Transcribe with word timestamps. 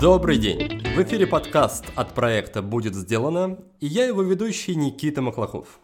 Добрый 0.00 0.38
день! 0.38 0.82
В 0.96 1.02
эфире 1.02 1.28
подкаст 1.28 1.84
от 1.94 2.12
проекта 2.12 2.60
«Будет 2.60 2.96
сделано» 2.96 3.58
и 3.78 3.86
я 3.86 4.04
его 4.04 4.22
ведущий 4.22 4.74
Никита 4.74 5.22
Маклахов. 5.22 5.78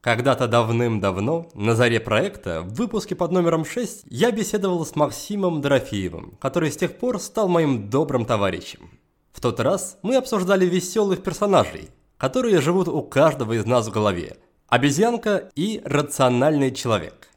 Когда-то 0.00 0.48
давным-давно, 0.48 1.50
на 1.52 1.74
заре 1.74 2.00
проекта, 2.00 2.62
в 2.62 2.72
выпуске 2.72 3.14
под 3.14 3.30
номером 3.30 3.66
6, 3.66 4.04
я 4.08 4.30
беседовал 4.30 4.86
с 4.86 4.96
Максимом 4.96 5.60
Дорофеевым, 5.60 6.38
который 6.40 6.72
с 6.72 6.76
тех 6.78 6.96
пор 6.96 7.20
стал 7.20 7.48
моим 7.48 7.90
добрым 7.90 8.24
товарищем. 8.24 8.88
В 9.34 9.42
тот 9.42 9.60
раз 9.60 9.98
мы 10.00 10.16
обсуждали 10.16 10.64
веселых 10.64 11.22
персонажей, 11.22 11.90
которые 12.16 12.62
живут 12.62 12.88
у 12.88 13.02
каждого 13.02 13.52
из 13.52 13.66
нас 13.66 13.86
в 13.86 13.92
голове. 13.92 14.38
Обезьянка 14.68 15.50
и 15.54 15.82
рациональный 15.84 16.70
человек. 16.70 17.28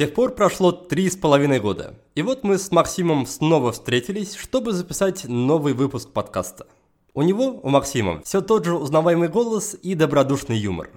Тех 0.00 0.14
пор 0.14 0.34
прошло 0.34 0.72
три 0.72 1.10
с 1.10 1.16
половиной 1.16 1.60
года, 1.60 1.92
и 2.14 2.22
вот 2.22 2.42
мы 2.42 2.56
с 2.56 2.70
Максимом 2.70 3.26
снова 3.26 3.70
встретились, 3.70 4.34
чтобы 4.34 4.72
записать 4.72 5.26
новый 5.28 5.74
выпуск 5.74 6.08
подкаста. 6.08 6.66
У 7.12 7.20
него, 7.20 7.60
у 7.62 7.68
Максима, 7.68 8.22
все 8.22 8.40
тот 8.40 8.64
же 8.64 8.74
узнаваемый 8.76 9.28
голос 9.28 9.76
и 9.82 9.94
добродушный 9.94 10.56
юмор. 10.56 10.88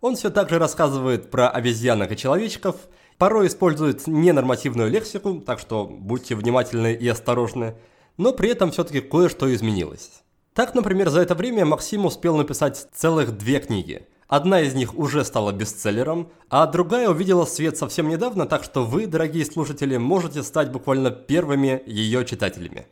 Он 0.00 0.16
все 0.16 0.30
так 0.30 0.48
же 0.48 0.58
рассказывает 0.58 1.30
про 1.30 1.50
обезьянок 1.50 2.12
и 2.12 2.16
человечков, 2.16 2.76
порой 3.18 3.48
использует 3.48 4.06
ненормативную 4.06 4.90
лексику, 4.90 5.38
так 5.44 5.58
что 5.58 5.84
будьте 5.84 6.34
внимательны 6.34 6.94
и 6.94 7.06
осторожны, 7.08 7.74
но 8.16 8.32
при 8.32 8.48
этом 8.48 8.70
все-таки 8.70 9.02
кое-что 9.02 9.54
изменилось. 9.54 10.22
Так, 10.54 10.74
например, 10.74 11.10
за 11.10 11.20
это 11.20 11.34
время 11.34 11.66
Максим 11.66 12.06
успел 12.06 12.38
написать 12.38 12.88
целых 12.94 13.36
две 13.36 13.60
книги– 13.60 14.06
Одна 14.28 14.60
из 14.60 14.74
них 14.74 14.98
уже 14.98 15.24
стала 15.24 15.52
бестселлером, 15.52 16.28
а 16.50 16.66
другая 16.66 17.08
увидела 17.08 17.44
свет 17.44 17.78
совсем 17.78 18.08
недавно, 18.08 18.46
так 18.46 18.64
что 18.64 18.84
вы, 18.84 19.06
дорогие 19.06 19.44
слушатели, 19.44 19.96
можете 19.98 20.42
стать 20.42 20.72
буквально 20.72 21.12
первыми 21.12 21.80
ее 21.86 22.24
читателями. 22.24 22.86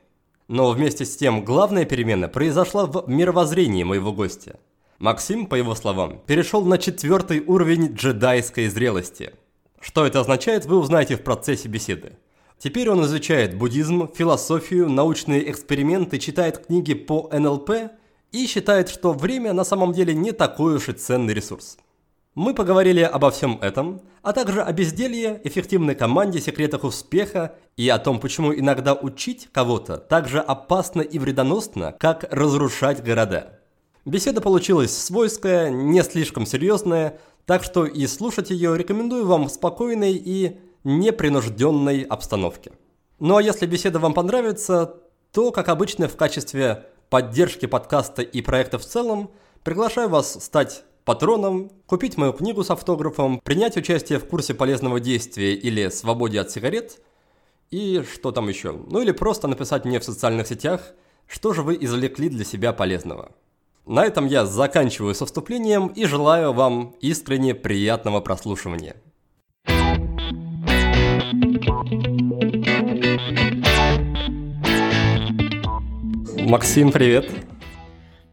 Но 0.46 0.70
вместе 0.70 1.04
с 1.04 1.16
тем 1.16 1.44
главная 1.44 1.86
перемена 1.86 2.28
произошла 2.28 2.86
в 2.86 3.08
мировоззрении 3.08 3.82
моего 3.82 4.12
гостя. 4.12 4.60
Максим, 5.00 5.46
по 5.46 5.56
его 5.56 5.74
словам, 5.74 6.20
перешел 6.24 6.64
на 6.64 6.78
четвертый 6.78 7.40
уровень 7.40 7.94
джедайской 7.94 8.68
зрелости. 8.68 9.32
Что 9.80 10.06
это 10.06 10.20
означает, 10.20 10.66
вы 10.66 10.78
узнаете 10.78 11.16
в 11.16 11.22
процессе 11.22 11.68
беседы. 11.68 12.16
Теперь 12.58 12.88
он 12.88 13.04
изучает 13.04 13.58
буддизм, 13.58 14.08
философию, 14.14 14.88
научные 14.88 15.50
эксперименты, 15.50 16.18
читает 16.18 16.66
книги 16.66 16.94
по 16.94 17.28
НЛП– 17.32 17.70
и 18.34 18.48
считает, 18.48 18.88
что 18.88 19.12
время 19.12 19.52
на 19.52 19.62
самом 19.62 19.92
деле 19.92 20.12
не 20.12 20.32
такой 20.32 20.74
уж 20.74 20.88
и 20.88 20.92
ценный 20.92 21.32
ресурс. 21.32 21.78
Мы 22.34 22.52
поговорили 22.52 23.00
обо 23.00 23.30
всем 23.30 23.60
этом, 23.62 24.02
а 24.22 24.32
также 24.32 24.60
о 24.60 24.72
безделье, 24.72 25.40
эффективной 25.44 25.94
команде, 25.94 26.40
секретах 26.40 26.82
успеха 26.82 27.54
и 27.76 27.88
о 27.88 27.98
том, 28.00 28.18
почему 28.18 28.52
иногда 28.52 28.92
учить 28.92 29.48
кого-то 29.52 29.98
так 29.98 30.26
же 30.26 30.40
опасно 30.40 31.00
и 31.00 31.20
вредоносно, 31.20 31.94
как 31.96 32.26
разрушать 32.32 33.04
города. 33.04 33.60
Беседа 34.04 34.40
получилась 34.40 34.96
свойская, 34.96 35.70
не 35.70 36.02
слишком 36.02 36.44
серьезная, 36.44 37.20
так 37.46 37.62
что 37.62 37.86
и 37.86 38.04
слушать 38.08 38.50
ее 38.50 38.76
рекомендую 38.76 39.26
вам 39.26 39.46
в 39.46 39.52
спокойной 39.52 40.14
и 40.14 40.58
непринужденной 40.82 42.02
обстановке. 42.02 42.72
Ну 43.20 43.36
а 43.36 43.42
если 43.42 43.66
беседа 43.66 44.00
вам 44.00 44.12
понравится, 44.12 44.96
то, 45.32 45.52
как 45.52 45.68
обычно, 45.68 46.08
в 46.08 46.16
качестве 46.16 46.86
поддержки 47.14 47.66
подкаста 47.66 48.22
и 48.22 48.42
проекта 48.42 48.76
в 48.76 48.84
целом, 48.84 49.30
приглашаю 49.62 50.08
вас 50.08 50.44
стать 50.44 50.82
патроном, 51.04 51.70
купить 51.86 52.16
мою 52.16 52.32
книгу 52.32 52.64
с 52.64 52.70
автографом, 52.70 53.38
принять 53.38 53.76
участие 53.76 54.18
в 54.18 54.26
курсе 54.26 54.52
полезного 54.52 54.98
действия 54.98 55.54
или 55.54 55.90
свободе 55.90 56.40
от 56.40 56.50
сигарет 56.50 57.00
и 57.70 58.02
что 58.12 58.32
там 58.32 58.48
еще. 58.48 58.72
Ну 58.72 59.00
или 59.00 59.12
просто 59.12 59.46
написать 59.46 59.84
мне 59.84 60.00
в 60.00 60.04
социальных 60.04 60.48
сетях, 60.48 60.92
что 61.28 61.52
же 61.52 61.62
вы 61.62 61.78
извлекли 61.80 62.28
для 62.28 62.44
себя 62.44 62.72
полезного. 62.72 63.30
На 63.86 64.04
этом 64.04 64.26
я 64.26 64.44
заканчиваю 64.44 65.14
со 65.14 65.24
вступлением 65.24 65.86
и 65.86 66.06
желаю 66.06 66.52
вам 66.52 66.96
искренне 67.00 67.54
приятного 67.54 68.22
прослушивания. 68.22 68.96
Максим, 76.44 76.92
привет. 76.92 77.30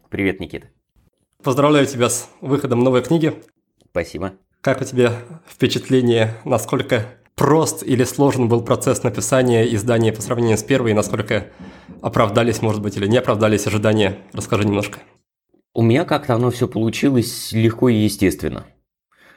Привет, 0.10 0.42
Никита. 0.42 0.68
Поздравляю 1.42 1.86
тебя 1.86 2.10
с 2.10 2.30
выходом 2.42 2.84
новой 2.84 3.02
книги. 3.02 3.34
Спасибо. 3.90 4.34
Как 4.60 4.82
у 4.82 4.84
тебя 4.84 5.14
впечатление, 5.48 6.36
насколько 6.44 7.06
прост 7.36 7.84
или 7.84 8.04
сложен 8.04 8.50
был 8.50 8.66
процесс 8.66 9.04
написания 9.04 9.64
издания 9.74 10.12
по 10.12 10.22
сравнению 10.22 10.58
с 10.58 10.64
первой, 10.64 10.92
и 10.92 10.94
насколько 10.94 11.48
оправдались, 12.02 12.62
может 12.62 12.82
быть, 12.82 12.98
или 12.98 13.08
не 13.08 13.18
оправдались 13.18 13.66
ожидания? 13.66 14.18
Расскажи 14.34 14.66
немножко. 14.66 15.00
У 15.74 15.82
меня 15.82 16.04
как-то 16.04 16.36
оно 16.36 16.52
все 16.52 16.68
получилось 16.68 17.54
легко 17.54 17.88
и 17.88 17.96
естественно. 17.96 18.66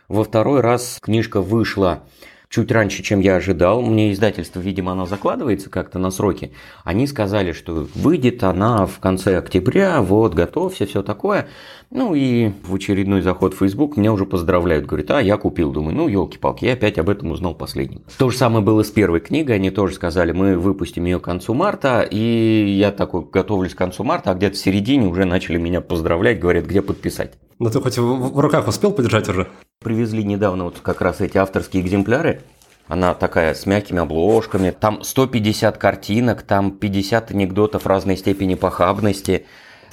Во 0.08 0.24
второй 0.24 0.62
раз 0.62 0.98
книжка 1.00 1.40
вышла 1.40 2.08
чуть 2.48 2.70
раньше, 2.70 3.02
чем 3.02 3.20
я 3.20 3.36
ожидал. 3.36 3.82
Мне 3.82 4.12
издательство, 4.12 4.60
видимо, 4.60 4.92
оно 4.92 5.06
закладывается 5.06 5.70
как-то 5.70 5.98
на 5.98 6.10
сроки. 6.10 6.52
Они 6.84 7.06
сказали, 7.06 7.52
что 7.52 7.86
выйдет 7.94 8.44
она 8.44 8.86
в 8.86 8.98
конце 9.00 9.38
октября, 9.38 10.02
вот, 10.02 10.34
готовься, 10.34 10.86
все 10.86 11.02
такое. 11.02 11.48
Ну 11.90 12.14
и 12.14 12.52
в 12.64 12.74
очередной 12.74 13.22
заход 13.22 13.54
в 13.54 13.58
Facebook 13.58 13.96
меня 13.96 14.12
уже 14.12 14.26
поздравляют. 14.26 14.86
Говорят, 14.86 15.10
а, 15.10 15.20
я 15.20 15.36
купил. 15.36 15.72
Думаю, 15.72 15.96
ну, 15.96 16.08
елки-палки, 16.08 16.64
я 16.64 16.72
опять 16.72 16.98
об 16.98 17.08
этом 17.08 17.30
узнал 17.30 17.54
последним. 17.54 18.02
То 18.18 18.30
же 18.30 18.36
самое 18.36 18.64
было 18.64 18.82
с 18.82 18.90
первой 18.90 19.20
книгой. 19.20 19.56
Они 19.56 19.70
тоже 19.70 19.94
сказали, 19.94 20.32
мы 20.32 20.58
выпустим 20.58 21.04
ее 21.04 21.20
к 21.20 21.24
концу 21.24 21.54
марта. 21.54 22.02
И 22.02 22.76
я 22.78 22.90
такой 22.90 23.24
готовлюсь 23.30 23.74
к 23.74 23.78
концу 23.78 24.04
марта, 24.04 24.30
а 24.32 24.34
где-то 24.34 24.56
в 24.56 24.58
середине 24.58 25.06
уже 25.06 25.24
начали 25.24 25.56
меня 25.56 25.80
поздравлять, 25.80 26.40
говорят, 26.40 26.66
где 26.66 26.82
подписать. 26.82 27.32
Ну 27.58 27.70
ты 27.70 27.80
хоть 27.80 27.98
в 27.98 28.40
руках 28.40 28.66
успел 28.66 28.92
подержать 28.92 29.28
уже? 29.28 29.48
Привезли 29.84 30.24
недавно 30.24 30.64
вот 30.64 30.78
как 30.80 31.02
раз 31.02 31.20
эти 31.20 31.36
авторские 31.36 31.82
экземпляры. 31.82 32.40
Она 32.88 33.12
такая 33.12 33.52
с 33.52 33.66
мягкими 33.66 34.00
обложками. 34.00 34.70
Там 34.70 35.04
150 35.04 35.76
картинок, 35.76 36.40
там 36.42 36.70
50 36.70 37.32
анекдотов 37.32 37.86
разной 37.86 38.16
степени 38.16 38.54
похабности. 38.54 39.44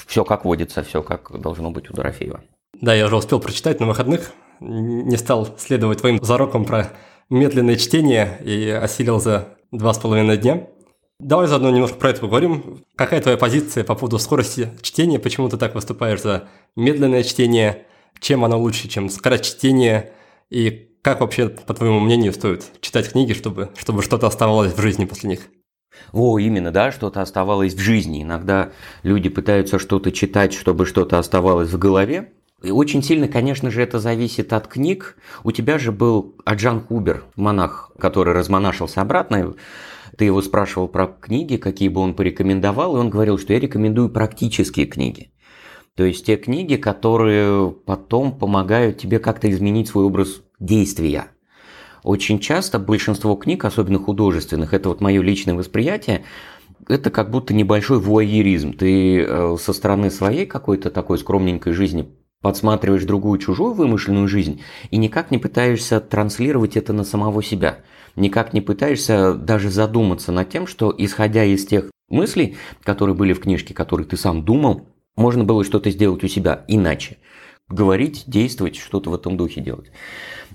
Все 0.07 0.23
как 0.23 0.45
водится, 0.45 0.81
все 0.81 1.03
как 1.03 1.37
должно 1.41 1.71
быть 1.71 1.89
у 1.89 1.93
Дорофеева. 1.93 2.39
Да, 2.79 2.93
я 2.93 3.05
уже 3.05 3.17
успел 3.17 3.41
прочитать 3.41 3.81
на 3.81 3.85
выходных. 3.85 4.31
Не 4.61 5.17
стал 5.17 5.57
следовать 5.57 5.99
твоим 5.99 6.23
зарокам 6.23 6.63
про 6.63 6.93
медленное 7.29 7.75
чтение 7.75 8.39
и 8.45 8.69
осилил 8.69 9.19
за 9.19 9.49
два 9.73 9.93
с 9.93 9.99
половиной 9.99 10.37
дня. 10.37 10.67
Давай 11.19 11.47
заодно 11.47 11.69
немножко 11.69 11.97
про 11.97 12.11
это 12.11 12.21
поговорим. 12.21 12.81
Какая 12.95 13.19
твоя 13.19 13.37
позиция 13.37 13.83
по 13.83 13.95
поводу 13.95 14.19
скорости 14.19 14.69
чтения? 14.81 15.19
Почему 15.19 15.49
ты 15.49 15.57
так 15.57 15.75
выступаешь 15.75 16.21
за 16.21 16.47
медленное 16.77 17.23
чтение? 17.23 17.85
Чем 18.19 18.45
оно 18.45 18.59
лучше, 18.59 18.87
чем 18.87 19.09
скорочтение? 19.09 20.11
И 20.49 20.89
как 21.01 21.21
вообще, 21.21 21.49
по 21.49 21.73
твоему 21.73 21.99
мнению, 21.99 22.33
стоит 22.33 22.63
читать 22.81 23.11
книги, 23.11 23.33
чтобы, 23.33 23.69
чтобы 23.77 24.03
что-то 24.03 24.27
оставалось 24.27 24.73
в 24.73 24.81
жизни 24.81 25.05
после 25.05 25.29
них? 25.29 25.47
О, 26.11 26.39
именно, 26.39 26.71
да, 26.71 26.91
что-то 26.91 27.21
оставалось 27.21 27.73
в 27.73 27.79
жизни. 27.79 28.23
Иногда 28.23 28.71
люди 29.03 29.29
пытаются 29.29 29.79
что-то 29.79 30.11
читать, 30.11 30.53
чтобы 30.53 30.85
что-то 30.85 31.17
оставалось 31.17 31.69
в 31.69 31.77
голове. 31.77 32.33
И 32.61 32.69
очень 32.69 33.01
сильно, 33.01 33.27
конечно 33.27 33.71
же, 33.71 33.81
это 33.81 33.99
зависит 33.99 34.53
от 34.53 34.67
книг. 34.67 35.17
У 35.43 35.51
тебя 35.51 35.79
же 35.79 35.91
был 35.91 36.35
Аджан 36.45 36.81
Хубер, 36.81 37.23
монах, 37.35 37.91
который 37.97 38.33
размонашился 38.33 39.01
обратно. 39.01 39.55
Ты 40.17 40.25
его 40.25 40.41
спрашивал 40.41 40.87
про 40.87 41.07
книги, 41.07 41.57
какие 41.57 41.89
бы 41.89 42.01
он 42.01 42.13
порекомендовал, 42.13 42.95
и 42.95 42.99
он 42.99 43.09
говорил, 43.09 43.39
что 43.39 43.53
я 43.53 43.59
рекомендую 43.59 44.09
практические 44.09 44.85
книги. 44.85 45.30
То 45.95 46.05
есть 46.05 46.25
те 46.25 46.37
книги, 46.37 46.75
которые 46.77 47.71
потом 47.71 48.37
помогают 48.37 48.97
тебе 48.97 49.19
как-то 49.19 49.49
изменить 49.51 49.89
свой 49.89 50.05
образ 50.05 50.41
действия. 50.59 51.27
Очень 52.03 52.39
часто 52.39 52.79
большинство 52.79 53.35
книг, 53.35 53.65
особенно 53.65 53.99
художественных, 53.99 54.73
это 54.73 54.89
вот 54.89 55.01
мое 55.01 55.21
личное 55.21 55.53
восприятие, 55.53 56.23
это 56.87 57.11
как 57.11 57.29
будто 57.29 57.53
небольшой 57.53 57.99
вуайеризм. 57.99 58.73
Ты 58.73 59.21
э, 59.21 59.55
со 59.59 59.73
стороны 59.73 60.09
своей 60.09 60.45
какой-то 60.45 60.89
такой 60.89 61.19
скромненькой 61.19 61.73
жизни 61.73 62.09
подсматриваешь 62.41 63.03
другую 63.03 63.37
чужую 63.39 63.73
вымышленную 63.73 64.27
жизнь 64.27 64.61
и 64.89 64.97
никак 64.97 65.29
не 65.29 65.37
пытаешься 65.37 65.99
транслировать 65.99 66.75
это 66.75 66.91
на 66.91 67.03
самого 67.03 67.43
себя. 67.43 67.79
Никак 68.15 68.53
не 68.53 68.61
пытаешься 68.61 69.33
даже 69.33 69.69
задуматься 69.69 70.31
над 70.31 70.49
тем, 70.49 70.67
что 70.67 70.93
исходя 70.97 71.43
из 71.45 71.65
тех 71.65 71.91
мыслей, 72.09 72.57
которые 72.83 73.15
были 73.15 73.33
в 73.33 73.39
книжке, 73.39 73.73
которые 73.73 74.07
ты 74.07 74.17
сам 74.17 74.43
думал, 74.43 74.87
можно 75.15 75.43
было 75.43 75.63
что-то 75.63 75.89
сделать 75.89 76.23
у 76.23 76.27
себя 76.27 76.63
иначе. 76.67 77.17
Говорить, 77.69 78.23
действовать, 78.27 78.75
что-то 78.75 79.09
в 79.09 79.15
этом 79.15 79.37
духе 79.37 79.61
делать. 79.61 79.91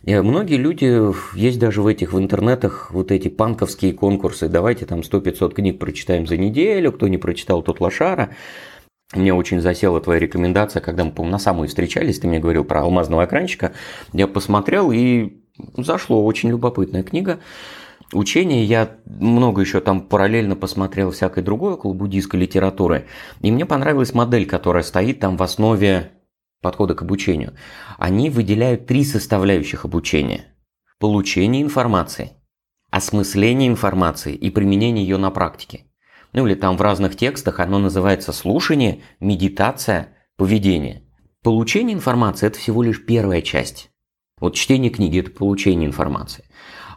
Многие 0.05 0.56
люди, 0.56 1.12
есть 1.37 1.58
даже 1.58 1.82
в 1.82 1.87
этих 1.87 2.12
в 2.12 2.19
интернетах 2.19 2.91
вот 2.93 3.11
эти 3.11 3.29
панковские 3.29 3.93
конкурсы, 3.94 4.49
давайте 4.49 4.87
там 4.87 5.00
100-500 5.00 5.55
книг 5.55 5.79
прочитаем 5.79 6.26
за 6.26 6.37
неделю, 6.37 6.93
кто 6.93 7.08
не 7.08 7.19
прочитал, 7.19 7.62
тот 7.62 7.81
лошара. 7.81 8.31
Мне 9.14 9.32
очень 9.32 9.61
засела 9.61 10.00
твоя 10.00 10.20
рекомендация, 10.20 10.82
когда 10.82 11.05
мы, 11.05 11.12
по-моему, 11.12 11.32
на 11.32 11.38
самой 11.38 11.69
встречались, 11.69 12.19
ты 12.19 12.29
мне 12.29 12.38
говорил 12.38 12.64
про 12.64 12.82
алмазного 12.82 13.25
экранчика. 13.25 13.73
Я 14.12 14.26
посмотрел 14.26 14.93
и 14.93 15.38
зашло, 15.76 16.25
очень 16.25 16.50
любопытная 16.50 17.02
книга. 17.02 17.41
Учения. 18.12 18.64
Я 18.64 18.97
много 19.05 19.61
еще 19.61 19.81
там 19.81 20.00
параллельно 20.00 20.56
посмотрел 20.56 21.11
всякой 21.11 21.43
другой 21.43 21.75
около 21.75 21.93
буддийской 21.93 22.41
литературы. 22.41 23.06
И 23.41 23.50
мне 23.50 23.67
понравилась 23.67 24.14
модель, 24.14 24.47
которая 24.47 24.82
стоит 24.82 25.20
там 25.20 25.37
в 25.37 25.43
основе 25.43 26.12
подхода 26.62 26.94
к 26.94 27.03
обучению. 27.03 27.55
Они 27.99 28.31
выделяют 28.31 28.87
три 28.87 29.05
составляющих 29.05 29.85
обучения. 29.85 30.47
Получение 30.99 31.62
информации, 31.62 32.32
осмысление 32.91 33.69
информации 33.69 34.35
и 34.35 34.50
применение 34.50 35.06
ее 35.06 35.19
на 35.19 35.31
практике. 35.31 35.85
Ну 36.32 36.47
или 36.47 36.55
там 36.55 36.76
в 36.76 36.82
разных 36.82 37.17
текстах 37.17 37.61
оно 37.61 37.79
называется 37.79 38.32
слушание, 38.32 39.02
медитация, 39.20 40.09
поведение. 40.37 41.02
Получение 41.43 41.94
информации– 41.94 42.47
это 42.49 42.59
всего 42.59 42.82
лишь 42.82 43.05
первая 43.05 43.43
часть. 43.43 43.91
Вот 44.41 44.55
чтение 44.55 44.91
книги– 44.91 45.19
это 45.20 45.31
получение 45.31 45.87
информации. 45.87 46.44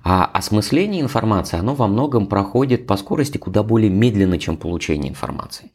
А 0.03 0.25
осмысление 0.25 1.01
информации, 1.01 1.57
оно 1.57 1.75
во 1.75 1.87
многом 1.87 2.27
проходит 2.27 2.87
по 2.87 2.97
скорости 2.97 3.37
куда 3.37 3.63
более 3.63 3.89
медленно, 3.89 4.39
чем 4.39 4.57
получение 4.57 5.09
информации. 5.09 5.71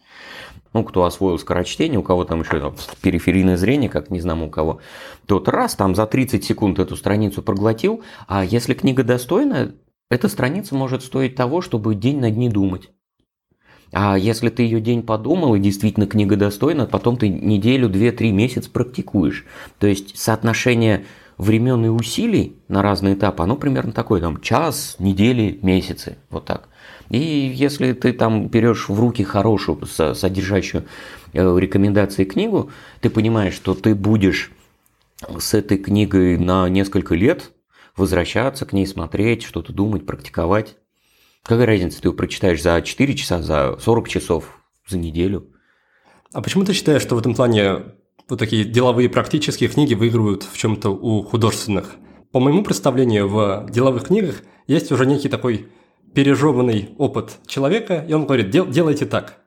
Ну, 0.72 0.82
кто 0.82 1.04
освоил 1.04 1.38
скорочтение, 1.38 1.98
у 1.98 2.02
кого 2.02 2.24
там 2.24 2.40
еще 2.40 2.58
там, 2.58 2.74
периферийное 3.00 3.56
зрение, 3.56 3.88
как 3.88 4.10
не 4.10 4.20
знаю 4.20 4.46
у 4.46 4.50
кого, 4.50 4.80
тот 5.26 5.48
раз 5.48 5.76
там 5.76 5.94
за 5.94 6.06
30 6.06 6.42
секунд 6.44 6.80
эту 6.80 6.96
страницу 6.96 7.42
проглотил, 7.42 8.02
а 8.26 8.44
если 8.44 8.74
книга 8.74 9.04
достойна, 9.04 9.72
эта 10.10 10.28
страница 10.28 10.74
может 10.74 11.02
стоить 11.02 11.36
того, 11.36 11.60
чтобы 11.60 11.94
день 11.94 12.18
над 12.18 12.36
ней 12.36 12.48
думать. 12.48 12.90
А 13.92 14.18
если 14.18 14.48
ты 14.48 14.64
ее 14.64 14.80
день 14.80 15.04
подумал 15.04 15.54
и 15.54 15.60
действительно 15.60 16.08
книга 16.08 16.36
достойна, 16.36 16.86
потом 16.86 17.16
ты 17.16 17.28
неделю, 17.28 17.88
две, 17.88 18.10
три 18.10 18.32
месяца 18.32 18.68
практикуешь. 18.68 19.46
То 19.78 19.86
есть 19.86 20.18
соотношение 20.18 21.04
времен 21.38 21.84
и 21.84 21.88
усилий 21.88 22.56
на 22.68 22.82
разные 22.82 23.14
этапы, 23.14 23.42
оно 23.42 23.56
примерно 23.56 23.92
такое, 23.92 24.20
там, 24.20 24.40
час, 24.40 24.96
недели, 24.98 25.58
месяцы, 25.62 26.18
вот 26.30 26.44
так. 26.44 26.68
И 27.10 27.18
если 27.18 27.92
ты 27.92 28.12
там 28.12 28.48
берешь 28.48 28.88
в 28.88 28.98
руки 28.98 29.24
хорошую, 29.24 29.84
содержащую 29.86 30.84
э, 31.32 31.56
рекомендации 31.58 32.24
книгу, 32.24 32.70
ты 33.00 33.10
понимаешь, 33.10 33.54
что 33.54 33.74
ты 33.74 33.94
будешь 33.94 34.50
с 35.38 35.54
этой 35.54 35.78
книгой 35.78 36.38
на 36.38 36.68
несколько 36.68 37.14
лет 37.14 37.52
возвращаться 37.96 38.66
к 38.66 38.72
ней, 38.72 38.86
смотреть, 38.86 39.42
что-то 39.42 39.72
думать, 39.72 40.06
практиковать. 40.06 40.76
Какая 41.42 41.66
разница, 41.66 42.00
ты 42.00 42.08
его 42.08 42.16
прочитаешь 42.16 42.62
за 42.62 42.80
4 42.80 43.14
часа, 43.14 43.42
за 43.42 43.76
40 43.78 44.08
часов, 44.08 44.60
за 44.88 44.98
неделю? 44.98 45.48
А 46.32 46.40
почему 46.42 46.64
ты 46.64 46.72
считаешь, 46.72 47.02
что 47.02 47.14
в 47.14 47.18
этом 47.18 47.34
плане 47.34 47.82
вот 48.28 48.38
такие 48.38 48.64
деловые 48.64 49.08
практические 49.08 49.68
книги 49.68 49.94
выигрывают 49.94 50.42
в 50.42 50.56
чем-то 50.56 50.90
у 50.90 51.22
художественных? 51.22 51.96
По 52.32 52.40
моему 52.40 52.62
представлению, 52.64 53.28
в 53.28 53.66
деловых 53.70 54.06
книгах 54.06 54.42
есть 54.66 54.90
уже 54.90 55.06
некий 55.06 55.28
такой 55.28 55.68
пережеванный 56.14 56.90
опыт 56.98 57.38
человека, 57.46 58.04
и 58.08 58.12
он 58.12 58.24
говорит, 58.24 58.50
Дел, 58.50 58.66
делайте 58.66 59.06
так. 59.06 59.40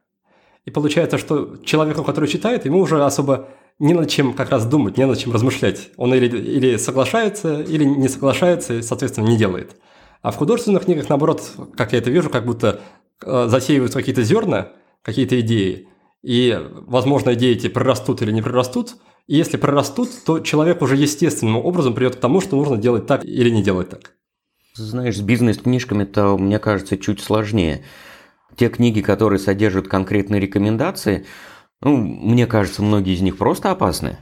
И 0.65 0.71
получается, 0.71 1.17
что 1.17 1.57
человеку, 1.63 2.03
который 2.03 2.27
читает, 2.27 2.65
ему 2.65 2.79
уже 2.79 3.03
особо 3.03 3.49
не 3.79 3.93
над 3.93 4.09
чем 4.09 4.33
как 4.33 4.49
раз 4.49 4.65
думать, 4.65 4.97
не 4.97 5.05
над 5.05 5.17
чем 5.17 5.31
размышлять. 5.31 5.89
Он 5.97 6.13
или, 6.13 6.27
или 6.27 6.77
соглашается, 6.77 7.61
или 7.61 7.83
не 7.83 8.09
соглашается, 8.09 8.75
и, 8.75 8.81
соответственно, 8.81 9.27
не 9.27 9.37
делает. 9.37 9.77
А 10.21 10.31
в 10.31 10.35
художественных 10.35 10.85
книгах, 10.85 11.09
наоборот, 11.09 11.43
как 11.75 11.93
я 11.93 11.99
это 11.99 12.09
вижу, 12.09 12.29
как 12.29 12.45
будто 12.45 12.81
э, 13.23 13.47
засеиваются 13.47 13.99
какие-то 13.99 14.23
зерна, 14.23 14.69
какие-то 15.03 15.39
идеи, 15.39 15.87
и, 16.23 16.57
возможно, 16.87 17.33
идеи 17.33 17.53
эти 17.53 17.67
прорастут 17.67 18.21
или 18.21 18.31
не 18.31 18.41
прорастут, 18.41 18.95
и 19.27 19.35
если 19.35 19.57
прорастут, 19.57 20.09
то 20.25 20.39
человек 20.39 20.81
уже 20.81 20.95
естественным 20.95 21.57
образом 21.57 21.93
придет 21.93 22.15
к 22.15 22.19
тому, 22.19 22.41
что 22.41 22.55
нужно 22.55 22.77
делать 22.77 23.05
так 23.05 23.25
или 23.25 23.49
не 23.49 23.63
делать 23.63 23.89
так. 23.89 24.13
Знаешь, 24.73 25.17
с 25.17 25.21
бизнес-книжками-то, 25.21 26.37
мне 26.37 26.59
кажется, 26.59 26.97
чуть 26.97 27.19
сложнее. 27.19 27.83
Те 28.55 28.69
книги, 28.69 29.01
которые 29.01 29.39
содержат 29.39 29.87
конкретные 29.87 30.39
рекомендации, 30.39 31.25
ну, 31.81 31.97
мне 31.97 32.47
кажется, 32.47 32.83
многие 32.83 33.13
из 33.13 33.21
них 33.21 33.37
просто 33.37 33.71
опасны. 33.71 34.17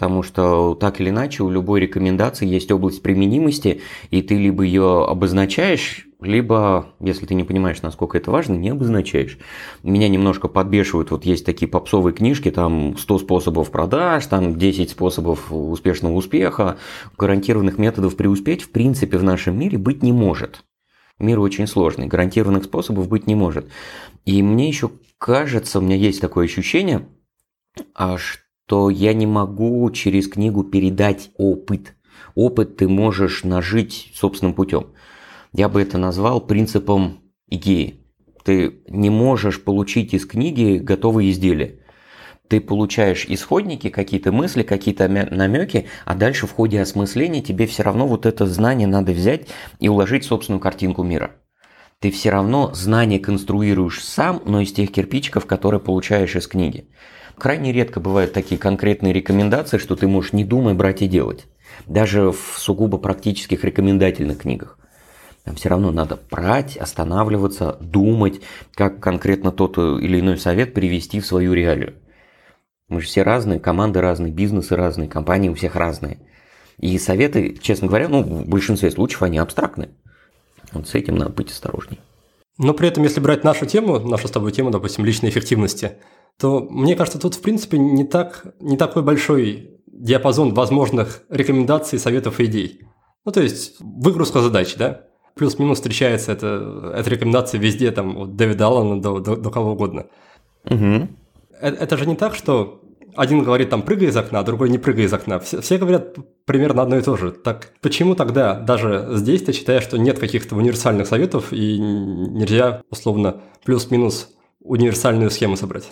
Потому 0.00 0.22
что 0.22 0.74
так 0.76 0.98
или 0.98 1.10
иначе 1.10 1.42
у 1.42 1.50
любой 1.50 1.78
рекомендации 1.80 2.46
есть 2.46 2.72
область 2.72 3.02
применимости, 3.02 3.82
и 4.10 4.22
ты 4.22 4.34
либо 4.36 4.62
ее 4.62 5.04
обозначаешь, 5.04 6.08
либо, 6.22 6.94
если 7.00 7.26
ты 7.26 7.34
не 7.34 7.44
понимаешь, 7.44 7.82
насколько 7.82 8.16
это 8.16 8.30
важно, 8.30 8.54
не 8.54 8.70
обозначаешь. 8.70 9.36
Меня 9.82 10.08
немножко 10.08 10.48
подбешивают, 10.48 11.10
вот 11.10 11.26
есть 11.26 11.44
такие 11.44 11.68
попсовые 11.68 12.14
книжки, 12.14 12.50
там 12.50 12.96
100 12.96 13.18
способов 13.18 13.70
продаж, 13.70 14.24
там 14.24 14.56
10 14.58 14.88
способов 14.88 15.52
успешного 15.52 16.14
успеха, 16.14 16.78
гарантированных 17.18 17.76
методов 17.76 18.16
преуспеть 18.16 18.62
в 18.62 18.70
принципе 18.70 19.18
в 19.18 19.22
нашем 19.22 19.58
мире 19.58 19.76
быть 19.76 20.02
не 20.02 20.12
может. 20.12 20.64
Мир 21.18 21.40
очень 21.40 21.66
сложный, 21.66 22.06
гарантированных 22.06 22.64
способов 22.64 23.06
быть 23.06 23.26
не 23.26 23.34
может. 23.34 23.68
И 24.24 24.42
мне 24.42 24.66
еще 24.66 24.92
кажется, 25.18 25.78
у 25.78 25.82
меня 25.82 25.96
есть 25.96 26.22
такое 26.22 26.46
ощущение, 26.46 27.06
а 27.94 28.16
что 28.16 28.49
то 28.70 28.88
я 28.88 29.14
не 29.14 29.26
могу 29.26 29.90
через 29.90 30.28
книгу 30.28 30.62
передать 30.62 31.32
опыт. 31.36 31.96
Опыт 32.36 32.76
ты 32.76 32.86
можешь 32.86 33.42
нажить 33.42 34.12
собственным 34.14 34.54
путем. 34.54 34.92
Я 35.52 35.68
бы 35.68 35.82
это 35.82 35.98
назвал 35.98 36.40
принципом 36.40 37.18
идеи. 37.48 38.06
Ты 38.44 38.84
не 38.86 39.10
можешь 39.10 39.64
получить 39.64 40.14
из 40.14 40.24
книги 40.24 40.78
готовые 40.78 41.32
изделия. 41.32 41.80
Ты 42.46 42.60
получаешь 42.60 43.26
исходники, 43.28 43.88
какие-то 43.88 44.30
мысли, 44.30 44.62
какие-то 44.62 45.08
намеки, 45.08 45.88
а 46.04 46.14
дальше 46.14 46.46
в 46.46 46.52
ходе 46.52 46.80
осмысления 46.80 47.42
тебе 47.42 47.66
все 47.66 47.82
равно 47.82 48.06
вот 48.06 48.24
это 48.24 48.46
знание 48.46 48.86
надо 48.86 49.10
взять 49.10 49.48
и 49.80 49.88
уложить 49.88 50.22
в 50.22 50.28
собственную 50.28 50.60
картинку 50.60 51.02
мира. 51.02 51.32
Ты 51.98 52.12
все 52.12 52.30
равно 52.30 52.72
знание 52.72 53.18
конструируешь 53.18 54.00
сам, 54.00 54.40
но 54.46 54.60
из 54.60 54.72
тех 54.72 54.92
кирпичиков, 54.92 55.46
которые 55.46 55.80
получаешь 55.80 56.36
из 56.36 56.46
книги. 56.46 56.88
Крайне 57.40 57.72
редко 57.72 58.00
бывают 58.00 58.34
такие 58.34 58.60
конкретные 58.60 59.14
рекомендации, 59.14 59.78
что 59.78 59.96
ты 59.96 60.06
можешь 60.06 60.34
не 60.34 60.44
думая 60.44 60.74
брать 60.74 61.00
и 61.00 61.08
делать. 61.08 61.46
Даже 61.86 62.32
в 62.32 62.58
сугубо 62.58 62.98
практических 62.98 63.64
рекомендательных 63.64 64.40
книгах. 64.40 64.78
Там 65.44 65.54
все 65.54 65.70
равно 65.70 65.90
надо 65.90 66.18
брать, 66.30 66.76
останавливаться, 66.76 67.78
думать, 67.80 68.42
как 68.74 69.00
конкретно 69.00 69.52
тот 69.52 69.78
или 69.78 70.20
иной 70.20 70.36
совет 70.36 70.74
привести 70.74 71.18
в 71.18 71.26
свою 71.26 71.54
реалию. 71.54 71.94
Мы 72.90 73.00
же 73.00 73.06
все 73.06 73.22
разные, 73.22 73.58
команды 73.58 74.02
разные, 74.02 74.30
бизнесы 74.30 74.76
разные, 74.76 75.08
компании 75.08 75.48
у 75.48 75.54
всех 75.54 75.76
разные. 75.76 76.18
И 76.76 76.98
советы, 76.98 77.58
честно 77.62 77.88
говоря, 77.88 78.08
ну, 78.08 78.22
в 78.22 78.48
большинстве 78.48 78.90
случаев 78.90 79.22
они 79.22 79.38
абстрактны. 79.38 79.88
Вот 80.72 80.88
с 80.88 80.94
этим 80.94 81.16
надо 81.16 81.30
быть 81.30 81.50
осторожней. 81.50 82.00
Но 82.58 82.74
при 82.74 82.88
этом, 82.88 83.02
если 83.04 83.20
брать 83.20 83.44
нашу 83.44 83.64
тему, 83.64 83.98
нашу 83.98 84.28
с 84.28 84.30
тобой 84.30 84.52
тему, 84.52 84.70
допустим, 84.70 85.06
личной 85.06 85.30
эффективности, 85.30 85.92
то 86.38 86.66
мне 86.70 86.96
кажется, 86.96 87.18
тут, 87.18 87.34
в 87.34 87.40
принципе, 87.40 87.78
не, 87.78 88.04
так, 88.04 88.54
не 88.60 88.76
такой 88.76 89.02
большой 89.02 89.80
диапазон 89.86 90.54
возможных 90.54 91.22
рекомендаций, 91.28 91.98
советов 91.98 92.40
и 92.40 92.44
идей. 92.44 92.80
Ну, 93.24 93.32
то 93.32 93.42
есть, 93.42 93.76
выгрузка 93.80 94.40
задач, 94.40 94.76
да? 94.76 95.02
Плюс-минус 95.34 95.78
встречается 95.78 96.32
это, 96.32 96.92
эта 96.96 97.10
рекомендация 97.10 97.60
везде, 97.60 97.90
там, 97.90 98.16
от 98.16 98.36
Дэвида 98.36 98.66
Аллана 98.66 99.00
до, 99.00 99.20
до, 99.20 99.36
до 99.36 99.50
кого 99.50 99.72
угодно. 99.72 100.06
Угу. 100.64 101.08
Это, 101.60 101.76
это 101.76 101.96
же 101.96 102.06
не 102.06 102.16
так, 102.16 102.34
что 102.34 102.80
один 103.14 103.42
говорит 103.42 103.70
там 103.70 103.82
прыгай 103.82 104.08
из 104.08 104.16
окна, 104.16 104.40
а 104.40 104.42
другой 104.42 104.70
не 104.70 104.78
прыгай 104.78 105.04
из 105.04 105.12
окна. 105.12 105.38
Все, 105.38 105.60
все 105.60 105.78
говорят 105.78 106.16
примерно 106.44 106.82
одно 106.82 106.96
и 106.96 107.02
то 107.02 107.16
же. 107.16 107.32
Так 107.32 107.72
почему 107.80 108.14
тогда 108.14 108.54
даже 108.54 109.08
здесь 109.12 109.42
ты 109.42 109.52
считаешь, 109.52 109.82
что 109.82 109.98
нет 109.98 110.18
каких-то 110.18 110.56
универсальных 110.56 111.06
советов 111.06 111.52
и 111.52 111.78
нельзя 111.78 112.82
условно 112.90 113.42
плюс-минус 113.64 114.30
универсальную 114.60 115.30
схему 115.30 115.56
собрать? 115.56 115.90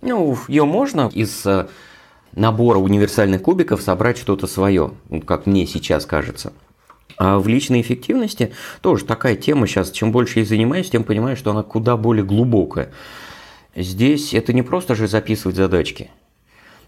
Ну, 0.00 0.36
ее 0.48 0.64
можно 0.64 1.10
из 1.12 1.46
э, 1.46 1.68
набора 2.32 2.78
универсальных 2.78 3.42
кубиков 3.42 3.80
собрать 3.80 4.18
что-то 4.18 4.46
свое, 4.46 4.92
как 5.26 5.46
мне 5.46 5.66
сейчас 5.66 6.06
кажется. 6.06 6.52
А 7.16 7.38
в 7.38 7.46
личной 7.48 7.80
эффективности 7.80 8.52
тоже 8.80 9.04
такая 9.04 9.36
тема 9.36 9.66
сейчас, 9.66 9.90
чем 9.90 10.12
больше 10.12 10.40
я 10.40 10.44
занимаюсь, 10.44 10.90
тем 10.90 11.04
понимаю, 11.04 11.36
что 11.36 11.52
она 11.52 11.62
куда 11.62 11.96
более 11.96 12.24
глубокая. 12.24 12.92
Здесь 13.76 14.34
это 14.34 14.52
не 14.52 14.62
просто 14.62 14.94
же 14.94 15.08
записывать 15.08 15.56
задачки. 15.56 16.10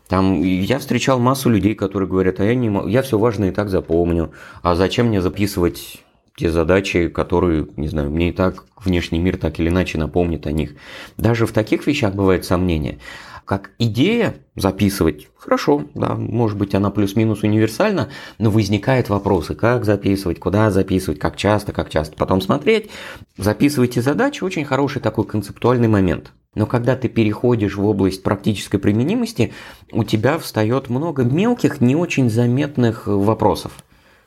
Там 0.09 0.41
я 0.43 0.79
встречал 0.79 1.19
массу 1.19 1.49
людей, 1.51 1.75
которые 1.75 2.09
говорят, 2.09 2.39
а 2.39 2.45
я, 2.45 2.55
не, 2.55 2.71
я 2.91 3.03
все 3.03 3.19
важное 3.19 3.49
и 3.49 3.53
так 3.53 3.69
запомню, 3.69 4.33
а 4.63 4.77
зачем 4.77 5.07
мне 5.07 5.21
записывать 5.21 6.05
те 6.37 6.51
задачи, 6.51 7.09
которые, 7.09 7.67
не 7.77 7.89
знаю, 7.89 8.11
мне 8.11 8.29
и 8.29 8.33
так 8.33 8.65
внешний 8.77 9.19
мир 9.19 9.39
так 9.39 9.59
или 9.59 9.69
иначе 9.69 9.99
напомнит 9.99 10.47
о 10.47 10.53
них. 10.53 10.75
Даже 11.17 11.47
в 11.47 11.53
таких 11.53 11.87
вещах 11.87 12.15
бывает 12.15 12.45
сомнение. 12.45 12.99
Как 13.47 13.71
идея 13.79 14.35
записывать, 14.57 15.29
хорошо, 15.39 15.85
да, 15.95 16.15
может 16.15 16.59
быть 16.59 16.75
она 16.75 16.91
плюс-минус 16.91 17.45
универсальна, 17.45 18.11
но 18.39 18.51
возникают 18.51 19.09
вопросы, 19.09 19.55
как 19.55 19.85
записывать, 19.85 20.41
куда 20.41 20.71
записывать, 20.73 21.21
как 21.21 21.37
часто, 21.37 21.73
как 21.73 21.89
часто 21.89 22.17
потом 22.17 22.41
смотреть. 22.41 22.91
Записывайте 23.39 24.03
задачи, 24.03 24.43
очень 24.43 24.65
хороший 24.65 25.01
такой 25.01 25.25
концептуальный 25.25 25.89
момент. 25.89 26.33
Но 26.57 26.67
когда 26.67 26.97
ты 26.97 27.09
переходишь 27.09 27.77
в 27.77 27.87
область 27.87 28.25
практической 28.25 28.79
применимости, 28.79 29.53
у 29.93 30.03
тебя 30.03 30.39
встает 30.39 30.91
много 30.91 31.23
мелких, 31.23 31.81
не 31.81 31.95
очень 31.95 32.29
заметных 32.29 33.07
вопросов. 33.07 33.73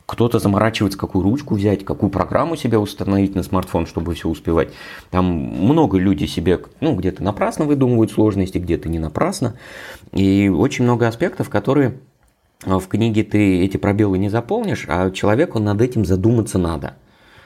Кто-то 0.09 0.39
заморачивается, 0.39 0.97
какую 0.97 1.23
ручку 1.23 1.53
взять, 1.53 1.85
какую 1.85 2.09
программу 2.09 2.55
себе 2.55 2.79
установить 2.79 3.35
на 3.35 3.43
смартфон, 3.43 3.85
чтобы 3.85 4.15
все 4.15 4.27
успевать. 4.27 4.69
Там 5.11 5.25
много 5.25 5.99
людей 5.99 6.27
себе, 6.27 6.59
ну, 6.81 6.95
где-то 6.95 7.21
напрасно 7.21 7.65
выдумывают 7.65 8.11
сложности, 8.11 8.57
где-то 8.57 8.89
не 8.89 8.97
напрасно. 8.97 9.59
И 10.11 10.49
очень 10.49 10.85
много 10.85 11.07
аспектов, 11.07 11.51
которые 11.51 11.99
в 12.65 12.87
книге 12.87 13.23
ты 13.23 13.63
эти 13.63 13.77
пробелы 13.77 14.17
не 14.17 14.29
заполнишь, 14.29 14.85
а 14.87 15.11
человеку 15.11 15.59
над 15.59 15.79
этим 15.79 16.05
задуматься 16.05 16.57
надо. 16.57 16.95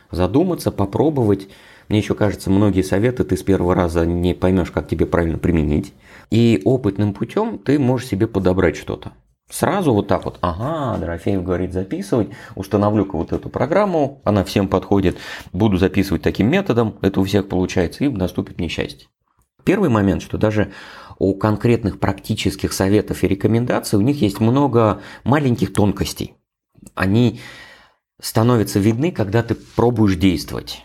Задуматься, 0.09 0.71
попробовать. 0.71 1.49
Мне 1.89 1.99
еще 1.99 2.15
кажется, 2.15 2.49
многие 2.49 2.81
советы 2.81 3.25
ты 3.25 3.35
с 3.35 3.43
первого 3.43 3.75
раза 3.75 4.05
не 4.05 4.33
поймешь, 4.33 4.71
как 4.71 4.87
тебе 4.87 5.05
правильно 5.05 5.37
применить. 5.37 5.93
И 6.31 6.61
опытным 6.63 7.13
путем 7.13 7.57
ты 7.57 7.77
можешь 7.77 8.07
себе 8.07 8.25
подобрать 8.25 8.77
что-то. 8.77 9.11
Сразу 9.53 9.93
вот 9.93 10.07
так 10.07 10.25
вот, 10.25 10.39
ага, 10.41 10.97
Дорофеев 10.97 11.43
говорит 11.43 11.73
записывать, 11.73 12.29
установлю-ка 12.55 13.15
вот 13.15 13.33
эту 13.33 13.49
программу, 13.49 14.19
она 14.23 14.43
всем 14.43 14.67
подходит, 14.67 15.19
буду 15.51 15.77
записывать 15.77 16.23
таким 16.23 16.49
методом, 16.49 16.97
это 17.01 17.21
у 17.21 17.23
всех 17.23 17.47
получается, 17.49 18.03
и 18.03 18.09
наступит 18.09 18.59
несчастье. 18.59 19.09
Первый 19.63 19.91
момент, 19.91 20.23
что 20.23 20.39
даже 20.39 20.71
у 21.19 21.35
конкретных 21.35 21.99
практических 21.99 22.73
советов 22.73 23.23
и 23.23 23.27
рекомендаций 23.27 23.99
у 23.99 24.01
них 24.01 24.23
есть 24.23 24.39
много 24.39 25.01
маленьких 25.23 25.71
тонкостей. 25.71 26.33
Они 26.95 27.39
становятся 28.19 28.79
видны, 28.79 29.11
когда 29.11 29.43
ты 29.43 29.53
пробуешь 29.53 30.15
действовать. 30.15 30.83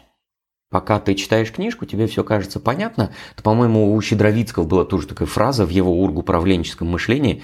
Пока 0.71 1.01
ты 1.01 1.15
читаешь 1.15 1.51
книжку, 1.51 1.87
тебе 1.87 2.07
все 2.07 2.23
кажется 2.23 2.61
понятно. 2.61 3.13
То, 3.35 3.43
по-моему, 3.43 3.95
у 3.95 4.01
Щедровицкого 4.03 4.65
была 4.65 4.85
тоже 4.85 5.07
такая 5.07 5.27
фраза 5.27 5.65
в 5.65 5.71
его 5.71 6.03
ургуправленческом 6.03 6.89
мышлении, 6.89 7.43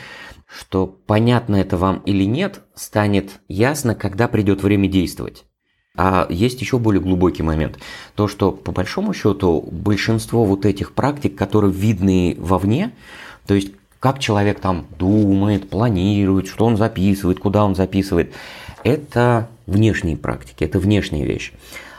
что 0.55 0.87
понятно 0.87 1.57
это 1.57 1.77
вам 1.77 2.03
или 2.07 2.25
нет, 2.25 2.61
станет 2.75 3.41
ясно, 3.49 3.95
когда 3.95 4.29
придет 4.29 4.63
время 4.63 4.89
действовать. 4.89 5.45
А 5.97 6.27
есть 6.29 6.61
еще 6.61 6.79
более 6.79 7.01
глубокий 7.01 7.43
момент. 7.43 7.79
То, 8.15 8.29
что 8.29 8.51
по 8.51 8.73
большому 8.73 9.15
счету 9.15 9.69
большинство 9.71 10.45
вот 10.45 10.65
этих 10.67 10.93
практик, 10.93 11.37
которые 11.37 11.73
видны 11.73 12.37
вовне, 12.39 12.93
то 13.47 13.55
есть 13.55 13.73
как 14.01 14.19
человек 14.19 14.61
там 14.61 14.87
думает, 14.99 15.71
планирует, 15.71 16.49
что 16.49 16.67
он 16.67 16.77
записывает, 16.77 17.39
куда 17.39 17.65
он 17.65 17.75
записывает, 17.75 18.33
это 18.83 19.49
внешние 19.67 20.17
практики, 20.17 20.65
это 20.65 20.79
внешняя 20.79 21.25
вещь 21.25 21.53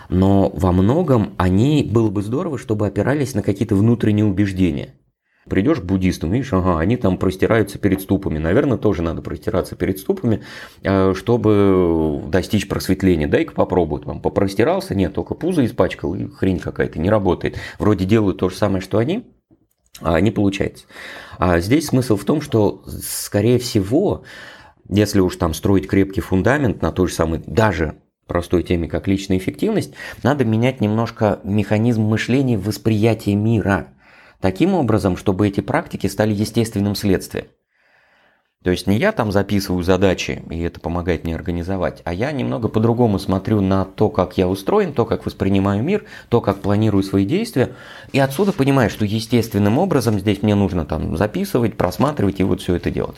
но 0.09 0.49
во 0.49 0.71
многом 0.71 1.33
они, 1.37 1.87
было 1.89 2.09
бы 2.09 2.21
здорово, 2.21 2.57
чтобы 2.57 2.87
опирались 2.87 3.33
на 3.33 3.41
какие-то 3.41 3.75
внутренние 3.75 4.25
убеждения. 4.25 4.93
Придешь 5.49 5.79
к 5.79 5.83
буддистам, 5.83 6.31
видишь, 6.31 6.53
ага, 6.53 6.79
они 6.79 6.97
там 6.97 7.19
простираются 7.19 7.77
перед 7.77 8.01
ступами. 8.01 8.39
Наверное, 8.39 8.77
тоже 8.77 9.03
надо 9.03 9.21
простираться 9.21 9.75
перед 9.75 9.99
ступами, 9.99 10.41
э, 10.81 11.13
чтобы 11.15 12.23
достичь 12.29 12.67
просветления. 12.67 13.27
Дай-ка 13.27 13.53
попробуй. 13.53 14.01
Там 14.01 14.21
попростирался, 14.21 14.95
нет, 14.95 15.13
только 15.13 15.35
пузо 15.35 15.63
испачкал, 15.63 16.15
и 16.15 16.27
хрень 16.27 16.59
какая-то 16.59 16.97
не 16.97 17.11
работает. 17.11 17.57
Вроде 17.77 18.05
делают 18.05 18.39
то 18.39 18.49
же 18.49 18.55
самое, 18.55 18.81
что 18.81 18.97
они, 18.97 19.27
а 20.01 20.19
не 20.19 20.31
получается. 20.31 20.85
А 21.37 21.59
здесь 21.59 21.87
смысл 21.87 22.17
в 22.17 22.25
том, 22.25 22.41
что, 22.41 22.83
скорее 22.87 23.59
всего, 23.59 24.23
если 24.89 25.19
уж 25.19 25.35
там 25.35 25.53
строить 25.53 25.87
крепкий 25.87 26.21
фундамент 26.21 26.81
на 26.81 26.91
той 26.91 27.07
же 27.07 27.13
самой, 27.13 27.41
даже 27.45 27.95
простой 28.27 28.63
теме, 28.63 28.87
как 28.87 29.07
личная 29.07 29.37
эффективность, 29.37 29.93
надо 30.23 30.45
менять 30.45 30.81
немножко 30.81 31.39
механизм 31.43 32.01
мышления 32.01 32.57
восприятия 32.57 33.35
мира. 33.35 33.93
Таким 34.41 34.73
образом, 34.73 35.17
чтобы 35.17 35.47
эти 35.47 35.61
практики 35.61 36.07
стали 36.07 36.33
естественным 36.33 36.95
следствием. 36.95 37.47
То 38.65 38.71
есть 38.71 38.87
не 38.87 38.97
я 38.97 39.11
там 39.11 39.31
записываю 39.31 39.83
задачи, 39.83 40.43
и 40.49 40.59
это 40.61 40.79
помогает 40.79 41.23
мне 41.23 41.35
организовать, 41.35 42.01
а 42.03 42.11
я 42.11 42.31
немного 42.31 42.67
по-другому 42.67 43.19
смотрю 43.19 43.61
на 43.61 43.85
то, 43.85 44.09
как 44.09 44.39
я 44.39 44.47
устроен, 44.47 44.91
то, 44.91 45.05
как 45.05 45.27
воспринимаю 45.27 45.83
мир, 45.83 46.05
то, 46.29 46.41
как 46.41 46.61
планирую 46.61 47.03
свои 47.03 47.25
действия, 47.25 47.75
и 48.11 48.17
отсюда 48.17 48.53
понимаю, 48.53 48.89
что 48.89 49.05
естественным 49.05 49.77
образом 49.77 50.19
здесь 50.19 50.41
мне 50.41 50.55
нужно 50.55 50.83
там 50.83 51.15
записывать, 51.15 51.77
просматривать 51.77 52.39
и 52.39 52.43
вот 52.43 52.59
все 52.59 52.73
это 52.73 52.89
делать. 52.89 53.17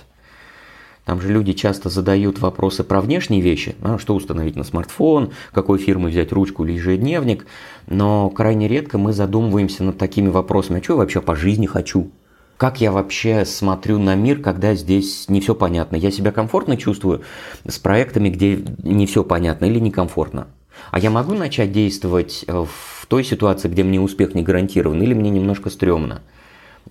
Там 1.08 1.22
же 1.22 1.32
люди 1.32 1.54
часто 1.54 1.88
задают 1.88 2.40
вопросы 2.40 2.84
про 2.84 3.00
внешние 3.00 3.40
вещи, 3.40 3.78
а, 3.82 3.98
что 3.98 4.14
установить 4.14 4.58
на 4.58 4.66
смартфон, 4.66 5.32
какой 5.54 5.80
фирмы 5.80 6.10
взять 6.10 6.34
ручку 6.34 6.66
или 6.66 6.74
ежедневник, 6.74 7.48
но 7.88 8.30
крайне 8.30 8.68
редко 8.68 8.98
мы 8.98 9.14
задумываемся 9.14 9.86
над 9.86 9.98
такими 9.98 10.28
вопросами, 10.28 10.82
а 10.82 10.84
что 10.84 10.94
я 10.94 10.98
вообще 10.98 11.22
по 11.22 11.34
жизни 11.34 11.66
хочу? 11.66 12.12
Как 12.58 12.82
я 12.82 12.92
вообще 12.92 13.46
смотрю 13.46 14.00
на 14.00 14.16
мир, 14.16 14.42
когда 14.42 14.76
здесь 14.76 15.30
не 15.30 15.40
все 15.40 15.56
понятно? 15.56 15.96
Я 15.96 16.12
себя 16.12 16.34
комфортно 16.34 16.76
чувствую 16.76 17.22
с 17.66 17.80
проектами, 17.80 18.28
где 18.28 18.62
не 18.84 19.06
все 19.06 19.24
понятно 19.24 19.64
или 19.64 19.80
некомфортно? 19.80 20.48
А 20.92 21.00
я 21.00 21.10
могу 21.10 21.36
начать 21.36 21.72
действовать 21.72 22.44
э, 22.48 22.52
в 22.52 23.06
той 23.06 23.24
ситуации, 23.24 23.70
где 23.70 23.86
мне 23.86 24.02
успех 24.02 24.36
не 24.36 24.44
гарантирован, 24.44 25.02
или 25.02 25.14
мне 25.14 25.30
немножко 25.30 25.70
стрёмно? 25.70 26.22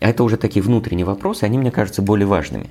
Это 0.00 0.24
уже 0.24 0.38
такие 0.38 0.62
внутренние 0.62 1.04
вопросы, 1.04 1.44
они, 1.44 1.58
мне 1.58 1.70
кажется, 1.70 2.00
более 2.00 2.26
важными. 2.26 2.70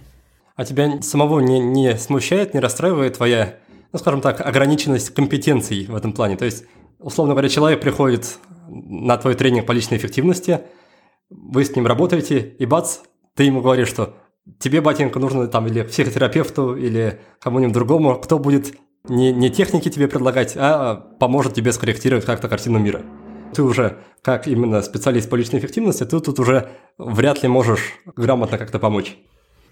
А 0.55 0.63
тебя 0.63 1.01
самого 1.01 1.41
не, 1.41 1.59
не 1.59 1.97
смущает, 1.97 2.53
не 2.53 2.61
расстраивает 2.61 3.17
твоя, 3.17 3.57
ну, 3.91 3.99
скажем 3.99 4.21
так, 4.21 4.39
ограниченность 4.39 5.13
компетенций 5.13 5.85
в 5.85 5.95
этом 5.95 6.13
плане? 6.13 6.37
То 6.37 6.45
есть, 6.45 6.63
условно 6.99 7.33
говоря, 7.33 7.49
человек 7.49 7.81
приходит 7.81 8.37
на 8.69 9.17
твой 9.17 9.35
тренинг 9.35 9.65
по 9.65 9.73
личной 9.73 9.97
эффективности, 9.97 10.61
вы 11.29 11.65
с 11.65 11.75
ним 11.75 11.85
работаете, 11.85 12.55
и 12.57 12.65
бац, 12.65 12.99
ты 13.35 13.43
ему 13.43 13.61
говоришь, 13.61 13.89
что 13.89 14.15
тебе, 14.59 14.79
батенька, 14.79 15.19
нужно 15.19 15.47
там 15.47 15.67
или 15.67 15.81
психотерапевту, 15.81 16.75
или 16.75 17.19
кому-нибудь 17.41 17.73
другому, 17.73 18.15
кто 18.15 18.39
будет 18.39 18.75
не, 19.09 19.33
не 19.33 19.49
техники 19.49 19.89
тебе 19.89 20.07
предлагать, 20.07 20.53
а 20.55 20.95
поможет 21.19 21.53
тебе 21.53 21.73
скорректировать 21.73 22.25
как-то 22.25 22.47
картину 22.47 22.79
мира. 22.79 23.01
Ты 23.53 23.61
уже, 23.61 23.97
как 24.21 24.47
именно 24.47 24.81
специалист 24.81 25.29
по 25.29 25.35
личной 25.35 25.59
эффективности, 25.59 26.05
ты 26.05 26.19
тут 26.19 26.39
уже 26.39 26.69
вряд 26.97 27.43
ли 27.43 27.49
можешь 27.49 27.93
грамотно 28.15 28.57
как-то 28.57 28.79
помочь 28.79 29.17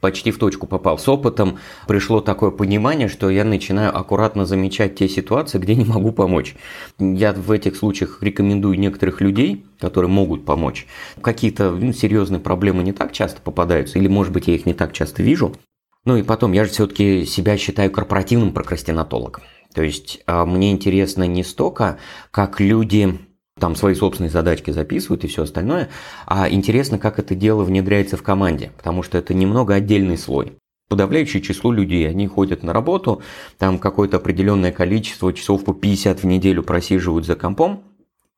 почти 0.04 0.32
в 0.32 0.38
точку 0.38 0.68
попал. 0.68 1.00
С 1.00 1.08
опытом 1.08 1.60
пришло 1.88 2.20
такое 2.20 2.52
понимание, 2.52 3.08
что 3.08 3.30
я 3.30 3.46
начинаю 3.46 3.98
аккуратно 3.98 4.46
замечать 4.46 4.96
те 4.96 5.08
ситуации, 5.08 5.60
где 5.60 5.76
не 5.76 5.86
могу 5.86 6.12
помочь. 6.12 6.58
Я 7.00 7.32
в 7.32 7.50
этих 7.50 7.78
случаях 7.78 8.18
рекомендую 8.22 8.78
некоторых 8.78 9.22
людей, 9.22 9.66
которые 9.80 10.12
могут 10.12 10.44
помочь. 10.44 10.88
Какие-то 11.22 11.72
ну, 11.72 11.94
серьезные 11.94 12.42
проблемы 12.42 12.84
не 12.84 12.92
так 12.92 13.14
часто 13.14 13.40
попадаются, 13.40 13.98
или, 13.98 14.10
может 14.10 14.34
быть, 14.34 14.50
я 14.50 14.56
их 14.56 14.66
не 14.66 14.74
так 14.74 14.92
часто 14.92 15.24
вижу. 15.24 15.56
Ну 16.04 16.18
и 16.18 16.24
потом, 16.24 16.52
я 16.52 16.66
же 16.66 16.72
все-таки 16.72 17.26
себя 17.26 17.56
считаю 17.58 17.90
корпоративным 17.90 18.52
прокрастинатологом. 18.52 19.44
То 19.74 19.84
есть 19.84 20.22
а, 20.28 20.46
мне 20.46 20.74
интересно 20.74 21.26
не 21.28 21.46
столько, 21.46 21.98
как 22.32 22.60
люди 22.60 23.20
там 23.60 23.76
свои 23.76 23.94
собственные 23.94 24.32
задачки 24.32 24.72
записывают 24.72 25.24
и 25.24 25.28
все 25.28 25.44
остальное. 25.44 25.90
А 26.26 26.50
интересно, 26.50 26.98
как 26.98 27.20
это 27.20 27.36
дело 27.36 27.64
внедряется 27.64 28.18
в 28.18 28.24
команде, 28.24 28.72
потому 28.78 29.04
что 29.04 29.18
это 29.18 29.34
немного 29.34 29.76
отдельный 29.76 30.18
слой. 30.18 30.58
Подавляющее 30.90 31.42
число 31.42 31.72
людей, 31.72 32.08
они 32.10 32.28
ходят 32.28 32.62
на 32.62 32.74
работу, 32.74 33.22
там 33.58 33.80
какое-то 33.80 34.18
определенное 34.18 34.72
количество 34.72 35.32
часов 35.34 35.64
по 35.64 35.74
50 35.74 36.20
в 36.20 36.26
неделю 36.26 36.62
просиживают 36.62 37.26
за 37.26 37.36
компом, 37.36 37.84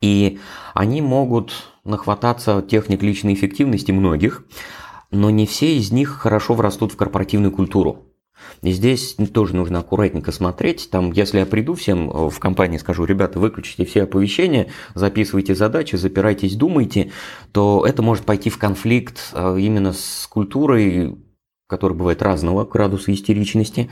и 0.01 0.39
они 0.73 1.01
могут 1.01 1.71
нахвататься 1.83 2.61
техник 2.61 3.01
личной 3.01 3.33
эффективности 3.33 3.91
многих, 3.91 4.45
но 5.11 5.29
не 5.29 5.45
все 5.45 5.75
из 5.75 5.91
них 5.91 6.09
хорошо 6.09 6.53
врастут 6.53 6.91
в 6.91 6.97
корпоративную 6.97 7.51
культуру. 7.51 8.05
И 8.61 8.71
здесь 8.71 9.15
тоже 9.33 9.55
нужно 9.55 9.79
аккуратненько 9.79 10.31
смотреть. 10.31 10.89
Там, 10.89 11.11
если 11.11 11.39
я 11.39 11.45
приду 11.45 11.73
всем 11.75 12.09
э, 12.09 12.29
в 12.29 12.39
компании, 12.39 12.77
скажу, 12.77 13.05
ребята, 13.05 13.39
выключите 13.39 13.85
все 13.85 14.03
оповещения, 14.03 14.67
записывайте 14.93 15.55
задачи, 15.55 15.95
запирайтесь, 15.95 16.55
думайте, 16.55 17.11
то 17.51 17.85
это 17.87 18.01
может 18.01 18.25
пойти 18.25 18.49
в 18.49 18.57
конфликт 18.57 19.31
э, 19.33 19.57
именно 19.59 19.93
с 19.93 20.27
культурой, 20.29 21.17
которая 21.67 21.97
бывает 21.97 22.21
разного 22.21 22.65
градуса 22.65 23.13
истеричности. 23.13 23.89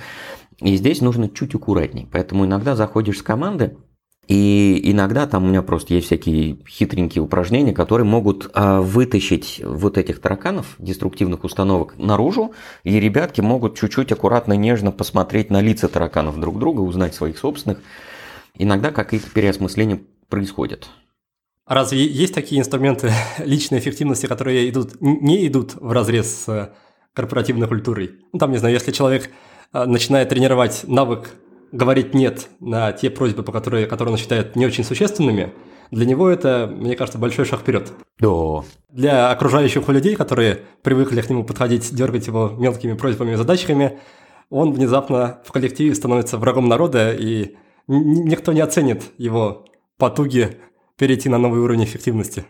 И 0.60 0.76
здесь 0.76 1.02
нужно 1.02 1.30
чуть 1.30 1.56
аккуратней. 1.56 2.08
Поэтому 2.12 2.46
иногда 2.46 2.76
заходишь 2.76 3.20
с 3.20 3.24
команды, 3.24 3.78
и 4.28 4.80
иногда 4.92 5.28
там 5.28 5.44
у 5.44 5.48
меня 5.48 5.62
просто 5.62 5.94
есть 5.94 6.08
всякие 6.08 6.58
хитренькие 6.68 7.22
упражнения, 7.22 7.74
которые 7.74 8.06
могут 8.06 8.50
а, 8.54 8.82
вытащить 8.82 9.62
вот 9.64 9.98
этих 9.98 10.22
тараканов, 10.22 10.76
деструктивных 10.80 11.44
установок, 11.44 11.96
наружу, 11.98 12.54
и 12.84 13.00
ребятки 13.00 13.42
могут 13.42 13.78
чуть-чуть 13.78 14.12
аккуратно, 14.14 14.54
нежно 14.54 14.92
посмотреть 14.92 15.50
на 15.50 15.60
лица 15.60 15.90
тараканов 15.90 16.40
друг 16.40 16.58
друга, 16.58 16.82
узнать 16.82 17.14
своих 17.14 17.38
собственных. 17.38 17.80
Иногда 18.58 18.92
какие-то 18.92 19.30
переосмысления 19.30 20.00
происходят. 20.30 20.88
Разве 21.68 22.06
есть 22.06 22.34
такие 22.34 22.62
инструменты 22.62 23.12
личной 23.40 23.80
эффективности, 23.80 24.26
которые 24.26 24.70
идут, 24.70 25.02
не 25.02 25.46
идут 25.48 25.76
в 25.76 25.92
разрез 25.92 26.46
с 26.46 26.74
корпоративной 27.14 27.68
культурой? 27.68 28.12
Ну, 28.32 28.40
там, 28.40 28.52
не 28.52 28.58
знаю, 28.58 28.74
если 28.74 28.94
человек 28.94 29.30
а, 29.74 29.86
начинает 29.86 30.30
тренировать 30.30 30.86
навык 30.88 31.32
говорить 31.74 32.14
«нет» 32.14 32.48
на 32.62 32.94
те 32.94 33.10
просьбы, 33.10 33.44
по 33.44 33.52
которые, 33.52 33.88
которые 33.88 34.14
он 34.14 34.18
считает 34.18 34.56
не 34.56 34.66
очень 34.66 34.86
существенными, 34.86 35.54
для 35.92 36.06
него 36.06 36.30
это, 36.30 36.72
мне 36.74 36.96
кажется, 36.96 37.20
большой 37.20 37.46
шаг 37.46 37.60
вперед. 37.60 37.92
Да. 38.20 38.64
Для 38.90 39.32
окружающих 39.32 39.88
людей, 39.90 40.16
которые 40.16 40.62
привыкли 40.84 41.22
к 41.22 41.30
нему 41.30 41.44
подходить, 41.44 41.94
дергать 41.94 42.28
его 42.28 42.50
мелкими 42.58 42.94
просьбами 42.94 43.34
и 43.34 43.36
задачками, 43.36 44.00
он 44.50 44.72
внезапно 44.72 45.42
в 45.46 45.52
коллективе 45.52 45.94
становится 45.96 46.38
врагом 46.38 46.70
народа, 46.70 47.12
и 47.12 47.56
никто 47.88 48.54
не 48.54 48.62
оценит 48.62 49.04
его 49.18 49.66
потуги 49.98 50.58
перейти 50.98 51.28
на 51.28 51.40
новый 51.40 51.60
уровень 51.60 51.84
эффективности. 51.84 52.46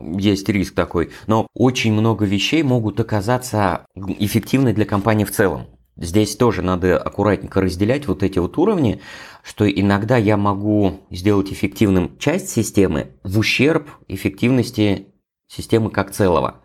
Есть 0.00 0.48
риск 0.48 0.74
такой. 0.74 1.10
Но 1.26 1.46
очень 1.54 1.92
много 1.92 2.24
вещей 2.24 2.62
могут 2.62 3.00
оказаться 3.00 3.86
эффективны 3.94 4.72
для 4.72 4.84
компании 4.86 5.24
в 5.24 5.30
целом. 5.30 5.66
Здесь 5.96 6.36
тоже 6.36 6.60
надо 6.60 6.98
аккуратненько 6.98 7.60
разделять 7.60 8.06
вот 8.06 8.22
эти 8.22 8.38
вот 8.38 8.58
уровни, 8.58 9.00
что 9.42 9.70
иногда 9.70 10.18
я 10.18 10.36
могу 10.36 11.00
сделать 11.10 11.50
эффективным 11.50 12.18
часть 12.18 12.50
системы 12.50 13.12
в 13.22 13.38
ущерб 13.38 13.88
эффективности 14.08 15.06
системы 15.48 15.90
как 15.90 16.10
целого. 16.10 16.60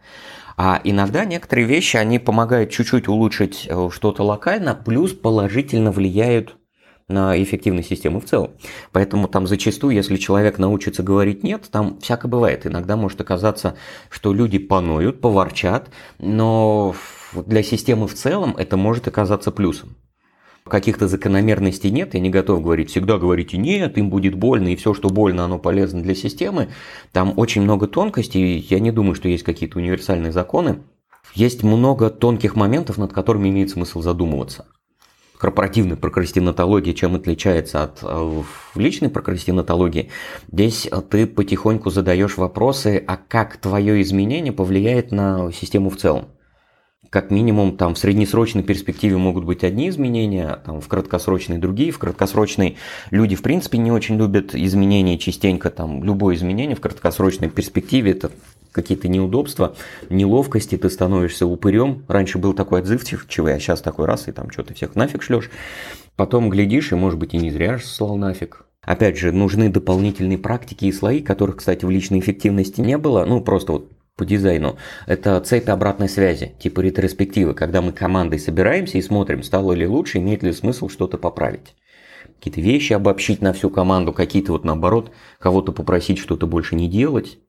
А 0.57 0.81
иногда 0.83 1.23
некоторые 1.23 1.65
вещи, 1.65 1.95
они 1.95 2.19
помогают 2.19 2.71
чуть-чуть 2.71 3.07
улучшить 3.07 3.67
э, 3.69 3.89
что-то 3.91 4.23
локально, 4.23 4.75
плюс 4.75 5.13
положительно 5.13 5.91
влияют 5.91 6.57
на 7.07 7.41
эффективность 7.41 7.89
системы 7.89 8.19
в 8.19 8.25
целом. 8.25 8.51
Поэтому 8.91 9.27
там 9.27 9.47
зачастую, 9.47 9.95
если 9.95 10.17
человек 10.17 10.57
научится 10.57 11.03
говорить 11.03 11.43
«нет», 11.43 11.69
там 11.71 11.99
всякое 11.99 12.27
бывает. 12.27 12.65
Иногда 12.65 12.95
может 12.95 13.21
оказаться, 13.21 13.75
что 14.09 14.33
люди 14.33 14.59
поноют, 14.59 15.21
поворчат, 15.21 15.89
но 16.19 16.95
для 17.33 17.63
системы 17.63 18.07
в 18.07 18.13
целом 18.13 18.55
это 18.57 18.77
может 18.77 19.07
оказаться 19.07 19.51
плюсом. 19.51 19.95
Каких-то 20.63 21.07
закономерностей 21.07 21.89
нет, 21.89 22.13
я 22.13 22.19
не 22.19 22.29
готов 22.29 22.61
говорить. 22.61 22.91
Всегда 22.91 23.17
говорите 23.17 23.57
нет, 23.57 23.97
им 23.97 24.09
будет 24.09 24.35
больно, 24.35 24.67
и 24.69 24.75
все, 24.75 24.93
что 24.93 25.09
больно, 25.09 25.43
оно 25.43 25.57
полезно 25.57 26.01
для 26.01 26.13
системы. 26.13 26.69
Там 27.11 27.33
очень 27.37 27.63
много 27.63 27.87
тонкостей, 27.87 28.59
я 28.69 28.79
не 28.79 28.91
думаю, 28.91 29.15
что 29.15 29.27
есть 29.27 29.43
какие-то 29.43 29.79
универсальные 29.79 30.31
законы. 30.31 30.83
Есть 31.33 31.63
много 31.63 32.09
тонких 32.09 32.55
моментов, 32.55 32.97
над 32.97 33.11
которыми 33.11 33.49
имеет 33.49 33.71
смысл 33.71 34.01
задумываться 34.01 34.65
корпоративной 35.41 35.97
прокрастинатологии, 35.97 36.93
чем 36.93 37.15
отличается 37.15 37.81
от 37.81 37.99
э, 38.03 38.43
личной 38.75 39.09
прокрастинатологии, 39.09 40.11
здесь 40.51 40.87
ты 41.09 41.25
потихоньку 41.25 41.89
задаешь 41.89 42.37
вопросы, 42.37 43.03
а 43.07 43.17
как 43.17 43.57
твое 43.57 44.03
изменение 44.03 44.53
повлияет 44.53 45.11
на 45.11 45.51
систему 45.51 45.89
в 45.89 45.97
целом 45.97 46.27
как 47.11 47.29
минимум 47.29 47.75
там 47.75 47.93
в 47.93 47.99
среднесрочной 47.99 48.63
перспективе 48.63 49.17
могут 49.17 49.43
быть 49.43 49.65
одни 49.65 49.89
изменения, 49.89 50.59
там 50.65 50.79
в 50.79 50.87
краткосрочной 50.87 51.57
другие. 51.57 51.91
В 51.91 51.99
краткосрочной 51.99 52.77
люди 53.11 53.35
в 53.35 53.41
принципе 53.41 53.77
не 53.79 53.91
очень 53.91 54.17
любят 54.17 54.55
изменения 54.55 55.17
частенько, 55.17 55.69
там 55.69 56.05
любое 56.05 56.35
изменение 56.35 56.75
в 56.75 56.79
краткосрочной 56.79 57.49
перспективе 57.49 58.11
это 58.11 58.31
какие-то 58.71 59.09
неудобства, 59.09 59.75
неловкости, 60.09 60.77
ты 60.77 60.89
становишься 60.89 61.45
упырем. 61.45 62.05
Раньше 62.07 62.37
был 62.37 62.53
такой 62.53 62.79
отзывчивый, 62.79 63.55
а 63.55 63.59
сейчас 63.59 63.81
такой 63.81 64.05
раз, 64.05 64.29
и 64.29 64.31
там 64.31 64.49
что 64.49 64.63
ты 64.63 64.73
всех 64.73 64.95
нафиг 64.95 65.21
шлешь. 65.21 65.51
Потом 66.15 66.49
глядишь, 66.49 66.93
и 66.93 66.95
может 66.95 67.19
быть 67.19 67.33
и 67.33 67.37
не 67.37 67.51
зря 67.51 67.77
слал 67.79 68.15
нафиг. 68.15 68.63
Опять 68.83 69.17
же, 69.17 69.33
нужны 69.33 69.67
дополнительные 69.67 70.37
практики 70.37 70.85
и 70.85 70.93
слои, 70.93 71.19
которых, 71.19 71.57
кстати, 71.57 71.83
в 71.83 71.89
личной 71.89 72.19
эффективности 72.19 72.79
не 72.79 72.97
было. 72.97 73.25
Ну, 73.25 73.41
просто 73.41 73.73
вот 73.73 73.91
по 74.21 74.25
дизайну, 74.25 74.77
это 75.07 75.39
цепь 75.39 75.67
обратной 75.67 76.07
связи, 76.07 76.53
типа 76.59 76.81
ретроспективы, 76.81 77.55
когда 77.55 77.81
мы 77.81 77.91
командой 77.91 78.37
собираемся 78.37 78.99
и 78.99 79.01
смотрим, 79.01 79.41
стало 79.41 79.73
ли 79.73 79.87
лучше, 79.87 80.19
имеет 80.19 80.43
ли 80.43 80.53
смысл 80.53 80.89
что-то 80.89 81.17
поправить. 81.17 81.73
Какие-то 82.37 82.61
вещи 82.61 82.93
обобщить 82.93 83.41
на 83.41 83.51
всю 83.51 83.71
команду, 83.71 84.13
какие-то 84.13 84.51
вот 84.51 84.63
наоборот, 84.63 85.11
кого-то 85.39 85.71
попросить 85.71 86.19
что-то 86.19 86.45
больше 86.45 86.75
не 86.75 86.87
делать. 86.87 87.39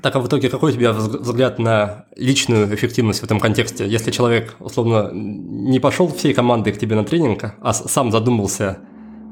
Так, 0.00 0.14
а 0.14 0.20
в 0.20 0.28
итоге 0.28 0.48
какой 0.48 0.70
у 0.70 0.74
тебя 0.76 0.92
взгляд 0.92 1.58
на 1.58 2.06
личную 2.14 2.72
эффективность 2.72 3.18
в 3.18 3.24
этом 3.24 3.40
контексте? 3.40 3.88
Если 3.88 4.12
человек, 4.12 4.54
условно, 4.60 5.10
не 5.12 5.80
пошел 5.80 6.06
всей 6.06 6.34
командой 6.34 6.72
к 6.72 6.78
тебе 6.78 6.94
на 6.94 7.04
тренинг, 7.04 7.56
а 7.60 7.72
сам 7.72 8.12
задумался 8.12 8.78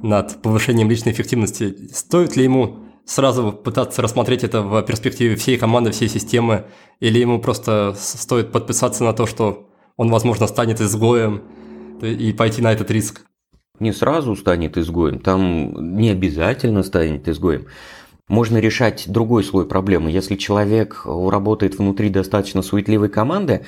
над 0.02 0.42
повышением 0.42 0.90
личной 0.90 1.12
эффективности, 1.12 1.88
стоит 1.92 2.36
ли 2.36 2.42
ему 2.42 2.89
сразу 3.10 3.52
пытаться 3.52 4.02
рассмотреть 4.02 4.44
это 4.44 4.62
в 4.62 4.80
перспективе 4.82 5.34
всей 5.34 5.58
команды, 5.58 5.90
всей 5.90 6.08
системы, 6.08 6.66
или 7.00 7.18
ему 7.18 7.40
просто 7.40 7.92
стоит 7.96 8.52
подписаться 8.52 9.02
на 9.02 9.12
то, 9.12 9.26
что 9.26 9.68
он, 9.96 10.10
возможно, 10.10 10.46
станет 10.46 10.80
изгоем 10.80 11.42
и 12.00 12.32
пойти 12.32 12.62
на 12.62 12.72
этот 12.72 12.88
риск? 12.90 13.22
Не 13.80 13.92
сразу 13.92 14.36
станет 14.36 14.78
изгоем, 14.78 15.18
там 15.18 15.96
не 15.96 16.10
обязательно 16.10 16.84
станет 16.84 17.26
изгоем. 17.28 17.66
Можно 18.28 18.58
решать 18.58 19.06
другой 19.08 19.42
слой 19.42 19.66
проблемы. 19.66 20.12
Если 20.12 20.36
человек 20.36 21.02
работает 21.04 21.78
внутри 21.78 22.10
достаточно 22.10 22.62
суетливой 22.62 23.08
команды, 23.08 23.66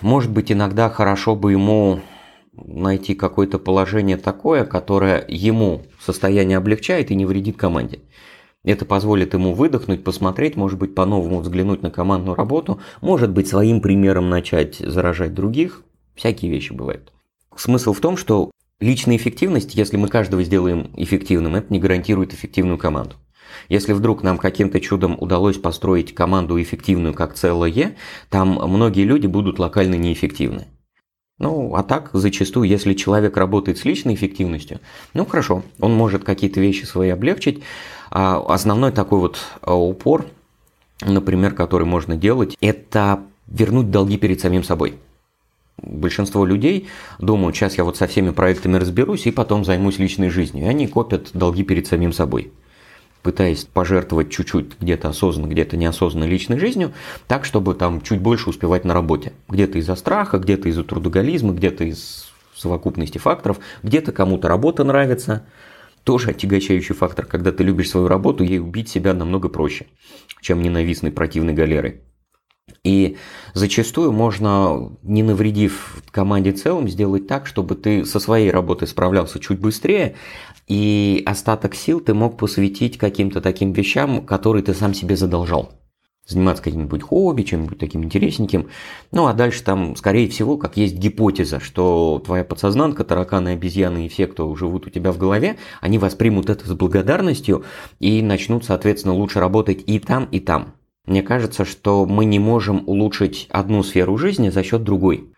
может 0.00 0.30
быть, 0.30 0.52
иногда 0.52 0.88
хорошо 0.88 1.34
бы 1.34 1.50
ему 1.50 2.00
найти 2.52 3.14
какое-то 3.14 3.58
положение 3.58 4.16
такое, 4.16 4.64
которое 4.64 5.24
ему 5.26 5.82
состояние 5.98 6.58
облегчает 6.58 7.10
и 7.10 7.16
не 7.16 7.26
вредит 7.26 7.56
команде. 7.56 7.98
Это 8.62 8.84
позволит 8.84 9.32
ему 9.32 9.54
выдохнуть, 9.54 10.04
посмотреть, 10.04 10.56
может 10.56 10.78
быть, 10.78 10.94
по-новому 10.94 11.40
взглянуть 11.40 11.82
на 11.82 11.90
командную 11.90 12.34
работу, 12.34 12.80
может 13.00 13.30
быть, 13.30 13.48
своим 13.48 13.80
примером 13.80 14.28
начать 14.28 14.76
заражать 14.76 15.32
других. 15.32 15.82
Всякие 16.14 16.50
вещи 16.50 16.72
бывают. 16.72 17.12
Смысл 17.56 17.94
в 17.94 18.00
том, 18.00 18.18
что 18.18 18.50
личная 18.78 19.16
эффективность, 19.16 19.74
если 19.74 19.96
мы 19.96 20.08
каждого 20.08 20.42
сделаем 20.42 20.90
эффективным, 20.96 21.54
это 21.54 21.72
не 21.72 21.78
гарантирует 21.78 22.34
эффективную 22.34 22.76
команду. 22.76 23.16
Если 23.68 23.94
вдруг 23.94 24.22
нам 24.22 24.38
каким-то 24.38 24.78
чудом 24.80 25.16
удалось 25.18 25.56
построить 25.56 26.14
команду 26.14 26.60
эффективную 26.60 27.14
как 27.14 27.34
целое, 27.34 27.96
там 28.28 28.54
многие 28.54 29.04
люди 29.04 29.26
будут 29.26 29.58
локально 29.58 29.94
неэффективны. 29.94 30.68
Ну, 31.40 31.74
а 31.74 31.82
так, 31.82 32.10
зачастую, 32.12 32.68
если 32.68 32.92
человек 32.92 33.38
работает 33.38 33.78
с 33.78 33.86
личной 33.86 34.14
эффективностью, 34.14 34.78
ну 35.14 35.24
хорошо, 35.24 35.62
он 35.80 35.94
может 35.94 36.22
какие-то 36.22 36.60
вещи 36.60 36.84
свои 36.84 37.08
облегчить. 37.08 37.62
А 38.10 38.44
основной 38.46 38.92
такой 38.92 39.20
вот 39.20 39.38
а, 39.62 39.74
упор, 39.74 40.26
например, 41.00 41.54
который 41.54 41.86
можно 41.86 42.14
делать, 42.14 42.58
это 42.60 43.22
вернуть 43.46 43.90
долги 43.90 44.18
перед 44.18 44.38
самим 44.38 44.62
собой. 44.62 44.96
Большинство 45.80 46.44
людей 46.44 46.88
думают, 47.18 47.56
сейчас 47.56 47.78
я 47.78 47.84
вот 47.84 47.96
со 47.96 48.06
всеми 48.06 48.30
проектами 48.32 48.76
разберусь 48.76 49.26
и 49.26 49.30
потом 49.30 49.64
займусь 49.64 49.98
личной 49.98 50.28
жизнью. 50.28 50.66
И 50.66 50.68
они 50.68 50.88
копят 50.88 51.30
долги 51.32 51.62
перед 51.62 51.86
самим 51.86 52.12
собой 52.12 52.52
пытаясь 53.22 53.64
пожертвовать 53.64 54.30
чуть-чуть 54.30 54.80
где-то 54.80 55.08
осознанно, 55.08 55.50
где-то 55.50 55.76
неосознанно 55.76 56.24
личной 56.24 56.58
жизнью, 56.58 56.92
так, 57.28 57.44
чтобы 57.44 57.74
там 57.74 58.00
чуть 58.00 58.20
больше 58.20 58.50
успевать 58.50 58.84
на 58.84 58.94
работе. 58.94 59.32
Где-то 59.48 59.78
из-за 59.78 59.94
страха, 59.96 60.38
где-то 60.38 60.68
из-за 60.68 60.84
трудоголизма, 60.84 61.52
где-то 61.52 61.84
из 61.84 62.30
совокупности 62.56 63.18
факторов, 63.18 63.58
где-то 63.82 64.12
кому-то 64.12 64.48
работа 64.48 64.84
нравится. 64.84 65.46
Тоже 66.04 66.30
отягощающий 66.30 66.94
фактор, 66.94 67.26
когда 67.26 67.52
ты 67.52 67.62
любишь 67.62 67.90
свою 67.90 68.08
работу, 68.08 68.42
ей 68.42 68.58
убить 68.58 68.88
себя 68.88 69.12
намного 69.12 69.48
проще, 69.48 69.86
чем 70.40 70.62
ненавистной 70.62 71.12
противной 71.12 71.52
галерой. 71.52 72.00
И 72.82 73.18
зачастую 73.52 74.12
можно, 74.12 74.92
не 75.02 75.22
навредив 75.22 76.02
команде 76.10 76.52
целом, 76.52 76.88
сделать 76.88 77.26
так, 77.26 77.46
чтобы 77.46 77.74
ты 77.74 78.06
со 78.06 78.18
своей 78.20 78.50
работой 78.50 78.88
справлялся 78.88 79.38
чуть 79.38 79.58
быстрее, 79.58 80.16
и 80.66 81.22
остаток 81.26 81.74
сил 81.74 82.00
ты 82.00 82.14
мог 82.14 82.36
посвятить 82.36 82.98
каким-то 82.98 83.40
таким 83.40 83.72
вещам, 83.72 84.24
которые 84.24 84.62
ты 84.62 84.74
сам 84.74 84.94
себе 84.94 85.16
задолжал. 85.16 85.72
Заниматься 86.26 86.62
каким-нибудь 86.62 87.02
хобби, 87.02 87.42
чем-нибудь 87.42 87.78
таким 87.78 88.04
интересненьким. 88.04 88.68
Ну 89.10 89.26
а 89.26 89.32
дальше 89.32 89.64
там, 89.64 89.96
скорее 89.96 90.28
всего, 90.28 90.58
как 90.58 90.76
есть 90.76 90.94
гипотеза, 90.94 91.58
что 91.58 92.22
твоя 92.24 92.44
подсознанка, 92.44 93.02
тараканы, 93.02 93.50
обезьяны 93.50 94.06
и 94.06 94.08
все, 94.08 94.28
кто 94.28 94.54
живут 94.54 94.86
у 94.86 94.90
тебя 94.90 95.10
в 95.10 95.18
голове, 95.18 95.56
они 95.80 95.98
воспримут 95.98 96.48
это 96.48 96.68
с 96.68 96.72
благодарностью 96.72 97.64
и 97.98 98.22
начнут, 98.22 98.64
соответственно, 98.64 99.14
лучше 99.14 99.40
работать 99.40 99.82
и 99.86 99.98
там, 99.98 100.26
и 100.30 100.38
там. 100.38 100.74
Мне 101.04 101.22
кажется, 101.24 101.64
что 101.64 102.06
мы 102.06 102.24
не 102.24 102.38
можем 102.38 102.84
улучшить 102.86 103.48
одну 103.50 103.82
сферу 103.82 104.16
жизни 104.16 104.50
за 104.50 104.62
счет 104.62 104.84
другой. 104.84 105.32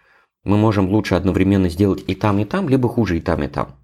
Мы 0.44 0.58
можем 0.58 0.90
лучше 0.90 1.14
одновременно 1.14 1.70
сделать 1.70 2.04
и 2.06 2.14
там, 2.14 2.38
и 2.40 2.44
там, 2.44 2.68
либо 2.68 2.90
хуже 2.90 3.16
и 3.16 3.20
там, 3.20 3.42
и 3.42 3.48
там. 3.48 3.76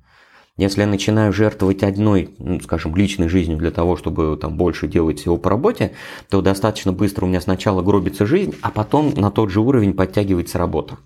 Если 0.59 0.81
я 0.81 0.88
начинаю 0.88 1.33
жертвовать 1.33 1.85
одной, 1.85 2.35
ну, 2.38 2.61
скажем, 2.61 2.97
личной 2.97 3.29
жизнью 3.29 3.59
для 3.59 3.71
того, 3.71 3.97
чтобы 3.97 4.37
там 4.37 4.57
больше 4.57 4.88
делать 4.88 5.21
всего 5.21 5.37
по 5.37 5.51
работе, 5.51 5.92
то 6.29 6.42
достаточно 6.42 6.92
быстро 6.92 7.25
у 7.25 7.29
меня 7.29 7.40
сначала 7.40 7.81
гробится 7.81 8.27
жизнь, 8.27 8.57
а 8.61 8.73
потом 8.73 9.14
на 9.14 9.31
тот 9.31 9.51
же 9.51 9.61
уровень 9.61 9.94
подтягивается 9.94 10.59
работа. 10.59 10.99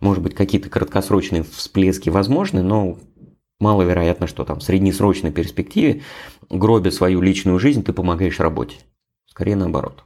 Может 0.00 0.22
быть, 0.22 0.34
какие-то 0.34 0.68
краткосрочные 0.68 1.44
всплески 1.44 2.10
возможны, 2.10 2.62
но 2.62 2.98
маловероятно, 3.58 4.26
что 4.26 4.44
там 4.44 4.60
в 4.60 4.62
среднесрочной 4.62 5.32
перспективе, 5.32 6.02
гробя 6.50 6.90
свою 6.90 7.22
личную 7.22 7.58
жизнь, 7.58 7.82
ты 7.82 7.94
помогаешь 7.94 8.38
работе. 8.38 8.76
Скорее 9.26 9.56
наоборот. 9.56 10.04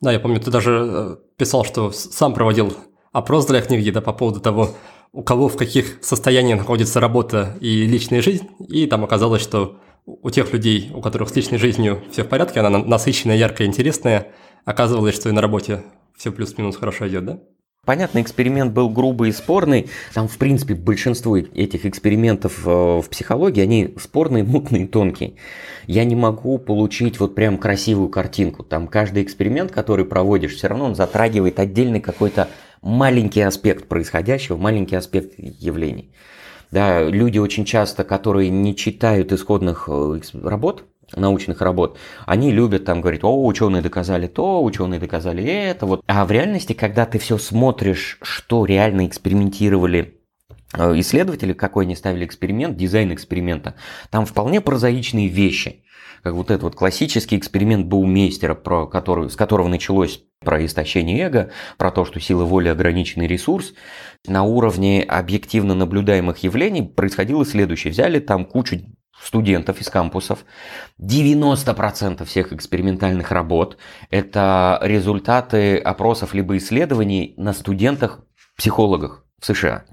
Да, 0.00 0.12
я 0.12 0.20
помню, 0.20 0.40
ты 0.40 0.52
даже 0.52 0.88
э, 0.88 1.16
писал, 1.36 1.64
что 1.64 1.90
сам 1.90 2.34
проводил 2.34 2.72
опрос 3.12 3.46
для 3.46 3.62
книги 3.62 3.90
да, 3.90 4.00
по 4.00 4.12
поводу 4.12 4.40
того, 4.40 4.70
у 5.16 5.22
кого 5.22 5.48
в 5.48 5.56
каких 5.56 5.96
состояниях 6.02 6.58
находится 6.58 7.00
работа 7.00 7.56
и 7.60 7.86
личная 7.86 8.20
жизнь, 8.20 8.48
и 8.68 8.86
там 8.86 9.02
оказалось, 9.02 9.40
что 9.40 9.80
у 10.04 10.28
тех 10.28 10.52
людей, 10.52 10.90
у 10.94 11.00
которых 11.00 11.30
с 11.30 11.34
личной 11.34 11.56
жизнью 11.56 12.04
все 12.12 12.22
в 12.22 12.28
порядке, 12.28 12.60
она 12.60 12.78
насыщенная, 12.78 13.36
яркая, 13.36 13.66
интересная, 13.66 14.32
оказывалось, 14.66 15.14
что 15.14 15.30
и 15.30 15.32
на 15.32 15.40
работе 15.40 15.84
все 16.18 16.30
плюс-минус 16.30 16.76
хорошо 16.76 17.08
идет, 17.08 17.24
да? 17.24 17.40
Понятно, 17.86 18.20
эксперимент 18.20 18.74
был 18.74 18.90
грубый 18.90 19.30
и 19.30 19.32
спорный. 19.32 19.88
Там, 20.12 20.28
в 20.28 20.36
принципе, 20.36 20.74
большинство 20.74 21.38
этих 21.38 21.86
экспериментов 21.86 22.66
э, 22.66 22.68
в 22.68 23.08
психологии, 23.08 23.62
они 23.62 23.94
спорные, 23.98 24.42
мутные, 24.44 24.88
тонкие. 24.88 25.36
Я 25.86 26.04
не 26.04 26.16
могу 26.16 26.58
получить 26.58 27.20
вот 27.20 27.36
прям 27.36 27.58
красивую 27.58 28.08
картинку. 28.08 28.64
Там 28.64 28.88
каждый 28.88 29.22
эксперимент, 29.22 29.70
который 29.70 30.04
проводишь, 30.04 30.56
все 30.56 30.66
равно 30.66 30.86
он 30.86 30.94
затрагивает 30.96 31.60
отдельный 31.60 32.00
какой-то 32.00 32.48
маленький 32.86 33.42
аспект 33.42 33.88
происходящего, 33.88 34.56
маленький 34.56 34.96
аспект 34.96 35.34
явлений. 35.38 36.12
Да, 36.70 37.02
люди 37.02 37.38
очень 37.38 37.64
часто, 37.64 38.04
которые 38.04 38.50
не 38.50 38.74
читают 38.74 39.32
исходных 39.32 39.88
э, 39.88 40.20
работ, 40.42 40.84
научных 41.14 41.60
работ, 41.60 41.98
они 42.26 42.50
любят 42.52 42.84
там 42.84 43.00
говорить, 43.00 43.22
о, 43.22 43.44
ученые 43.44 43.82
доказали 43.82 44.26
то, 44.26 44.62
ученые 44.62 44.98
доказали 45.00 45.44
это, 45.44 45.86
вот. 45.86 46.02
А 46.06 46.24
в 46.24 46.32
реальности, 46.32 46.72
когда 46.72 47.06
ты 47.06 47.18
все 47.18 47.38
смотришь, 47.38 48.18
что 48.22 48.64
реально 48.64 49.06
экспериментировали 49.06 50.15
исследователи, 50.74 51.52
какой 51.52 51.84
они 51.84 51.94
ставили 51.94 52.24
эксперимент, 52.24 52.76
дизайн 52.76 53.12
эксперимента, 53.12 53.74
там 54.10 54.26
вполне 54.26 54.60
прозаичные 54.60 55.28
вещи. 55.28 55.82
Как 56.22 56.34
вот 56.34 56.50
этот 56.50 56.64
вот 56.64 56.74
классический 56.74 57.36
эксперимент 57.36 57.86
Баумейстера, 57.86 58.54
про 58.54 58.86
который, 58.86 59.30
с 59.30 59.36
которого 59.36 59.68
началось 59.68 60.22
про 60.40 60.64
истощение 60.64 61.20
эго, 61.20 61.50
про 61.78 61.90
то, 61.90 62.04
что 62.04 62.20
сила 62.20 62.44
воли 62.44 62.68
ограниченный 62.68 63.26
ресурс. 63.26 63.74
На 64.26 64.42
уровне 64.42 65.02
объективно 65.02 65.74
наблюдаемых 65.74 66.38
явлений 66.38 66.82
происходило 66.82 67.44
следующее. 67.44 67.92
Взяли 67.92 68.18
там 68.18 68.44
кучу 68.44 68.80
студентов 69.22 69.80
из 69.80 69.88
кампусов. 69.88 70.44
90% 71.00 72.24
всех 72.24 72.52
экспериментальных 72.52 73.30
работ– 73.30 73.78
это 74.10 74.78
результаты 74.82 75.78
опросов 75.78 76.34
либо 76.34 76.56
исследований 76.56 77.34
на 77.36 77.52
студентах-психологах 77.52 79.24
в 79.40 79.46
США 79.46 79.84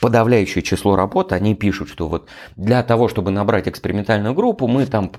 подавляющее 0.00 0.62
число 0.62 0.96
работ, 0.96 1.32
они 1.32 1.54
пишут, 1.54 1.88
что 1.88 2.08
вот 2.08 2.28
для 2.56 2.82
того, 2.82 3.08
чтобы 3.08 3.30
набрать 3.30 3.68
экспериментальную 3.68 4.34
группу, 4.34 4.66
мы 4.68 4.86
там 4.86 5.10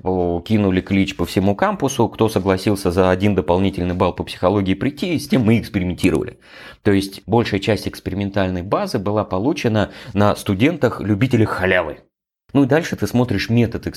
кинули 0.44 0.82
клич 0.82 1.16
по 1.16 1.26
всему 1.26 1.56
кампусу, 1.56 2.08
кто 2.10 2.30
согласился 2.30 2.92
за 2.92 3.10
один 3.10 3.36
дополнительный 3.36 3.96
балл 3.96 4.14
по 4.14 4.24
психологии 4.24 4.74
прийти, 4.74 5.18
с 5.20 5.28
тем 5.28 5.44
мы 5.44 5.60
экспериментировали. 5.60 6.40
То 6.84 6.92
есть 6.92 7.22
большая 7.26 7.60
часть 7.60 7.88
экспериментальной 7.88 8.62
базы 8.62 9.00
была 9.00 9.24
получена 9.24 9.92
на 10.14 10.36
студентах-любителях 10.36 11.50
халявы. 11.50 12.00
Ну 12.58 12.64
и 12.64 12.66
дальше 12.66 12.96
ты 12.96 13.06
смотришь 13.06 13.52
метод, 13.52 13.96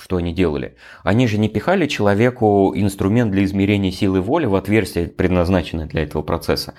что 0.00 0.16
они 0.16 0.32
делали. 0.32 0.76
Они 1.02 1.26
же 1.26 1.38
не 1.38 1.48
пихали 1.48 1.88
человеку 1.88 2.72
инструмент 2.76 3.32
для 3.32 3.42
измерения 3.42 3.90
силы 3.90 4.20
воли 4.20 4.46
в 4.46 4.54
отверстие, 4.54 5.08
предназначенное 5.08 5.86
для 5.86 6.04
этого 6.04 6.22
процесса. 6.22 6.74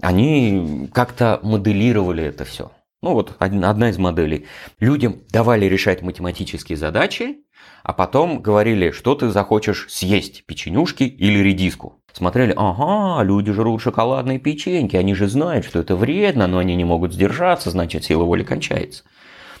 Они 0.00 0.90
как-то 0.92 1.38
моделировали 1.44 2.24
это 2.24 2.44
все. 2.44 2.72
Ну 3.02 3.12
вот 3.12 3.36
одна 3.38 3.90
из 3.90 3.98
моделей. 3.98 4.46
Людям 4.80 5.20
давали 5.30 5.66
решать 5.66 6.02
математические 6.02 6.76
задачи, 6.76 7.36
а 7.84 7.92
потом 7.92 8.42
говорили, 8.42 8.90
что 8.90 9.14
ты 9.14 9.30
захочешь 9.30 9.86
съесть, 9.88 10.44
печенюшки 10.44 11.04
или 11.04 11.38
редиску. 11.38 12.02
Смотрели, 12.12 12.52
ага, 12.56 13.22
люди 13.22 13.52
жрут 13.52 13.80
шоколадные 13.80 14.40
печеньки, 14.40 14.96
они 14.96 15.14
же 15.14 15.28
знают, 15.28 15.64
что 15.64 15.78
это 15.78 15.94
вредно, 15.94 16.48
но 16.48 16.58
они 16.58 16.74
не 16.74 16.84
могут 16.84 17.12
сдержаться, 17.12 17.70
значит 17.70 18.02
сила 18.02 18.24
воли 18.24 18.42
кончается. 18.42 19.04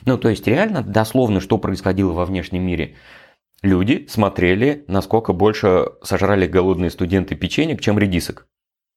Ну, 0.04 0.18
то 0.18 0.28
есть 0.28 0.46
реально, 0.46 0.82
дословно, 0.82 1.40
что 1.40 1.58
происходило 1.58 2.12
во 2.12 2.24
внешнем 2.24 2.62
мире. 2.62 2.96
Люди 3.62 4.06
смотрели, 4.08 4.84
насколько 4.86 5.32
больше 5.32 5.86
сожрали 6.02 6.46
голодные 6.46 6.90
студенты 6.90 7.34
печенек, 7.34 7.80
чем 7.80 7.98
редисок. 7.98 8.46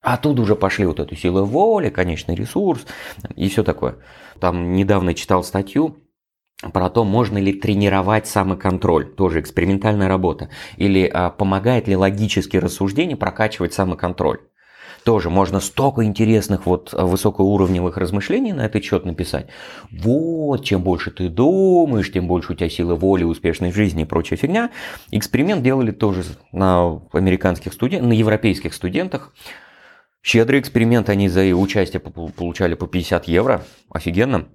А 0.03 0.17
тут 0.17 0.39
уже 0.39 0.55
пошли 0.55 0.85
вот 0.85 0.99
эту 0.99 1.15
силу 1.15 1.45
воли, 1.45 1.89
конечный 1.89 2.35
ресурс 2.35 2.85
и 3.35 3.49
все 3.49 3.63
такое. 3.63 3.97
Там 4.39 4.73
недавно 4.73 5.13
читал 5.13 5.43
статью 5.43 5.97
про 6.73 6.89
то, 6.89 7.03
можно 7.03 7.37
ли 7.37 7.53
тренировать 7.53 8.27
самоконтроль, 8.27 9.13
тоже 9.13 9.39
экспериментальная 9.39 10.07
работа, 10.07 10.49
или 10.77 11.09
а, 11.11 11.31
помогает 11.31 11.87
ли 11.87 11.95
логические 11.95 12.61
рассуждения 12.61 13.15
прокачивать 13.15 13.73
самоконтроль 13.73 14.39
тоже 15.03 15.29
можно 15.29 15.59
столько 15.59 16.03
интересных 16.03 16.65
вот 16.65 16.93
высокоуровневых 16.93 17.97
размышлений 17.97 18.53
на 18.53 18.65
этот 18.65 18.83
счет 18.83 19.05
написать. 19.05 19.47
Вот, 19.91 20.63
чем 20.63 20.81
больше 20.81 21.11
ты 21.11 21.29
думаешь, 21.29 22.11
тем 22.11 22.27
больше 22.27 22.53
у 22.53 22.55
тебя 22.55 22.69
силы 22.69 22.95
воли, 22.95 23.23
успешной 23.23 23.71
жизни 23.71 24.03
и 24.03 24.05
прочая 24.05 24.37
фигня. 24.37 24.71
Эксперимент 25.11 25.63
делали 25.63 25.91
тоже 25.91 26.23
на 26.51 27.01
американских 27.13 27.73
студентах, 27.73 28.09
на 28.09 28.13
европейских 28.13 28.73
студентах. 28.73 29.33
Щедрый 30.23 30.59
эксперимент, 30.59 31.09
они 31.09 31.29
за 31.29 31.41
участие 31.55 31.99
получали 31.99 32.75
по 32.75 32.87
50 32.87 33.27
евро. 33.27 33.63
Офигенно. 33.89 34.45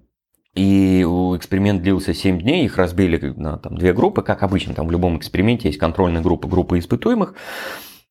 И 0.55 1.03
эксперимент 1.03 1.83
длился 1.83 2.15
7 2.15 2.41
дней, 2.41 2.65
их 2.65 2.79
разбили 2.79 3.35
на 3.37 3.59
там, 3.59 3.77
две 3.77 3.93
группы, 3.93 4.23
как 4.23 4.43
обычно, 4.43 4.73
там 4.73 4.87
в 4.87 4.91
любом 4.91 5.19
эксперименте 5.19 5.69
есть 5.69 5.79
контрольная 5.79 6.23
группа, 6.23 6.49
группа 6.49 6.79
испытуемых. 6.79 7.35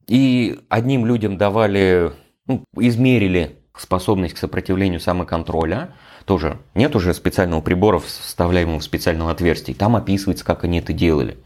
И 0.07 0.59
одним 0.69 1.07
людям 1.07 1.37
давали 1.37 2.11
ну, 2.47 2.63
измерили 2.77 3.57
способность 3.75 4.35
к 4.35 4.37
сопротивлению 4.37 4.99
самоконтроля, 4.99 5.95
тоже 6.25 6.57
нет 6.73 6.95
уже 6.95 7.13
специального 7.13 7.61
прибора, 7.61 7.99
вставляемого 7.99 8.79
в 8.79 8.83
специального 8.83 9.31
отверстия. 9.31 9.75
Там 9.75 9.95
описывается, 9.95 10.43
как 10.43 10.63
они 10.63 10.79
это 10.79 10.91
делали. 10.91 11.37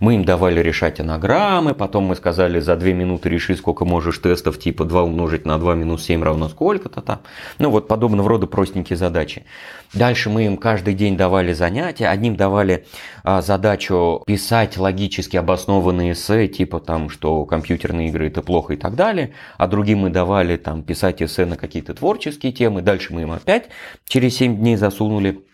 Мы 0.00 0.14
им 0.14 0.24
давали 0.24 0.60
решать 0.60 1.00
анаграммы, 1.00 1.74
потом 1.74 2.04
мы 2.04 2.16
сказали, 2.16 2.58
за 2.58 2.76
2 2.76 2.88
минуты 2.90 3.28
реши, 3.28 3.54
сколько 3.54 3.84
можешь 3.84 4.18
тестов, 4.18 4.58
типа 4.58 4.84
2 4.84 5.02
умножить 5.02 5.44
на 5.44 5.58
2 5.58 5.74
минус 5.74 6.04
7 6.04 6.22
равно 6.22 6.48
сколько-то 6.48 7.02
там. 7.02 7.20
Ну 7.58 7.70
вот 7.70 7.88
подобного 7.88 8.28
рода 8.28 8.46
простенькие 8.46 8.96
задачи. 8.96 9.44
Дальше 9.92 10.30
мы 10.30 10.46
им 10.46 10.56
каждый 10.56 10.94
день 10.94 11.18
давали 11.18 11.52
занятия. 11.52 12.08
Одним 12.08 12.34
давали 12.34 12.86
а, 13.24 13.42
задачу 13.42 14.22
писать 14.26 14.78
логически 14.78 15.36
обоснованные 15.36 16.12
эссе, 16.12 16.48
типа 16.48 16.80
там, 16.80 17.10
что 17.10 17.44
компьютерные 17.44 18.08
игры 18.08 18.28
это 18.28 18.40
плохо 18.40 18.72
и 18.72 18.76
так 18.76 18.94
далее. 18.94 19.34
А 19.58 19.66
другим 19.66 20.00
мы 20.00 20.10
давали 20.10 20.56
там 20.56 20.82
писать 20.82 21.22
эссе 21.22 21.44
на 21.44 21.56
какие-то 21.56 21.92
творческие 21.92 22.52
темы. 22.52 22.80
Дальше 22.80 23.12
мы 23.12 23.22
им 23.22 23.32
опять 23.32 23.68
через 24.06 24.21
7 24.30 24.56
дней 24.56 24.76
засунули 24.76 25.44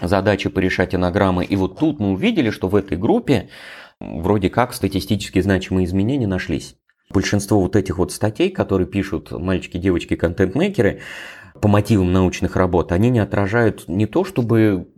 задачи 0.00 0.48
порешать 0.48 0.94
анаграммы. 0.94 1.44
И 1.44 1.56
вот 1.56 1.78
тут 1.78 2.00
мы 2.00 2.12
увидели, 2.12 2.50
что 2.50 2.68
в 2.68 2.76
этой 2.76 2.96
группе 2.96 3.48
вроде 4.00 4.50
как 4.50 4.74
статистически 4.74 5.40
значимые 5.40 5.86
изменения 5.86 6.26
нашлись. 6.26 6.76
Большинство 7.10 7.60
вот 7.60 7.76
этих 7.76 7.98
вот 7.98 8.12
статей, 8.12 8.50
которые 8.50 8.86
пишут 8.86 9.30
мальчики, 9.30 9.76
девочки, 9.76 10.16
контент-мейкеры, 10.16 11.00
по 11.60 11.68
мотивам 11.68 12.12
научных 12.12 12.56
работ, 12.56 12.92
они 12.92 13.10
не 13.10 13.20
отражают 13.20 13.88
не 13.88 14.06
то 14.06 14.24
чтобы 14.24 14.88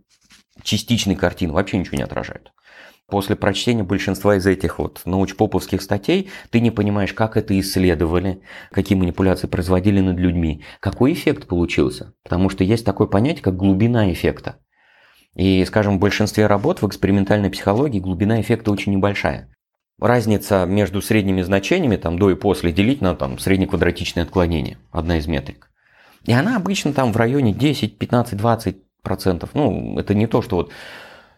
частичной 0.62 1.16
картины, 1.16 1.52
вообще 1.52 1.78
ничего 1.78 1.98
не 1.98 2.04
отражают. 2.04 2.52
После 3.08 3.36
прочтения 3.36 3.84
большинства 3.84 4.36
из 4.36 4.46
этих 4.46 4.80
вот 4.80 5.02
научпоповских 5.04 5.80
статей 5.80 6.28
ты 6.50 6.60
не 6.60 6.72
понимаешь, 6.72 7.12
как 7.12 7.36
это 7.36 7.58
исследовали, 7.58 8.40
какие 8.72 8.98
манипуляции 8.98 9.46
производили 9.46 10.00
над 10.00 10.18
людьми, 10.18 10.64
какой 10.80 11.12
эффект 11.12 11.46
получился. 11.46 12.14
Потому 12.24 12.50
что 12.50 12.64
есть 12.64 12.84
такое 12.84 13.06
понятие, 13.06 13.44
как 13.44 13.56
глубина 13.56 14.12
эффекта. 14.12 14.56
И, 15.36 15.64
скажем, 15.66 15.98
в 15.98 16.00
большинстве 16.00 16.46
работ 16.46 16.82
в 16.82 16.88
экспериментальной 16.88 17.50
психологии 17.50 18.00
глубина 18.00 18.40
эффекта 18.40 18.72
очень 18.72 18.92
небольшая. 18.92 19.52
Разница 20.00 20.66
между 20.66 21.00
средними 21.00 21.42
значениями, 21.42 21.96
там, 21.96 22.18
до 22.18 22.30
и 22.30 22.34
после, 22.34 22.72
делить 22.72 23.02
на 23.02 23.14
там, 23.14 23.38
среднеквадратичное 23.38 24.24
отклонение, 24.24 24.78
одна 24.90 25.18
из 25.18 25.26
метрик. 25.28 25.70
И 26.24 26.32
она 26.32 26.56
обычно 26.56 26.92
там 26.92 27.12
в 27.12 27.16
районе 27.16 27.52
10, 27.52 27.98
15, 27.98 28.36
20 28.36 28.76
процентов. 29.02 29.50
Ну, 29.54 29.96
это 29.98 30.12
не 30.14 30.26
то, 30.26 30.42
что 30.42 30.56
вот 30.56 30.72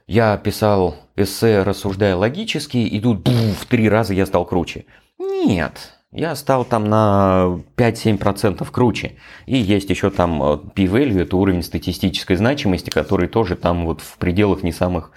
я 0.09 0.39
писал 0.39 0.97
эссе, 1.17 1.63
рассуждая 1.63 2.17
логически, 2.17 2.79
и 2.79 2.99
тут 2.99 3.21
буф, 3.21 3.61
в 3.61 3.67
три 3.67 3.89
раза 3.89 4.15
я 4.15 4.25
стал 4.25 4.47
круче. 4.47 4.87
Нет, 5.19 5.93
я 6.11 6.35
стал 6.35 6.65
там 6.65 6.89
на 6.89 7.61
5-7% 7.77 8.67
круче. 8.71 9.17
И 9.45 9.59
есть 9.59 9.91
еще 9.91 10.11
там 10.11 10.43
э, 10.43 10.59
p-value, 10.75 11.21
это 11.21 11.37
уровень 11.37 11.63
статистической 11.63 12.37
значимости, 12.37 12.89
который 12.89 13.29
тоже 13.29 13.55
там 13.55 13.85
вот 13.85 14.01
в 14.01 14.17
пределах 14.17 14.63
не 14.63 14.73
самых 14.73 15.13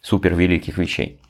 супер 0.00 0.34
великих 0.34 0.78
вещей. 0.78 1.20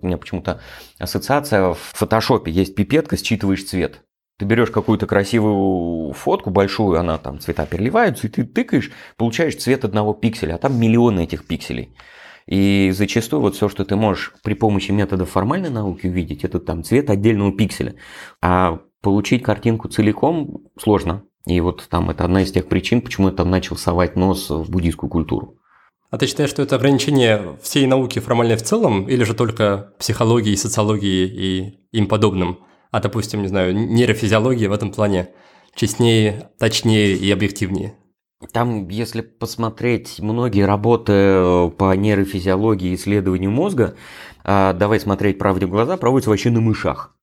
У 0.00 0.06
меня 0.06 0.18
почему-то 0.18 0.60
ассоциация 0.98 1.72
в 1.72 1.78
фотошопе 1.78 2.52
есть 2.52 2.74
пипетка, 2.74 3.16
считываешь 3.16 3.64
цвет. 3.64 4.02
Ты 4.38 4.44
берешь 4.44 4.70
какую-то 4.70 5.06
красивую 5.06 6.12
фотку 6.12 6.50
большую, 6.50 7.00
она 7.00 7.16
там 7.16 7.40
цвета 7.40 7.64
переливаются, 7.64 8.26
и 8.26 8.30
ты 8.30 8.44
тыкаешь, 8.44 8.92
получаешь 9.16 9.56
цвет 9.56 9.84
одного 9.84 10.12
пикселя, 10.12 10.54
а 10.54 10.58
там 10.58 10.78
миллионы 10.78 11.24
этих 11.24 11.46
пикселей. 11.46 11.94
И 12.48 12.90
зачастую 12.92 13.40
вот 13.40 13.54
все, 13.54 13.68
что 13.68 13.84
ты 13.84 13.94
можешь 13.94 14.32
при 14.42 14.54
помощи 14.54 14.90
методов 14.90 15.30
формальной 15.30 15.70
науки 15.70 16.06
увидеть, 16.06 16.44
это 16.44 16.58
там 16.58 16.82
цвет 16.82 17.10
отдельного 17.10 17.52
пикселя. 17.52 17.94
А 18.42 18.80
получить 19.02 19.42
картинку 19.42 19.88
целиком 19.88 20.62
сложно. 20.80 21.22
И 21.46 21.60
вот 21.60 21.86
там 21.88 22.10
это 22.10 22.24
одна 22.24 22.42
из 22.42 22.50
тех 22.50 22.66
причин, 22.66 23.00
почему 23.00 23.28
я 23.28 23.34
там 23.34 23.50
начал 23.50 23.76
совать 23.76 24.16
нос 24.16 24.50
в 24.50 24.70
буддийскую 24.70 25.08
культуру. 25.10 25.58
А 26.10 26.18
ты 26.18 26.26
считаешь, 26.26 26.50
что 26.50 26.62
это 26.62 26.76
ограничение 26.76 27.58
всей 27.62 27.86
науки 27.86 28.18
формальной 28.18 28.56
в 28.56 28.62
целом, 28.62 29.08
или 29.08 29.24
же 29.24 29.34
только 29.34 29.92
психологии, 29.98 30.54
социологии 30.54 31.26
и 31.26 31.78
им 31.92 32.06
подобным? 32.06 32.58
а, 32.90 33.00
допустим, 33.00 33.42
не 33.42 33.48
знаю, 33.48 33.74
нейрофизиология 33.74 34.68
в 34.68 34.72
этом 34.72 34.92
плане 34.92 35.30
честнее, 35.74 36.50
точнее 36.58 37.14
и 37.14 37.30
объективнее? 37.30 37.94
Там, 38.52 38.86
если 38.88 39.20
посмотреть 39.20 40.20
многие 40.20 40.64
работы 40.64 41.12
э, 41.12 41.70
по 41.76 41.96
нейрофизиологии 41.96 42.90
и 42.90 42.94
исследованию 42.94 43.50
мозга, 43.50 43.96
а, 44.44 44.72
давай 44.74 45.00
смотреть 45.00 45.38
правде 45.38 45.66
в 45.66 45.70
глаза, 45.70 45.96
проводятся 45.96 46.30
вообще 46.30 46.50
на 46.50 46.60
мышах. 46.60 47.16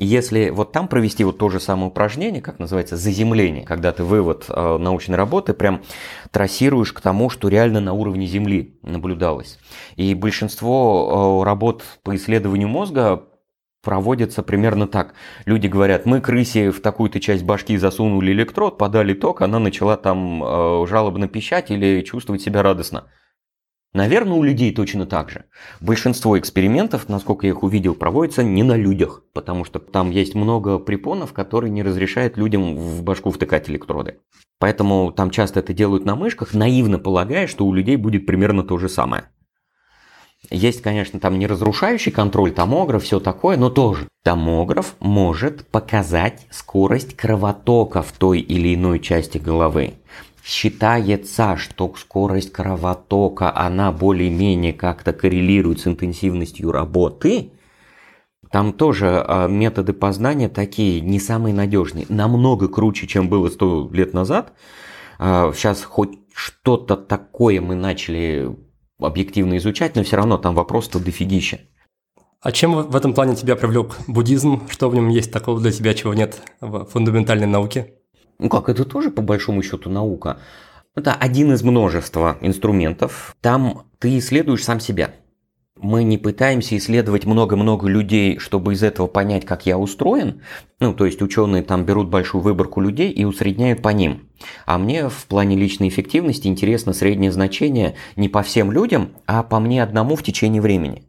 Если 0.00 0.50
вот 0.50 0.72
там 0.72 0.88
провести 0.88 1.24
вот 1.24 1.38
то 1.38 1.50
же 1.50 1.60
самое 1.60 1.88
упражнение, 1.88 2.40
как 2.42 2.58
называется, 2.58 2.96
заземление, 2.96 3.64
когда 3.64 3.92
ты 3.92 4.02
вывод 4.02 4.46
э, 4.48 4.78
научной 4.78 5.16
работы 5.16 5.52
прям 5.52 5.82
трассируешь 6.30 6.92
к 6.92 7.00
тому, 7.00 7.30
что 7.30 7.48
реально 7.48 7.80
на 7.80 7.92
уровне 7.92 8.26
Земли 8.26 8.78
наблюдалось. 8.82 9.58
И 9.96 10.14
большинство 10.14 11.42
э, 11.42 11.44
работ 11.44 11.84
по 12.02 12.16
исследованию 12.16 12.68
мозга 12.68 13.24
проводится 13.82 14.42
примерно 14.42 14.86
так. 14.86 15.14
Люди 15.44 15.66
говорят, 15.66 16.06
мы 16.06 16.20
крысе 16.20 16.70
в 16.70 16.80
такую-то 16.80 17.20
часть 17.20 17.44
башки 17.44 17.76
засунули 17.76 18.32
электрод, 18.32 18.78
подали 18.78 19.14
ток, 19.14 19.42
она 19.42 19.58
начала 19.58 19.96
там 19.96 20.42
э, 20.42 20.86
жалобно 20.88 21.28
пищать 21.28 21.70
или 21.70 22.02
чувствовать 22.02 22.42
себя 22.42 22.62
радостно. 22.62 23.06
Наверное, 23.92 24.34
у 24.34 24.44
людей 24.44 24.72
точно 24.72 25.04
так 25.04 25.30
же. 25.30 25.46
Большинство 25.80 26.38
экспериментов, 26.38 27.08
насколько 27.08 27.46
я 27.46 27.52
их 27.52 27.64
увидел, 27.64 27.96
проводятся 27.96 28.44
не 28.44 28.62
на 28.62 28.76
людях, 28.76 29.24
потому 29.32 29.64
что 29.64 29.80
там 29.80 30.10
есть 30.10 30.36
много 30.36 30.78
препонов, 30.78 31.32
которые 31.32 31.72
не 31.72 31.82
разрешают 31.82 32.36
людям 32.36 32.76
в 32.76 33.02
башку 33.02 33.32
втыкать 33.32 33.68
электроды. 33.68 34.18
Поэтому 34.60 35.10
там 35.10 35.30
часто 35.30 35.58
это 35.58 35.72
делают 35.72 36.04
на 36.04 36.14
мышках, 36.14 36.54
наивно 36.54 37.00
полагая, 37.00 37.48
что 37.48 37.66
у 37.66 37.72
людей 37.72 37.96
будет 37.96 38.26
примерно 38.26 38.62
то 38.62 38.78
же 38.78 38.88
самое. 38.88 39.24
Есть, 40.48 40.80
конечно, 40.80 41.20
там 41.20 41.38
не 41.38 41.46
разрушающий 41.46 42.12
контроль, 42.12 42.52
томограф, 42.52 43.04
все 43.04 43.20
такое, 43.20 43.56
но 43.56 43.68
тоже. 43.68 44.08
Томограф 44.22 44.96
может 44.98 45.66
показать 45.68 46.46
скорость 46.50 47.14
кровотока 47.14 48.02
в 48.02 48.12
той 48.12 48.40
или 48.40 48.74
иной 48.74 49.00
части 49.00 49.38
головы. 49.38 49.94
Считается, 50.42 51.56
что 51.56 51.94
скорость 51.96 52.52
кровотока, 52.52 53.54
она 53.54 53.92
более-менее 53.92 54.72
как-то 54.72 55.12
коррелирует 55.12 55.80
с 55.80 55.86
интенсивностью 55.86 56.72
работы. 56.72 57.52
Там 58.50 58.72
тоже 58.72 59.22
а, 59.24 59.46
методы 59.46 59.92
познания 59.92 60.48
такие 60.48 61.02
не 61.02 61.20
самые 61.20 61.54
надежные. 61.54 62.06
Намного 62.08 62.68
круче, 62.68 63.06
чем 63.06 63.28
было 63.28 63.48
100 63.48 63.90
лет 63.92 64.14
назад. 64.14 64.54
Сейчас 65.18 65.82
а, 65.82 65.86
хоть 65.86 66.18
что-то 66.34 66.96
такое 66.96 67.60
мы 67.60 67.74
начали 67.74 68.56
объективно 69.04 69.56
изучать, 69.58 69.96
но 69.96 70.02
все 70.02 70.16
равно 70.16 70.38
там 70.38 70.54
вопрос-то 70.54 70.98
дофигища. 70.98 71.60
А 72.40 72.52
чем 72.52 72.88
в 72.88 72.96
этом 72.96 73.12
плане 73.12 73.36
тебя 73.36 73.54
привлек 73.54 73.98
буддизм? 74.06 74.66
Что 74.70 74.88
в 74.88 74.94
нем 74.94 75.08
есть 75.08 75.30
такого 75.30 75.60
для 75.60 75.72
тебя, 75.72 75.92
чего 75.92 76.14
нет 76.14 76.40
в 76.60 76.86
фундаментальной 76.86 77.46
науке? 77.46 77.94
Ну 78.38 78.48
как, 78.48 78.70
это 78.70 78.84
тоже 78.86 79.10
по 79.10 79.20
большому 79.20 79.62
счету 79.62 79.90
наука. 79.90 80.38
Это 80.96 81.12
один 81.12 81.52
из 81.52 81.62
множества 81.62 82.38
инструментов. 82.40 83.36
Там 83.42 83.82
ты 83.98 84.18
исследуешь 84.18 84.64
сам 84.64 84.80
себя. 84.80 85.14
Мы 85.82 86.04
не 86.04 86.18
пытаемся 86.18 86.76
исследовать 86.76 87.24
много-много 87.24 87.88
людей, 87.88 88.38
чтобы 88.38 88.74
из 88.74 88.82
этого 88.82 89.06
понять, 89.06 89.46
как 89.46 89.64
я 89.64 89.78
устроен. 89.78 90.42
Ну, 90.78 90.92
то 90.92 91.06
есть 91.06 91.22
ученые 91.22 91.62
там 91.62 91.86
берут 91.86 92.08
большую 92.08 92.42
выборку 92.42 92.82
людей 92.82 93.10
и 93.10 93.24
усредняют 93.24 93.80
по 93.80 93.88
ним. 93.88 94.28
А 94.66 94.76
мне 94.76 95.08
в 95.08 95.24
плане 95.26 95.56
личной 95.56 95.88
эффективности 95.88 96.48
интересно 96.48 96.92
среднее 96.92 97.32
значение 97.32 97.94
не 98.14 98.28
по 98.28 98.42
всем 98.42 98.70
людям, 98.70 99.12
а 99.26 99.42
по 99.42 99.58
мне 99.58 99.82
одному 99.82 100.16
в 100.16 100.22
течение 100.22 100.60
времени. 100.60 101.04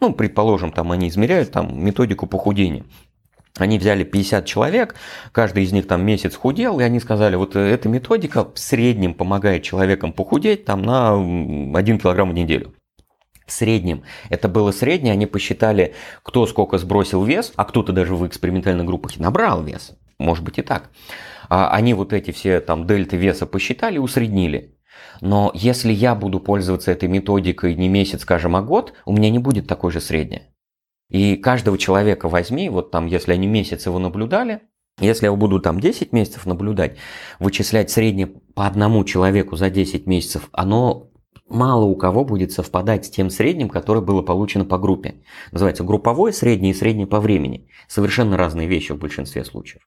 Ну, 0.00 0.12
предположим, 0.12 0.72
там 0.72 0.90
они 0.90 1.08
измеряют 1.08 1.52
там 1.52 1.84
методику 1.84 2.26
похудения. 2.26 2.84
Они 3.58 3.78
взяли 3.78 4.02
50 4.02 4.44
человек, 4.44 4.96
каждый 5.30 5.62
из 5.62 5.70
них 5.70 5.86
там 5.86 6.04
месяц 6.04 6.34
худел, 6.34 6.80
и 6.80 6.82
они 6.82 6.98
сказали, 6.98 7.36
вот 7.36 7.54
эта 7.54 7.88
методика 7.88 8.44
в 8.44 8.58
среднем 8.58 9.14
помогает 9.14 9.62
человекам 9.62 10.12
похудеть 10.12 10.64
там 10.64 10.82
на 10.82 11.14
1 11.78 11.98
килограмм 12.00 12.30
в 12.30 12.34
неделю. 12.34 12.74
В 13.50 13.52
среднем. 13.52 14.04
Это 14.28 14.48
было 14.48 14.70
среднее, 14.70 15.12
они 15.12 15.26
посчитали, 15.26 15.94
кто 16.22 16.46
сколько 16.46 16.78
сбросил 16.78 17.24
вес, 17.24 17.52
а 17.56 17.64
кто-то 17.64 17.92
даже 17.92 18.14
в 18.14 18.24
экспериментальных 18.24 18.86
группах 18.86 19.18
набрал 19.18 19.64
вес. 19.64 19.98
Может 20.20 20.44
быть 20.44 20.58
и 20.58 20.62
так. 20.62 20.90
А 21.48 21.68
они 21.72 21.92
вот 21.94 22.12
эти 22.12 22.30
все 22.30 22.60
там 22.60 22.86
дельты 22.86 23.16
веса 23.16 23.46
посчитали, 23.46 23.98
усреднили. 23.98 24.78
Но 25.20 25.50
если 25.52 25.92
я 25.92 26.14
буду 26.14 26.38
пользоваться 26.38 26.92
этой 26.92 27.08
методикой 27.08 27.74
не 27.74 27.88
месяц, 27.88 28.22
скажем, 28.22 28.54
а 28.54 28.62
год, 28.62 28.92
у 29.04 29.12
меня 29.12 29.30
не 29.30 29.40
будет 29.40 29.66
такой 29.66 29.90
же 29.90 30.00
среднее. 30.00 30.42
И 31.08 31.34
каждого 31.34 31.76
человека 31.76 32.28
возьми, 32.28 32.68
вот 32.68 32.92
там, 32.92 33.06
если 33.06 33.32
они 33.32 33.48
месяц 33.48 33.84
его 33.84 33.98
наблюдали, 33.98 34.60
если 35.00 35.26
я 35.26 35.32
буду 35.32 35.58
там 35.58 35.80
10 35.80 36.12
месяцев 36.12 36.46
наблюдать, 36.46 36.98
вычислять 37.40 37.90
среднее 37.90 38.28
по 38.54 38.68
одному 38.68 39.02
человеку 39.02 39.56
за 39.56 39.70
10 39.70 40.06
месяцев, 40.06 40.48
оно 40.52 41.09
мало 41.50 41.84
у 41.84 41.96
кого 41.96 42.24
будет 42.24 42.52
совпадать 42.52 43.06
с 43.06 43.10
тем 43.10 43.28
средним, 43.28 43.68
которое 43.68 44.00
было 44.00 44.22
получено 44.22 44.64
по 44.64 44.78
группе. 44.78 45.16
Называется 45.52 45.84
групповое 45.84 46.32
среднее 46.32 46.72
и 46.72 46.76
среднее 46.76 47.06
по 47.06 47.20
времени. 47.20 47.68
Совершенно 47.88 48.36
разные 48.36 48.68
вещи 48.68 48.92
в 48.92 48.98
большинстве 48.98 49.44
случаев. 49.44 49.82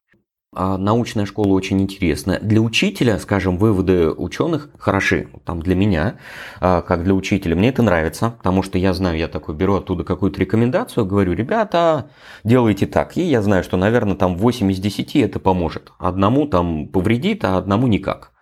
А 0.56 0.78
научная 0.78 1.26
школа 1.26 1.54
очень 1.54 1.82
интересна. 1.82 2.40
Для 2.40 2.62
учителя, 2.62 3.18
скажем, 3.18 3.58
выводы 3.58 4.12
ученых 4.12 4.70
хороши. 4.78 5.30
Там 5.46 5.62
для 5.62 5.76
меня, 5.76 6.18
а, 6.60 6.82
как 6.82 7.04
для 7.04 7.16
учителя, 7.16 7.56
мне 7.56 7.70
это 7.70 7.82
нравится, 7.82 8.36
потому 8.38 8.62
что 8.62 8.78
я 8.78 8.94
знаю, 8.94 9.18
я 9.18 9.28
такой 9.28 9.56
беру 9.56 9.76
оттуда 9.76 10.04
какую-то 10.04 10.40
рекомендацию, 10.40 11.06
говорю, 11.06 11.34
ребята, 11.34 12.12
делайте 12.44 12.86
так. 12.86 13.18
И 13.18 13.24
я 13.24 13.42
знаю, 13.42 13.64
что, 13.64 13.78
наверное, 13.78 14.16
там 14.16 14.38
8 14.38 14.72
из 14.72 14.80
10 14.80 15.16
это 15.16 15.40
поможет. 15.40 15.92
Одному 15.98 16.46
там 16.46 16.88
повредит, 16.88 17.44
а 17.46 17.58
одному 17.58 17.88
никак. 17.88 18.33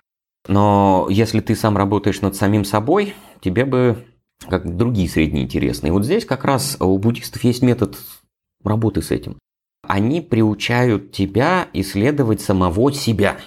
Но 0.48 1.08
если 1.10 1.40
ты 1.40 1.56
сам 1.56 1.78
работаешь 1.78 2.22
над 2.22 2.36
самим 2.36 2.66
собой, 2.66 3.14
тебе 3.42 3.66
бы 3.66 4.06
как 4.50 4.76
другие 4.76 5.08
средние 5.08 5.46
интересные. 5.46 5.94
Вот 5.94 6.04
здесь 6.06 6.26
как 6.26 6.46
раз 6.46 6.78
у 6.80 6.98
буддистов 6.98 7.44
есть 7.44 7.62
метод 7.62 7.98
работы 8.64 9.02
с 9.02 9.12
этим 9.12 9.38
они 9.92 10.22
приучают 10.22 11.12
тебя 11.12 11.68
исследовать 11.74 12.40
самого 12.42 12.94
себя. 12.94 13.38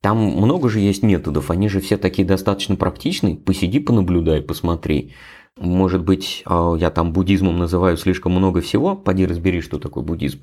Там 0.00 0.18
много 0.18 0.68
же 0.68 0.80
есть 0.80 1.02
методов, 1.02 1.50
они 1.50 1.68
же 1.68 1.80
все 1.80 1.96
такие 1.96 2.26
достаточно 2.26 2.76
практичные. 2.76 3.36
Посиди, 3.36 3.78
понаблюдай, 3.78 4.42
посмотри. 4.42 5.14
Может 5.58 6.02
быть, 6.02 6.42
а, 6.44 6.74
я 6.74 6.90
там 6.90 7.12
буддизмом 7.12 7.58
называю 7.58 7.96
слишком 7.96 8.32
много 8.32 8.60
всего, 8.60 8.96
поди 8.96 9.26
разбери, 9.26 9.60
что 9.60 9.78
такое 9.78 10.02
буддизм. 10.02 10.40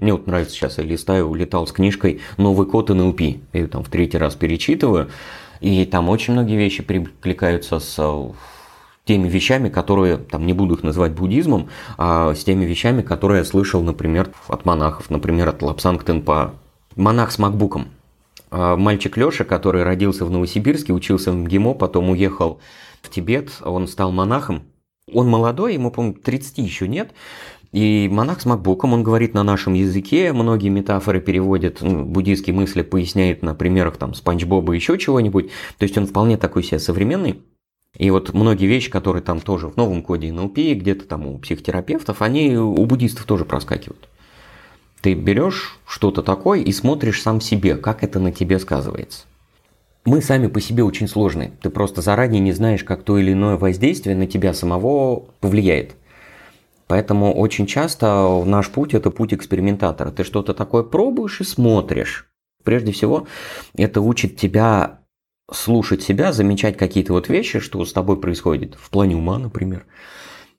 Мне 0.00 0.12
вот 0.12 0.26
нравится 0.26 0.54
сейчас, 0.54 0.78
я 0.78 0.84
листаю, 0.84 1.28
улетал 1.28 1.66
с 1.66 1.72
книжкой 1.72 2.20
«Новый 2.38 2.66
код 2.66 2.88
НЛП». 2.88 3.20
Я 3.20 3.38
ее 3.52 3.66
там 3.66 3.84
в 3.84 3.88
третий 3.90 4.18
раз 4.18 4.34
перечитываю, 4.34 5.10
и 5.60 5.84
там 5.84 6.08
очень 6.08 6.32
многие 6.32 6.56
вещи 6.56 6.82
прикликаются 6.82 7.78
с 7.78 8.32
теми 9.04 9.28
вещами, 9.28 9.68
которые, 9.68 10.16
там 10.16 10.46
не 10.46 10.54
буду 10.54 10.74
их 10.74 10.82
называть 10.82 11.12
буддизмом, 11.12 11.68
а 11.98 12.34
с 12.34 12.44
теми 12.44 12.64
вещами, 12.64 13.02
которые 13.02 13.40
я 13.40 13.44
слышал, 13.44 13.82
например, 13.82 14.30
от 14.48 14.64
монахов, 14.64 15.10
например, 15.10 15.48
от 15.48 15.62
Лапсанг 15.62 16.04
Тенпа. 16.04 16.54
Монах 16.96 17.30
с 17.30 17.38
макбуком. 17.38 17.88
А 18.50 18.76
мальчик 18.76 19.16
Леша, 19.16 19.44
который 19.44 19.84
родился 19.84 20.24
в 20.24 20.30
Новосибирске, 20.30 20.92
учился 20.92 21.30
в 21.30 21.36
МГИМО, 21.36 21.74
потом 21.74 22.10
уехал 22.10 22.60
в 23.02 23.10
Тибет, 23.10 23.50
он 23.64 23.86
стал 23.86 24.12
монахом. 24.12 24.62
Он 25.12 25.28
молодой, 25.28 25.74
ему, 25.74 25.90
по-моему, 25.90 26.16
30 26.22 26.58
еще 26.58 26.86
нет. 26.86 27.12
И 27.72 28.08
монах 28.10 28.40
с 28.40 28.46
макбуком, 28.46 28.94
он 28.94 29.04
говорит 29.04 29.32
на 29.32 29.44
нашем 29.44 29.74
языке, 29.74 30.32
многие 30.32 30.70
метафоры 30.70 31.20
переводит, 31.20 31.80
ну, 31.80 32.04
буддийские 32.04 32.54
мысли 32.54 32.82
поясняет 32.82 33.42
на 33.42 33.54
примерах 33.54 33.96
там 33.96 34.14
Спанч 34.14 34.44
Боба 34.44 34.72
еще 34.72 34.98
чего-нибудь. 34.98 35.50
То 35.78 35.84
есть 35.84 35.96
он 35.96 36.06
вполне 36.06 36.36
такой 36.36 36.64
себе 36.64 36.80
современный. 36.80 37.40
И 37.96 38.10
вот 38.10 38.32
многие 38.34 38.66
вещи, 38.66 38.90
которые 38.90 39.22
там 39.22 39.40
тоже 39.40 39.68
в 39.68 39.76
новом 39.76 40.02
коде 40.02 40.32
НЛП, 40.32 40.56
где-то 40.56 41.06
там 41.06 41.26
у 41.26 41.38
психотерапевтов, 41.38 42.22
они 42.22 42.56
у 42.56 42.84
буддистов 42.86 43.24
тоже 43.24 43.44
проскакивают. 43.44 44.08
Ты 45.00 45.14
берешь 45.14 45.78
что-то 45.86 46.22
такое 46.22 46.60
и 46.60 46.72
смотришь 46.72 47.22
сам 47.22 47.40
себе, 47.40 47.76
как 47.76 48.02
это 48.02 48.18
на 48.18 48.32
тебе 48.32 48.58
сказывается. 48.58 49.24
Мы 50.04 50.22
сами 50.22 50.46
по 50.46 50.60
себе 50.60 50.82
очень 50.82 51.08
сложны. 51.08 51.52
Ты 51.62 51.70
просто 51.70 52.00
заранее 52.00 52.40
не 52.40 52.52
знаешь, 52.52 52.84
как 52.84 53.02
то 53.02 53.18
или 53.18 53.32
иное 53.32 53.56
воздействие 53.56 54.16
на 54.16 54.26
тебя 54.26 54.54
самого 54.54 55.24
повлияет. 55.40 55.94
Поэтому 56.90 57.32
очень 57.32 57.66
часто 57.66 58.42
наш 58.44 58.68
путь– 58.68 58.94
это 58.94 59.12
путь 59.12 59.32
экспериментатора. 59.32 60.10
Ты 60.10 60.24
что-то 60.24 60.54
такое 60.54 60.82
пробуешь 60.82 61.40
и 61.40 61.44
смотришь. 61.44 62.26
Прежде 62.64 62.90
всего, 62.90 63.28
это 63.76 64.00
учит 64.00 64.36
тебя 64.36 64.98
слушать 65.52 66.02
себя, 66.02 66.32
замечать 66.32 66.76
какие-то 66.76 67.12
вот 67.12 67.28
вещи, 67.28 67.60
что 67.60 67.84
с 67.84 67.92
тобой 67.92 68.20
происходит, 68.20 68.74
в 68.74 68.90
плане 68.90 69.14
ума, 69.14 69.38
например. 69.38 69.86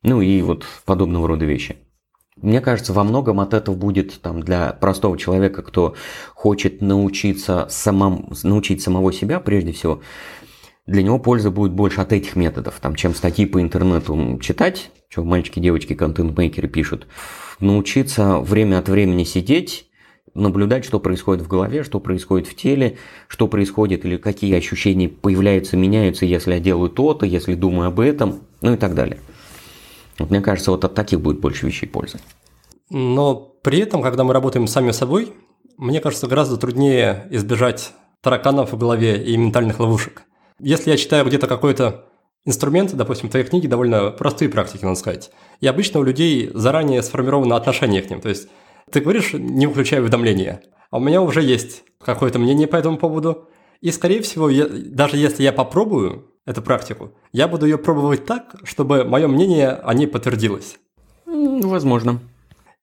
Ну 0.03 0.21
и 0.21 0.41
вот 0.41 0.63
подобного 0.85 1.27
рода 1.27 1.43
вещи. 1.43 1.75
Мне 2.37 2.61
кажется, 2.61 2.93
во 2.93 3.03
многом 3.03 3.41
от 3.41 3.53
этого 3.53 3.75
будет 3.75 4.21
там, 4.21 4.39
для 4.39 4.71
простого 4.71 5.17
человека, 5.17 5.61
кто 5.63 5.95
хочет 6.33 6.81
научиться 6.81 7.67
самому, 7.69 8.31
научить 8.43 8.81
самого 8.81 9.11
себя 9.11 9.41
прежде 9.41 9.73
всего, 9.73 10.01
для 10.91 11.03
него 11.03 11.19
польза 11.19 11.51
будет 11.51 11.71
больше 11.71 12.01
от 12.01 12.13
этих 12.13 12.35
методов, 12.35 12.79
там, 12.79 12.95
чем 12.95 13.15
статьи 13.15 13.45
по 13.45 13.61
интернету 13.61 14.39
читать, 14.41 14.91
что 15.09 15.23
мальчики, 15.23 15.59
девочки, 15.59 15.93
контент-мейкеры 15.93 16.67
пишут. 16.67 17.07
Научиться 17.59 18.37
время 18.39 18.79
от 18.79 18.89
времени 18.89 19.23
сидеть 19.23 19.87
наблюдать, 20.33 20.85
что 20.85 20.99
происходит 20.99 21.43
в 21.43 21.47
голове, 21.47 21.83
что 21.83 21.99
происходит 21.99 22.47
в 22.47 22.55
теле, 22.55 22.97
что 23.27 23.47
происходит 23.47 24.05
или 24.05 24.17
какие 24.17 24.55
ощущения 24.55 25.09
появляются, 25.09 25.75
меняются, 25.75 26.25
если 26.25 26.53
я 26.53 26.59
делаю 26.59 26.89
то-то, 26.89 27.25
если 27.25 27.53
думаю 27.53 27.87
об 27.89 27.99
этом, 27.99 28.41
ну 28.61 28.73
и 28.73 28.77
так 28.77 28.95
далее. 28.95 29.19
Вот 30.19 30.29
мне 30.29 30.41
кажется, 30.41 30.71
вот 30.71 30.85
от 30.85 30.93
таких 30.93 31.21
будет 31.21 31.39
больше 31.39 31.65
вещей 31.65 31.87
пользы. 31.87 32.19
Но 32.89 33.35
при 33.35 33.79
этом, 33.79 34.01
когда 34.01 34.23
мы 34.23 34.33
работаем 34.33 34.67
сами 34.67 34.91
собой, 34.91 35.33
мне 35.77 35.99
кажется, 35.99 36.27
гораздо 36.27 36.57
труднее 36.57 37.27
избежать 37.29 37.93
тараканов 38.21 38.71
в 38.71 38.77
голове 38.77 39.23
и 39.23 39.35
ментальных 39.35 39.79
ловушек. 39.79 40.23
Если 40.63 40.91
я 40.91 40.97
читаю 40.97 41.25
где-то 41.25 41.47
какой-то 41.47 42.05
инструмент, 42.45 42.93
допустим, 42.95 43.27
в 43.27 43.31
твоей 43.31 43.45
книге 43.45 43.67
довольно 43.67 44.11
простые 44.11 44.49
практики, 44.49 44.83
надо 44.83 44.97
сказать, 44.97 45.31
и 45.59 45.67
обычно 45.67 45.99
у 45.99 46.03
людей 46.03 46.51
заранее 46.53 47.01
сформировано 47.01 47.55
отношение 47.55 48.01
к 48.01 48.09
ним. 48.09 48.21
То 48.21 48.29
есть 48.29 48.47
ты 48.91 48.99
говоришь, 48.99 49.33
не 49.33 49.67
включая 49.67 50.01
уведомления, 50.01 50.61
а 50.89 50.97
у 50.97 50.99
меня 50.99 51.21
уже 51.21 51.41
есть 51.41 51.83
какое-то 52.03 52.39
мнение 52.39 52.67
по 52.67 52.75
этому 52.75 52.97
поводу, 52.97 53.47
и, 53.79 53.89
скорее 53.91 54.21
всего, 54.21 54.49
я, 54.49 54.67
даже 54.69 55.17
если 55.17 55.43
я 55.43 55.51
попробую 55.51 56.27
эту 56.45 56.61
практику, 56.61 57.13
я 57.31 57.47
буду 57.47 57.65
ее 57.65 57.77
пробовать 57.77 58.25
так, 58.25 58.55
чтобы 58.63 59.03
мое 59.03 59.27
мнение 59.27 59.69
о 59.69 59.93
ней 59.93 60.07
подтвердилось. 60.07 60.77
Возможно. 61.25 62.19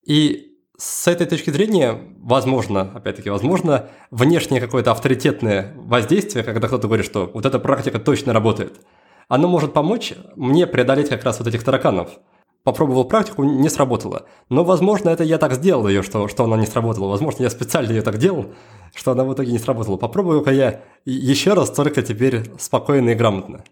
И 0.04 0.47
с 0.78 1.08
этой 1.08 1.26
точки 1.26 1.50
зрения, 1.50 1.98
возможно, 2.20 2.92
опять-таки, 2.94 3.30
возможно, 3.30 3.88
внешнее 4.10 4.60
какое-то 4.60 4.92
авторитетное 4.92 5.74
воздействие, 5.76 6.44
когда 6.44 6.68
кто-то 6.68 6.86
говорит, 6.86 7.04
что 7.04 7.30
вот 7.34 7.44
эта 7.44 7.58
практика 7.58 7.98
точно 7.98 8.32
работает, 8.32 8.80
оно 9.28 9.48
может 9.48 9.72
помочь 9.72 10.14
мне 10.36 10.66
преодолеть 10.66 11.08
как 11.08 11.24
раз 11.24 11.38
вот 11.38 11.48
этих 11.48 11.64
тараканов– 11.64 12.10
попробовал 12.68 13.06
практику, 13.06 13.44
не 13.44 13.70
сработало. 13.70 14.26
Но, 14.50 14.62
возможно, 14.62 15.08
это 15.08 15.24
я 15.24 15.38
так 15.38 15.54
сделал 15.54 15.88
ее, 15.88 16.02
что, 16.02 16.28
что 16.28 16.44
она 16.44 16.56
не 16.58 16.66
сработала. 16.66 17.08
Возможно, 17.08 17.42
я 17.42 17.50
специально 17.50 17.90
ее 17.90 18.02
так 18.02 18.18
делал, 18.18 18.52
что 18.94 19.12
она 19.12 19.24
в 19.24 19.32
итоге 19.32 19.52
не 19.52 19.58
сработала. 19.58 19.96
Попробую-ка 19.96 20.50
я 20.50 20.82
еще 21.06 21.54
раз, 21.54 21.70
только 21.70 22.02
теперь 22.02 22.42
спокойно 22.58 23.10
и 23.10 23.14
грамотно. 23.14 23.64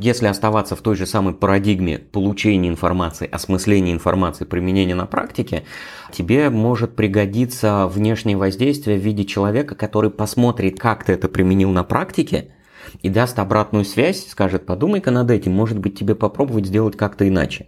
Если 0.00 0.26
оставаться 0.26 0.76
в 0.76 0.80
той 0.80 0.96
же 0.96 1.04
самой 1.04 1.34
парадигме 1.34 1.98
получения 1.98 2.70
информации, 2.70 3.28
осмысления 3.30 3.92
информации, 3.92 4.46
применения 4.46 4.94
на 4.94 5.04
практике, 5.04 5.64
тебе 6.10 6.48
может 6.48 6.96
пригодиться 6.96 7.86
внешнее 7.86 8.38
воздействие 8.38 8.98
в 8.98 9.02
виде 9.02 9.26
человека, 9.26 9.74
который 9.74 10.10
посмотрит, 10.10 10.80
как 10.80 11.04
ты 11.04 11.12
это 11.12 11.28
применил 11.28 11.70
на 11.70 11.84
практике, 11.84 12.54
и 13.02 13.10
даст 13.10 13.38
обратную 13.38 13.84
связь, 13.84 14.26
скажет, 14.26 14.64
подумай-ка 14.64 15.10
над 15.10 15.30
этим, 15.30 15.52
может 15.52 15.78
быть 15.78 15.98
тебе 15.98 16.14
попробовать 16.14 16.64
сделать 16.64 16.96
как-то 16.96 17.28
иначе. 17.28 17.66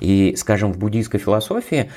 И, 0.00 0.34
скажем, 0.36 0.72
в 0.72 0.78
буддийской 0.78 1.20
философии 1.20 1.92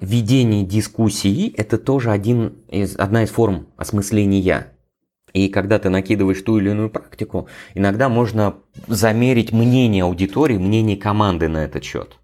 ведение 0.00 0.64
дискуссии– 0.64 1.52
это 1.56 1.78
тоже 1.78 2.12
один 2.12 2.58
из, 2.68 2.94
одна 2.96 3.24
из 3.24 3.30
форм 3.30 3.66
осмысления. 3.76 4.72
И 5.32 5.48
когда 5.48 5.78
ты 5.78 5.90
накидываешь 5.90 6.40
ту 6.42 6.58
или 6.58 6.70
иную 6.70 6.90
практику, 6.90 7.48
иногда 7.74 8.08
можно 8.08 8.56
замерить 8.86 9.52
мнение 9.52 10.04
аудитории, 10.04 10.56
мнение 10.56 10.96
команды 10.96 11.48
на 11.48 11.64
этот 11.64 11.84
счет. 11.84 12.18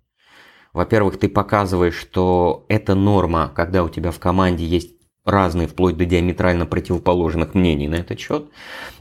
Во-первых, 0.73 1.19
ты 1.19 1.29
показываешь, 1.29 1.97
что 1.97 2.65
это 2.69 2.95
норма, 2.95 3.53
когда 3.55 3.85
у 3.85 3.89
тебя 3.89 4.11
в 4.11 4.19
команде 4.19 4.65
есть 4.65 4.97
разные, 5.25 5.69
вплоть 5.69 5.97
до 5.97 6.05
диаметрально 6.05 6.67
противоположных 6.67 7.55
мнений 7.55 7.89
на 7.89 7.97
этот 7.97 8.19
счет. 8.19 8.47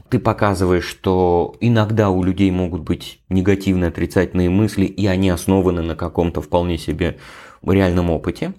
Ты 0.08 0.18
показываешь, 0.18 0.84
что 0.84 1.56
иногда 1.60 2.10
у 2.10 2.22
людей 2.22 2.50
могут 2.50 2.82
быть 2.82 3.22
негативные, 3.28 3.88
отрицательные 3.88 4.50
мысли, 4.50 4.84
и 4.84 5.06
они 5.06 5.30
основаны 5.30 5.82
на 5.82 5.96
каком-то 5.96 6.42
вполне 6.42 6.76
себе 6.76 7.18
реальном 7.70 8.10
опыте. 8.10 8.52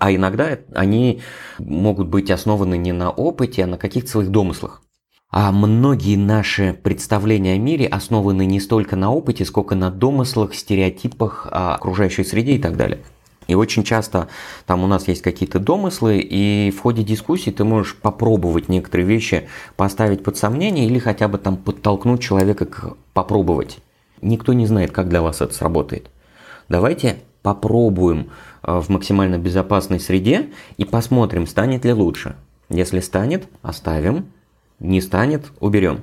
А 0.00 0.12
иногда 0.12 0.58
они 0.74 1.20
могут 1.58 2.08
быть 2.08 2.30
основаны 2.30 2.76
не 2.76 2.92
на 2.92 3.10
опыте, 3.10 3.64
а 3.64 3.66
на 3.66 3.78
каких-то 3.78 4.10
своих 4.10 4.30
домыслах. 4.30 4.82
А 5.30 5.50
многие 5.52 6.16
наши 6.16 6.72
представления 6.72 7.54
о 7.54 7.58
мире 7.58 7.86
основаны 7.86 8.46
не 8.46 8.60
столько 8.60 8.96
на 8.96 9.12
опыте, 9.12 9.44
сколько 9.44 9.74
на 9.74 9.90
домыслах, 9.90 10.54
стереотипах 10.54 11.48
о 11.50 11.74
окружающей 11.74 12.24
среде 12.24 12.52
и 12.52 12.58
так 12.58 12.76
далее. 12.76 13.00
И 13.46 13.54
очень 13.54 13.84
часто 13.84 14.28
там 14.66 14.82
у 14.82 14.86
нас 14.86 15.06
есть 15.08 15.22
какие-то 15.22 15.58
домыслы, 15.58 16.18
и 16.18 16.70
в 16.70 16.80
ходе 16.80 17.02
дискуссии 17.02 17.50
ты 17.50 17.64
можешь 17.64 17.96
попробовать 17.96 18.68
некоторые 18.68 19.06
вещи 19.06 19.48
поставить 19.76 20.24
под 20.24 20.36
сомнение 20.36 20.86
или 20.86 20.98
хотя 20.98 21.28
бы 21.28 21.38
там 21.38 21.56
подтолкнуть 21.56 22.22
человека 22.22 22.66
к 22.66 22.96
попробовать. 23.12 23.78
Никто 24.22 24.52
не 24.52 24.66
знает, 24.66 24.90
как 24.90 25.08
для 25.08 25.22
вас 25.22 25.40
это 25.40 25.54
сработает. 25.54 26.10
Давайте 26.68 27.18
попробуем 27.42 28.30
в 28.66 28.88
максимально 28.88 29.38
безопасной 29.38 30.00
среде 30.00 30.50
и 30.76 30.84
посмотрим, 30.84 31.46
станет 31.46 31.84
ли 31.84 31.92
лучше. 31.92 32.36
Если 32.68 33.00
станет, 33.00 33.48
оставим, 33.62 34.32
не 34.80 35.00
станет, 35.00 35.52
уберем. 35.60 36.00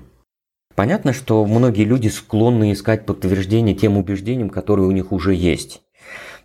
Понятно, 0.76 1.13
что 1.13 1.45
многие 1.45 1.84
люди 1.84 2.08
склонны 2.08 2.71
искать 2.71 3.06
подтверждение 3.06 3.76
тем 3.76 3.97
убеждениям, 3.97 4.49
которые 4.49 4.88
у 4.88 4.91
них 4.91 5.12
уже 5.12 5.36
есть. 5.36 5.82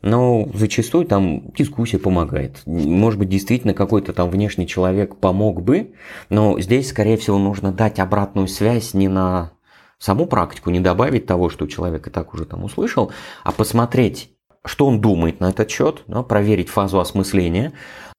Но 0.02 0.48
зачастую 0.54 1.06
там 1.06 1.50
дискуссия 1.56 1.98
помогает. 1.98 2.62
Может 2.66 3.18
быть, 3.18 3.28
действительно 3.28 3.74
какой-то 3.74 4.12
там 4.12 4.30
внешний 4.30 4.66
человек 4.66 5.16
помог 5.16 5.62
бы, 5.62 5.94
но 6.28 6.60
здесь, 6.60 6.90
скорее 6.90 7.16
всего, 7.16 7.38
нужно 7.38 7.72
дать 7.72 7.98
обратную 7.98 8.48
связь 8.48 8.94
не 8.94 9.08
на 9.08 9.52
саму 9.98 10.26
практику, 10.26 10.70
не 10.70 10.80
добавить 10.80 11.26
того, 11.26 11.48
что 11.48 11.66
человек 11.66 12.06
и 12.06 12.10
так 12.10 12.32
уже 12.34 12.44
там 12.44 12.62
услышал, 12.62 13.10
а 13.42 13.50
посмотреть, 13.50 14.30
что 14.68 14.86
он 14.86 15.00
думает 15.00 15.40
на 15.40 15.48
этот 15.48 15.70
счет, 15.70 16.02
да, 16.06 16.22
проверить 16.22 16.68
фазу 16.68 17.00
осмысления, 17.00 17.72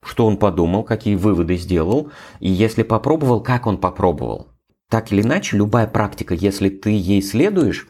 что 0.04 0.26
он 0.26 0.36
подумал, 0.36 0.82
какие 0.82 1.14
выводы 1.14 1.56
сделал, 1.56 2.10
и 2.40 2.50
если 2.50 2.82
попробовал, 2.82 3.40
как 3.40 3.68
он 3.68 3.78
попробовал. 3.78 4.48
Так 4.90 5.12
или 5.12 5.22
иначе, 5.22 5.56
любая 5.56 5.86
практика, 5.86 6.34
если 6.34 6.68
ты 6.68 6.90
ей 6.90 7.22
следуешь, 7.22 7.86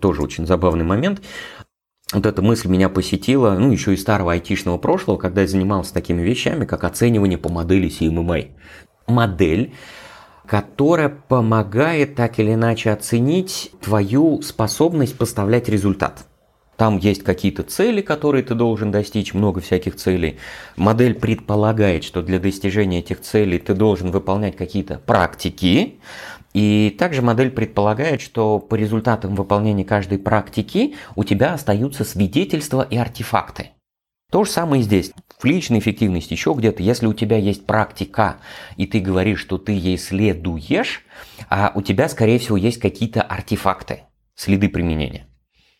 тоже 0.00 0.22
очень 0.22 0.46
забавный 0.46 0.84
момент, 0.84 1.20
вот 2.14 2.24
эта 2.24 2.40
мысль 2.40 2.68
меня 2.68 2.88
посетила, 2.88 3.58
ну, 3.58 3.70
еще 3.70 3.92
из 3.92 4.00
старого 4.00 4.32
айтишного 4.32 4.78
прошлого, 4.78 5.18
когда 5.18 5.42
я 5.42 5.46
занимался 5.46 5.92
такими 5.92 6.22
вещами, 6.22 6.64
как 6.64 6.84
оценивание 6.84 7.36
по 7.36 7.50
модели 7.50 7.90
CMMI. 7.90 8.52
Модель, 9.06 9.74
которая 10.46 11.10
помогает 11.10 12.14
так 12.14 12.38
или 12.38 12.54
иначе 12.54 12.90
оценить 12.90 13.72
твою 13.82 14.40
способность 14.40 15.18
поставлять 15.18 15.68
результат. 15.68 16.27
Там 16.78 16.96
есть 16.96 17.24
какие-то 17.24 17.64
цели, 17.64 18.02
которые 18.02 18.44
ты 18.44 18.54
должен 18.54 18.92
достичь, 18.92 19.34
много 19.34 19.60
всяких 19.60 19.96
целей. 19.96 20.38
Модель 20.76 21.14
предполагает, 21.14 22.04
что 22.04 22.22
для 22.22 22.38
достижения 22.38 23.00
этих 23.00 23.20
целей 23.20 23.58
ты 23.58 23.74
должен 23.74 24.12
выполнять 24.12 24.56
какие-то 24.56 25.00
практики, 25.04 25.96
и 26.54 26.94
также 26.96 27.20
модель 27.20 27.50
предполагает, 27.50 28.20
что 28.20 28.60
по 28.60 28.76
результатам 28.76 29.34
выполнения 29.34 29.84
каждой 29.84 30.18
практики 30.18 30.94
у 31.16 31.24
тебя 31.24 31.52
остаются 31.54 32.04
свидетельства 32.04 32.86
и 32.88 32.96
артефакты. 32.96 33.70
То 34.30 34.44
же 34.44 34.50
самое 34.50 34.80
и 34.80 34.84
здесь. 34.84 35.10
В 35.36 35.44
личной 35.44 35.80
эффективности 35.80 36.34
еще 36.34 36.54
где-то, 36.56 36.80
если 36.80 37.06
у 37.06 37.12
тебя 37.12 37.38
есть 37.38 37.66
практика, 37.66 38.36
и 38.76 38.86
ты 38.86 39.00
говоришь, 39.00 39.40
что 39.40 39.58
ты 39.58 39.72
ей 39.72 39.98
следуешь, 39.98 41.04
а 41.50 41.72
у 41.74 41.82
тебя, 41.82 42.08
скорее 42.08 42.38
всего, 42.38 42.56
есть 42.56 42.78
какие-то 42.78 43.22
артефакты, 43.22 44.02
следы 44.36 44.68
применения. 44.68 45.27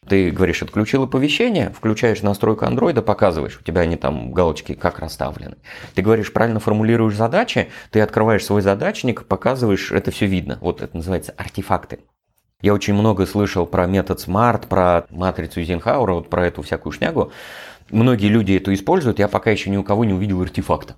Ты 0.08 0.30
говоришь, 0.30 0.62
отключил 0.62 1.02
оповещение, 1.02 1.70
включаешь 1.70 2.22
настройку 2.22 2.64
андроида, 2.64 3.02
показываешь, 3.02 3.58
у 3.60 3.62
тебя 3.62 3.82
они 3.82 3.96
там 3.96 4.32
галочки 4.32 4.74
как 4.74 5.00
расставлены. 5.00 5.56
Ты 5.94 6.02
говоришь, 6.02 6.32
правильно 6.32 6.60
формулируешь 6.60 7.14
задачи, 7.14 7.68
ты 7.90 8.00
открываешь 8.00 8.44
свой 8.44 8.62
задачник, 8.62 9.26
показываешь, 9.26 9.92
это 9.92 10.10
все 10.10 10.26
видно. 10.26 10.58
Вот 10.62 10.80
это 10.80 10.96
называется 10.96 11.34
артефакты. 11.36 12.00
Я 12.62 12.74
очень 12.74 12.94
много 12.94 13.26
слышал 13.26 13.66
про 13.66 13.86
метод 13.86 14.18
SMART, 14.26 14.66
про 14.66 15.06
матрицу 15.10 15.60
Эйзенхауэра, 15.60 16.14
вот 16.14 16.30
про 16.30 16.46
эту 16.46 16.62
всякую 16.62 16.92
шнягу. 16.92 17.30
Многие 17.90 18.28
люди 18.28 18.52
это 18.52 18.72
используют, 18.72 19.18
я 19.18 19.28
пока 19.28 19.50
еще 19.50 19.70
ни 19.70 19.76
у 19.76 19.84
кого 19.84 20.04
не 20.04 20.14
увидел 20.14 20.40
артефакта 20.40 20.96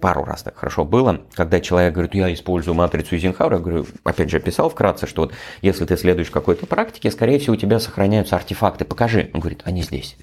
пару 0.00 0.24
раз 0.24 0.42
так 0.42 0.56
хорошо 0.56 0.84
было, 0.84 1.22
когда 1.34 1.60
человек 1.60 1.94
говорит, 1.94 2.14
я 2.14 2.32
использую 2.32 2.74
матрицу 2.74 3.16
Эйзенхауэра, 3.16 3.56
я 3.56 3.62
говорю, 3.62 3.86
опять 4.04 4.30
же, 4.30 4.38
описал 4.38 4.70
вкратце, 4.70 5.06
что 5.06 5.22
вот 5.22 5.32
если 5.62 5.84
ты 5.84 5.96
следуешь 5.96 6.30
какой-то 6.30 6.66
практике, 6.66 7.10
скорее 7.10 7.38
всего, 7.38 7.54
у 7.54 7.56
тебя 7.56 7.80
сохраняются 7.80 8.36
артефакты, 8.36 8.84
покажи. 8.84 9.30
Он 9.34 9.40
говорит, 9.40 9.62
они 9.64 9.82
здесь. 9.82 10.16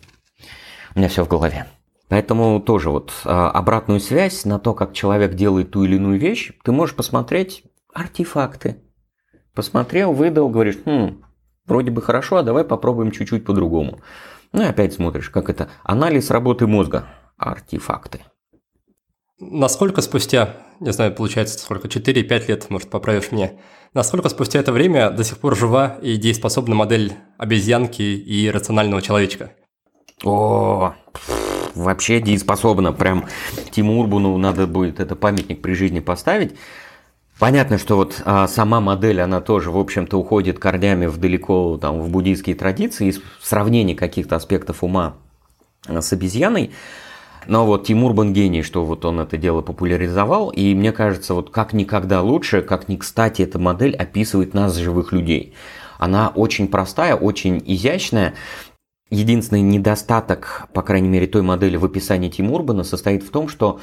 У 0.95 0.99
меня 0.99 1.09
все 1.09 1.25
в 1.25 1.27
голове. 1.27 1.67
Поэтому 2.07 2.59
тоже 2.59 2.89
вот 2.89 3.11
а, 3.25 3.49
обратную 3.49 3.99
связь 3.99 4.45
на 4.45 4.59
то, 4.59 4.73
как 4.73 4.93
человек 4.93 5.33
делает 5.33 5.71
ту 5.71 5.83
или 5.83 5.95
иную 5.95 6.19
вещь, 6.19 6.51
ты 6.63 6.71
можешь 6.71 6.95
посмотреть 6.95 7.63
артефакты. 7.93 8.77
Посмотрел, 9.53 10.13
выдал, 10.13 10.49
говоришь, 10.49 10.77
хм, 10.85 11.23
вроде 11.65 11.91
бы 11.91 12.01
хорошо, 12.01 12.37
а 12.37 12.43
давай 12.43 12.63
попробуем 12.63 13.11
чуть-чуть 13.11 13.45
по-другому. 13.45 13.99
Ну 14.51 14.61
и 14.61 14.65
опять 14.65 14.93
смотришь, 14.93 15.29
как 15.29 15.49
это 15.49 15.69
анализ 15.83 16.29
работы 16.29 16.67
мозга. 16.67 17.05
Артефакты. 17.37 18.21
Насколько 19.39 20.01
спустя, 20.01 20.55
не 20.79 20.93
знаю, 20.93 21.13
получается 21.13 21.59
сколько, 21.59 21.89
4-5 21.89 22.47
лет, 22.47 22.69
может, 22.69 22.89
поправишь 22.89 23.31
мне, 23.31 23.59
насколько 23.93 24.29
спустя 24.29 24.59
это 24.59 24.71
время 24.71 25.09
до 25.09 25.25
сих 25.25 25.39
пор 25.39 25.57
жива 25.57 25.97
и 26.01 26.15
дееспособна 26.15 26.73
модель 26.73 27.13
обезьянки 27.37 28.01
и 28.01 28.49
рационального 28.49 29.01
человечка? 29.01 29.51
О, 30.23 30.93
вообще 31.75 32.21
дееспособна. 32.21 32.93
Прям 32.93 33.25
Тиму 33.71 33.99
Урбану 33.99 34.37
надо 34.37 34.67
будет 34.67 35.01
это 35.01 35.17
памятник 35.17 35.61
при 35.61 35.73
жизни 35.73 35.99
поставить. 35.99 36.55
Понятно, 37.37 37.77
что 37.77 37.97
вот 37.97 38.21
а, 38.23 38.47
сама 38.47 38.79
модель, 38.79 39.19
она 39.19 39.41
тоже, 39.41 39.69
в 39.69 39.77
общем-то, 39.77 40.17
уходит 40.17 40.57
корнями 40.57 41.07
в 41.07 41.17
далеко 41.17 41.77
там, 41.81 41.99
в 41.99 42.09
буддийские 42.09 42.55
традиции, 42.55 43.07
из 43.07 43.19
сравнения 43.41 43.93
каких-то 43.93 44.37
аспектов 44.37 44.85
ума 44.85 45.17
а, 45.85 46.01
с 46.01 46.13
обезьяной. 46.13 46.71
Но 47.47 47.65
вот 47.65 47.85
Тимур 47.85 48.13
Бан 48.13 48.33
гений, 48.33 48.63
что 48.63 48.85
вот 48.85 49.05
он 49.05 49.19
это 49.19 49.37
дело 49.37 49.61
популяризовал, 49.61 50.49
и 50.49 50.73
мне 50.73 50.91
кажется, 50.91 51.33
вот 51.33 51.49
как 51.49 51.73
никогда 51.73 52.21
лучше, 52.21 52.61
как 52.61 52.87
ни 52.89 52.95
кстати, 52.95 53.41
эта 53.41 53.59
модель 53.59 53.95
описывает 53.95 54.53
нас, 54.53 54.75
живых 54.75 55.11
людей. 55.11 55.53
Она 55.97 56.29
очень 56.29 56.67
простая, 56.67 57.15
очень 57.15 57.61
изящная. 57.65 58.33
Единственный 59.09 59.61
недостаток, 59.61 60.67
по 60.73 60.81
крайней 60.81 61.07
мере, 61.07 61.27
той 61.27 61.41
модели 61.41 61.77
в 61.77 61.85
описании 61.85 62.29
Тимурбана 62.29 62.83
состоит 62.83 63.23
в 63.23 63.29
том, 63.29 63.47
что 63.47 63.79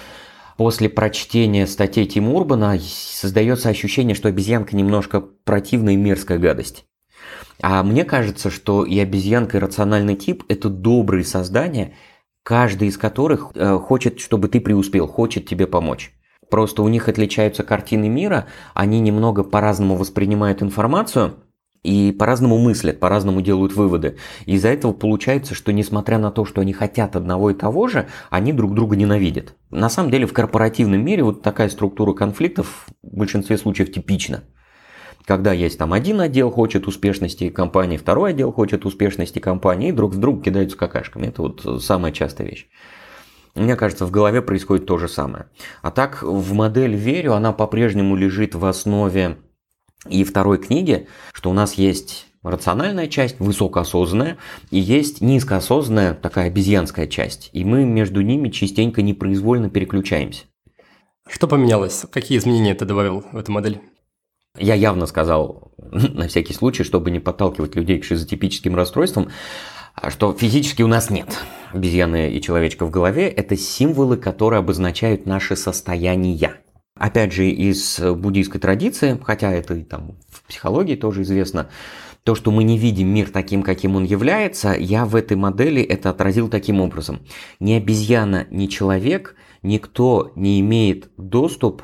после 0.57 0.89
прочтения 0.89 1.67
статей 1.67 2.07
Тима 2.07 2.33
Урбана 2.33 2.79
создается 2.79 3.69
ощущение, 3.69 4.15
что 4.15 4.29
обезьянка 4.29 4.77
немножко 4.77 5.21
противная 5.21 5.95
и 5.95 5.97
мерзкая 5.97 6.39
гадость. 6.39 6.85
А 7.61 7.83
мне 7.83 8.05
кажется, 8.05 8.51
что 8.51 8.85
и 8.85 8.99
обезьянка, 8.99 9.59
и 9.59 9.61
рациональный 9.61 10.17
тип– 10.17 10.45
это 10.49 10.69
добрые 10.69 11.25
создания, 11.25 11.95
каждый 12.43 12.89
из 12.89 12.99
которых 12.99 13.51
э, 13.55 13.79
хочет, 13.79 14.21
чтобы 14.21 14.49
ты 14.49 14.61
преуспел, 14.61 15.07
хочет 15.07 15.47
тебе 15.47 15.67
помочь. 15.67 16.15
Просто 16.51 16.83
у 16.83 16.89
них 16.89 17.09
отличаются 17.09 17.63
картины 17.63 18.09
мира, 18.09 18.47
они 18.75 19.01
немного 19.01 19.43
по-разному 19.45 19.97
воспринимают 19.97 20.63
информацию– 20.63 21.37
и 21.83 22.13
по-разному 22.13 22.59
мыслят, 22.59 23.01
по-разному 23.01 23.41
делают 23.41 23.75
выводы. 23.75 24.17
Из-за 24.47 24.69
этого 24.69 24.93
получается, 24.93 25.55
что 25.55 25.73
несмотря 25.73 26.19
на 26.19 26.31
то, 26.31 26.45
что 26.45 26.61
они 26.61 26.73
хотят 26.73 27.17
одного 27.17 27.51
и 27.51 27.55
того 27.55 27.89
же, 27.89 28.07
они 28.31 28.53
друг 28.53 28.75
друга 28.75 28.95
ненавидят. 28.95 29.57
На 29.71 29.89
самом 29.89 30.11
деле 30.11 30.27
в 30.27 30.33
корпоративном 30.33 31.05
мире 31.05 31.25
вот 31.25 31.43
такая 31.43 31.69
структура 31.69 32.13
конфликтов 32.13 32.87
в 33.03 33.17
большинстве 33.17 33.59
случаев 33.59 33.93
типична. 33.93 34.45
Когда 35.25 35.53
есть 35.53 35.79
там 35.79 35.93
один 35.93 36.21
отдел 36.21 36.51
хочет 36.51 36.87
успешности 36.87 37.49
компании, 37.49 37.97
второй 37.97 38.31
отдел 38.31 38.53
хочет 38.53 38.85
успешности 38.85 39.39
компании, 39.39 39.91
и 39.91 39.93
друг 39.93 40.15
с 40.15 40.17
другом 40.17 40.43
кидаются 40.43 40.77
какашками. 40.77 41.27
Это 41.27 41.43
вот 41.43 41.83
самая 41.83 42.13
частая 42.13 42.49
вещь. 42.49 42.67
Мне 43.55 43.77
кажется, 43.77 44.07
в 44.07 44.11
голове 44.11 44.41
происходит 44.41 44.87
то 44.87 44.99
же 44.99 45.09
самое. 45.09 45.47
А 45.83 45.91
так, 45.91 46.23
в 46.23 46.53
модель 46.55 46.95
верю, 46.95 47.35
она 47.35 47.53
по-прежнему 47.53 48.17
лежит 48.17 48.55
в 48.55 48.65
основе 48.65 49.39
и 50.09 50.25
второй 50.25 50.59
книги, 50.59 51.07
что 51.33 51.51
у 51.51 51.53
нас 51.53 51.75
есть 51.75 52.27
рациональная 52.43 53.07
часть, 53.07 53.39
высокоосознанная, 53.39 54.39
и 54.71 54.79
есть 54.79 55.21
низкоосознанная, 55.21 56.15
такая 56.15 56.49
обезьянская 56.49 57.07
часть. 57.07 57.51
И 57.53 57.65
мы 57.65 57.85
между 57.85 58.23
ними 58.23 58.49
частенько 58.49 59.03
непроизвольно 59.03 59.71
переключаемся. 59.71 60.45
Что 61.29 61.47
поменялось? 61.47 62.05
Какие 62.11 62.39
изменения 62.39 62.75
ты 62.75 62.85
добавил 62.85 63.25
в 63.33 63.37
эту 63.37 63.53
модель? 63.53 63.81
Я 64.59 64.75
явно 64.75 65.07
сказал, 65.07 65.73
на 65.79 66.29
всякий 66.29 66.53
случай, 66.53 66.85
чтобы 66.85 67.11
не 67.11 67.21
подталкивать 67.21 67.75
людей 67.75 67.99
к 67.99 68.05
шизотипическим 68.05 68.75
расстройствам, 68.75 69.29
что 70.09 70.33
физически 70.33 70.83
у 70.83 70.87
нас 70.87 71.11
нет 71.11 71.39
обезьяны 71.73 72.33
и 72.33 72.41
человечка 72.41 72.85
в 72.85 72.91
голове. 72.91 73.29
Это 73.29 73.57
символы, 73.57 74.17
которые 74.17 74.59
обозначают 74.59 75.27
наши 75.27 75.57
состояния. 75.57 76.61
Опять 76.99 77.33
же, 77.33 77.49
из 77.49 77.99
буддийской 78.01 78.61
традиции, 78.61 79.19
хотя 79.25 79.51
это 79.51 79.75
и 79.75 79.83
там 79.83 80.19
в 80.29 80.43
психологии 80.47 80.97
тоже 80.97 81.23
известно, 81.23 81.69
то, 82.23 82.35
что 82.35 82.51
мы 82.51 82.63
не 82.63 82.79
видим 82.79 83.09
мир 83.09 83.31
таким, 83.31 83.63
каким 83.63 83.97
он 83.97 84.05
является, 84.05 84.75
я 84.79 85.05
в 85.07 85.17
этой 85.17 85.37
модели 85.37 85.83
это 85.83 86.11
отразил 86.11 86.49
таким 86.49 86.81
образом. 86.81 87.21
Ни 87.59 87.73
обезьяна, 87.73 88.47
ни 88.51 88.67
человек, 88.67 89.35
никто 89.63 90.31
не 90.37 90.61
имеет 90.61 91.11
доступ 91.17 91.83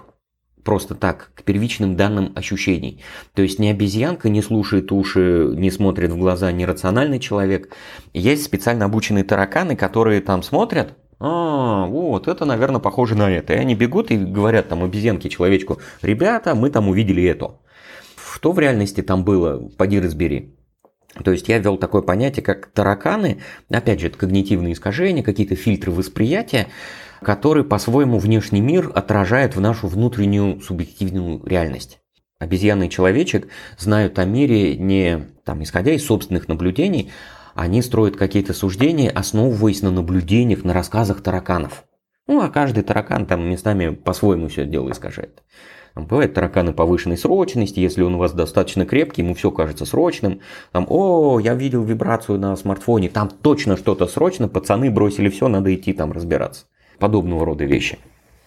просто 0.69 0.95
так 0.95 1.31
к 1.35 1.45
первичным 1.45 1.97
данным 1.97 2.33
ощущений. 2.35 3.03
То 3.33 3.41
есть 3.41 3.59
ни 3.59 3.69
обезьянка 3.69 4.29
не 4.29 4.43
слушает 4.43 4.93
уши, 4.93 5.55
не 5.55 5.71
смотрит 5.71 6.11
в 6.11 6.19
глаза 6.19 6.53
нерациональный 6.53 7.19
человек. 7.19 7.75
Есть 8.13 8.45
специально 8.45 8.85
обученные 8.85 9.25
тараканы, 9.25 9.77
которые 9.77 10.21
там 10.21 10.43
смотрят, 10.43 10.93
а, 11.21 11.87
вот, 11.87 12.29
это, 12.29 12.45
наверное, 12.45 12.83
похоже 12.83 13.15
на 13.15 13.31
это. 13.31 13.55
И 13.55 13.57
они 13.57 13.75
бегут 13.75 14.11
и 14.11 14.19
говорят 14.19 14.69
там 14.69 14.85
обезьянке, 14.85 15.31
человечку, 15.31 15.79
ребята, 16.03 16.55
мы 16.55 16.69
там 16.69 16.91
увидели 16.91 17.25
это. 17.25 17.53
Что 18.35 18.53
в 18.53 18.59
реальности 18.59 19.01
там 19.01 19.25
было, 19.25 19.71
поди 19.79 19.99
разбери. 19.99 20.55
То 21.25 21.33
есть 21.33 21.49
я 21.49 21.57
ввел 21.61 21.79
такое 21.79 22.03
понятие, 22.03 22.45
как 22.45 22.67
тараканы, 22.67 23.41
опять 23.71 24.01
же, 24.01 24.09
это 24.09 24.19
когнитивные 24.19 24.75
искажения, 24.75 25.23
какие-то 25.23 25.57
фильтры 25.57 25.93
восприятия, 25.93 26.67
которые 27.23 27.65
по-своему 27.65 28.19
внешний 28.19 28.61
мир 28.61 28.91
отражают 28.95 29.57
в 29.57 29.61
нашу 29.61 29.89
внутреннюю 29.89 30.61
субъективную 30.61 31.45
реальность. 31.45 32.01
Обезьяны 32.39 32.87
и 32.87 32.91
человечек 32.91 33.49
знают 33.79 34.19
о 34.19 34.25
мире 34.25 34.77
не 34.77 35.29
там, 35.45 35.63
исходя 35.63 35.93
из 35.93 36.05
собственных 36.05 36.47
наблюдений, 36.47 37.11
они 37.55 37.83
строят 37.83 38.17
какие-то 38.17 38.55
суждения, 38.55 39.11
основываясь 39.11 39.83
на 39.83 39.91
наблюдениях, 39.91 40.63
на 40.63 40.73
рассказах 40.73 41.23
тараканов. 41.23 41.85
Ну, 42.29 42.41
а 42.41 42.51
каждый 42.51 42.85
таракан 42.85 43.27
там 43.27 43.49
местами 43.49 43.95
по-своему 43.95 44.49
все 44.49 44.67
дело 44.67 44.91
искажает. 44.93 45.43
Там 45.95 46.07
бывают 46.07 46.35
тараканы 46.35 46.73
повышенной 46.73 47.19
срочности, 47.19 47.81
если 47.81 48.03
он 48.03 48.15
у 48.15 48.19
вас 48.19 48.33
достаточно 48.33 48.87
крепкий, 48.87 49.23
ему 49.23 49.35
все 49.35 49.51
кажется 49.51 49.85
срочным. 49.85 50.41
Там, 50.71 50.87
о, 50.89 51.41
я 51.41 51.55
видел 51.55 51.83
вибрацию 51.83 52.39
на 52.39 52.55
смартфоне, 52.55 53.09
там 53.09 53.29
точно 53.29 53.77
что-то 53.77 54.07
срочно, 54.07 54.47
пацаны 54.47 54.91
бросили 54.93 55.29
все, 55.29 55.49
надо 55.49 55.75
идти 55.75 55.93
там 55.93 56.13
разбираться. 56.13 56.67
Подобного 56.99 57.45
рода 57.45 57.65
вещи. 57.65 57.99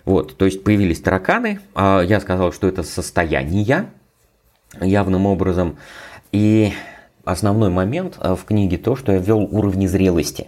Вот, 0.05 0.35
то 0.37 0.45
есть 0.45 0.63
появились 0.63 0.99
тараканы, 0.99 1.59
а 1.75 2.01
я 2.01 2.19
сказал, 2.19 2.51
что 2.51 2.67
это 2.67 2.83
состояние 2.83 3.91
явным 4.79 5.25
образом. 5.25 5.77
И 6.31 6.73
основной 7.23 7.69
момент 7.69 8.17
э, 8.19 8.35
в 8.35 8.45
книге 8.45 8.77
то, 8.77 8.95
что 8.95 9.11
я 9.11 9.19
ввел 9.19 9.39
уровни 9.39 9.85
зрелости. 9.85 10.47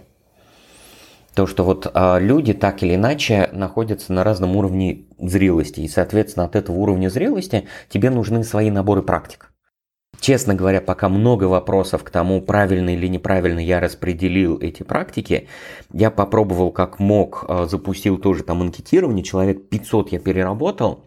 То, 1.34 1.46
что 1.46 1.64
вот 1.64 1.90
а, 1.92 2.18
люди 2.18 2.54
так 2.54 2.84
или 2.84 2.94
иначе 2.94 3.48
находятся 3.52 4.12
на 4.12 4.22
разном 4.22 4.54
уровне 4.56 5.06
зрелости. 5.18 5.80
И, 5.80 5.88
соответственно, 5.88 6.46
от 6.46 6.54
этого 6.54 6.76
уровня 6.76 7.08
зрелости 7.08 7.66
тебе 7.88 8.10
нужны 8.10 8.44
свои 8.44 8.70
наборы 8.70 9.02
практик. 9.02 9.50
Честно 10.24 10.54
говоря, 10.54 10.80
пока 10.80 11.10
много 11.10 11.44
вопросов 11.44 12.02
к 12.02 12.08
тому, 12.08 12.40
правильно 12.40 12.94
или 12.94 13.08
неправильно 13.08 13.58
я 13.58 13.78
распределил 13.78 14.58
эти 14.58 14.82
практики, 14.82 15.48
я 15.92 16.10
попробовал 16.10 16.72
как 16.72 16.98
мог, 16.98 17.44
а, 17.46 17.66
запустил 17.66 18.16
тоже 18.16 18.42
там 18.42 18.62
анкетирование, 18.62 19.22
человек 19.22 19.68
500 19.68 20.12
я 20.12 20.20
переработал, 20.20 21.04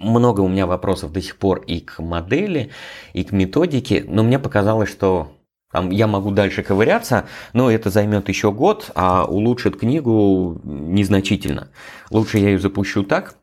много 0.00 0.40
у 0.40 0.48
меня 0.48 0.66
вопросов 0.66 1.12
до 1.12 1.22
сих 1.22 1.36
пор 1.36 1.60
и 1.60 1.78
к 1.78 2.00
модели, 2.00 2.72
и 3.12 3.22
к 3.22 3.30
методике, 3.30 4.04
но 4.08 4.24
мне 4.24 4.40
показалось, 4.40 4.88
что 4.88 5.30
там 5.70 5.90
я 5.90 6.08
могу 6.08 6.32
дальше 6.32 6.64
ковыряться, 6.64 7.28
но 7.52 7.70
это 7.70 7.90
займет 7.90 8.28
еще 8.28 8.50
год, 8.50 8.90
а 8.96 9.26
улучшит 9.26 9.76
книгу 9.76 10.60
незначительно. 10.64 11.68
Лучше 12.10 12.38
я 12.38 12.48
ее 12.48 12.58
запущу 12.58 13.04
так, 13.04 13.36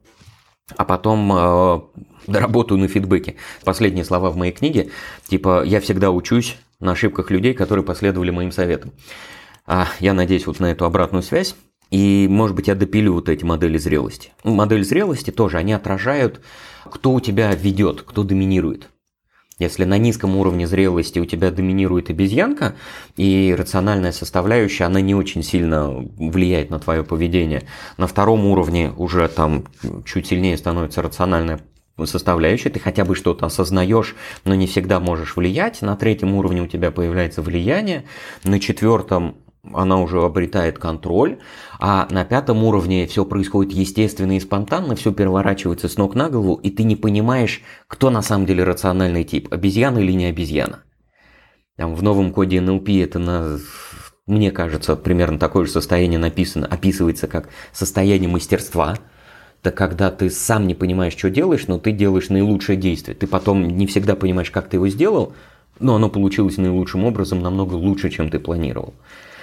а 0.76 0.86
потом 0.86 1.32
э, 1.34 1.82
доработаю 2.28 2.80
на 2.80 2.88
фидбэке. 2.88 3.36
Последние 3.64 4.05
слова 4.05 4.30
в 4.30 4.38
моей 4.38 4.51
книге, 4.51 4.89
типа 5.28 5.64
«Я 5.64 5.80
всегда 5.80 6.11
учусь 6.11 6.57
на 6.80 6.91
ошибках 6.91 7.32
людей, 7.32 7.53
которые 7.53 7.86
последовали 7.86 8.30
моим 8.30 8.51
советам». 8.51 8.91
А, 9.66 9.88
я 9.99 10.14
надеюсь 10.14 10.45
вот 10.45 10.59
на 10.59 10.68
эту 10.72 10.86
обратную 10.86 11.24
связь. 11.24 11.55
И, 11.89 12.28
может 12.28 12.55
быть, 12.55 12.68
я 12.68 12.76
допилю 12.76 13.14
вот 13.14 13.30
эти 13.30 13.43
модели 13.43 13.78
зрелости. 13.78 14.32
Модель 14.43 14.84
зрелости 14.84 15.30
тоже, 15.30 15.57
они 15.57 15.74
отражают, 15.74 16.41
кто 16.86 17.11
у 17.14 17.20
тебя 17.20 17.53
ведет, 17.53 18.01
кто 18.01 18.24
доминирует. 18.24 18.89
Если 19.60 19.86
на 19.86 19.97
низком 19.97 20.36
уровне 20.36 20.68
зрелости 20.68 21.20
у 21.20 21.26
тебя 21.26 21.51
доминирует 21.51 22.10
обезьянка, 22.10 22.76
и 23.18 23.56
рациональная 23.58 24.12
составляющая, 24.12 24.86
она 24.86 24.99
не 24.99 25.14
очень 25.14 25.43
сильно 25.43 25.89
влияет 25.89 26.70
на 26.70 26.80
твое 26.80 27.04
поведение. 27.04 27.64
На 27.97 28.08
втором 28.08 28.45
уровне 28.45 28.91
уже 28.97 29.28
там 29.28 29.66
чуть 30.06 30.28
сильнее 30.28 30.58
становится 30.58 31.01
рациональная 31.01 31.60
составляющая, 32.04 32.70
ты 32.70 32.80
хотя 32.80 33.06
бы 33.06 33.16
что-то 33.16 33.45
осознаешь, 33.45 34.16
но 34.45 34.56
не 34.56 34.66
всегда 34.66 34.99
можешь 34.99 35.36
влиять. 35.36 35.82
На 35.84 35.95
третьем 35.95 36.34
уровне 36.34 36.62
у 36.64 36.68
тебя 36.68 36.89
появляется 36.89 37.41
влияние, 37.43 38.06
на 38.43 38.60
четвертом 38.60 39.36
она 39.72 40.01
уже 40.01 40.22
обретает 40.22 40.78
контроль, 40.78 41.39
а 41.80 42.07
на 42.11 42.26
пятом 42.26 42.64
уровне 42.64 43.07
все 43.07 43.26
происходит 43.26 43.72
естественно 43.72 44.36
и 44.36 44.39
спонтанно, 44.39 44.95
все 44.95 45.14
переворачивается 45.14 45.88
с 45.88 45.97
ног 45.97 46.16
на 46.16 46.30
голову, 46.30 46.55
и 46.55 46.70
ты 46.70 46.84
не 46.84 46.95
понимаешь, 46.95 47.61
кто 47.88 48.09
на 48.09 48.22
самом 48.22 48.45
деле 48.45 48.64
рациональный 48.64 49.24
тип, 49.24 49.51
обезьяна 49.53 49.99
или 49.99 50.11
не 50.11 50.26
обезьяна. 50.26 50.84
Там 51.78 51.95
в 51.95 52.03
новом 52.03 52.34
коде 52.34 52.57
NLP 52.57 53.03
это 53.03 53.20
на, 53.20 53.57
мне 54.28 54.51
кажется, 54.51 54.95
примерно 54.95 55.39
такое 55.39 55.66
же 55.66 55.72
состояние 55.72 56.20
написано, 56.20 56.68
описывается 56.68 57.28
как 57.28 57.49
состояние 57.72 58.30
мастерства. 58.30 58.97
Это 59.61 59.72
когда 59.72 60.11
ты 60.11 60.30
сам 60.30 60.68
не 60.68 60.76
понимаешь, 60.76 61.14
что 61.14 61.30
делаешь, 61.30 61.68
но 61.68 61.80
ты 61.80 61.93
делаешь 61.93 62.30
наилучшее 62.30 62.76
действие. 62.76 63.16
Ты 63.16 63.28
потом 63.28 63.66
не 63.66 63.88
всегда 63.88 64.16
понимаешь, 64.16 64.51
как 64.51 64.68
ты 64.68 64.76
его 64.76 64.89
сделал, 64.89 65.34
но 65.80 65.95
оно 65.95 66.09
получилось 66.09 66.57
наилучшим 66.57 67.05
образом, 67.05 67.41
намного 67.41 67.76
лучше, 67.76 68.09
чем 68.09 68.30
ты 68.30 68.39
планировал. 68.39 68.93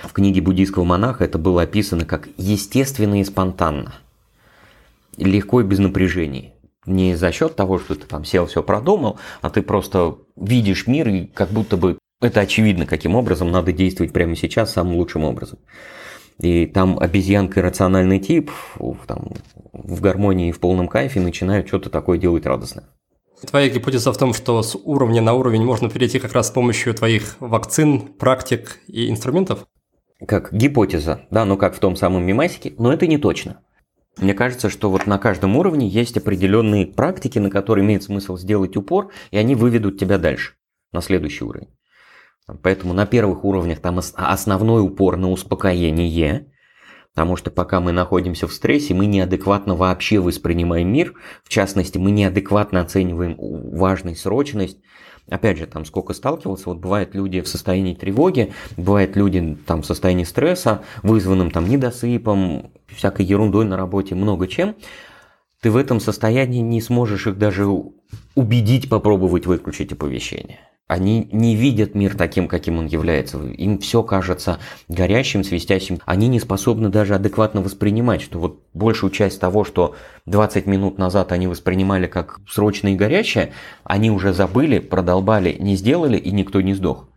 В 0.03 0.13
книге 0.13 0.41
буддийского 0.41 0.85
монаха 0.85 1.25
это 1.25 1.39
было 1.39 1.63
описано 1.63 2.05
как 2.05 2.29
естественно 2.37 3.21
и 3.21 3.25
спонтанно. 3.25 3.95
Легко 5.17 5.61
и 5.61 5.65
без 5.65 5.79
напряжения. 5.79 6.53
Не 6.87 7.15
за 7.15 7.31
счет 7.31 7.57
того, 7.57 7.79
что 7.79 7.95
ты 7.95 8.07
там 8.07 8.25
сел, 8.25 8.47
все 8.47 8.63
продумал, 8.63 9.19
а 9.43 9.51
ты 9.51 9.63
просто 9.63 10.17
видишь 10.37 10.87
мир 10.87 11.09
и 11.09 11.27
как 11.27 11.51
будто 11.51 11.77
бы 11.77 11.99
это 12.21 12.41
очевидно, 12.41 12.87
каким 12.87 13.15
образом 13.15 13.51
надо 13.51 13.73
действовать 13.73 14.13
прямо 14.13 14.37
сейчас 14.37 14.73
самым 14.73 14.97
лучшим 14.97 15.25
образом. 15.25 15.59
И 16.39 16.67
там 16.67 16.99
обезьянка 16.99 17.61
рациональный 17.61 18.19
тип 18.19 18.51
там, 19.07 19.33
в 19.73 20.01
гармонии 20.01 20.49
и 20.49 20.53
в 20.53 20.61
полном 20.61 20.89
кайфе 20.89 21.21
начинают 21.21 21.69
что-то 21.69 21.91
такое 21.91 22.19
делать 22.19 22.47
радостное. 22.47 22.85
Твоя 23.47 23.69
гипотеза 23.69 24.13
в 24.13 24.19
том, 24.19 24.35
что 24.35 24.63
с 24.63 24.75
уровня 24.75 25.23
на 25.23 25.35
уровень 25.35 25.65
можно 25.65 25.89
перейти 25.89 26.19
как 26.19 26.33
раз 26.33 26.49
с 26.49 26.51
помощью 26.51 26.95
твоих 26.95 27.37
вакцин, 27.41 28.01
практик 28.01 28.81
и 28.87 29.11
инструментов? 29.11 29.67
Как 30.27 30.53
гипотеза, 30.53 31.27
да, 31.31 31.45
ну 31.45 31.57
как 31.57 31.75
в 31.75 31.79
том 31.79 31.97
самом 31.97 32.25
мимасике, 32.25 32.75
но 32.79 32.93
это 32.93 33.07
не 33.07 33.19
точно. 33.19 33.63
Мне 34.19 34.35
кажется, 34.35 34.69
что 34.69 34.91
вот 34.91 35.07
на 35.07 35.19
каждом 35.19 35.57
уровне 35.57 35.89
есть 35.89 36.17
определенные 36.17 36.87
практики, 36.87 37.39
на 37.39 37.51
которые 37.51 37.85
имеет 37.85 38.03
смысл 38.03 38.37
сделать 38.37 38.77
упор, 38.77 39.11
и 39.31 39.39
они 39.39 39.55
выведут 39.55 39.99
тебя 39.99 40.19
дальше, 40.19 40.55
на 40.93 41.01
следующий 41.01 41.45
уровень. 41.45 41.69
Поэтому 42.63 42.93
на 42.93 43.07
первых 43.07 43.45
уровнях 43.45 43.81
там 43.81 44.01
основной 44.15 44.83
упор 44.83 45.17
на 45.17 45.31
успокоение, 45.31 46.53
потому 47.15 47.37
что 47.37 47.51
пока 47.51 47.81
мы 47.81 47.93
находимся 47.93 48.47
в 48.47 48.53
стрессе, 48.53 48.93
мы 48.93 49.07
неадекватно 49.07 49.75
вообще 49.75 50.19
воспринимаем 50.19 50.93
мир, 50.93 51.15
в 51.45 51.49
частности, 51.49 51.97
мы 51.97 52.11
неадекватно 52.11 52.81
оцениваем 52.81 53.37
важность, 53.39 54.21
срочность. 54.21 54.79
Опять 55.31 55.59
же, 55.59 55.67
там 55.67 55.85
сколько 55.85 56.13
сталкивался, 56.13 56.65
вот 56.67 56.79
бывают 56.79 57.15
люди 57.15 57.41
в 57.41 57.49
состоянии 57.49 57.95
тревоги, 57.95 58.53
бывают 58.77 59.17
люди 59.17 59.57
там 59.67 59.83
в 59.83 59.87
состоянии 59.87 60.25
стресса, 60.25 60.83
вызванным 61.03 61.51
там 61.51 61.69
недосыпом, 61.69 62.73
всякой 62.89 63.27
ерундой 63.27 63.65
на 63.65 63.77
работе, 63.77 64.15
много 64.15 64.49
чем. 64.49 64.75
Ты 65.63 65.71
в 65.71 65.77
этом 65.77 66.01
состоянии 66.01 66.61
не 66.61 66.81
сможешь 66.81 67.27
их 67.27 67.39
даже 67.39 67.67
убедить 68.35 68.89
попробовать 68.89 69.47
выключить 69.47 69.93
оповещение. 69.93 70.59
Они 70.91 71.29
не 71.31 71.55
видят 71.55 71.95
мир 71.95 72.17
таким, 72.17 72.49
каким 72.49 72.79
он 72.79 72.87
является. 72.87 73.39
Им 73.39 73.79
все 73.79 74.03
кажется 74.03 74.59
горящим, 74.89 75.45
свистящим. 75.45 76.01
Они 76.05 76.27
не 76.27 76.41
способны 76.41 76.89
даже 76.89 77.15
адекватно 77.15 77.61
воспринимать, 77.61 78.23
что 78.23 78.41
вот 78.41 78.65
большую 78.75 79.13
часть 79.13 79.39
того, 79.39 79.63
что 79.63 79.95
20 80.27 80.67
минут 80.67 80.99
назад 80.99 81.31
они 81.31 81.47
воспринимали 81.47 82.09
как 82.09 82.41
срочное 82.49 82.95
и 82.95 82.97
горящее, 82.97 83.53
они 83.85 84.11
уже 84.11 84.33
забыли, 84.33 84.81
продолбали, 84.81 85.57
не 85.61 85.77
сделали, 85.77 86.17
и 86.17 86.33
никто 86.33 86.61
не 86.61 86.75
сдох. 86.75 87.09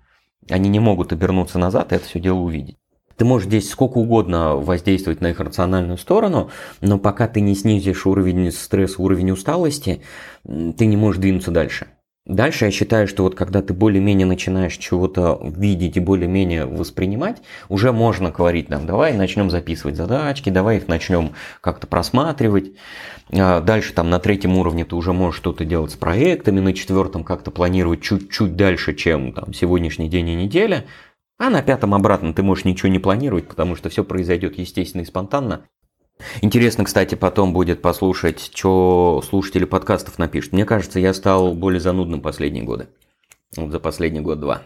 Они 0.51 0.69
не 0.69 0.79
могут 0.79 1.11
обернуться 1.11 1.57
назад 1.57 1.93
и 1.93 1.95
это 1.95 2.05
все 2.05 2.19
дело 2.19 2.37
увидеть. 2.37 2.77
Ты 3.17 3.25
можешь 3.25 3.47
здесь 3.47 3.71
сколько 3.71 3.97
угодно 3.97 4.55
воздействовать 4.55 5.19
на 5.19 5.31
их 5.31 5.39
рациональную 5.39 5.97
сторону, 5.97 6.51
но 6.81 6.99
пока 6.99 7.27
ты 7.27 7.41
не 7.41 7.55
снизишь 7.55 8.05
уровень 8.05 8.51
стресса, 8.51 9.01
уровень 9.01 9.31
усталости, 9.31 10.03
ты 10.43 10.85
не 10.85 10.95
можешь 10.95 11.19
двинуться 11.19 11.49
дальше. 11.49 11.87
Дальше 12.25 12.65
я 12.65 12.71
считаю, 12.71 13.09
что 13.09 13.23
вот 13.23 13.35
когда 13.35 13.61
ты 13.61 13.73
более-менее 13.73 14.25
начинаешь 14.25 14.77
чего-то 14.77 15.41
видеть 15.43 15.97
и 15.97 15.99
более-менее 15.99 16.65
воспринимать, 16.65 17.41
уже 17.67 17.91
можно 17.91 18.31
говорить 18.31 18.69
нам, 18.69 18.85
давай 18.85 19.11
начнем 19.11 19.49
записывать 19.49 19.97
задачки, 19.97 20.49
давай 20.49 20.77
их 20.77 20.87
начнем 20.87 21.33
как-то 21.59 21.85
просматривать. 21.85 22.71
А 23.29 23.59
дальше 23.59 23.93
там 23.93 24.09
на 24.09 24.19
третьем 24.19 24.57
уровне 24.57 24.85
ты 24.85 24.95
уже 24.95 25.11
можешь 25.11 25.37
что-то 25.37 25.65
делать 25.65 25.91
с 25.91 25.95
проектами, 25.95 26.61
на 26.61 26.73
четвертом 26.73 27.25
как-то 27.25 27.51
планировать 27.51 28.01
чуть-чуть 28.01 28.55
дальше, 28.55 28.95
чем 28.95 29.33
там 29.33 29.53
сегодняшний 29.53 30.07
день 30.07 30.29
и 30.29 30.35
неделя. 30.35 30.85
А 31.37 31.49
на 31.49 31.61
пятом 31.61 31.93
обратно 31.93 32.33
ты 32.33 32.41
можешь 32.41 32.63
ничего 32.63 32.87
не 32.87 32.99
планировать, 32.99 33.49
потому 33.49 33.75
что 33.75 33.89
все 33.89 34.05
произойдет 34.05 34.57
естественно 34.57 35.01
и 35.01 35.05
спонтанно. 35.05 35.65
Интересно, 36.41 36.83
кстати, 36.83 37.15
потом 37.15 37.53
будет 37.53 37.81
послушать, 37.81 38.51
что 38.53 39.23
слушатели 39.27 39.65
подкастов 39.65 40.17
напишут. 40.17 40.53
Мне 40.53 40.65
кажется, 40.65 40.99
я 40.99 41.13
стал 41.13 41.53
более 41.53 41.79
занудным 41.79 42.21
последние 42.21 42.63
годы. 42.63 42.87
Вот 43.55 43.71
за 43.71 43.79
последний 43.79 44.19
год-два. 44.19 44.63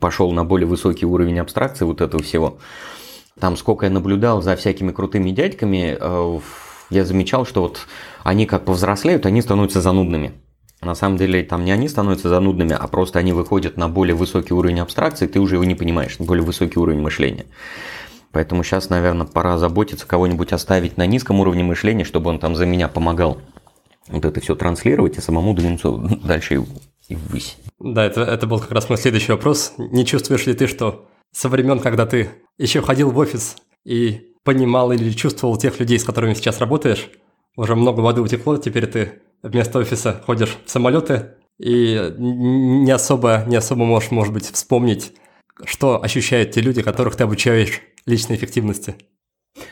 Пошел 0.00 0.32
на 0.32 0.44
более 0.44 0.66
высокий 0.66 1.06
уровень 1.06 1.38
абстракции 1.38 1.84
вот 1.84 2.00
этого 2.00 2.22
всего. 2.22 2.58
Там 3.38 3.56
сколько 3.56 3.86
я 3.86 3.92
наблюдал 3.92 4.42
за 4.42 4.56
всякими 4.56 4.92
крутыми 4.92 5.30
дядьками, 5.30 5.96
э, 5.98 6.40
я 6.90 7.04
замечал, 7.04 7.44
что 7.44 7.62
вот 7.62 7.86
они 8.22 8.46
как 8.46 8.64
повзрослеют, 8.64 9.26
они 9.26 9.42
становятся 9.42 9.80
занудными. 9.80 10.32
На 10.80 10.94
самом 10.94 11.16
деле 11.16 11.42
там 11.42 11.64
не 11.64 11.72
они 11.72 11.88
становятся 11.88 12.28
занудными, 12.28 12.76
а 12.78 12.86
просто 12.88 13.18
они 13.18 13.32
выходят 13.32 13.76
на 13.76 13.88
более 13.88 14.14
высокий 14.14 14.52
уровень 14.52 14.80
абстракции, 14.80 15.26
ты 15.26 15.40
уже 15.40 15.56
его 15.56 15.64
не 15.64 15.74
понимаешь, 15.74 16.16
более 16.18 16.44
высокий 16.44 16.78
уровень 16.78 17.00
мышления. 17.00 17.46
Поэтому 18.34 18.64
сейчас, 18.64 18.90
наверное, 18.90 19.26
пора 19.26 19.58
заботиться, 19.58 20.08
кого-нибудь 20.08 20.52
оставить 20.52 20.96
на 20.96 21.06
низком 21.06 21.38
уровне 21.38 21.62
мышления, 21.62 22.02
чтобы 22.02 22.30
он 22.30 22.40
там 22.40 22.56
за 22.56 22.66
меня 22.66 22.88
помогал 22.88 23.38
вот 24.08 24.24
это 24.24 24.40
все 24.40 24.56
транслировать 24.56 25.16
и 25.16 25.20
самому 25.20 25.54
двинуться 25.54 25.92
дальше 26.24 26.56
и 27.08 27.14
ввысь. 27.14 27.56
Да, 27.78 28.04
это, 28.04 28.22
это 28.22 28.48
был 28.48 28.58
как 28.58 28.72
раз 28.72 28.88
мой 28.88 28.98
следующий 28.98 29.30
вопрос. 29.30 29.74
Не 29.78 30.04
чувствуешь 30.04 30.46
ли 30.46 30.54
ты, 30.54 30.66
что 30.66 31.06
со 31.30 31.48
времен, 31.48 31.78
когда 31.78 32.06
ты 32.06 32.30
еще 32.58 32.82
ходил 32.82 33.12
в 33.12 33.18
офис 33.18 33.56
и 33.84 34.32
понимал 34.42 34.90
или 34.90 35.12
чувствовал 35.12 35.56
тех 35.56 35.78
людей, 35.78 36.00
с 36.00 36.04
которыми 36.04 36.34
сейчас 36.34 36.58
работаешь, 36.58 37.08
уже 37.56 37.76
много 37.76 38.00
воды 38.00 38.20
утекло, 38.20 38.56
теперь 38.56 38.88
ты 38.88 39.22
вместо 39.44 39.78
офиса 39.78 40.20
ходишь 40.26 40.58
в 40.66 40.70
самолеты 40.70 41.34
и 41.60 42.12
не 42.18 42.90
особо, 42.90 43.44
не 43.46 43.54
особо 43.54 43.84
можешь, 43.84 44.10
может 44.10 44.34
быть, 44.34 44.50
вспомнить, 44.50 45.12
что 45.64 46.02
ощущают 46.02 46.50
те 46.50 46.60
люди, 46.60 46.82
которых 46.82 47.14
ты 47.14 47.22
обучаешь 47.22 47.80
личной 48.06 48.36
эффективности. 48.36 48.96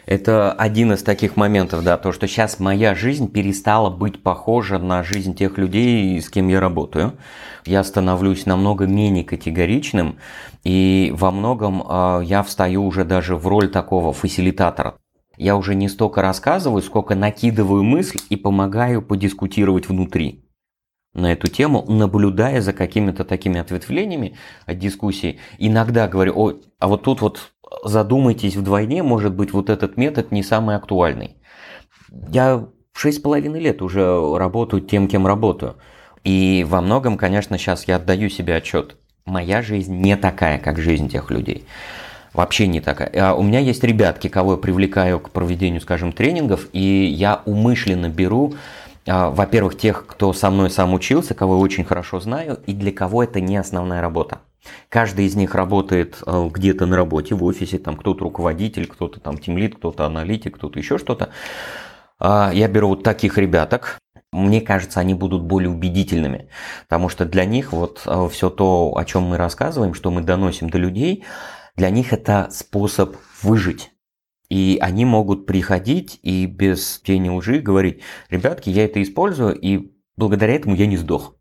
Это 0.06 0.52
один 0.52 0.92
из 0.92 1.02
таких 1.02 1.36
моментов, 1.36 1.82
да, 1.82 1.96
то, 1.96 2.12
что 2.12 2.28
сейчас 2.28 2.60
моя 2.60 2.94
жизнь 2.94 3.30
перестала 3.30 3.90
быть 3.90 4.22
похожа 4.22 4.78
на 4.78 5.02
жизнь 5.02 5.34
тех 5.34 5.58
людей, 5.58 6.20
с 6.20 6.30
кем 6.30 6.48
я 6.48 6.60
работаю. 6.60 7.18
Я 7.64 7.82
становлюсь 7.82 8.46
намного 8.46 8.86
менее 8.86 9.24
категоричным, 9.24 10.18
и 10.62 11.12
во 11.16 11.32
многом 11.32 11.82
э, 11.82 12.20
я 12.24 12.44
встаю 12.44 12.84
уже 12.84 13.04
даже 13.04 13.34
в 13.34 13.46
роль 13.48 13.68
такого 13.68 14.12
фасилитатора. 14.12 14.94
Я 15.36 15.56
уже 15.56 15.74
не 15.74 15.88
столько 15.88 16.22
рассказываю, 16.22 16.82
сколько 16.82 17.16
накидываю 17.16 17.82
мысль 17.82 18.18
и 18.28 18.36
помогаю 18.36 19.02
подискутировать 19.02 19.88
внутри 19.88 20.44
на 21.14 21.32
эту 21.32 21.48
тему, 21.48 21.84
наблюдая 21.88 22.60
за 22.60 22.72
какими-то 22.72 23.24
такими 23.24 23.60
ответвлениями 23.60 24.36
от 24.66 24.78
дискуссии. 24.78 25.40
Иногда 25.58 26.08
говорю, 26.08 26.32
о, 26.36 26.52
а 26.78 26.88
вот 26.88 27.02
тут 27.02 27.20
вот 27.20 27.52
задумайтесь 27.84 28.56
вдвойне, 28.56 29.02
может 29.02 29.34
быть, 29.34 29.52
вот 29.52 29.70
этот 29.70 29.96
метод 29.96 30.32
не 30.32 30.42
самый 30.42 30.76
актуальный. 30.76 31.36
Я 32.28 32.66
шесть 32.92 33.18
с 33.18 33.20
половиной 33.20 33.60
лет 33.60 33.82
уже 33.82 34.36
работаю 34.36 34.82
тем, 34.82 35.08
кем 35.08 35.26
работаю. 35.26 35.76
И 36.24 36.64
во 36.68 36.80
многом, 36.80 37.16
конечно, 37.16 37.58
сейчас 37.58 37.88
я 37.88 37.96
отдаю 37.96 38.28
себе 38.28 38.56
отчет. 38.56 38.96
Моя 39.24 39.62
жизнь 39.62 39.96
не 39.96 40.16
такая, 40.16 40.58
как 40.58 40.78
жизнь 40.78 41.08
тех 41.08 41.30
людей. 41.30 41.64
Вообще 42.32 42.66
не 42.66 42.80
такая. 42.80 43.10
А 43.14 43.34
у 43.34 43.42
меня 43.42 43.58
есть 43.58 43.84
ребятки, 43.84 44.28
кого 44.28 44.52
я 44.52 44.58
привлекаю 44.58 45.20
к 45.20 45.30
проведению, 45.30 45.80
скажем, 45.80 46.12
тренингов, 46.12 46.68
и 46.72 47.04
я 47.04 47.42
умышленно 47.44 48.08
беру, 48.08 48.54
а, 49.06 49.30
во-первых, 49.30 49.76
тех, 49.76 50.06
кто 50.06 50.32
со 50.32 50.50
мной 50.50 50.70
сам 50.70 50.94
учился, 50.94 51.34
кого 51.34 51.56
я 51.56 51.60
очень 51.60 51.84
хорошо 51.84 52.20
знаю, 52.20 52.60
и 52.66 52.72
для 52.72 52.92
кого 52.92 53.22
это 53.22 53.40
не 53.40 53.56
основная 53.56 54.00
работа. 54.00 54.38
Каждый 54.88 55.26
из 55.26 55.34
них 55.34 55.54
работает 55.54 56.22
э, 56.26 56.48
где-то 56.52 56.86
на 56.86 56.96
работе, 56.96 57.34
в 57.34 57.44
офисе, 57.44 57.78
там 57.78 57.96
кто-то 57.96 58.24
руководитель, 58.24 58.86
кто-то 58.86 59.20
там 59.20 59.38
тимлит, 59.38 59.76
кто-то 59.76 60.06
аналитик, 60.06 60.56
кто-то 60.56 60.78
еще 60.78 60.98
что-то. 60.98 61.30
А, 62.18 62.50
я 62.54 62.68
беру 62.68 62.88
вот 62.88 63.02
таких 63.02 63.38
ребяток, 63.38 63.98
мне 64.32 64.60
кажется, 64.60 65.00
они 65.00 65.14
будут 65.14 65.42
более 65.42 65.70
убедительными, 65.70 66.48
потому 66.88 67.08
что 67.08 67.24
для 67.26 67.44
них 67.44 67.72
вот 67.72 68.02
э, 68.06 68.28
все 68.30 68.48
то, 68.48 68.96
о 68.96 69.04
чем 69.04 69.24
мы 69.24 69.36
рассказываем, 69.36 69.94
что 69.94 70.10
мы 70.10 70.22
доносим 70.22 70.70
до 70.70 70.78
людей, 70.78 71.24
для 71.76 71.90
них 71.90 72.12
это 72.12 72.48
способ 72.50 73.16
выжить. 73.42 73.90
И 74.48 74.78
они 74.80 75.04
могут 75.04 75.46
приходить 75.46 76.18
и 76.22 76.46
без 76.46 77.00
тени 77.00 77.30
лжи 77.30 77.60
говорить, 77.60 78.02
ребятки, 78.28 78.70
я 78.70 78.84
это 78.84 79.02
использую, 79.02 79.58
и 79.58 79.92
благодаря 80.16 80.54
этому 80.54 80.76
я 80.76 80.86
не 80.86 80.96
сдох. 80.96 81.34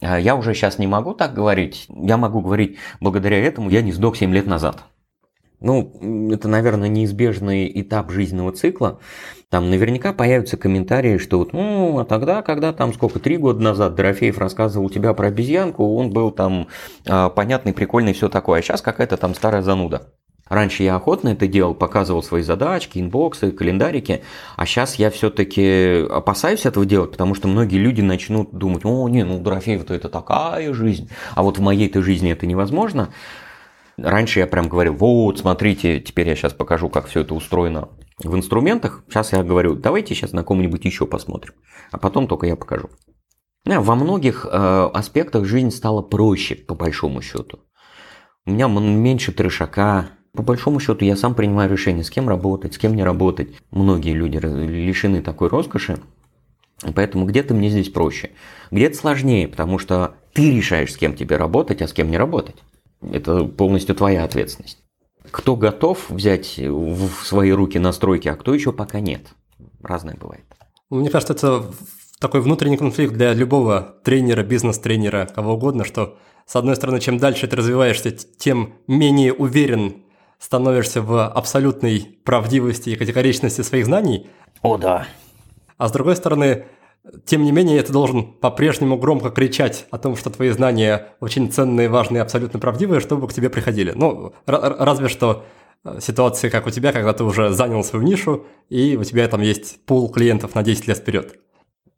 А 0.00 0.18
я 0.18 0.34
уже 0.36 0.54
сейчас 0.54 0.78
не 0.78 0.86
могу 0.86 1.14
так 1.14 1.34
говорить. 1.34 1.86
Я 1.88 2.16
могу 2.16 2.40
говорить, 2.40 2.78
благодаря 3.00 3.38
этому 3.38 3.70
я 3.70 3.82
не 3.82 3.92
сдох 3.92 4.16
7 4.16 4.32
лет 4.32 4.46
назад. 4.46 4.84
Ну, 5.60 6.30
это, 6.32 6.48
наверное, 6.48 6.88
неизбежный 6.88 7.70
этап 7.82 8.10
жизненного 8.10 8.52
цикла. 8.52 8.98
Там 9.50 9.68
наверняка 9.68 10.14
появятся 10.14 10.56
комментарии, 10.56 11.18
что 11.18 11.38
вот, 11.38 11.52
ну, 11.52 11.98
а 11.98 12.04
тогда, 12.04 12.40
когда 12.40 12.72
там 12.72 12.94
сколько, 12.94 13.18
три 13.18 13.36
года 13.36 13.60
назад 13.60 13.94
Дорофеев 13.94 14.38
рассказывал 14.38 14.86
у 14.86 14.90
тебя 14.90 15.12
про 15.12 15.28
обезьянку, 15.28 15.96
он 15.96 16.10
был 16.10 16.30
там 16.30 16.68
а, 17.06 17.28
понятный, 17.28 17.74
прикольный, 17.74 18.14
все 18.14 18.28
такое, 18.28 18.60
а 18.60 18.62
сейчас 18.62 18.80
какая-то 18.80 19.16
там 19.16 19.34
старая 19.34 19.60
зануда. 19.60 20.14
Раньше 20.50 20.82
я 20.82 20.96
охотно 20.96 21.28
это 21.28 21.46
делал, 21.46 21.74
показывал 21.74 22.24
свои 22.24 22.42
задачки, 22.42 22.98
инбоксы, 22.98 23.52
календарики, 23.52 24.24
а 24.56 24.66
сейчас 24.66 24.96
я 24.96 25.08
все-таки 25.10 26.04
опасаюсь 26.10 26.66
этого 26.66 26.84
делать, 26.84 27.12
потому 27.12 27.36
что 27.36 27.46
многие 27.46 27.78
люди 27.78 28.00
начнут 28.00 28.52
думать, 28.52 28.84
о, 28.84 29.08
не, 29.08 29.24
ну 29.24 29.38
Дорофеев-то 29.38 29.94
это 29.94 30.08
такая 30.08 30.74
жизнь, 30.74 31.08
а 31.36 31.44
вот 31.44 31.58
в 31.58 31.62
моей-то 31.62 32.02
жизни 32.02 32.32
это 32.32 32.46
невозможно. 32.46 33.14
Раньше 33.96 34.40
я 34.40 34.48
прям 34.48 34.68
говорил, 34.68 34.94
вот, 34.94 35.38
смотрите, 35.38 36.00
теперь 36.00 36.28
я 36.28 36.34
сейчас 36.34 36.52
покажу, 36.52 36.88
как 36.88 37.06
все 37.06 37.20
это 37.20 37.34
устроено 37.34 37.88
в 38.18 38.34
инструментах. 38.34 39.04
Сейчас 39.08 39.32
я 39.32 39.44
говорю, 39.44 39.76
давайте 39.76 40.16
сейчас 40.16 40.32
на 40.32 40.42
ком-нибудь 40.42 40.84
еще 40.84 41.06
посмотрим. 41.06 41.54
А 41.92 41.98
потом 41.98 42.26
только 42.26 42.46
я 42.46 42.56
покажу. 42.56 42.90
Во 43.64 43.94
многих 43.94 44.46
э, 44.50 44.90
аспектах 44.94 45.44
жизнь 45.44 45.70
стала 45.70 46.02
проще, 46.02 46.56
по 46.56 46.74
большому 46.74 47.22
счету. 47.22 47.60
У 48.46 48.52
меня 48.52 48.68
меньше 48.68 49.32
трешака. 49.32 50.10
По 50.32 50.42
большому 50.42 50.78
счету 50.80 51.04
я 51.04 51.16
сам 51.16 51.34
принимаю 51.34 51.70
решение, 51.70 52.04
с 52.04 52.10
кем 52.10 52.28
работать, 52.28 52.74
с 52.74 52.78
кем 52.78 52.94
не 52.94 53.02
работать. 53.02 53.48
Многие 53.70 54.12
люди 54.12 54.38
лишены 54.38 55.22
такой 55.22 55.48
роскоши. 55.48 55.98
Поэтому 56.94 57.26
где-то 57.26 57.52
мне 57.54 57.68
здесь 57.68 57.90
проще. 57.90 58.30
Где-то 58.70 58.96
сложнее, 58.96 59.48
потому 59.48 59.78
что 59.78 60.14
ты 60.32 60.54
решаешь, 60.54 60.92
с 60.92 60.96
кем 60.96 61.14
тебе 61.14 61.36
работать, 61.36 61.82
а 61.82 61.88
с 61.88 61.92
кем 61.92 62.10
не 62.10 62.16
работать. 62.16 62.56
Это 63.02 63.44
полностью 63.44 63.94
твоя 63.94 64.24
ответственность. 64.24 64.78
Кто 65.30 65.56
готов 65.56 66.08
взять 66.08 66.58
в 66.58 67.08
свои 67.24 67.50
руки 67.50 67.78
настройки, 67.78 68.28
а 68.28 68.36
кто 68.36 68.54
еще 68.54 68.72
пока 68.72 69.00
нет. 69.00 69.22
Разное 69.82 70.16
бывает. 70.16 70.44
Мне 70.90 71.10
кажется, 71.10 71.34
это 71.34 71.66
такой 72.20 72.40
внутренний 72.40 72.76
конфликт 72.76 73.14
для 73.14 73.34
любого 73.34 73.96
тренера, 74.04 74.42
бизнес-тренера, 74.42 75.28
кого 75.34 75.54
угодно, 75.54 75.84
что 75.84 76.18
с 76.46 76.56
одной 76.56 76.76
стороны, 76.76 77.00
чем 77.00 77.18
дальше 77.18 77.46
ты 77.46 77.56
развиваешься, 77.56 78.10
тем 78.10 78.74
менее 78.86 79.32
уверен 79.32 80.04
становишься 80.40 81.02
в 81.02 81.28
абсолютной 81.28 82.18
правдивости 82.24 82.90
и 82.90 82.96
категоричности 82.96 83.60
своих 83.60 83.86
знаний. 83.86 84.28
О, 84.62 84.78
да. 84.78 85.06
А 85.76 85.88
с 85.88 85.92
другой 85.92 86.16
стороны, 86.16 86.64
тем 87.24 87.44
не 87.44 87.52
менее, 87.52 87.82
ты 87.82 87.92
должен 87.92 88.32
по-прежнему 88.32 88.96
громко 88.96 89.30
кричать 89.30 89.86
о 89.90 89.98
том, 89.98 90.16
что 90.16 90.30
твои 90.30 90.50
знания 90.50 91.14
очень 91.20 91.52
ценные, 91.52 91.88
важные, 91.88 92.22
абсолютно 92.22 92.58
правдивые, 92.58 93.00
чтобы 93.00 93.28
к 93.28 93.32
тебе 93.32 93.50
приходили. 93.50 93.92
Ну, 93.94 94.32
разве 94.46 95.08
что 95.08 95.44
э, 95.84 95.98
ситуации, 96.00 96.48
как 96.48 96.66
у 96.66 96.70
тебя, 96.70 96.92
когда 96.92 97.12
ты 97.12 97.22
уже 97.24 97.50
занял 97.50 97.84
свою 97.84 98.04
нишу, 98.04 98.46
и 98.68 98.96
у 98.96 99.04
тебя 99.04 99.28
там 99.28 99.42
есть 99.42 99.84
пул 99.84 100.10
клиентов 100.10 100.54
на 100.54 100.62
10 100.62 100.88
лет 100.88 100.98
вперед. 100.98 101.38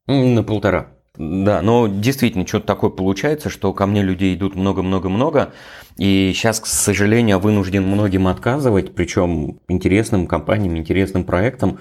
На 0.06 0.42
полтора. 0.42 0.96
Да, 1.22 1.62
но 1.62 1.86
действительно 1.86 2.44
что-то 2.44 2.66
такое 2.66 2.90
получается, 2.90 3.48
что 3.48 3.72
ко 3.72 3.86
мне 3.86 4.02
людей 4.02 4.34
идут 4.34 4.56
много-много-много, 4.56 5.52
и 5.96 6.32
сейчас, 6.34 6.58
к 6.58 6.66
сожалению, 6.66 7.38
вынужден 7.38 7.86
многим 7.86 8.26
отказывать, 8.26 8.92
причем 8.94 9.60
интересным 9.68 10.26
компаниям, 10.26 10.76
интересным 10.76 11.22
проектам, 11.22 11.78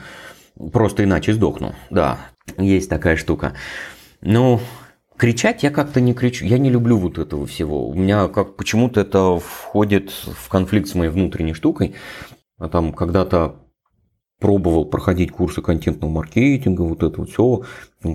просто 0.72 1.06
иначе 1.06 1.34
сдохну. 1.34 1.74
Да, 1.90 2.20
есть 2.58 2.88
такая 2.88 3.16
штука. 3.16 3.54
Ну, 4.22 4.60
кричать 5.18 5.64
я 5.64 5.72
как-то 5.72 6.02
не 6.02 6.14
кричу. 6.14 6.46
Я 6.46 6.60
не 6.60 6.70
люблю 6.70 6.98
вот 6.98 7.18
этого 7.18 7.48
всего. 7.48 7.90
У 7.90 7.96
меня 7.96 8.28
как 8.28 8.56
почему-то 8.58 9.02
это 9.02 9.40
входит 9.40 10.12
в 10.12 10.50
конфликт 10.50 10.88
с 10.88 10.94
моей 10.94 11.10
внутренней 11.10 11.54
штукой. 11.54 11.96
А 12.60 12.70
там 12.70 12.94
когда-то 12.94 13.56
пробовал 14.42 14.86
проходить 14.86 15.32
курсы 15.32 15.62
контентного 15.62 16.12
маркетинга, 16.12 16.82
вот 16.82 17.04
это 17.04 17.22
вот 17.22 17.30
все, 17.30 17.62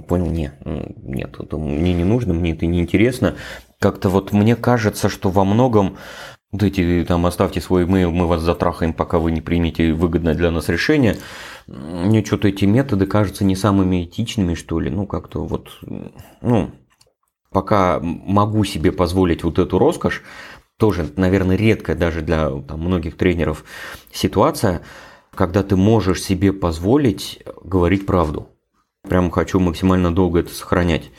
понял, 0.09 0.27
нет, 0.27 0.55
нет, 0.64 1.37
это 1.39 1.57
мне 1.57 1.95
не 1.95 2.05
нужно, 2.05 2.35
мне 2.35 2.53
это 2.53 2.66
не 2.66 2.81
интересно. 2.81 3.37
Как-то 3.79 4.09
вот 4.11 4.33
мне 4.33 4.57
кажется, 4.57 5.09
что 5.09 5.31
во 5.31 5.45
многом 5.45 5.97
вот 6.51 6.62
эти 6.64 7.05
там 7.07 7.27
оставьте 7.27 7.61
свой 7.61 7.85
email, 7.85 8.11
мы 8.11 8.27
вас 8.27 8.43
затрахаем, 8.43 8.93
пока 8.93 9.18
вы 9.18 9.31
не 9.31 9.41
примете 9.41 9.93
выгодное 9.93 10.35
для 10.35 10.51
нас 10.51 10.68
решение. 10.68 11.16
Мне 11.68 12.24
что-то 12.24 12.49
эти 12.49 12.64
методы 12.64 13.07
кажутся 13.07 13.45
не 13.45 13.55
самыми 13.55 14.05
этичными, 14.05 14.55
что 14.55 14.81
ли. 14.81 14.91
Ну, 14.91 15.07
как-то 15.07 15.45
вот, 15.45 15.68
ну, 16.41 16.70
пока 17.53 18.01
могу 18.01 18.64
себе 18.64 18.91
позволить 18.91 19.45
вот 19.45 19.59
эту 19.59 19.79
роскошь, 19.79 20.22
тоже, 20.77 21.09
наверное, 21.16 21.57
редкая 21.57 21.97
даже 21.97 22.20
для 22.20 22.51
там, 22.51 22.81
многих 22.81 23.16
тренеров 23.16 23.64
ситуация, 24.12 24.83
когда 25.37 25.62
ты 25.62 25.76
можешь 25.76 26.22
себе 26.22 26.53
позволить 26.53 27.43
говорить 27.62 28.07
правду. 28.07 28.49
Прям 29.03 29.30
хочу 29.30 29.61
максимально 29.61 30.12
долго 30.12 30.41
это 30.41 30.53
сохранять. 30.53 31.11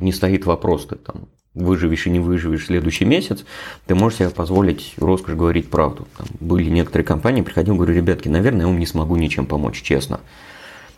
Не 0.00 0.12
стоит 0.12 0.46
вопрос, 0.46 0.86
ты 0.86 0.96
там 0.96 1.28
выживешь 1.52 2.06
и 2.06 2.10
не 2.10 2.20
выживешь 2.20 2.66
следующий 2.66 3.04
месяц, 3.04 3.44
ты 3.86 3.94
можешь 3.94 4.18
себе 4.18 4.30
позволить 4.30 4.94
роскошь 4.96 5.34
говорить 5.34 5.70
правду. 5.70 6.08
Там 6.16 6.26
были 6.40 6.68
некоторые 6.68 7.06
компании, 7.06 7.42
приходил, 7.42 7.76
говорю, 7.76 7.94
ребятки, 7.94 8.28
наверное, 8.28 8.62
я 8.62 8.66
вам 8.66 8.78
не 8.78 8.86
смогу 8.86 9.16
ничем 9.16 9.46
помочь, 9.46 9.82
честно. 9.82 10.20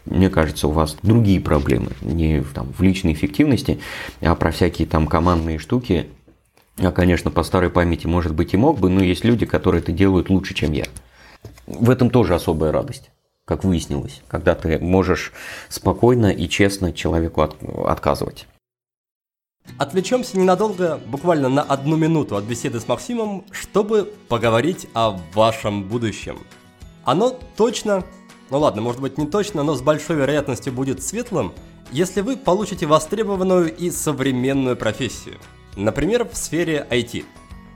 Мне 0.06 0.30
кажется, 0.30 0.68
у 0.68 0.70
вас 0.70 0.96
другие 1.02 1.40
проблемы, 1.40 1.90
не 2.00 2.42
там, 2.54 2.72
в 2.72 2.80
личной 2.80 3.12
эффективности, 3.12 3.80
а 4.20 4.34
про 4.34 4.50
всякие 4.50 4.86
там 4.86 5.08
командные 5.08 5.58
штуки. 5.58 6.06
Я, 6.78 6.90
конечно, 6.92 7.30
по 7.30 7.42
старой 7.42 7.70
памяти, 7.70 8.06
может 8.06 8.34
быть, 8.34 8.54
и 8.54 8.56
мог 8.56 8.78
бы, 8.78 8.88
но 8.88 9.02
есть 9.02 9.24
люди, 9.24 9.46
которые 9.46 9.82
это 9.82 9.92
делают 9.92 10.30
лучше, 10.30 10.54
чем 10.54 10.72
я. 10.72 10.86
В 11.66 11.90
этом 11.90 12.10
тоже 12.10 12.34
особая 12.34 12.72
радость 12.72 13.10
как 13.46 13.62
выяснилось, 13.62 14.22
когда 14.28 14.54
ты 14.54 14.78
можешь 14.80 15.32
спокойно 15.68 16.26
и 16.26 16.48
честно 16.48 16.92
человеку 16.92 17.42
от, 17.42 17.56
отказывать. 17.86 18.46
Отвлечемся 19.78 20.36
ненадолго, 20.36 21.00
буквально 21.06 21.48
на 21.48 21.62
одну 21.62 21.96
минуту 21.96 22.36
от 22.36 22.44
беседы 22.44 22.80
с 22.80 22.88
Максимом, 22.88 23.44
чтобы 23.52 24.12
поговорить 24.28 24.88
о 24.94 25.18
вашем 25.32 25.84
будущем. 25.84 26.38
Оно 27.04 27.38
точно, 27.56 28.04
ну 28.50 28.58
ладно, 28.58 28.82
может 28.82 29.00
быть 29.00 29.16
не 29.16 29.26
точно, 29.26 29.62
но 29.62 29.74
с 29.74 29.80
большой 29.80 30.16
вероятностью 30.16 30.72
будет 30.72 31.02
светлым, 31.02 31.52
если 31.92 32.22
вы 32.22 32.36
получите 32.36 32.86
востребованную 32.86 33.74
и 33.74 33.90
современную 33.90 34.76
профессию. 34.76 35.36
Например, 35.76 36.28
в 36.28 36.36
сфере 36.36 36.84
IT. 36.90 37.24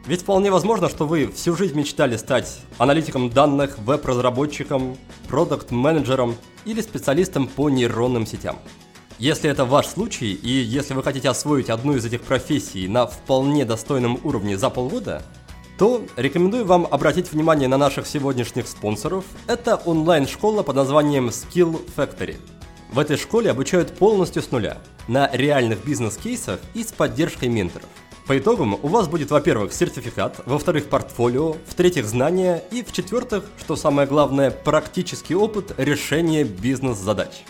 Ведь 0.06 0.22
вполне 0.22 0.50
возможно, 0.50 0.88
что 0.88 1.06
вы 1.06 1.30
всю 1.30 1.54
жизнь 1.54 1.76
мечтали 1.76 2.16
стать 2.16 2.60
аналитиком 2.78 3.30
данных, 3.30 3.78
веб-разработчиком, 3.78 4.96
продукт-менеджером 5.28 6.36
или 6.64 6.80
специалистом 6.80 7.46
по 7.46 7.68
нейронным 7.68 8.26
сетям. 8.26 8.58
Если 9.18 9.50
это 9.50 9.66
ваш 9.66 9.86
случай, 9.86 10.32
и 10.32 10.48
если 10.48 10.94
вы 10.94 11.02
хотите 11.02 11.28
освоить 11.28 11.68
одну 11.68 11.94
из 11.94 12.06
этих 12.06 12.22
профессий 12.22 12.88
на 12.88 13.06
вполне 13.06 13.66
достойном 13.66 14.18
уровне 14.24 14.56
за 14.56 14.70
полгода, 14.70 15.22
то 15.78 16.02
рекомендую 16.16 16.64
вам 16.64 16.86
обратить 16.90 17.30
внимание 17.30 17.68
на 17.68 17.76
наших 17.76 18.06
сегодняшних 18.06 18.66
спонсоров. 18.66 19.24
Это 19.46 19.76
онлайн-школа 19.76 20.62
под 20.62 20.76
названием 20.76 21.28
Skill 21.28 21.80
Factory. 21.94 22.36
В 22.90 22.98
этой 22.98 23.18
школе 23.18 23.50
обучают 23.50 23.92
полностью 23.92 24.42
с 24.42 24.50
нуля, 24.50 24.78
на 25.06 25.30
реальных 25.32 25.84
бизнес-кейсах 25.84 26.58
и 26.74 26.82
с 26.82 26.88
поддержкой 26.92 27.48
менторов. 27.50 27.88
По 28.30 28.38
итогам 28.38 28.78
у 28.80 28.86
вас 28.86 29.08
будет, 29.08 29.32
во-первых, 29.32 29.72
сертификат, 29.72 30.42
во-вторых, 30.46 30.86
портфолио, 30.86 31.56
в-третьих, 31.66 32.06
знания 32.06 32.62
и, 32.70 32.84
в-четвертых, 32.84 33.42
что 33.58 33.74
самое 33.74 34.06
главное, 34.06 34.52
практический 34.52 35.34
опыт 35.34 35.74
решения 35.78 36.44
бизнес-задач. 36.44 37.42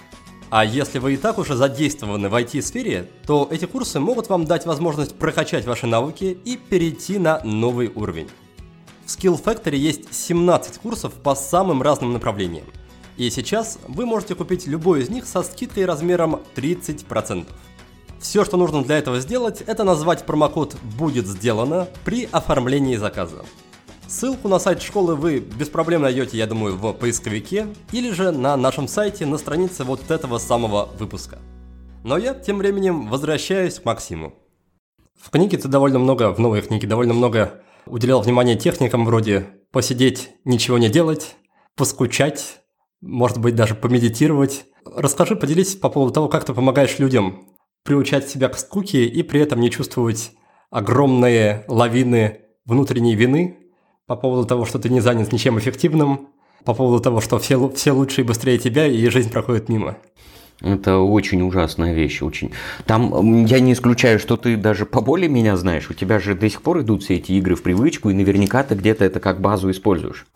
А 0.49 0.65
если 0.65 0.99
вы 0.99 1.13
и 1.13 1.17
так 1.19 1.37
уже 1.37 1.55
задействованы 1.55 2.31
в 2.31 2.35
IT-сфере, 2.35 3.11
то 3.27 3.47
эти 3.51 3.67
курсы 3.67 4.01
могут 4.01 4.31
вам 4.31 4.47
дать 4.47 4.65
возможность 4.65 5.15
прокачать 5.17 5.67
ваши 5.67 5.87
навыки 5.87 6.39
и 6.47 6.57
перейти 6.57 7.19
на 7.19 7.43
новый 7.45 7.93
уровень. 7.95 8.31
В 9.05 9.11
Skill 9.11 9.39
Factory 9.39 9.77
есть 9.77 10.15
17 10.15 10.79
курсов 10.79 11.13
по 11.13 11.35
самым 11.35 11.83
разным 11.83 12.15
направлениям. 12.15 12.65
И 13.19 13.29
сейчас 13.29 13.79
вы 13.87 14.07
можете 14.07 14.35
купить 14.35 14.67
любой 14.67 15.03
из 15.03 15.11
них 15.11 15.27
со 15.27 15.43
скидкой 15.43 15.85
размером 15.85 16.41
30%. 16.57 17.45
Все, 18.21 18.45
что 18.45 18.59
нужно 18.59 18.85
для 18.85 18.99
этого 18.99 19.19
сделать, 19.19 19.63
это 19.63 19.83
назвать 19.83 20.27
промокод 20.27 20.77
«Будет 20.99 21.27
сделано» 21.27 21.89
при 22.05 22.29
оформлении 22.31 22.97
заказа. 22.97 23.47
Ссылку 24.07 24.47
на 24.47 24.59
сайт 24.59 24.83
школы 24.83 25.15
вы 25.17 25.39
без 25.39 25.71
проблем 25.71 26.03
найдете, 26.03 26.37
я 26.37 26.47
думаю, 26.47 26.77
в 26.77 26.93
поисковике 26.93 27.69
или 27.93 28.11
же 28.11 28.31
на 28.31 28.59
нашем 28.59 28.89
сайте 28.89 29.25
на 29.25 29.39
странице 29.39 29.85
вот 29.85 30.11
этого 30.11 30.37
самого 30.37 30.91
выпуска. 30.99 31.39
Но 32.05 32.19
я 32.19 32.35
тем 32.35 32.59
временем 32.59 33.09
возвращаюсь 33.09 33.79
к 33.79 33.87
Максиму. 33.87 34.35
В 35.19 35.31
книге 35.31 35.57
ты 35.57 35.69
довольно 35.69 35.99
много, 35.99 36.31
в 36.35 36.39
новой 36.39 36.61
книге 36.61 36.87
довольно 36.87 37.15
много 37.15 37.63
уделял 37.87 38.21
внимание 38.21 38.57
техникам 38.57 39.07
вроде 39.07 39.47
посидеть, 39.73 40.31
ничего 40.45 40.77
не 40.77 40.91
делать, 40.91 41.37
поскучать, 41.75 42.61
может 43.01 43.39
быть 43.39 43.55
даже 43.55 43.75
помедитировать. 43.75 44.67
Расскажи, 44.85 45.37
поделись 45.37 45.75
по 45.75 45.89
поводу 45.89 46.13
того, 46.13 46.29
как 46.29 46.45
ты 46.45 46.53
помогаешь 46.53 46.99
людям 46.99 47.47
приучать 47.83 48.29
себя 48.29 48.49
к 48.49 48.59
скуке 48.59 49.07
и 49.07 49.23
при 49.23 49.41
этом 49.41 49.61
не 49.61 49.71
чувствовать 49.71 50.33
огромные 50.71 51.65
лавины 51.69 52.41
внутренней 52.65 53.15
вины 53.15 53.59
по 54.07 54.17
поводу 54.17 54.47
того, 54.47 54.65
что 54.65 54.79
ты 54.79 54.89
не 54.89 55.01
занят 55.01 55.33
ничем 55.33 55.59
эффективным, 55.59 56.29
по 56.65 56.75
поводу 56.75 57.03
того, 57.03 57.21
что 57.21 57.39
все, 57.39 57.69
все 57.71 57.93
лучше 57.93 58.21
и 58.21 58.25
быстрее 58.25 58.59
тебя, 58.59 58.87
и 58.87 59.09
жизнь 59.09 59.31
проходит 59.31 59.69
мимо. 59.69 59.97
Это 60.61 60.99
очень 60.99 61.41
ужасная 61.41 61.95
вещь, 61.95 62.21
очень. 62.21 62.53
Там 62.85 63.47
я 63.47 63.61
не 63.61 63.73
исключаю, 63.73 64.19
что 64.19 64.37
ты 64.37 64.57
даже 64.57 64.85
поболее 64.85 65.29
меня 65.29 65.57
знаешь. 65.57 65.89
У 65.89 65.95
тебя 65.95 66.19
же 66.21 66.35
до 66.35 66.51
сих 66.51 66.61
пор 66.61 66.83
идут 66.83 67.03
все 67.03 67.17
эти 67.17 67.33
игры 67.33 67.55
в 67.55 67.63
привычку, 67.63 68.11
и 68.11 68.15
наверняка 68.15 68.63
ты 68.63 68.75
где-то 68.75 69.05
это 69.05 69.21
как 69.21 69.41
базу 69.41 69.71
используешь. 69.71 70.27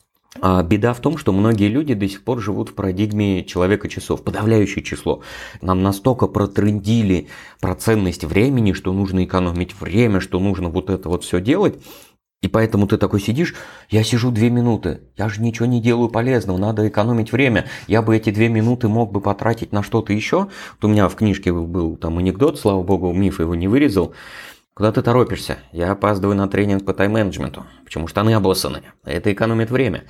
А 0.41 0.63
беда 0.63 0.93
в 0.95 1.01
том, 1.01 1.17
что 1.17 1.33
многие 1.33 1.69
люди 1.69 1.95
до 1.95 2.09
сих 2.09 2.25
пор 2.25 2.41
живут 2.41 2.71
в 2.71 2.75
парадигме 2.75 3.45
человека 3.45 3.89
часов, 3.89 4.23
подавляющее 4.23 4.85
число. 4.85 5.23
Нам 5.63 5.83
настолько 5.83 6.27
протрендили 6.27 7.29
про 7.61 7.75
ценность 7.75 8.25
времени, 8.25 8.73
что 8.73 8.93
нужно 8.93 9.25
экономить 9.25 9.79
время, 9.81 10.21
что 10.21 10.41
нужно 10.41 10.69
вот 10.71 10.91
это 10.91 11.09
вот 11.09 11.25
все 11.25 11.41
делать, 11.41 11.77
И 12.45 12.49
поэтому 12.49 12.87
ты 12.87 12.99
такой 12.99 13.23
сидишь, 13.23 13.55
я 13.89 14.05
сижу 14.05 14.31
две 14.31 14.51
минуты, 14.51 15.01
я 15.17 15.31
же 15.31 15.41
ничего 15.41 15.65
не 15.65 15.81
делаю 15.81 16.11
полезного, 16.11 16.59
надо 16.59 16.87
экономить 16.87 17.33
время. 17.33 17.65
Я 17.89 18.03
бы 18.03 18.15
эти 18.15 18.29
две 18.29 18.51
минуты 18.51 18.87
мог 18.87 19.13
бы 19.13 19.23
потратить 19.23 19.73
на 19.73 19.83
что-то 19.83 20.13
еще. 20.13 20.41
Вот 20.41 20.83
у 20.83 20.89
меня 20.89 21.09
в 21.09 21.15
книжке 21.17 21.55
был 21.55 21.97
там 21.97 22.19
анекдот, 22.19 22.61
слава 22.61 22.83
богу, 22.83 23.11
миф 23.15 23.41
его 23.41 23.55
не 23.55 23.67
вырезал. 23.67 24.13
Куда 24.75 24.91
ты 24.91 25.03
торопишься? 25.03 25.59
Я 25.73 25.93
опаздываю 25.93 26.37
на 26.37 26.49
тренинг 26.49 26.85
по 26.85 26.93
тайм-менеджменту. 26.93 27.65
Почему 27.85 28.09
штаны 28.09 28.35
обоссаны? 28.35 28.83
Это 29.05 29.33
экономит 29.33 29.71
время. 29.71 30.05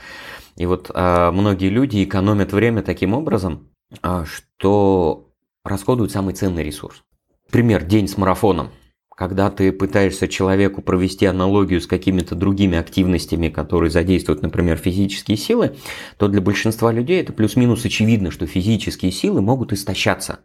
И 0.57 0.65
вот 0.65 0.91
а, 0.95 1.31
многие 1.33 1.69
люди 1.69 2.03
экономят 2.03 2.53
время 2.53 2.83
таким 2.83 3.13
образом, 3.13 3.69
а, 4.01 4.25
что 4.25 5.31
расходуют 5.65 6.13
самый 6.13 6.35
ценный 6.35 6.63
ресурс. 6.63 7.03
Пример, 7.51 7.85
день 7.85 8.09
с 8.09 8.17
марафоном 8.17 8.71
когда 9.17 9.51
ты 9.51 9.73
пытаешься 9.73 10.27
человеку 10.27 10.83
провести 10.83 11.27
аналогию 11.27 11.81
с 11.81 11.87
какими-то 11.87 12.35
другими 12.35 12.77
активностями, 12.77 13.49
которые 13.49 13.91
задействуют, 13.91 14.43
например, 14.43 14.77
физические 14.77 15.37
силы, 15.37 15.77
то 16.19 16.29
для 16.29 16.41
большинства 16.41 16.91
людей 16.91 17.21
это 17.23 17.33
плюс-минус 17.33 17.85
очевидно, 17.85 18.31
что 18.31 18.47
физические 18.47 19.13
силы 19.13 19.41
могут 19.41 19.73
истощаться. 19.73 20.41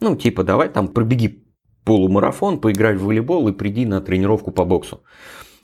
Ну, 0.00 0.16
типа, 0.16 0.42
давай 0.42 0.70
там 0.70 0.88
пробеги 0.88 1.44
полумарафон, 1.84 2.60
поиграй 2.60 2.96
в 2.96 3.04
волейбол 3.04 3.48
и 3.48 3.52
приди 3.52 3.86
на 3.86 4.00
тренировку 4.00 4.50
по 4.50 4.64
боксу. 4.64 5.02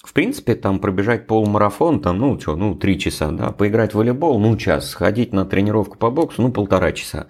В 0.02 0.12
принципе, 0.12 0.54
там 0.54 0.80
пробежать 0.80 1.26
полумарафон, 1.26 2.00
там, 2.00 2.18
ну, 2.18 2.40
что, 2.40 2.56
ну, 2.56 2.74
три 2.74 2.98
часа, 2.98 3.30
да, 3.30 3.52
поиграть 3.52 3.92
в 3.92 3.98
волейбол, 3.98 4.38
ну, 4.40 4.56
час, 4.56 4.88
сходить 4.90 5.32
на 5.32 5.44
тренировку 5.44 5.98
по 5.98 6.10
боксу, 6.10 6.42
ну, 6.42 6.50
полтора 6.50 6.92
часа. 6.92 7.28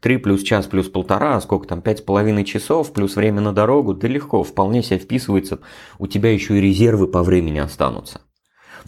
3 0.00 0.16
плюс 0.18 0.42
час 0.42 0.66
плюс 0.66 0.88
полтора, 0.88 1.36
а 1.36 1.40
сколько 1.40 1.66
там, 1.66 1.82
пять 1.82 1.98
с 1.98 2.02
половиной 2.02 2.44
часов, 2.44 2.92
плюс 2.92 3.16
время 3.16 3.40
на 3.40 3.52
дорогу, 3.52 3.94
да 3.94 4.08
легко, 4.08 4.42
вполне 4.42 4.82
себе 4.82 4.98
вписывается, 4.98 5.60
у 5.98 6.06
тебя 6.06 6.32
еще 6.32 6.58
и 6.58 6.60
резервы 6.60 7.06
по 7.06 7.22
времени 7.22 7.58
останутся. 7.58 8.22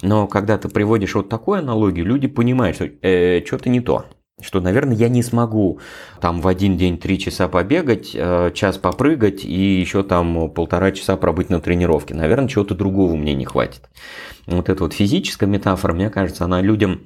Но 0.01 0.27
когда 0.27 0.57
ты 0.57 0.69
приводишь 0.69 1.15
вот 1.15 1.29
такую 1.29 1.59
аналогию, 1.59 2.07
люди 2.07 2.29
понимают, 2.29 2.77
что 2.77 2.87
э, 2.87 3.45
что-то 3.45 3.69
не 3.69 3.81
то. 3.81 4.07
Что, 4.41 4.61
наверное, 4.61 4.97
я 4.97 5.09
не 5.09 5.23
смогу 5.23 5.81
там 6.21 6.41
в 6.41 6.49
один 6.49 6.77
день 6.77 6.99
три 6.99 7.19
часа 7.19 7.49
побегать, 7.49 8.13
э, 8.15 8.51
час 8.55 8.79
попрыгать 8.79 9.45
и 9.45 9.81
еще 9.81 10.03
там 10.03 10.51
полтора 10.51 10.91
часа 10.93 11.17
пробыть 11.17 11.51
на 11.51 11.61
тренировке. 11.61 12.15
Наверное, 12.15 12.49
чего-то 12.49 12.75
другого 12.75 13.15
мне 13.15 13.35
не 13.35 13.45
хватит. 13.45 13.91
Вот 14.47 14.69
эта 14.69 14.83
вот 14.83 14.95
физическая 14.95 15.49
метафора, 15.49 15.93
мне 15.93 16.11
кажется, 16.11 16.45
она 16.45 16.61
людям 16.61 17.03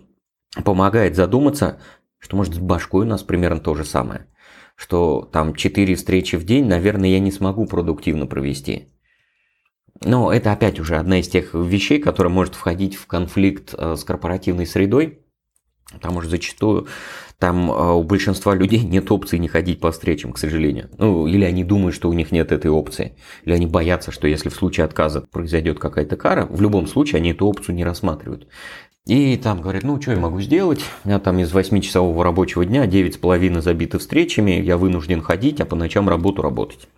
помогает 0.65 1.17
задуматься, 1.17 1.81
что 2.19 2.37
может 2.37 2.55
с 2.55 2.59
башкой 2.59 3.03
у 3.03 3.09
нас 3.09 3.23
примерно 3.23 3.61
то 3.61 3.75
же 3.75 3.85
самое. 3.85 4.27
Что 4.77 5.29
там 5.33 5.55
4 5.55 5.95
встречи 5.95 6.37
в 6.37 6.45
день, 6.45 6.67
наверное, 6.67 7.09
я 7.09 7.19
не 7.19 7.33
смогу 7.33 7.67
продуктивно 7.67 8.27
провести. 8.27 8.89
Но 10.03 10.33
это 10.33 10.53
опять 10.53 10.79
уже 10.79 10.97
одна 10.97 11.21
из 11.21 11.29
тех 11.29 11.55
вещей, 11.55 11.99
которая 11.99 12.33
может 12.33 12.55
входить 12.55 12.97
в 12.97 13.07
конфликт 13.07 13.75
э, 13.77 13.97
с 13.97 14.05
корпоративной 14.05 14.67
средой. 14.67 15.21
Потому 15.97 16.21
что 16.21 16.31
зачастую 16.31 16.87
там 17.39 17.71
э, 17.71 17.93
у 17.93 18.03
большинства 18.03 18.55
людей 18.55 18.81
нет 18.81 19.11
опции 19.11 19.37
не 19.37 19.49
ходить 19.49 19.81
по 19.81 19.93
встречам, 19.93 20.33
к 20.33 20.39
сожалению. 20.39 20.89
Ну, 20.97 21.27
или 21.27 21.45
они 21.45 21.65
думают, 21.65 21.95
что 21.95 22.09
у 22.09 22.13
них 22.13 22.33
нет 22.33 22.53
этой 22.53 22.71
опции. 22.71 23.15
Или 23.45 23.55
они 23.55 23.67
боятся, 23.67 24.11
что 24.11 24.27
если 24.27 24.49
в 24.49 24.55
случае 24.55 24.85
отказа 24.85 25.21
произойдет 25.21 25.79
какая-то 25.79 26.17
кара, 26.17 26.47
в 26.47 26.61
любом 26.63 26.87
случае 26.87 27.19
они 27.19 27.33
эту 27.33 27.47
опцию 27.47 27.75
не 27.75 27.85
рассматривают. 27.85 28.49
И 29.07 29.37
там 29.37 29.61
говорят, 29.61 29.85
ну, 29.85 30.01
что 30.01 30.13
я 30.13 30.19
могу 30.19 30.41
сделать? 30.41 30.81
У 31.05 31.09
меня 31.09 31.21
там 31.21 31.39
из 31.39 31.53
8-часового 31.53 32.25
рабочего 32.25 32.65
дня 32.65 32.87
9,5 32.87 33.61
забиты 33.61 33.99
встречами, 33.99 34.53
я 34.53 34.77
вынужден 34.77 35.23
ходить, 35.23 35.61
а 35.61 35.65
по 35.65 35.77
ночам 35.77 36.09
работу 36.09 36.43
работать. 36.43 36.89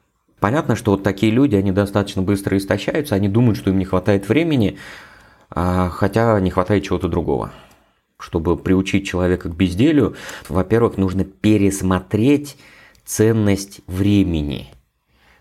Понятно, 0.40 0.76
что 0.76 0.92
вот 0.92 1.02
такие 1.02 1.32
люди, 1.32 1.56
они 1.56 1.72
достаточно 1.72 2.22
быстро 2.22 2.56
истощаются, 2.56 3.14
они 3.14 3.28
думают, 3.28 3.58
что 3.58 3.70
им 3.70 3.78
не 3.78 3.84
хватает 3.84 4.28
времени, 4.28 4.78
а, 5.50 5.90
хотя 5.90 6.38
не 6.40 6.50
хватает 6.50 6.84
чего-то 6.84 7.08
другого. 7.08 7.52
Чтобы 8.18 8.56
приучить 8.56 9.06
человека 9.06 9.48
к 9.48 9.56
безделью, 9.56 10.16
во-первых, 10.48 10.96
нужно 10.96 11.24
пересмотреть 11.24 12.56
ценность 13.04 13.80
времени. 13.86 14.68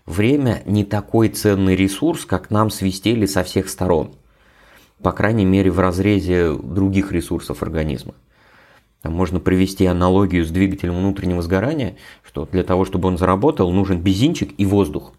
Время 0.06 0.62
не 0.64 0.84
такой 0.84 1.28
ценный 1.28 1.76
ресурс, 1.76 2.24
как 2.24 2.50
нам 2.50 2.70
свистели 2.70 3.26
со 3.26 3.42
всех 3.42 3.68
сторон– 3.68 4.14
по 5.02 5.12
крайней 5.12 5.44
мере, 5.44 5.70
в 5.70 5.78
разрезе 5.78 6.54
других 6.54 7.12
ресурсов 7.12 7.62
организма. 7.62 8.14
Там 9.02 9.12
можно 9.12 9.38
привести 9.38 9.86
аналогию 9.86 10.44
с 10.44 10.50
двигателем 10.50 10.96
внутреннего 10.96 11.40
сгорания, 11.40 11.96
что 12.24 12.46
для 12.46 12.64
того, 12.64 12.84
чтобы 12.84 13.08
он 13.08 13.16
заработал, 13.16 13.70
нужен 13.70 14.00
бензинчик 14.00 14.52
и 14.58 14.66
воздух. 14.66 15.12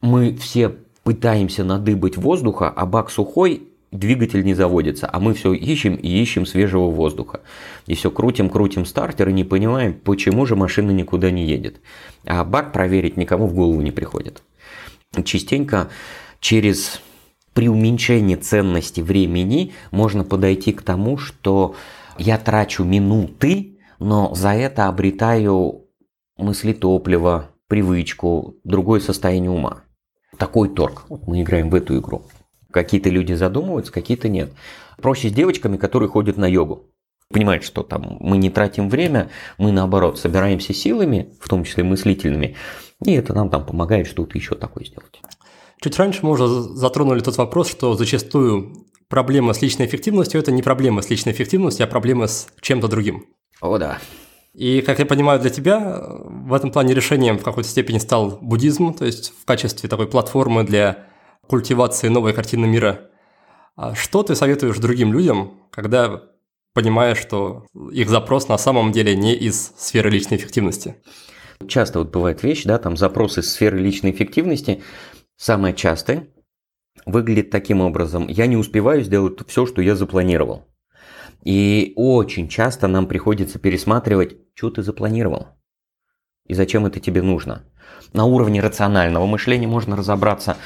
Мы 0.00 0.34
все 0.34 0.74
пытаемся 1.04 1.64
надыбать 1.64 2.16
воздуха, 2.16 2.70
а 2.70 2.86
бак 2.86 3.10
сухой, 3.10 3.68
двигатель 3.92 4.44
не 4.44 4.54
заводится, 4.54 5.08
а 5.10 5.18
мы 5.20 5.34
все 5.34 5.52
ищем 5.52 5.96
и 5.96 6.08
ищем 6.08 6.46
свежего 6.46 6.90
воздуха. 6.90 7.40
И 7.86 7.94
все 7.94 8.10
крутим-крутим 8.10 8.84
стартер 8.84 9.28
и 9.28 9.32
не 9.32 9.44
понимаем, 9.44 9.94
почему 9.94 10.46
же 10.46 10.56
машина 10.56 10.90
никуда 10.90 11.30
не 11.30 11.44
едет. 11.44 11.80
А 12.24 12.44
бак 12.44 12.72
проверить 12.72 13.16
никому 13.16 13.46
в 13.46 13.54
голову 13.54 13.80
не 13.80 13.90
приходит. 13.90 14.42
Частенько 15.24 15.90
через 16.38 17.00
при 17.52 17.68
уменьшении 17.68 18.36
ценности 18.36 19.00
времени 19.00 19.72
можно 19.90 20.24
подойти 20.24 20.72
к 20.72 20.82
тому, 20.82 21.18
что 21.18 21.74
я 22.16 22.38
трачу 22.38 22.84
минуты, 22.84 23.78
но 23.98 24.34
за 24.34 24.50
это 24.50 24.86
обретаю 24.86 25.86
мысли 26.38 26.72
топлива, 26.72 27.50
привычку, 27.66 28.56
другое 28.64 29.00
состояние 29.00 29.50
ума. 29.50 29.82
Такой 30.38 30.68
торг. 30.68 31.06
Мы 31.26 31.42
играем 31.42 31.70
в 31.70 31.74
эту 31.74 31.98
игру. 31.98 32.22
Какие-то 32.70 33.10
люди 33.10 33.32
задумываются, 33.32 33.92
какие-то 33.92 34.28
нет. 34.28 34.52
Проще 35.00 35.28
с 35.28 35.32
девочками, 35.32 35.76
которые 35.76 36.08
ходят 36.08 36.36
на 36.36 36.46
йогу. 36.46 36.90
Понимают, 37.32 37.64
что 37.64 37.82
там 37.82 38.16
мы 38.20 38.38
не 38.38 38.50
тратим 38.50 38.88
время, 38.88 39.30
мы 39.56 39.70
наоборот 39.70 40.18
собираемся 40.18 40.74
силами, 40.74 41.32
в 41.40 41.48
том 41.48 41.64
числе 41.64 41.84
мыслительными, 41.84 42.56
и 43.04 43.12
это 43.12 43.34
нам 43.34 43.50
там 43.50 43.64
помогает 43.64 44.08
что-то 44.08 44.36
еще 44.36 44.56
такое 44.56 44.84
сделать. 44.84 45.20
Чуть 45.80 45.96
раньше 45.96 46.20
мы 46.22 46.32
уже 46.32 46.48
затронули 46.48 47.20
тот 47.20 47.38
вопрос, 47.38 47.70
что 47.70 47.94
зачастую 47.94 48.86
проблема 49.08 49.52
с 49.52 49.62
личной 49.62 49.86
эффективностью– 49.86 50.40
это 50.40 50.52
не 50.52 50.62
проблема 50.62 51.02
с 51.02 51.10
личной 51.10 51.32
эффективностью, 51.32 51.84
а 51.84 51.86
проблема 51.86 52.26
с 52.26 52.48
чем-то 52.60 52.88
другим. 52.88 53.26
О, 53.60 53.78
да. 53.78 53.98
И, 54.54 54.80
как 54.80 54.98
я 54.98 55.06
понимаю, 55.06 55.40
для 55.40 55.50
тебя 55.50 56.02
в 56.24 56.52
этом 56.52 56.72
плане 56.72 56.94
решением 56.94 57.38
в 57.38 57.44
какой-то 57.44 57.68
степени 57.68 57.98
стал 57.98 58.38
буддизм, 58.40 58.92
то 58.92 59.04
есть 59.04 59.32
в 59.40 59.44
качестве 59.44 59.88
такой 59.88 60.08
платформы 60.08 60.64
для 60.64 61.06
культивации 61.50 62.08
новой 62.08 62.32
картины 62.32 62.66
мира. 62.66 63.10
А 63.76 63.94
что 63.94 64.22
ты 64.22 64.34
советуешь 64.34 64.78
другим 64.78 65.12
людям, 65.12 65.60
когда 65.70 66.22
понимаешь, 66.72 67.18
что 67.18 67.66
их 67.92 68.08
запрос 68.08 68.48
на 68.48 68.56
самом 68.56 68.92
деле 68.92 69.16
не 69.16 69.34
из 69.34 69.72
сферы 69.76 70.10
личной 70.10 70.38
эффективности? 70.38 70.96
Часто 71.68 71.98
вот 71.98 72.10
бывает 72.10 72.42
вещь, 72.42 72.64
да, 72.64 72.78
там 72.78 72.96
запрос 72.96 73.36
из 73.36 73.52
сферы 73.52 73.78
личной 73.78 74.12
эффективности– 74.12 74.82
Самое 75.40 75.74
частое 75.74 76.28
выглядит 77.06 77.48
таким 77.48 77.80
образом. 77.80 78.28
Я 78.28 78.46
не 78.46 78.58
успеваю 78.58 79.02
сделать 79.02 79.38
все, 79.48 79.64
что 79.64 79.80
я 79.80 79.96
запланировал. 79.96 80.68
И 81.42 81.94
очень 81.96 82.46
часто 82.46 82.88
нам 82.88 83.06
приходится 83.06 83.58
пересматривать, 83.58 84.36
что 84.54 84.68
ты 84.68 84.82
запланировал 84.82 85.48
и 86.44 86.52
зачем 86.52 86.84
это 86.84 87.00
тебе 87.00 87.22
нужно. 87.22 87.64
На 88.12 88.24
уровне 88.24 88.60
рационального 88.60 89.24
мышления 89.26 89.68
можно 89.68 89.96
разобраться, 89.96 90.56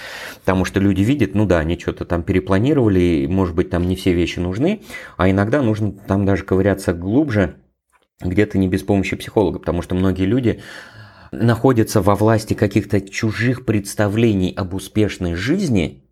потому 0.40 0.64
что 0.64 0.80
люди 0.80 1.02
видят, 1.02 1.34
ну 1.34 1.44
да, 1.44 1.58
они 1.58 1.78
что-то 1.78 2.06
там 2.06 2.22
перепланировали, 2.22 3.26
может 3.28 3.54
быть, 3.54 3.68
там 3.68 3.86
не 3.86 3.96
все 3.96 4.14
вещи 4.14 4.38
нужны, 4.38 4.80
а 5.18 5.28
иногда 5.28 5.60
нужно 5.60 5.92
там 5.92 6.24
даже 6.24 6.44
ковыряться 6.44 6.94
глубже, 6.94 7.56
где-то 8.20 8.56
не 8.56 8.68
без 8.68 8.82
помощи 8.82 9.16
психолога, 9.16 9.58
потому 9.58 9.82
что 9.82 9.94
многие 9.94 10.24
люди 10.24 10.62
находятся 11.32 12.00
во 12.00 12.14
власти 12.14 12.54
каких-то 12.54 13.00
чужих 13.00 13.66
представлений 13.66 14.54
об 14.56 14.72
успешной 14.72 15.34
жизни 15.34 16.03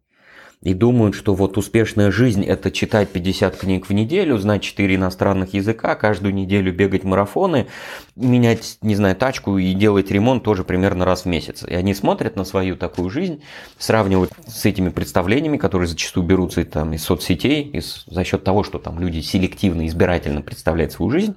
и 0.63 0.75
думают, 0.75 1.15
что 1.15 1.35
вот 1.35 1.59
успешная 1.59 2.11
жизнь 2.13 2.45
это 2.45 2.71
читать 2.71 3.11
50 3.11 3.57
книг 3.57 3.89
в 3.89 3.93
неделю, 3.93 4.39
знать 4.39 4.63
4 4.63 4.95
иностранных 4.95 5.55
языка, 5.55 5.97
каждую 5.97 6.33
неделю 6.33 6.73
бегать 6.73 7.03
марафоны, 7.03 7.67
менять, 8.15 8.79
не 8.81 8.95
знаю, 8.95 9.17
тачку 9.17 9.59
и 9.59 9.75
делать 9.75 10.11
ремонт 10.11 10.45
тоже 10.45 10.63
примерно 10.63 11.05
раз 11.05 11.23
в 11.23 11.27
месяц. 11.27 11.65
И 11.65 11.75
они 11.75 11.95
смотрят 11.95 12.37
на 12.37 12.45
свою 12.45 12.77
такую 12.77 13.11
жизнь, 13.11 13.43
сравнивают 13.77 14.33
с 14.47 14.65
этими 14.65 14.91
представлениями, 14.91 15.57
которые 15.57 15.89
зачастую 15.89 16.27
берутся 16.27 16.65
там, 16.65 16.93
из 16.93 17.03
соцсетей, 17.03 17.63
из, 17.63 18.05
за 18.07 18.23
счет 18.23 18.45
того, 18.45 18.63
что 18.63 18.79
там 18.79 19.01
люди 19.01 19.21
селективно, 19.21 19.87
избирательно 19.87 20.43
представляют 20.43 20.93
свою 20.93 21.11
жизнь. 21.11 21.35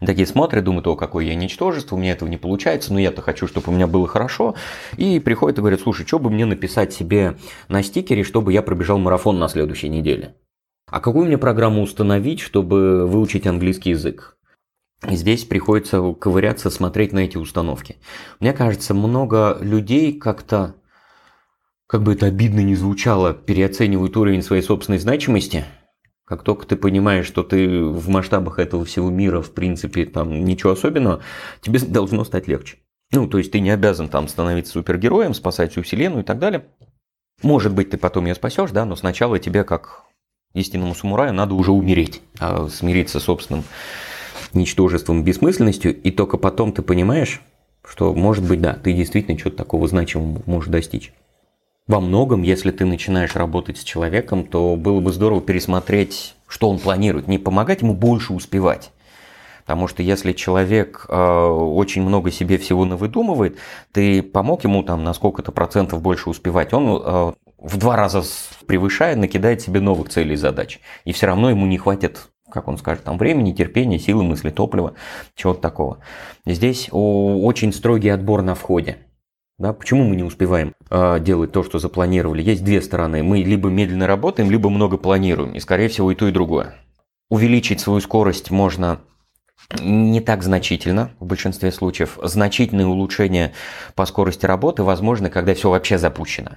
Такие 0.00 0.26
смотрят, 0.26 0.64
думают, 0.64 0.86
о, 0.86 0.96
какое 0.96 1.24
я 1.24 1.34
ничтожество, 1.34 1.96
у 1.96 1.98
меня 1.98 2.12
этого 2.12 2.28
не 2.28 2.36
получается, 2.36 2.92
но 2.92 3.00
я-то 3.00 3.22
хочу, 3.22 3.46
чтобы 3.46 3.72
у 3.72 3.74
меня 3.74 3.86
было 3.86 4.06
хорошо. 4.06 4.54
И 4.96 5.18
приходят 5.18 5.58
и 5.58 5.60
говорят, 5.60 5.80
слушай, 5.80 6.06
что 6.06 6.18
бы 6.18 6.30
мне 6.30 6.46
написать 6.46 6.92
себе 6.92 7.36
на 7.68 7.82
стикере, 7.82 8.22
чтобы 8.22 8.52
я 8.52 8.62
пробежал 8.62 8.98
марафон 8.98 9.38
на 9.38 9.48
следующей 9.48 9.88
неделе? 9.88 10.36
А 10.90 11.00
какую 11.00 11.26
мне 11.26 11.36
программу 11.36 11.82
установить, 11.82 12.40
чтобы 12.40 13.06
выучить 13.06 13.46
английский 13.46 13.90
язык? 13.90 14.36
И 15.08 15.14
здесь 15.14 15.44
приходится 15.44 16.00
ковыряться, 16.14 16.70
смотреть 16.70 17.12
на 17.12 17.20
эти 17.20 17.36
установки. 17.36 17.96
Мне 18.40 18.52
кажется, 18.52 18.94
много 18.94 19.58
людей 19.60 20.18
как-то 20.18 20.74
как 21.86 22.02
бы 22.02 22.12
это 22.12 22.26
обидно 22.26 22.60
не 22.60 22.74
звучало, 22.74 23.32
переоценивают 23.32 24.16
уровень 24.16 24.42
своей 24.42 24.62
собственной 24.62 24.98
значимости. 24.98 25.64
Как 26.28 26.42
только 26.42 26.66
ты 26.66 26.76
понимаешь, 26.76 27.26
что 27.26 27.42
ты 27.42 27.82
в 27.82 28.10
масштабах 28.10 28.58
этого 28.58 28.84
всего 28.84 29.08
мира, 29.08 29.40
в 29.40 29.52
принципе, 29.52 30.04
там 30.04 30.44
ничего 30.44 30.72
особенного, 30.72 31.20
тебе 31.62 31.80
должно 31.80 32.22
стать 32.24 32.46
легче. 32.46 32.76
Ну, 33.12 33.26
то 33.26 33.38
есть 33.38 33.50
ты 33.50 33.60
не 33.60 33.70
обязан 33.70 34.10
там 34.10 34.28
становиться 34.28 34.74
супергероем, 34.74 35.32
спасать 35.32 35.72
всю 35.72 35.80
вселенную 35.80 36.22
и 36.22 36.26
так 36.26 36.38
далее. 36.38 36.66
Может 37.42 37.72
быть, 37.72 37.88
ты 37.88 37.96
потом 37.96 38.26
ее 38.26 38.34
спасешь, 38.34 38.72
да, 38.72 38.84
но 38.84 38.94
сначала 38.94 39.38
тебе, 39.38 39.64
как 39.64 40.02
истинному 40.52 40.94
самураю, 40.94 41.32
надо 41.32 41.54
уже 41.54 41.72
умереть, 41.72 42.20
а 42.38 42.68
смириться 42.68 43.20
с 43.20 43.24
собственным 43.24 43.64
ничтожеством, 44.52 45.24
бессмысленностью, 45.24 45.98
и 45.98 46.10
только 46.10 46.36
потом 46.36 46.72
ты 46.72 46.82
понимаешь, 46.82 47.40
что, 47.82 48.14
может 48.14 48.46
быть, 48.46 48.60
да, 48.60 48.74
ты 48.74 48.92
действительно 48.92 49.38
что-то 49.38 49.56
такого 49.56 49.88
значимого 49.88 50.42
можешь 50.44 50.68
достичь. 50.68 51.14
Во 51.88 52.00
многом, 52.00 52.42
если 52.42 52.70
ты 52.70 52.84
начинаешь 52.84 53.34
работать 53.34 53.78
с 53.78 53.82
человеком, 53.82 54.44
то 54.44 54.76
было 54.76 55.00
бы 55.00 55.10
здорово 55.10 55.40
пересмотреть, 55.40 56.34
что 56.46 56.68
он 56.68 56.78
планирует, 56.78 57.28
не 57.28 57.38
помогать 57.38 57.80
ему 57.80 57.94
больше 57.94 58.34
успевать. 58.34 58.92
Потому 59.62 59.88
что 59.88 60.02
если 60.02 60.34
человек 60.34 61.06
э, 61.08 61.14
очень 61.14 62.02
много 62.02 62.30
себе 62.30 62.58
всего 62.58 62.84
навыдумывает, 62.84 63.56
ты 63.92 64.22
помог 64.22 64.64
ему 64.64 64.82
там 64.82 65.02
на 65.02 65.14
сколько-то 65.14 65.50
процентов 65.50 66.02
больше 66.02 66.28
успевать, 66.28 66.74
он 66.74 67.02
э, 67.02 67.32
в 67.56 67.76
два 67.78 67.96
раза 67.96 68.22
превышая, 68.66 69.16
накидает 69.16 69.62
себе 69.62 69.80
новых 69.80 70.10
целей 70.10 70.34
и 70.34 70.36
задач. 70.36 70.80
И 71.06 71.12
все 71.12 71.26
равно 71.26 71.48
ему 71.48 71.66
не 71.66 71.78
хватит 71.78 72.28
как 72.50 72.66
он 72.66 72.78
скажет, 72.78 73.04
там 73.04 73.18
времени, 73.18 73.52
терпения, 73.52 73.98
силы, 73.98 74.24
мысли, 74.24 74.48
топлива, 74.48 74.94
чего-то 75.34 75.60
такого. 75.60 75.98
Здесь 76.46 76.88
очень 76.90 77.74
строгий 77.74 78.08
отбор 78.08 78.40
на 78.40 78.54
входе. 78.54 78.96
Да, 79.58 79.72
почему 79.72 80.04
мы 80.04 80.14
не 80.14 80.22
успеваем 80.22 80.74
э, 80.88 81.18
делать 81.18 81.50
то, 81.50 81.64
что 81.64 81.80
запланировали? 81.80 82.42
Есть 82.42 82.62
две 82.62 82.80
стороны. 82.80 83.24
Мы 83.24 83.38
либо 83.38 83.68
медленно 83.68 84.06
работаем, 84.06 84.52
либо 84.52 84.70
много 84.70 84.98
планируем. 84.98 85.52
И, 85.54 85.58
скорее 85.58 85.88
всего, 85.88 86.12
и 86.12 86.14
то, 86.14 86.28
и 86.28 86.32
другое. 86.32 86.76
Увеличить 87.28 87.80
свою 87.80 88.00
скорость 88.00 88.52
можно 88.52 89.00
не 89.80 90.20
так 90.20 90.44
значительно 90.44 91.10
в 91.18 91.26
большинстве 91.26 91.72
случаев. 91.72 92.18
Значительные 92.22 92.86
улучшения 92.86 93.52
по 93.96 94.06
скорости 94.06 94.46
работы 94.46 94.84
возможны, 94.84 95.28
когда 95.28 95.54
все 95.54 95.70
вообще 95.70 95.98
запущено. 95.98 96.52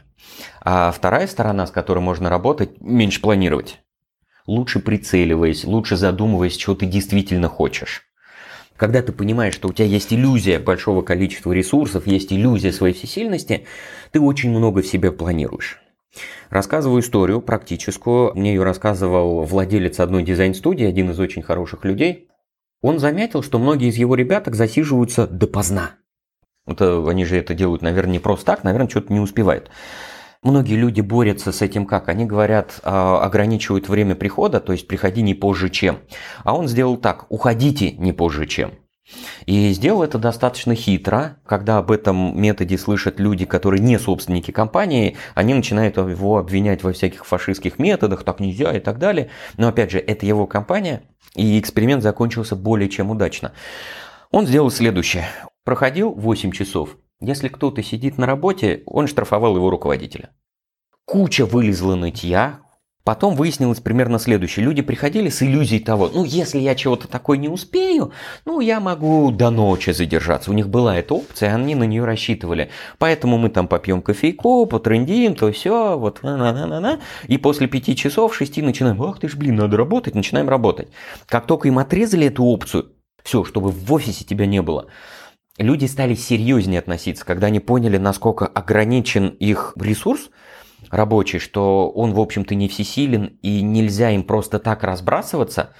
А 0.61 0.91
вторая 0.91 1.25
сторона, 1.25 1.65
с 1.65 1.71
которой 1.71 1.99
можно 1.99 2.29
работать, 2.29 2.79
меньше 2.81 3.19
планировать. 3.19 3.79
Лучше 4.45 4.79
прицеливаясь, 4.79 5.65
лучше 5.65 5.97
задумываясь, 5.97 6.55
чего 6.55 6.75
ты 6.75 6.85
действительно 6.85 7.47
хочешь. 7.47 8.10
Когда 8.81 9.03
ты 9.03 9.11
понимаешь, 9.11 9.53
что 9.53 9.67
у 9.67 9.73
тебя 9.73 9.85
есть 9.85 10.11
иллюзия 10.11 10.57
большого 10.57 11.03
количества 11.03 11.51
ресурсов, 11.51 12.07
есть 12.07 12.33
иллюзия 12.33 12.71
своей 12.71 12.95
всесильности, 12.95 13.67
ты 14.09 14.19
очень 14.19 14.49
много 14.49 14.81
в 14.81 14.87
себе 14.87 15.11
планируешь. 15.11 15.79
Рассказываю 16.49 17.01
историю 17.01 17.41
практическую. 17.41 18.33
Мне 18.33 18.55
ее 18.55 18.63
рассказывал 18.63 19.43
владелец 19.43 19.99
одной 19.99 20.23
дизайн-студии, 20.23 20.87
один 20.87 21.11
из 21.11 21.19
очень 21.19 21.43
хороших 21.43 21.85
людей. 21.85 22.27
Он 22.81 22.97
заметил, 22.97 23.43
что 23.43 23.59
многие 23.59 23.89
из 23.89 23.97
его 23.97 24.15
ребяток 24.15 24.55
засиживаются 24.55 25.27
допоздна. 25.27 25.91
Это, 26.65 27.07
они 27.07 27.23
же 27.23 27.37
это 27.37 27.53
делают, 27.53 27.83
наверное, 27.83 28.13
не 28.13 28.19
просто 28.19 28.47
так, 28.47 28.63
наверное, 28.63 28.89
что-то 28.89 29.13
не 29.13 29.19
успевают. 29.19 29.69
Многие 30.43 30.75
люди 30.75 31.01
борются 31.01 31.51
с 31.51 31.61
этим 31.61 31.85
как? 31.85 32.09
Они 32.09 32.25
говорят, 32.25 32.79
а, 32.83 33.23
ограничивают 33.23 33.87
время 33.87 34.15
прихода, 34.15 34.59
то 34.59 34.71
есть 34.71 34.87
приходи 34.87 35.21
не 35.21 35.35
позже 35.35 35.69
чем. 35.69 35.99
А 36.43 36.55
он 36.55 36.67
сделал 36.67 36.97
так, 36.97 37.27
уходите 37.29 37.91
не 37.91 38.11
позже 38.11 38.47
чем. 38.47 38.71
И 39.45 39.71
сделал 39.71 40.01
это 40.01 40.17
достаточно 40.17 40.73
хитро. 40.73 41.37
Когда 41.45 41.77
об 41.77 41.91
этом 41.91 42.39
методе 42.41 42.77
слышат 42.79 43.19
люди, 43.19 43.45
которые 43.45 43.81
не 43.81 43.99
собственники 43.99 44.49
компании, 44.49 45.15
они 45.35 45.53
начинают 45.53 45.97
его 45.97 46.37
обвинять 46.37 46.81
во 46.81 46.93
всяких 46.93 47.25
фашистских 47.25 47.77
методах, 47.77 48.23
так 48.23 48.39
нельзя 48.39 48.75
и 48.75 48.79
так 48.79 48.97
далее. 48.97 49.29
Но 49.57 49.67
опять 49.67 49.91
же, 49.91 49.99
это 49.99 50.25
его 50.25 50.47
компания, 50.47 51.03
и 51.35 51.59
эксперимент 51.59 52.01
закончился 52.01 52.55
более 52.55 52.89
чем 52.89 53.11
удачно. 53.11 53.51
Он 54.31 54.47
сделал 54.47 54.71
следующее. 54.71 55.25
Проходил 55.65 56.11
8 56.13 56.51
часов, 56.51 56.97
если 57.21 57.47
кто-то 57.47 57.83
сидит 57.83 58.17
на 58.17 58.25
работе, 58.25 58.83
он 58.85 59.07
штрафовал 59.07 59.55
его 59.55 59.69
руководителя. 59.69 60.31
Куча 61.05 61.45
вылезла 61.45 61.95
нытья. 61.95 62.61
Потом 63.03 63.35
выяснилось 63.35 63.79
примерно 63.79 64.19
следующее. 64.19 64.63
Люди 64.63 64.83
приходили 64.83 65.29
с 65.29 65.41
иллюзией 65.41 65.83
того, 65.83 66.09
ну, 66.13 66.23
если 66.23 66.59
я 66.59 66.75
чего-то 66.75 67.07
такое 67.07 67.37
не 67.39 67.49
успею, 67.49 68.11
ну, 68.45 68.59
я 68.59 68.79
могу 68.79 69.31
до 69.31 69.49
ночи 69.49 69.89
задержаться. 69.89 70.51
У 70.51 70.53
них 70.53 70.69
была 70.69 70.97
эта 70.97 71.15
опция, 71.15 71.55
они 71.55 71.73
на 71.73 71.85
нее 71.85 72.05
рассчитывали. 72.05 72.69
Поэтому 72.99 73.39
мы 73.39 73.49
там 73.49 73.67
попьем 73.67 74.03
кофейку, 74.03 74.67
потрендим, 74.67 75.33
то 75.33 75.51
все, 75.51 75.97
вот, 75.97 76.21
на-на-на-на. 76.21 76.99
И 77.27 77.37
после 77.37 77.67
пяти 77.67 77.95
часов, 77.95 78.35
шести 78.35 78.61
начинаем, 78.61 79.01
ах 79.01 79.19
ты 79.19 79.29
ж, 79.29 79.35
блин, 79.35 79.55
надо 79.55 79.77
работать, 79.77 80.13
начинаем 80.13 80.47
работать. 80.47 80.89
Как 81.25 81.47
только 81.47 81.69
им 81.69 81.79
отрезали 81.79 82.27
эту 82.27 82.43
опцию, 82.43 82.91
все, 83.23 83.43
чтобы 83.43 83.69
в 83.69 83.93
офисе 83.93 84.25
тебя 84.25 84.45
не 84.45 84.61
было, 84.61 84.87
люди 85.57 85.85
стали 85.85 86.15
серьезнее 86.15 86.79
относиться, 86.79 87.25
когда 87.25 87.47
они 87.47 87.59
поняли, 87.59 87.97
насколько 87.97 88.45
ограничен 88.45 89.29
их 89.29 89.73
ресурс 89.79 90.29
рабочий, 90.89 91.39
что 91.39 91.89
он, 91.89 92.13
в 92.13 92.19
общем-то, 92.19 92.55
не 92.55 92.67
всесилен 92.67 93.37
и 93.41 93.61
нельзя 93.61 94.11
им 94.11 94.23
просто 94.23 94.59
так 94.59 94.83
разбрасываться, 94.83 95.73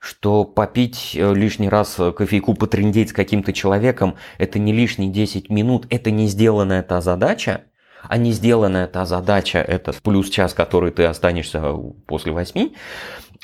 что 0.00 0.44
попить 0.44 1.12
э, 1.14 1.34
лишний 1.34 1.68
раз 1.68 1.96
кофейку, 2.16 2.54
потрендеть 2.54 3.10
с 3.10 3.12
каким-то 3.12 3.52
человеком, 3.52 4.16
это 4.38 4.58
не 4.58 4.72
лишние 4.72 5.10
10 5.10 5.50
минут, 5.50 5.86
это 5.90 6.10
не 6.10 6.28
сделанная 6.28 6.82
та 6.82 7.00
задача, 7.00 7.64
а 8.02 8.16
не 8.16 8.32
сделанная 8.32 8.86
та 8.86 9.06
задача, 9.06 9.58
это 9.58 9.92
плюс 10.02 10.30
час, 10.30 10.54
который 10.54 10.92
ты 10.92 11.04
останешься 11.04 11.74
после 12.06 12.32
восьми, 12.32 12.76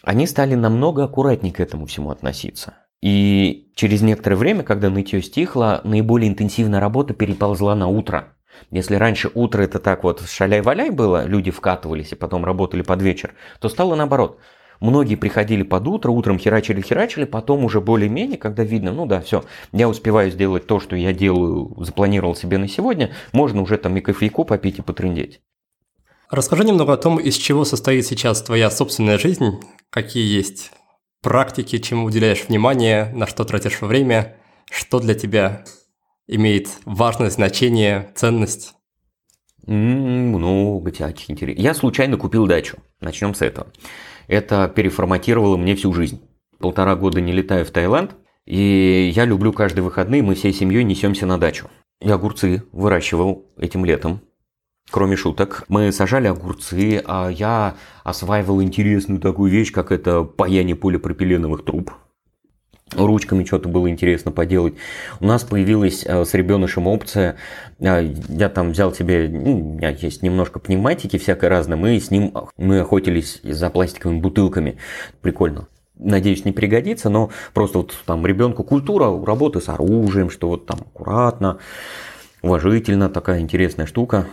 они 0.02 0.26
стали 0.26 0.54
намного 0.54 1.04
аккуратнее 1.04 1.52
к 1.52 1.60
этому 1.60 1.86
всему 1.86 2.10
относиться. 2.10 2.74
И 3.04 3.70
через 3.74 4.00
некоторое 4.00 4.36
время, 4.36 4.62
когда 4.62 4.88
нытье 4.88 5.20
стихло, 5.20 5.82
наиболее 5.84 6.30
интенсивная 6.30 6.80
работа 6.80 7.12
переползла 7.12 7.74
на 7.74 7.86
утро. 7.86 8.32
Если 8.70 8.94
раньше 8.94 9.30
утро 9.34 9.60
это 9.60 9.78
так 9.78 10.04
вот 10.04 10.22
шаляй-валяй 10.22 10.88
было, 10.88 11.26
люди 11.26 11.50
вкатывались 11.50 12.12
и 12.12 12.14
потом 12.14 12.46
работали 12.46 12.80
под 12.80 13.02
вечер, 13.02 13.34
то 13.60 13.68
стало 13.68 13.94
наоборот. 13.94 14.38
Многие 14.80 15.16
приходили 15.16 15.62
под 15.64 15.86
утро, 15.86 16.12
утром 16.12 16.38
херачили-херачили, 16.38 17.26
потом 17.26 17.66
уже 17.66 17.82
более-менее, 17.82 18.38
когда 18.38 18.64
видно, 18.64 18.90
ну 18.90 19.04
да, 19.04 19.20
все, 19.20 19.44
я 19.72 19.86
успеваю 19.86 20.30
сделать 20.30 20.66
то, 20.66 20.80
что 20.80 20.96
я 20.96 21.12
делаю, 21.12 21.76
запланировал 21.84 22.34
себе 22.34 22.56
на 22.56 22.68
сегодня, 22.68 23.12
можно 23.32 23.60
уже 23.60 23.76
там 23.76 23.94
и 23.98 24.00
кофейку 24.00 24.46
попить 24.46 24.78
и 24.78 24.82
потрындеть. 24.82 25.42
Расскажи 26.30 26.64
немного 26.64 26.94
о 26.94 26.96
том, 26.96 27.18
из 27.18 27.36
чего 27.36 27.66
состоит 27.66 28.06
сейчас 28.06 28.42
твоя 28.42 28.70
собственная 28.70 29.18
жизнь, 29.18 29.60
какие 29.90 30.24
есть 30.24 30.70
практики, 31.24 31.78
чему 31.78 32.04
уделяешь 32.04 32.44
внимание, 32.46 33.10
на 33.14 33.26
что 33.26 33.44
тратишь 33.44 33.80
время, 33.80 34.36
что 34.70 35.00
для 35.00 35.14
тебя 35.14 35.64
имеет 36.28 36.68
важное 36.84 37.30
значение, 37.30 38.12
ценность? 38.14 38.74
Много 39.66 40.92
всяких 40.92 41.30
интересных. 41.30 41.64
Я 41.64 41.74
случайно 41.74 42.18
купил 42.18 42.46
дачу. 42.46 42.76
Начнем 43.00 43.34
с 43.34 43.40
этого. 43.40 43.66
Это 44.28 44.68
переформатировало 44.68 45.56
мне 45.56 45.74
всю 45.74 45.92
жизнь. 45.94 46.20
Полтора 46.58 46.94
года 46.94 47.20
не 47.22 47.32
летаю 47.32 47.64
в 47.64 47.70
Таиланд, 47.70 48.14
и 48.44 49.10
я 49.14 49.24
люблю 49.24 49.52
каждые 49.52 49.82
выходные, 49.82 50.22
мы 50.22 50.34
всей 50.34 50.52
семьей 50.52 50.84
несемся 50.84 51.24
на 51.24 51.38
дачу. 51.38 51.70
Я 52.00 52.14
огурцы 52.14 52.62
выращивал 52.72 53.46
этим 53.56 53.86
летом. 53.86 54.20
Кроме 54.94 55.16
шуток, 55.16 55.64
мы 55.66 55.90
сажали 55.90 56.28
огурцы, 56.28 57.02
а 57.04 57.28
я 57.28 57.74
осваивал 58.04 58.62
интересную 58.62 59.20
такую 59.20 59.50
вещь, 59.50 59.72
как 59.72 59.90
это 59.90 60.22
паяние 60.22 60.76
полипропиленовых 60.76 61.64
труб. 61.64 61.90
Ручками 62.92 63.42
что-то 63.42 63.68
было 63.68 63.90
интересно 63.90 64.30
поделать. 64.30 64.74
У 65.18 65.26
нас 65.26 65.42
появилась 65.42 66.04
э, 66.06 66.24
с 66.24 66.32
ребенышем 66.32 66.86
опция, 66.86 67.34
э, 67.80 68.14
я 68.28 68.48
там 68.48 68.70
взял 68.70 68.94
себе, 68.94 69.28
ну, 69.28 69.72
у 69.72 69.74
меня 69.78 69.88
есть 69.88 70.22
немножко 70.22 70.60
пневматики 70.60 71.18
всякой 71.18 71.48
разной, 71.48 71.76
мы 71.76 71.98
с 71.98 72.12
ним, 72.12 72.32
мы 72.56 72.78
охотились 72.78 73.40
за 73.42 73.70
пластиковыми 73.70 74.20
бутылками. 74.20 74.76
Прикольно 75.22 75.66
надеюсь, 75.96 76.44
не 76.44 76.52
пригодится, 76.52 77.10
но 77.10 77.30
просто 77.52 77.78
вот 77.78 77.96
там 78.06 78.24
ребенку 78.24 78.62
культура 78.62 79.06
работы 79.26 79.60
с 79.60 79.68
оружием, 79.68 80.30
что 80.30 80.50
вот 80.50 80.66
там 80.66 80.82
аккуратно, 80.82 81.58
уважительно, 82.42 83.08
такая 83.08 83.40
интересная 83.40 83.86
штука 83.86 84.28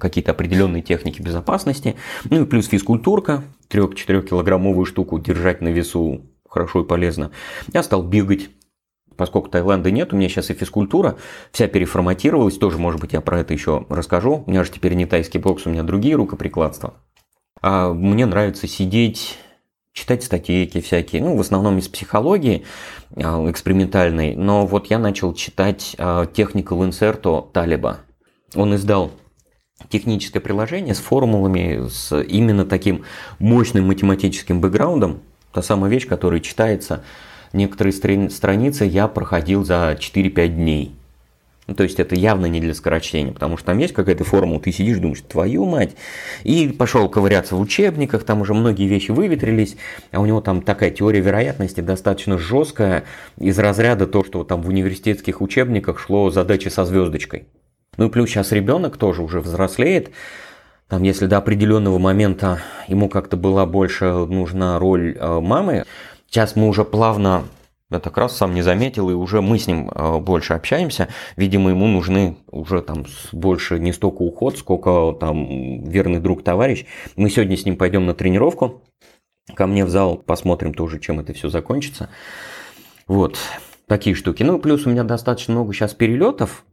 какие-то 0.00 0.32
определенные 0.32 0.82
техники 0.82 1.22
безопасности. 1.22 1.96
Ну 2.24 2.42
и 2.42 2.46
плюс 2.46 2.66
физкультурка, 2.66 3.44
3-4 3.68 4.28
килограммовую 4.28 4.86
штуку 4.86 5.18
держать 5.18 5.60
на 5.60 5.68
весу 5.68 6.22
хорошо 6.48 6.82
и 6.82 6.84
полезно. 6.84 7.30
Я 7.72 7.82
стал 7.82 8.02
бегать, 8.02 8.50
поскольку 9.16 9.48
Таиланда 9.48 9.90
нет, 9.90 10.12
у 10.12 10.16
меня 10.16 10.28
сейчас 10.28 10.50
и 10.50 10.54
физкультура 10.54 11.16
вся 11.52 11.68
переформатировалась, 11.68 12.58
тоже, 12.58 12.78
может 12.78 13.00
быть, 13.00 13.12
я 13.12 13.20
про 13.20 13.40
это 13.40 13.54
еще 13.54 13.86
расскажу. 13.88 14.42
У 14.46 14.50
меня 14.50 14.64
же 14.64 14.72
теперь 14.72 14.94
не 14.94 15.06
тайский 15.06 15.38
бокс, 15.38 15.66
у 15.66 15.70
меня 15.70 15.82
другие 15.82 16.16
рукоприкладства. 16.16 16.94
А 17.62 17.92
мне 17.92 18.26
нравится 18.26 18.66
сидеть, 18.66 19.38
читать 19.92 20.24
статейки 20.24 20.80
всякие, 20.80 21.22
ну, 21.22 21.36
в 21.36 21.40
основном 21.40 21.78
из 21.78 21.88
психологии 21.88 22.64
а, 23.16 23.48
экспериментальной, 23.50 24.34
но 24.34 24.66
вот 24.66 24.86
я 24.86 24.98
начал 24.98 25.34
читать 25.34 25.94
а, 25.98 26.24
Technical 26.24 26.88
Inserto 26.88 27.50
Талиба. 27.52 27.98
Он 28.54 28.74
издал 28.74 29.12
техническое 29.88 30.40
приложение 30.40 30.94
с 30.94 30.98
формулами, 30.98 31.88
с 31.88 32.14
именно 32.20 32.64
таким 32.64 33.04
мощным 33.38 33.86
математическим 33.86 34.60
бэкграундом. 34.60 35.20
Та 35.52 35.62
самая 35.62 35.90
вещь, 35.90 36.06
которая 36.06 36.40
читается 36.40 37.02
некоторые 37.52 37.92
страницы 37.92 38.84
я 38.84 39.08
проходил 39.08 39.64
за 39.64 39.96
4-5 39.98 40.48
дней. 40.48 40.94
Ну, 41.66 41.76
то 41.76 41.84
есть 41.84 42.00
это 42.00 42.16
явно 42.16 42.46
не 42.46 42.60
для 42.60 42.74
скорочтения, 42.74 43.32
потому 43.32 43.56
что 43.56 43.66
там 43.66 43.78
есть 43.78 43.94
какая-то 43.94 44.24
формула, 44.24 44.60
ты 44.60 44.72
сидишь, 44.72 44.98
думаешь, 44.98 45.20
твою 45.20 45.66
мать, 45.66 45.94
и 46.42 46.68
пошел 46.68 47.08
ковыряться 47.08 47.54
в 47.54 47.60
учебниках, 47.60 48.24
там 48.24 48.40
уже 48.40 48.54
многие 48.54 48.88
вещи 48.88 49.12
выветрились, 49.12 49.76
а 50.10 50.20
у 50.20 50.26
него 50.26 50.40
там 50.40 50.62
такая 50.62 50.90
теория 50.90 51.20
вероятности 51.20 51.80
достаточно 51.80 52.38
жесткая, 52.38 53.04
из 53.38 53.56
разряда 53.56 54.08
то, 54.08 54.24
что 54.24 54.42
там 54.42 54.62
в 54.62 54.68
университетских 54.68 55.40
учебниках 55.40 56.00
шло 56.00 56.30
задачи 56.32 56.66
со 56.66 56.84
звездочкой. 56.84 57.44
Ну 58.00 58.06
и 58.06 58.08
плюс 58.08 58.30
сейчас 58.30 58.50
ребенок 58.50 58.96
тоже 58.96 59.22
уже 59.22 59.40
взрослеет, 59.40 60.10
там, 60.88 61.02
если 61.02 61.26
до 61.26 61.36
определенного 61.36 61.98
момента 61.98 62.58
ему 62.88 63.10
как-то 63.10 63.36
была 63.36 63.66
больше 63.66 64.06
нужна 64.06 64.78
роль 64.78 65.18
э, 65.20 65.40
мамы, 65.40 65.84
сейчас 66.26 66.56
мы 66.56 66.66
уже 66.66 66.86
плавно 66.86 67.44
я 67.90 68.00
так 68.00 68.16
раз 68.16 68.36
сам 68.36 68.54
не 68.54 68.62
заметил, 68.62 69.10
и 69.10 69.12
уже 69.12 69.42
мы 69.42 69.58
с 69.58 69.66
ним 69.66 69.90
э, 69.90 70.18
больше 70.18 70.54
общаемся. 70.54 71.08
Видимо, 71.36 71.70
ему 71.70 71.88
нужны 71.88 72.38
уже 72.50 72.80
там 72.80 73.04
больше 73.32 73.78
не 73.78 73.92
столько 73.92 74.22
уход, 74.22 74.56
сколько 74.56 75.14
там 75.20 75.84
верный 75.84 76.20
друг, 76.20 76.42
товарищ. 76.42 76.86
Мы 77.16 77.28
сегодня 77.28 77.58
с 77.58 77.66
ним 77.66 77.76
пойдем 77.76 78.06
на 78.06 78.14
тренировку. 78.14 78.82
Ко 79.54 79.66
мне 79.66 79.84
в 79.84 79.90
зал 79.90 80.16
посмотрим 80.16 80.72
тоже, 80.72 81.00
чем 81.00 81.20
это 81.20 81.34
все 81.34 81.50
закончится. 81.50 82.08
Вот, 83.06 83.36
такие 83.86 84.16
штуки. 84.16 84.42
Ну, 84.42 84.58
плюс 84.58 84.86
у 84.86 84.90
меня 84.90 85.04
достаточно 85.04 85.52
много 85.52 85.74
сейчас 85.74 85.92
перелетов. 85.92 86.64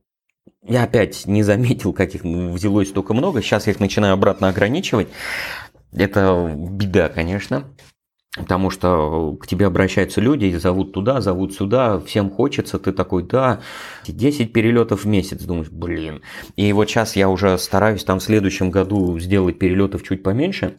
Я 0.63 0.83
опять 0.83 1.25
не 1.25 1.43
заметил, 1.43 1.93
как 1.93 2.15
их 2.15 2.23
взялось 2.23 2.89
столько 2.89 3.13
много. 3.13 3.41
Сейчас 3.41 3.67
я 3.67 3.73
их 3.73 3.79
начинаю 3.79 4.13
обратно 4.13 4.49
ограничивать. 4.49 5.07
Это 5.93 6.53
беда, 6.55 7.09
конечно. 7.09 7.65
Потому 8.37 8.69
что 8.69 9.35
к 9.39 9.47
тебе 9.47 9.65
обращаются 9.65 10.21
люди, 10.21 10.55
зовут 10.55 10.93
туда, 10.93 11.21
зовут 11.21 11.55
сюда, 11.55 11.99
всем 11.99 12.29
хочется, 12.29 12.77
ты 12.77 12.91
такой, 12.91 13.23
да, 13.23 13.61
10 14.05 14.53
перелетов 14.53 15.05
в 15.05 15.07
месяц, 15.07 15.41
думаешь, 15.41 15.71
блин. 15.71 16.21
И 16.55 16.71
вот 16.71 16.87
сейчас 16.87 17.15
я 17.15 17.29
уже 17.29 17.57
стараюсь 17.57 18.03
там 18.03 18.19
в 18.19 18.23
следующем 18.23 18.69
году 18.69 19.17
сделать 19.17 19.57
перелетов 19.57 20.03
чуть 20.03 20.21
поменьше. 20.21 20.77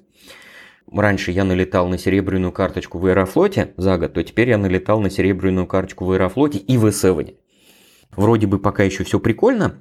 Раньше 0.90 1.32
я 1.32 1.44
налетал 1.44 1.88
на 1.88 1.98
серебряную 1.98 2.52
карточку 2.52 2.98
в 2.98 3.06
Аэрофлоте 3.06 3.74
за 3.76 3.98
год, 3.98 4.14
то 4.14 4.22
теперь 4.22 4.50
я 4.50 4.58
налетал 4.58 5.00
на 5.00 5.10
серебряную 5.10 5.66
карточку 5.66 6.04
в 6.04 6.12
Аэрофлоте 6.12 6.58
и 6.58 6.78
в 6.78 6.88
Эсеване. 6.88 7.34
Вроде 8.12 8.46
бы 8.46 8.59
пока 8.59 8.82
еще 8.82 9.04
все 9.04 9.20
прикольно, 9.20 9.80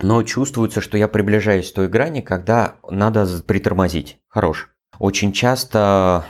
но 0.00 0.22
чувствуется, 0.22 0.80
что 0.80 0.96
я 0.96 1.08
приближаюсь 1.08 1.70
к 1.70 1.74
той 1.74 1.88
грани, 1.88 2.20
когда 2.20 2.76
надо 2.88 3.26
притормозить. 3.46 4.18
Хорош. 4.28 4.70
Очень 4.98 5.32
часто 5.32 6.24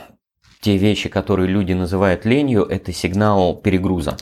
те 0.61 0.77
вещи, 0.77 1.09
которые 1.09 1.47
люди 1.47 1.73
называют 1.73 2.25
ленью, 2.25 2.63
это 2.63 2.91
сигнал 2.91 3.55
перегруза. 3.55 4.17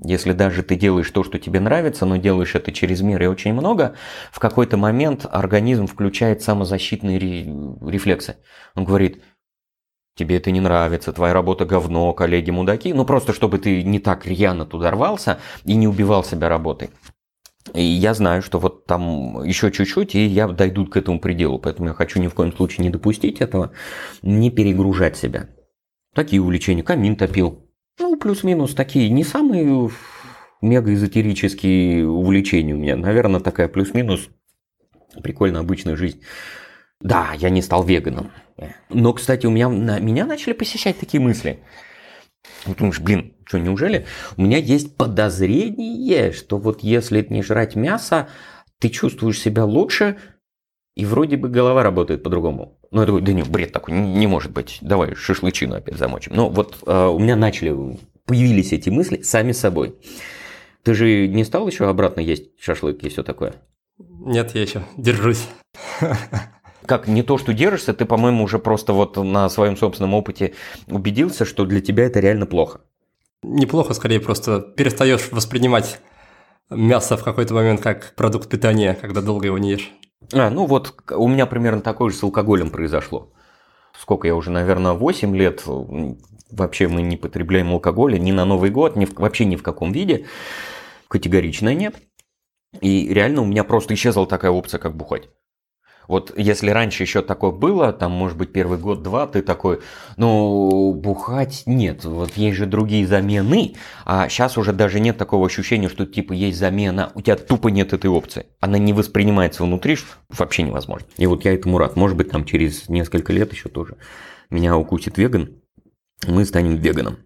Если 0.00 0.32
даже 0.32 0.62
ты 0.62 0.76
делаешь 0.76 1.10
то, 1.10 1.24
что 1.24 1.38
тебе 1.38 1.58
нравится, 1.58 2.06
но 2.06 2.18
делаешь 2.18 2.54
это 2.54 2.70
через 2.70 3.00
мир 3.00 3.20
и 3.22 3.26
очень 3.26 3.52
много, 3.52 3.96
в 4.30 4.38
какой-то 4.38 4.76
момент 4.76 5.26
организм 5.28 5.88
включает 5.88 6.40
самозащитные 6.40 7.18
рефлексы. 7.18 8.36
Он 8.76 8.84
говорит, 8.84 9.22
тебе 10.18 10.36
это 10.36 10.50
не 10.50 10.60
нравится, 10.60 11.12
твоя 11.12 11.32
работа 11.32 11.64
говно, 11.64 12.12
коллеги 12.12 12.50
мудаки, 12.50 12.92
ну 12.92 13.04
просто 13.04 13.32
чтобы 13.32 13.58
ты 13.58 13.82
не 13.82 14.00
так 14.00 14.26
рьяно 14.26 14.66
туда 14.66 14.90
рвался 14.90 15.38
и 15.64 15.74
не 15.74 15.86
убивал 15.86 16.24
себя 16.24 16.48
работой. 16.48 16.90
И 17.74 17.82
я 17.82 18.14
знаю, 18.14 18.42
что 18.42 18.58
вот 18.58 18.86
там 18.86 19.44
еще 19.44 19.70
чуть-чуть, 19.70 20.14
и 20.14 20.24
я 20.24 20.48
дойду 20.48 20.86
к 20.86 20.96
этому 20.96 21.20
пределу. 21.20 21.58
Поэтому 21.58 21.88
я 21.88 21.94
хочу 21.94 22.18
ни 22.18 22.26
в 22.26 22.34
коем 22.34 22.52
случае 22.52 22.84
не 22.84 22.90
допустить 22.90 23.42
этого, 23.42 23.72
не 24.22 24.50
перегружать 24.50 25.18
себя. 25.18 25.50
Такие 26.14 26.40
увлечения. 26.40 26.82
Камин 26.82 27.14
топил. 27.14 27.68
Ну, 27.98 28.16
плюс-минус 28.16 28.74
такие. 28.74 29.10
Не 29.10 29.22
самые 29.22 29.90
мега-эзотерические 30.62 32.08
увлечения 32.08 32.74
у 32.74 32.78
меня. 32.78 32.96
Наверное, 32.96 33.40
такая 33.40 33.68
плюс-минус 33.68 34.30
прикольная 35.22 35.60
обычная 35.60 35.96
жизнь. 35.96 36.22
Да, 37.00 37.32
я 37.38 37.50
не 37.50 37.62
стал 37.62 37.84
веганом. 37.84 38.32
Но, 38.88 39.12
кстати, 39.12 39.46
у 39.46 39.50
меня, 39.50 39.68
на, 39.68 40.00
меня 40.00 40.26
начали 40.26 40.52
посещать 40.52 40.98
такие 40.98 41.20
мысли. 41.20 41.60
Думаешь, 42.66 43.00
блин, 43.00 43.34
что, 43.44 43.58
неужели? 43.58 44.06
У 44.36 44.42
меня 44.42 44.58
есть 44.58 44.96
подозрение, 44.96 46.32
что 46.32 46.58
вот 46.58 46.82
если 46.82 47.24
не 47.30 47.42
жрать 47.42 47.76
мясо, 47.76 48.28
ты 48.78 48.88
чувствуешь 48.88 49.40
себя 49.40 49.64
лучше, 49.64 50.16
и 50.96 51.04
вроде 51.04 51.36
бы 51.36 51.48
голова 51.48 51.82
работает 51.82 52.24
по-другому. 52.24 52.78
Ну, 52.90 53.00
я 53.00 53.06
такой, 53.06 53.22
да 53.22 53.32
не, 53.32 53.42
бред 53.42 53.72
такой, 53.72 53.94
не, 53.94 54.14
не 54.14 54.26
может 54.26 54.50
быть. 54.50 54.78
Давай 54.80 55.14
шашлычину 55.14 55.76
опять 55.76 55.96
замочим. 55.96 56.32
Но 56.34 56.50
вот 56.50 56.78
э, 56.84 57.06
у 57.06 57.18
меня 57.18 57.36
начали, 57.36 57.98
появились 58.24 58.72
эти 58.72 58.90
мысли 58.90 59.22
сами 59.22 59.52
собой. 59.52 59.94
Ты 60.82 60.94
же 60.94 61.28
не 61.28 61.44
стал 61.44 61.68
еще 61.68 61.88
обратно 61.88 62.20
есть 62.20 62.50
шашлык 62.60 63.02
и 63.04 63.08
все 63.08 63.22
такое? 63.22 63.54
Нет, 63.98 64.54
я 64.54 64.62
еще 64.62 64.82
держусь. 64.96 65.46
Как 66.88 67.06
не 67.06 67.22
то, 67.22 67.36
что 67.36 67.52
держишься, 67.52 67.92
ты, 67.92 68.06
по-моему, 68.06 68.44
уже 68.44 68.58
просто 68.58 68.94
вот 68.94 69.18
на 69.18 69.50
своем 69.50 69.76
собственном 69.76 70.14
опыте 70.14 70.54
убедился, 70.86 71.44
что 71.44 71.66
для 71.66 71.82
тебя 71.82 72.06
это 72.06 72.18
реально 72.18 72.46
плохо. 72.46 72.80
Неплохо, 73.42 73.92
скорее 73.92 74.20
просто 74.20 74.60
перестаешь 74.60 75.30
воспринимать 75.30 76.00
мясо 76.70 77.18
в 77.18 77.24
какой-то 77.24 77.52
момент 77.52 77.82
как 77.82 78.14
продукт 78.14 78.48
питания, 78.48 78.94
когда 78.94 79.20
долго 79.20 79.44
его 79.44 79.58
не 79.58 79.72
ешь. 79.72 79.92
А, 80.32 80.48
ну 80.48 80.64
вот 80.64 80.94
у 81.10 81.28
меня 81.28 81.44
примерно 81.44 81.82
такое 81.82 82.10
же 82.10 82.16
с 82.16 82.22
алкоголем 82.22 82.70
произошло. 82.70 83.34
Сколько 83.98 84.26
я 84.26 84.34
уже, 84.34 84.50
наверное, 84.50 84.92
8 84.92 85.36
лет 85.36 85.64
вообще 86.50 86.88
мы 86.88 87.02
не 87.02 87.18
потребляем 87.18 87.70
алкоголя 87.70 88.16
ни 88.16 88.32
на 88.32 88.46
Новый 88.46 88.70
год, 88.70 88.96
ни 88.96 89.04
в, 89.04 89.12
вообще 89.18 89.44
ни 89.44 89.56
в 89.56 89.62
каком 89.62 89.92
виде. 89.92 90.24
Категорично 91.08 91.74
нет. 91.74 91.96
И 92.80 93.12
реально 93.12 93.42
у 93.42 93.46
меня 93.46 93.62
просто 93.62 93.92
исчезла 93.92 94.26
такая 94.26 94.50
опция, 94.50 94.78
как 94.78 94.96
бухать. 94.96 95.28
Вот 96.08 96.32
если 96.36 96.70
раньше 96.70 97.02
еще 97.02 97.20
такое 97.20 97.50
было, 97.50 97.92
там, 97.92 98.12
может 98.12 98.38
быть, 98.38 98.50
первый 98.50 98.78
год-два, 98.78 99.26
ты 99.26 99.42
такой, 99.42 99.80
ну, 100.16 100.92
бухать 100.94 101.64
нет, 101.66 102.04
вот 102.04 102.32
есть 102.36 102.56
же 102.56 102.64
другие 102.64 103.06
замены, 103.06 103.76
а 104.06 104.28
сейчас 104.30 104.56
уже 104.56 104.72
даже 104.72 105.00
нет 105.00 105.18
такого 105.18 105.46
ощущения, 105.46 105.90
что 105.90 106.06
типа 106.06 106.32
есть 106.32 106.58
замена, 106.58 107.12
у 107.14 107.20
тебя 107.20 107.36
тупо 107.36 107.68
нет 107.68 107.92
этой 107.92 108.08
опции. 108.08 108.46
Она 108.58 108.78
не 108.78 108.94
воспринимается 108.94 109.62
внутри, 109.62 109.98
вообще 110.30 110.62
невозможно. 110.62 111.06
И 111.18 111.26
вот 111.26 111.44
я 111.44 111.52
этому 111.52 111.76
рад. 111.76 111.94
Может 111.94 112.16
быть, 112.16 112.30
там 112.30 112.44
через 112.44 112.88
несколько 112.88 113.32
лет 113.32 113.52
еще 113.52 113.68
тоже 113.68 113.96
меня 114.48 114.78
укусит 114.78 115.18
веган, 115.18 115.50
мы 116.26 116.46
станем 116.46 116.76
веганом. 116.76 117.18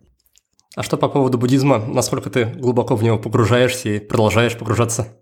А 0.74 0.82
что 0.82 0.96
по 0.96 1.08
поводу 1.08 1.38
буддизма? 1.38 1.78
Насколько 1.86 2.30
ты 2.30 2.46
глубоко 2.46 2.96
в 2.96 3.02
него 3.04 3.18
погружаешься 3.18 3.90
и 3.90 3.98
продолжаешь 4.00 4.56
погружаться? 4.56 5.21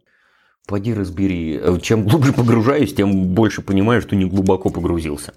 Поди 0.71 0.95
разбери. 0.95 1.61
Чем 1.83 2.07
глубже 2.07 2.33
погружаюсь, 2.33 2.95
тем 2.95 3.27
больше 3.27 3.61
понимаю, 3.61 4.01
что 4.01 4.15
не 4.15 4.25
глубоко 4.25 4.71
погрузился. 4.71 5.35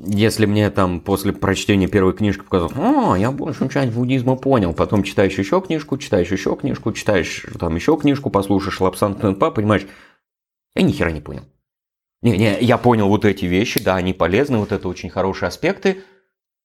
Если 0.00 0.46
мне 0.46 0.68
там 0.70 0.98
после 0.98 1.32
прочтения 1.32 1.86
первой 1.86 2.12
книжки 2.12 2.42
показалось, 2.42 2.74
а, 2.76 3.14
я 3.16 3.30
больше 3.30 3.68
часть 3.68 3.92
буддизма 3.92 4.34
понял, 4.34 4.74
потом 4.74 5.04
читаешь 5.04 5.38
еще 5.38 5.60
книжку, 5.60 5.96
читаешь 5.96 6.32
еще 6.32 6.56
книжку, 6.56 6.92
читаешь 6.92 7.46
там 7.60 7.76
еще 7.76 7.96
книжку, 7.96 8.30
послушаешь 8.30 8.80
Лапсан 8.80 9.14
Тенпа, 9.14 9.52
понимаешь, 9.52 9.86
я 10.74 10.82
ни 10.82 10.90
хера 10.90 11.12
не 11.12 11.20
понял. 11.20 11.44
Не, 12.20 12.36
не, 12.36 12.58
я 12.60 12.78
понял 12.78 13.06
вот 13.06 13.24
эти 13.24 13.44
вещи, 13.44 13.80
да, 13.80 13.94
они 13.94 14.12
полезны, 14.12 14.58
вот 14.58 14.72
это 14.72 14.88
очень 14.88 15.08
хорошие 15.08 15.46
аспекты, 15.46 16.02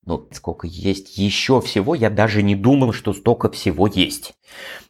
но 0.06 0.28
сколько 0.32 0.68
есть 0.68 1.18
еще 1.18 1.62
всего, 1.62 1.96
я 1.96 2.10
даже 2.10 2.44
не 2.44 2.56
думал, 2.56 2.94
что 2.94 3.14
столько 3.14 3.50
всего 3.50 3.88
есть. 3.88 4.34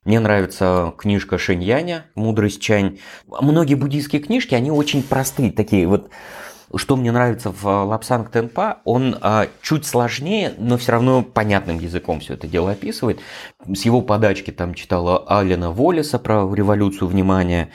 Мне 0.04 0.20
нравится 0.20 0.94
книжка 0.98 1.38
Шэньяня 1.38 2.06
«Мудрость 2.16 2.62
Чань». 2.62 3.00
Многие 3.28 3.76
буддийские 3.76 4.22
книжки, 4.22 4.56
они 4.56 4.72
очень 4.72 5.04
простые, 5.04 5.52
такие 5.52 5.88
вот 5.88 6.10
что 6.76 6.96
мне 6.96 7.12
нравится 7.12 7.52
в 7.52 7.66
Лапсанг 7.66 8.32
Тенпа, 8.32 8.80
он 8.84 9.18
а, 9.22 9.48
чуть 9.62 9.86
сложнее, 9.86 10.54
но 10.58 10.78
все 10.78 10.94
равно 10.94 11.24
понятным 11.24 11.80
языком 11.80 12.20
все 12.20 12.34
это 12.34 12.48
дело 12.48 12.72
описывает. 12.72 13.20
С 13.74 13.86
его 13.86 14.02
подачки 14.02 14.52
там 14.52 14.74
читала 14.74 15.24
Алина 15.28 15.72
Волеса 15.72 16.20
про 16.20 16.52
революцию 16.54 17.08
внимания. 17.08 17.70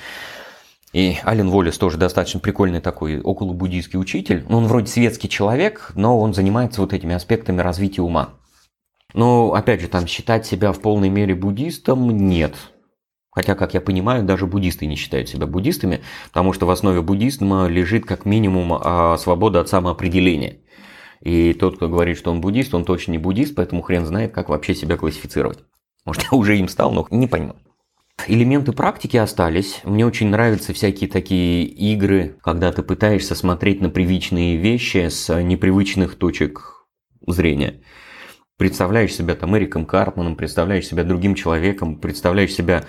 И 0.93 1.19
Ален 1.25 1.51
Воллес 1.51 1.79
тоже 1.79 1.99
достаточно 1.99 2.41
прикольный 2.41 2.81
такой 2.81 3.21
околобуддийский 3.21 3.99
учитель. 3.99 4.45
Ну, 4.49 4.59
он 4.59 4.67
вроде 4.67 4.89
светский 4.89 5.29
человек, 5.29 5.93
но 5.95 6.19
он 6.19 6.35
занимается 6.35 6.81
вот 6.81 6.93
этими 6.93 7.15
аспектами 7.15 7.61
развития 7.61 8.03
ума. 8.03 8.31
Но, 9.15 9.55
опять 9.55 9.81
же, 9.81 9.89
там 9.89 10.07
считать 10.07 10.47
себя 10.47 10.73
в 10.73 10.81
полной 10.81 11.09
мере 11.09 11.35
буддистом 11.35 12.11
нет. 12.11 12.55
Хотя, 13.31 13.55
как 13.55 13.75
я 13.75 13.81
понимаю, 13.81 14.25
даже 14.25 14.47
буддисты 14.47 14.87
не 14.87 14.97
считают 14.97 15.29
себя 15.29 15.47
буддистами, 15.47 16.01
потому 16.27 16.53
что 16.53 16.67
в 16.67 16.71
основе 16.71 17.01
буддизма 17.01 17.69
лежит 17.69 18.05
как 18.05 18.25
минимум 18.25 18.73
а, 18.73 19.17
свобода 19.19 19.61
от 19.61 19.69
самоопределения. 19.69 20.59
И 21.21 21.53
тот, 21.53 21.77
кто 21.77 21.89
говорит, 21.89 22.19
что 22.19 22.33
он 22.33 22.41
буддист, 22.41 22.75
он 22.75 22.85
точно 22.85 23.13
не 23.13 23.19
буддист, 23.19 23.55
поэтому 23.55 23.83
хрен 23.83 24.05
знает, 24.05 24.33
как 24.33 24.49
вообще 24.49 24.75
себя 24.75 24.97
классифицировать. 24.97 25.61
Может, 26.05 26.25
я 26.33 26.37
уже 26.37 26.59
им 26.59 26.67
стал, 26.67 26.91
но 26.91 27.07
не 27.11 27.29
понимаю. 27.29 27.57
Элементы 28.27 28.73
практики 28.73 29.17
остались. 29.17 29.81
Мне 29.85 30.07
очень 30.07 30.29
нравятся 30.29 30.73
всякие 30.73 31.09
такие 31.09 31.65
игры, 31.65 32.37
когда 32.43 32.73
ты 32.73 32.83
пытаешься 32.83 33.35
смотреть 33.35 33.81
на 33.81 33.91
привычные 33.91 34.57
вещи 34.57 35.09
с 35.09 35.43
непривычных 35.43 36.17
точек 36.17 36.87
зрения. 37.27 37.83
Представляешь 38.59 39.15
себя 39.15 39.35
там 39.35 39.57
Эриком 39.57 39.87
Картманом, 39.87 40.37
представляешь 40.37 40.87
себя 40.87 41.05
другим 41.05 41.35
человеком, 41.35 41.97
представляешь 41.97 42.53
себя 42.53 42.85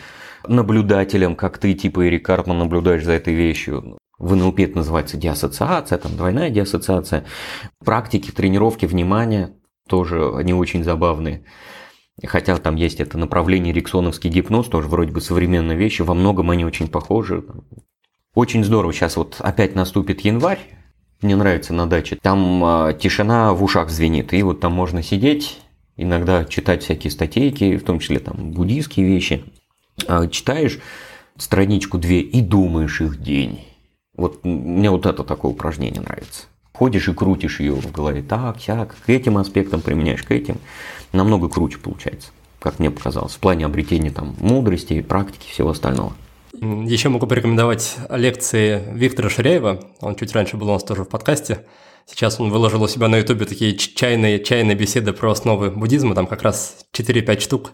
наблюдателем, 0.46 1.36
как 1.36 1.58
ты 1.58 1.74
типа 1.74 2.08
Эрик 2.08 2.26
Картман 2.26 2.60
наблюдаешь 2.60 3.06
за 3.06 3.14
этой 3.14 3.34
вещью. 3.34 3.98
В 4.18 4.36
НЛП 4.36 4.60
это 4.60 4.78
называется 4.78 5.18
диассоциация, 5.18 5.98
там 5.98 6.16
двойная 6.16 6.50
диассоциация. 6.50 7.26
Практики, 7.84 8.32
тренировки 8.32 8.86
внимания 8.86 9.54
тоже 9.88 10.36
они 10.36 10.54
очень 10.54 10.84
забавные. 10.84 11.46
Хотя 12.24 12.58
там 12.58 12.76
есть 12.76 13.00
это 13.00 13.18
направление 13.18 13.74
риксоновский 13.74 14.30
гипноз, 14.30 14.68
тоже 14.68 14.88
вроде 14.88 15.12
бы 15.12 15.22
современная 15.22 15.76
вещь, 15.76 16.00
во 16.00 16.14
многом 16.14 16.50
они 16.50 16.66
очень 16.66 16.88
похожи. 16.88 17.44
Очень 18.34 18.64
здорово, 18.64 18.94
сейчас 18.94 19.18
вот 19.18 19.38
опять 19.40 19.76
наступит 19.76 20.22
январь, 20.22 20.60
мне 21.22 21.36
нравится 21.36 21.74
на 21.74 21.88
даче, 21.88 22.18
там 22.22 22.64
э, 22.64 22.98
тишина 23.00 23.54
в 23.54 23.64
ушах 23.64 23.90
звенит, 23.90 24.34
и 24.34 24.42
вот 24.44 24.60
там 24.60 24.74
можно 24.74 25.04
сидеть, 25.04 25.60
иногда 25.98 26.46
читать 26.46 26.84
всякие 26.84 27.12
статейки, 27.12 27.78
в 27.78 27.84
том 27.84 28.00
числе 28.00 28.20
там 28.20 28.52
буддийские 28.52 29.06
вещи. 29.06 29.44
Э, 30.08 30.28
читаешь 30.30 30.80
страничку-две 31.38 32.22
и 32.22 32.42
думаешь 32.42 33.02
их 33.02 33.22
день. 33.22 33.66
Вот 34.16 34.44
мне 34.44 34.90
вот 34.90 35.06
это 35.06 35.24
такое 35.24 35.52
упражнение 35.52 36.02
нравится. 36.02 36.44
Ходишь 36.74 37.08
и 37.08 37.14
крутишь 37.14 37.60
ее 37.60 37.74
в 37.74 37.92
голове 37.92 38.22
так, 38.22 38.60
сяк, 38.60 38.96
к 39.06 39.10
этим 39.10 39.38
аспектам 39.38 39.82
применяешь, 39.82 40.24
к 40.24 40.32
этим 40.32 40.58
намного 41.12 41.50
круче 41.50 41.78
получается, 41.78 42.30
как 42.60 42.80
мне 42.80 42.92
показалось, 42.92 43.34
в 43.34 43.40
плане 43.40 43.66
обретения 43.66 44.12
там 44.12 44.36
мудрости, 44.40 45.02
практики, 45.02 45.50
всего 45.50 45.70
остального. 45.70 46.14
Еще 46.54 47.10
могу 47.10 47.26
порекомендовать 47.28 47.98
лекции 48.10 48.84
Виктора 48.94 49.30
Ширяева. 49.30 49.80
Он 50.00 50.16
чуть 50.16 50.34
раньше 50.34 50.58
был 50.58 50.70
у 50.70 50.74
нас 50.74 50.84
тоже 50.84 51.04
в 51.04 51.10
подкасте. 51.10 51.66
Сейчас 52.06 52.40
он 52.40 52.52
выложил 52.52 52.84
у 52.84 52.88
себя 52.88 53.08
на 53.08 53.18
ютубе 53.18 53.46
такие 53.46 53.76
чайные, 53.76 54.44
чайные 54.44 54.76
беседы 54.76 55.14
про 55.14 55.32
основы 55.32 55.72
буддизма. 55.72 56.14
Там 56.14 56.28
как 56.28 56.44
раз 56.44 56.86
4-5 56.94 57.40
штук. 57.40 57.72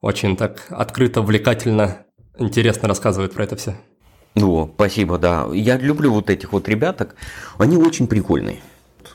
Очень 0.00 0.36
так 0.36 0.66
открыто, 0.70 1.20
увлекательно, 1.20 2.04
интересно 2.38 2.88
рассказывает 2.88 3.32
про 3.32 3.44
это 3.44 3.56
все. 3.56 3.76
Ну, 4.34 4.70
спасибо, 4.74 5.18
да. 5.18 5.48
Я 5.52 5.76
люблю 5.76 6.12
вот 6.12 6.28
этих 6.28 6.52
вот 6.52 6.68
ребяток. 6.68 7.16
Они 7.56 7.76
очень 7.76 8.06
прикольные 8.06 8.58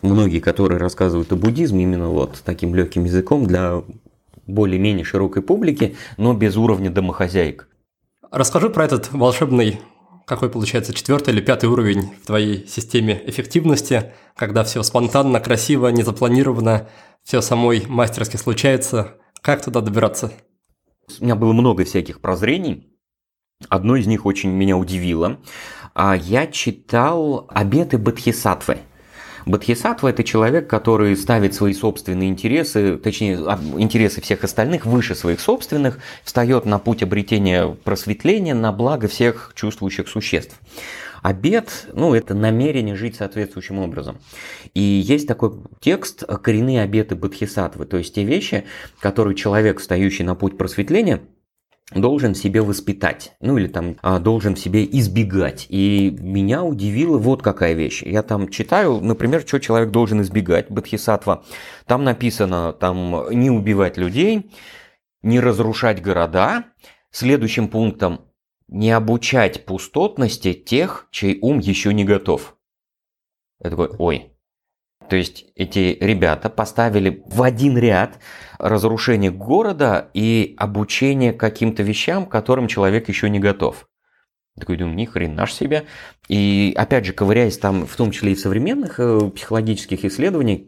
многие, 0.01 0.39
которые 0.39 0.79
рассказывают 0.79 1.31
о 1.31 1.35
буддизме 1.35 1.83
именно 1.83 2.09
вот 2.09 2.41
таким 2.45 2.75
легким 2.75 3.05
языком 3.05 3.45
для 3.45 3.83
более-менее 4.47 5.05
широкой 5.05 5.41
публики, 5.41 5.95
но 6.17 6.33
без 6.33 6.57
уровня 6.57 6.89
домохозяек. 6.89 7.67
Расскажи 8.31 8.69
про 8.69 8.85
этот 8.85 9.11
волшебный, 9.11 9.79
какой 10.25 10.49
получается, 10.49 10.93
четвертый 10.93 11.33
или 11.33 11.41
пятый 11.41 11.69
уровень 11.69 12.13
в 12.21 12.25
твоей 12.25 12.67
системе 12.67 13.21
эффективности, 13.25 14.11
когда 14.35 14.63
все 14.63 14.81
спонтанно, 14.83 15.39
красиво, 15.39 15.87
незапланировано, 15.89 16.87
все 17.23 17.41
самой 17.41 17.85
мастерски 17.87 18.37
случается. 18.37 19.15
Как 19.41 19.63
туда 19.63 19.81
добираться? 19.81 20.31
У 21.19 21.23
меня 21.23 21.35
было 21.35 21.53
много 21.53 21.83
всяких 21.83 22.21
прозрений. 22.21 22.89
Одно 23.69 23.95
из 23.95 24.07
них 24.07 24.25
очень 24.25 24.49
меня 24.49 24.77
удивило. 24.77 25.39
А 25.93 26.15
Я 26.15 26.47
читал 26.47 27.47
«Обеты 27.49 27.97
Бодхисаттвы». 27.97 28.79
Бодхисаттва– 29.45 30.07
это 30.09 30.23
человек, 30.23 30.69
который 30.69 31.15
ставит 31.17 31.53
свои 31.53 31.73
собственные 31.73 32.29
интересы, 32.29 32.97
точнее, 32.97 33.39
а, 33.45 33.59
интересы 33.77 34.21
всех 34.21 34.43
остальных 34.43 34.85
выше 34.85 35.15
своих 35.15 35.39
собственных, 35.39 35.99
встает 36.23 36.65
на 36.65 36.79
путь 36.79 37.03
обретения 37.03 37.67
просветления 37.83 38.53
на 38.53 38.71
благо 38.71 39.07
всех 39.07 39.51
чувствующих 39.55 40.07
существ. 40.07 40.57
Обед, 41.21 41.87
ну, 41.93 42.13
это 42.13 42.33
намерение 42.33 42.95
жить 42.95 43.15
соответствующим 43.15 43.79
образом. 43.79 44.17
И 44.73 44.81
есть 44.81 45.27
такой 45.27 45.53
текст 45.79 46.23
«Коренные 46.25 46.81
обеты 46.81 47.15
Бодхисаттвы», 47.15 47.85
то 47.85 47.97
есть 47.97 48.13
те 48.13 48.23
вещи, 48.23 48.65
которые 48.99 49.35
человек, 49.35 49.79
встающий 49.79 50.25
на 50.25 50.35
путь 50.35 50.57
просветления– 50.57 51.21
должен 51.95 52.35
себе 52.35 52.61
воспитать, 52.61 53.33
ну 53.39 53.57
или 53.57 53.67
там 53.67 53.97
а, 54.01 54.19
должен 54.19 54.55
себе 54.55 54.85
избегать. 54.85 55.65
И 55.69 56.15
меня 56.19 56.63
удивила 56.63 57.17
вот 57.17 57.41
какая 57.41 57.73
вещь. 57.73 58.03
Я 58.03 58.23
там 58.23 58.49
читаю, 58.49 58.99
например, 58.99 59.43
что 59.45 59.59
человек 59.59 59.91
должен 59.91 60.21
избегать, 60.21 60.69
Бодхисаттва. 60.69 61.43
Там 61.85 62.03
написано, 62.03 62.73
там 62.73 63.25
не 63.31 63.49
убивать 63.49 63.97
людей, 63.97 64.51
не 65.21 65.39
разрушать 65.39 66.01
города. 66.01 66.65
Следующим 67.11 67.67
пунктом 67.67 68.21
не 68.67 68.91
обучать 68.91 69.65
пустотности 69.65 70.53
тех, 70.53 71.07
чей 71.11 71.37
ум 71.41 71.59
еще 71.59 71.93
не 71.93 72.03
готов. 72.03 72.57
Я 73.63 73.69
такой, 73.69 73.89
ой, 73.97 74.32
то 75.09 75.15
есть 75.15 75.45
эти 75.55 75.97
ребята 75.99 76.49
поставили 76.49 77.23
в 77.25 77.41
один 77.41 77.77
ряд 77.77 78.19
разрушение 78.57 79.31
города 79.31 80.09
и 80.13 80.55
обучение 80.57 81.33
каким-то 81.33 81.83
вещам, 81.83 82.25
которым 82.25 82.67
человек 82.67 83.09
еще 83.09 83.29
не 83.29 83.39
готов. 83.39 83.87
Такой 84.59 84.77
думаю, 84.77 84.95
ни 84.95 85.05
хрена 85.05 85.47
ж 85.47 85.51
себе. 85.51 85.85
И 86.27 86.73
опять 86.77 87.05
же, 87.05 87.13
ковыряясь 87.13 87.57
там, 87.57 87.87
в 87.87 87.95
том 87.95 88.11
числе 88.11 88.33
и 88.33 88.35
в 88.35 88.39
современных 88.39 88.99
э, 88.99 89.31
психологических 89.31 90.05
исследованиях, 90.05 90.61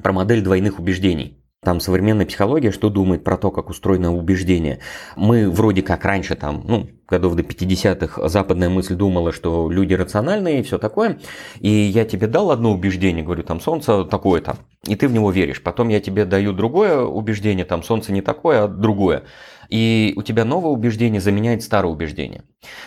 про 0.00 0.12
модель 0.12 0.42
двойных 0.42 0.78
убеждений. 0.78 1.41
Там 1.64 1.78
современная 1.78 2.26
психология, 2.26 2.72
что 2.72 2.90
думает 2.90 3.22
про 3.22 3.36
то, 3.36 3.52
как 3.52 3.70
устроено 3.70 4.12
убеждение. 4.12 4.80
Мы 5.14 5.48
вроде 5.48 5.82
как 5.82 6.04
раньше, 6.04 6.34
там, 6.34 6.64
ну, 6.66 6.88
годов 7.06 7.36
до 7.36 7.44
50-х, 7.44 8.28
западная 8.28 8.68
мысль 8.68 8.96
думала, 8.96 9.30
что 9.30 9.70
люди 9.70 9.94
рациональные 9.94 10.58
и 10.58 10.62
все 10.64 10.78
такое. 10.78 11.20
И 11.60 11.68
я 11.70 12.04
тебе 12.04 12.26
дал 12.26 12.50
одно 12.50 12.72
убеждение, 12.72 13.24
говорю, 13.24 13.44
там, 13.44 13.60
солнце 13.60 14.04
такое-то, 14.04 14.56
и 14.88 14.96
ты 14.96 15.06
в 15.06 15.12
него 15.12 15.30
веришь. 15.30 15.62
Потом 15.62 15.88
я 15.88 16.00
тебе 16.00 16.24
даю 16.24 16.52
другое 16.52 17.00
убеждение, 17.00 17.64
там, 17.64 17.84
солнце 17.84 18.12
не 18.12 18.22
такое, 18.22 18.64
а 18.64 18.66
другое. 18.66 19.22
И 19.68 20.14
у 20.16 20.22
тебя 20.22 20.44
новое 20.44 20.72
убеждение 20.72 21.20
заменяет 21.20 21.62
старое 21.62 21.92
убеждение. 21.92 22.42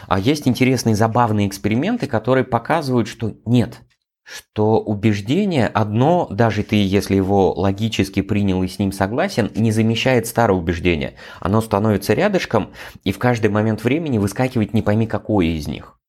А 0.09 0.19
есть 0.19 0.49
интересные, 0.49 0.95
забавные 0.95 1.47
эксперименты, 1.47 2.07
которые 2.07 2.43
показывают, 2.43 3.07
что 3.07 3.35
нет– 3.45 3.79
что 4.25 4.79
убеждение 4.79 5.67
одно, 5.67 6.27
даже 6.31 6.63
ты, 6.63 6.83
если 6.83 7.15
его 7.15 7.53
логически 7.53 8.21
принял 8.21 8.63
и 8.63 8.67
с 8.67 8.79
ним 8.79 8.91
согласен, 8.91 9.51
не 9.55 9.71
замещает 9.71 10.25
старое 10.25 10.57
убеждение. 10.57 11.13
Оно 11.39 11.61
становится 11.61 12.13
рядышком 12.13 12.71
и 13.03 13.11
в 13.11 13.19
каждый 13.19 13.51
момент 13.51 13.83
времени 13.83 14.17
выскакивает 14.17 14.73
не 14.73 14.81
пойми 14.81 15.05
какое 15.05 15.45
из 15.47 15.67
них. 15.67 15.99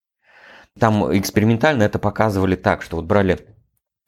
Там 0.78 1.16
экспериментально 1.16 1.84
это 1.84 1.98
показывали 1.98 2.54
так, 2.54 2.82
что 2.82 2.96
вот 2.96 3.04
брали 3.04 3.55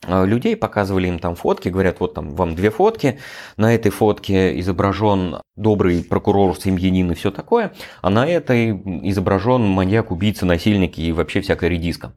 людей, 0.06 0.56
показывали 0.56 1.08
им 1.08 1.18
там 1.18 1.34
фотки, 1.34 1.68
говорят, 1.68 2.00
вот 2.00 2.14
там 2.14 2.30
вам 2.30 2.54
две 2.54 2.70
фотки, 2.70 3.18
на 3.56 3.74
этой 3.74 3.90
фотке 3.90 4.58
изображен 4.60 5.40
добрый 5.56 6.04
прокурор, 6.04 6.56
семьянин 6.56 7.10
и 7.10 7.14
все 7.14 7.30
такое, 7.30 7.72
а 8.00 8.10
на 8.10 8.26
этой 8.26 8.70
изображен 9.08 9.62
маньяк, 9.66 10.12
убийца, 10.12 10.46
насильник 10.46 10.98
и 10.98 11.12
вообще 11.12 11.40
всякая 11.40 11.70
редиска. 11.70 12.12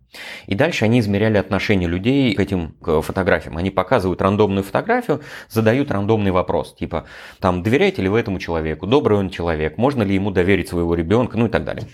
И 0.46 0.54
дальше 0.54 0.86
они 0.86 1.00
измеряли 1.00 1.38
отношение 1.38 1.90
людей 1.90 2.36
к 2.36 2.40
этим 2.40 2.76
к 2.82 3.02
фотографиям. 3.02 3.58
Они 3.58 3.72
показывают 3.72 4.22
рандомную 4.22 4.64
фотографию, 4.64 5.22
задают 5.50 5.90
рандомный 5.90 6.32
вопрос, 6.32 6.76
типа, 6.76 7.06
там, 7.40 7.64
доверяете 7.64 8.04
ли 8.04 8.10
вы 8.10 8.20
этому 8.20 8.38
человеку, 8.38 8.86
добрый 8.86 9.18
он 9.18 9.32
человек, 9.32 9.78
можно 9.78 10.04
ли 10.04 10.14
ему 10.14 10.30
доверить 10.30 10.70
своего 10.70 10.94
ребенка, 10.94 11.38
ну 11.38 11.48
и 11.48 11.50
так 11.50 11.64
далее. 11.64 11.88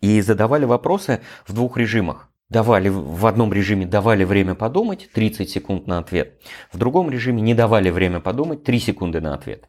И 0.00 0.20
задавали 0.20 0.64
вопросы 0.64 1.20
в 1.46 1.54
двух 1.54 1.76
режимах 1.76 2.28
давали 2.50 2.88
в 2.88 3.26
одном 3.26 3.52
режиме 3.52 3.86
давали 3.86 4.24
время 4.24 4.54
подумать, 4.54 5.08
30 5.12 5.50
секунд 5.50 5.86
на 5.86 5.98
ответ. 5.98 6.40
В 6.72 6.78
другом 6.78 7.10
режиме 7.10 7.42
не 7.42 7.54
давали 7.54 7.90
время 7.90 8.20
подумать, 8.20 8.64
3 8.64 8.78
секунды 8.80 9.20
на 9.20 9.34
ответ. 9.34 9.68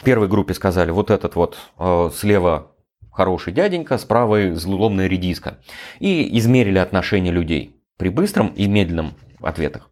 В 0.00 0.04
первой 0.04 0.28
группе 0.28 0.54
сказали, 0.54 0.90
вот 0.90 1.10
этот 1.10 1.34
вот 1.34 1.56
э, 1.78 2.10
слева 2.14 2.72
хороший 3.10 3.52
дяденька, 3.52 3.98
справа 3.98 4.54
злобная 4.54 5.06
редиска. 5.06 5.58
И 5.98 6.38
измерили 6.38 6.78
отношения 6.78 7.30
людей 7.30 7.76
при 7.96 8.08
быстром 8.08 8.48
и 8.48 8.66
медленном 8.66 9.14
ответах. 9.40 9.90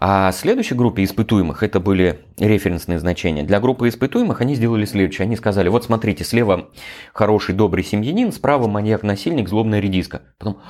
А 0.00 0.30
следующей 0.30 0.76
группе 0.76 1.02
испытуемых, 1.02 1.64
это 1.64 1.80
были 1.80 2.20
референсные 2.38 3.00
значения, 3.00 3.42
для 3.42 3.58
группы 3.58 3.88
испытуемых 3.88 4.40
они 4.40 4.54
сделали 4.54 4.84
следующее. 4.84 5.24
Они 5.24 5.34
сказали, 5.34 5.68
вот 5.68 5.84
смотрите, 5.84 6.22
слева 6.22 6.70
хороший, 7.12 7.54
добрый 7.56 7.82
семьянин, 7.82 8.30
справа 8.30 8.68
маньяк-насильник, 8.68 9.48
злобная 9.48 9.80
редиска. 9.80 10.22
Потом, 10.38 10.60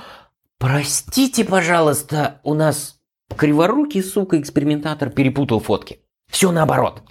Простите, 0.59 1.45
пожалуйста, 1.45 2.41
у 2.43 2.53
нас 2.53 2.99
криворукий, 3.37 4.03
сука, 4.03 4.39
экспериментатор 4.41 5.09
перепутал 5.09 5.61
фотки. 5.61 6.01
Все 6.29 6.51
наоборот. 6.51 7.01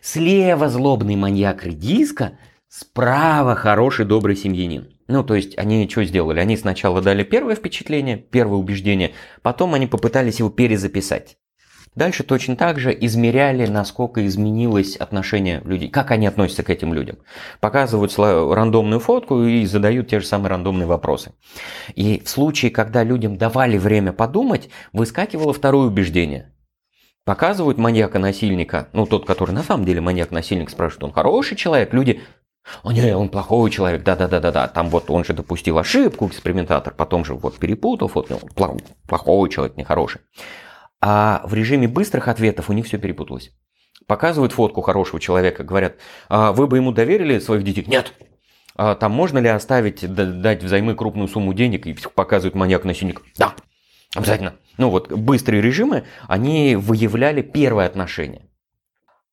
Слева 0.00 0.68
злобный 0.68 1.14
маньяк 1.14 1.64
редиска, 1.64 2.38
справа 2.68 3.54
хороший 3.54 4.04
добрый 4.04 4.34
семьянин. 4.34 4.88
Ну, 5.06 5.22
то 5.22 5.36
есть 5.36 5.56
они 5.56 5.88
что 5.88 6.02
сделали? 6.02 6.40
Они 6.40 6.56
сначала 6.56 7.00
дали 7.00 7.22
первое 7.22 7.54
впечатление, 7.54 8.16
первое 8.16 8.58
убеждение, 8.58 9.14
потом 9.42 9.74
они 9.74 9.86
попытались 9.86 10.40
его 10.40 10.50
перезаписать. 10.50 11.37
Дальше 11.98 12.22
точно 12.22 12.54
так 12.54 12.78
же 12.78 12.96
измеряли, 12.96 13.66
насколько 13.66 14.24
изменилось 14.24 14.94
отношение 14.94 15.62
людей, 15.64 15.88
как 15.88 16.12
они 16.12 16.28
относятся 16.28 16.62
к 16.62 16.70
этим 16.70 16.94
людям. 16.94 17.16
Показывают 17.58 18.16
рандомную 18.16 19.00
фотку 19.00 19.42
и 19.42 19.66
задают 19.66 20.06
те 20.06 20.20
же 20.20 20.26
самые 20.26 20.50
рандомные 20.50 20.86
вопросы. 20.86 21.32
И 21.96 22.22
в 22.24 22.28
случае, 22.28 22.70
когда 22.70 23.02
людям 23.02 23.36
давали 23.36 23.78
время 23.78 24.12
подумать, 24.12 24.70
выскакивало 24.92 25.52
второе 25.52 25.88
убеждение. 25.88 26.52
Показывают 27.24 27.78
маньяка-насильника, 27.78 28.90
ну 28.92 29.04
тот, 29.04 29.26
который 29.26 29.50
на 29.50 29.64
самом 29.64 29.84
деле 29.84 30.00
маньяк-насильник, 30.00 30.70
спрашивает, 30.70 31.02
он 31.02 31.12
хороший 31.12 31.56
человек, 31.56 31.92
люди 31.92 32.20
о, 32.84 32.92
не, 32.92 33.16
он 33.16 33.28
плохой 33.28 33.72
человек, 33.72 34.04
да-да-да-да-да, 34.04 34.68
там 34.68 34.88
вот 34.90 35.10
он 35.10 35.24
же 35.24 35.32
допустил 35.32 35.78
ошибку, 35.78 36.28
экспериментатор, 36.28 36.94
потом 36.94 37.24
же 37.24 37.34
вот 37.34 37.58
перепутал, 37.58 38.08
вот 38.14 38.30
плохой 39.08 39.50
человек, 39.50 39.76
нехороший. 39.76 40.20
А 41.00 41.42
в 41.44 41.54
режиме 41.54 41.88
быстрых 41.88 42.28
ответов 42.28 42.70
у 42.70 42.72
них 42.72 42.86
все 42.86 42.98
перепуталось. 42.98 43.52
Показывают 44.06 44.52
фотку 44.52 44.80
хорошего 44.80 45.20
человека, 45.20 45.64
говорят, 45.64 45.96
а 46.28 46.52
вы 46.52 46.66
бы 46.66 46.78
ему 46.78 46.92
доверили 46.92 47.38
своих 47.38 47.62
детей? 47.62 47.84
Нет. 47.86 48.14
А 48.74 48.94
там 48.94 49.12
можно 49.12 49.38
ли 49.38 49.48
оставить, 49.48 50.06
дать 50.06 50.62
взаймы 50.62 50.94
крупную 50.94 51.28
сумму 51.28 51.52
денег 51.52 51.86
и 51.86 51.96
показывают 52.14 52.54
маньяк-насильник? 52.54 53.22
Да, 53.36 53.54
обязательно. 54.14 54.54
Ну 54.76 54.90
вот 54.90 55.12
быстрые 55.12 55.60
режимы, 55.60 56.04
они 56.26 56.76
выявляли 56.76 57.42
первое 57.42 57.86
отношение. 57.86 58.48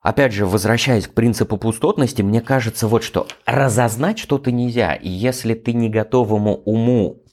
Опять 0.02 0.34
же, 0.34 0.46
возвращаясь 0.46 1.08
к 1.08 1.14
принципу 1.14 1.58
пустотности, 1.58 2.22
мне 2.22 2.42
кажется 2.42 2.88
вот 2.88 3.04
что. 3.04 3.28
Разознать 3.46 4.20
что-то 4.20 4.52
нельзя. 4.52 4.94
И 4.94 5.10
если 5.10 5.56
ты 5.56 5.74
не 5.74 5.90
готовому 5.90 6.58
уму 6.58 7.24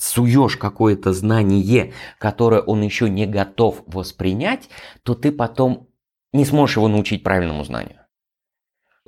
суешь 0.00 0.56
какое-то 0.56 1.12
знание, 1.12 1.92
которое 2.18 2.60
он 2.60 2.82
еще 2.82 3.08
не 3.08 3.26
готов 3.26 3.82
воспринять, 3.86 4.68
то 5.02 5.14
ты 5.14 5.30
потом 5.30 5.88
не 6.32 6.44
сможешь 6.44 6.76
его 6.76 6.88
научить 6.88 7.22
правильному 7.22 7.64
знанию. 7.64 7.96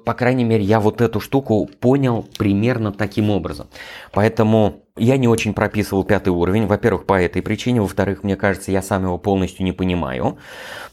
По 0.04 0.14
крайней 0.14 0.42
мере, 0.42 0.64
я 0.64 0.80
вот 0.80 1.00
эту 1.00 1.20
штуку 1.20 1.66
понял 1.66 2.26
примерно 2.36 2.92
таким 2.92 3.30
образом. 3.30 3.68
Поэтому 4.12 4.82
я 4.96 5.16
не 5.16 5.28
очень 5.28 5.54
прописывал 5.54 6.02
пятый 6.02 6.30
уровень. 6.30 6.66
Во-первых, 6.66 7.06
по 7.06 7.20
этой 7.20 7.40
причине. 7.40 7.80
Во-вторых, 7.80 8.24
мне 8.24 8.34
кажется, 8.34 8.72
я 8.72 8.82
сам 8.82 9.04
его 9.04 9.18
полностью 9.18 9.64
не 9.64 9.72
понимаю. 9.72 10.38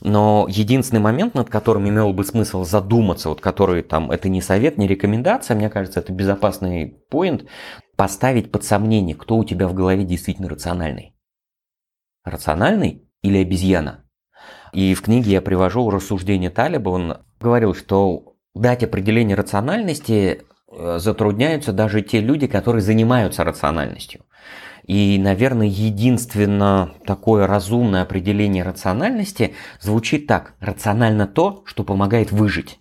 Но 0.02 0.46
единственный 0.48 1.00
момент, 1.00 1.34
над 1.34 1.50
которым 1.50 1.90
имел 1.90 2.14
бы 2.14 2.24
смысл 2.24 2.66
задуматься, 2.66 3.30
вот 3.30 3.42
который 3.42 3.82
там, 3.82 4.12
это 4.12 4.30
не 4.30 4.42
совет, 4.42 4.78
не 4.78 4.88
рекомендация, 4.88 5.56
мне 5.56 5.70
кажется, 5.70 6.02
это 6.02 6.14
безопасный 6.14 6.98
поинт, 7.10 7.46
поставить 8.00 8.50
под 8.50 8.64
сомнение, 8.64 9.14
кто 9.14 9.36
у 9.36 9.44
тебя 9.44 9.68
в 9.68 9.74
голове 9.74 10.06
действительно 10.06 10.48
рациональный. 10.48 11.18
Рациональный 12.24 13.04
или 13.22 13.40
обезьяна? 13.40 14.06
И 14.72 14.94
в 14.94 15.02
книге 15.02 15.32
я 15.32 15.42
привожу 15.42 15.90
рассуждение 15.90 16.50
Талиба. 16.50 16.92
Он 16.92 17.18
говорил, 17.42 17.76
что 17.76 18.36
дать 18.56 18.86
определение 18.86 19.36
рациональности 19.36 20.44
э, 20.72 20.98
затрудняются 20.98 21.74
даже 21.74 22.02
те 22.02 22.22
люди, 22.22 22.48
которые 22.48 22.82
занимаются 22.82 23.44
рациональностью. 23.44 24.22
И, 24.86 25.20
наверное, 25.20 25.68
единственное 25.68 26.92
такое 27.06 27.48
разумное 27.48 28.04
определение 28.04 28.64
рациональности 28.64 29.56
звучит 29.82 30.26
так. 30.26 30.54
Рационально 30.62 31.28
то, 31.28 31.64
что 31.66 31.84
помогает 31.84 32.32
выжить. 32.32 32.80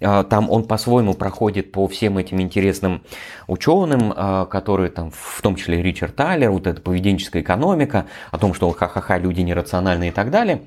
А, 0.00 0.24
там 0.24 0.50
он 0.50 0.64
по-своему 0.64 1.14
проходит 1.14 1.72
по 1.72 1.86
всем 1.86 2.18
этим 2.18 2.40
интересным 2.40 3.02
ученым, 3.46 4.12
а, 4.16 4.46
которые 4.46 4.90
там, 4.90 5.10
в 5.12 5.40
том 5.40 5.54
числе 5.56 5.82
Ричард 5.82 6.16
Тайлер, 6.16 6.50
вот 6.50 6.66
эта 6.66 6.80
поведенческая 6.80 7.42
экономика, 7.42 8.06
о 8.30 8.38
том, 8.38 8.54
что 8.54 8.70
ха-ха-ха, 8.70 9.18
люди 9.18 9.40
нерациональные 9.40 10.10
и 10.10 10.12
так 10.12 10.30
далее. 10.30 10.62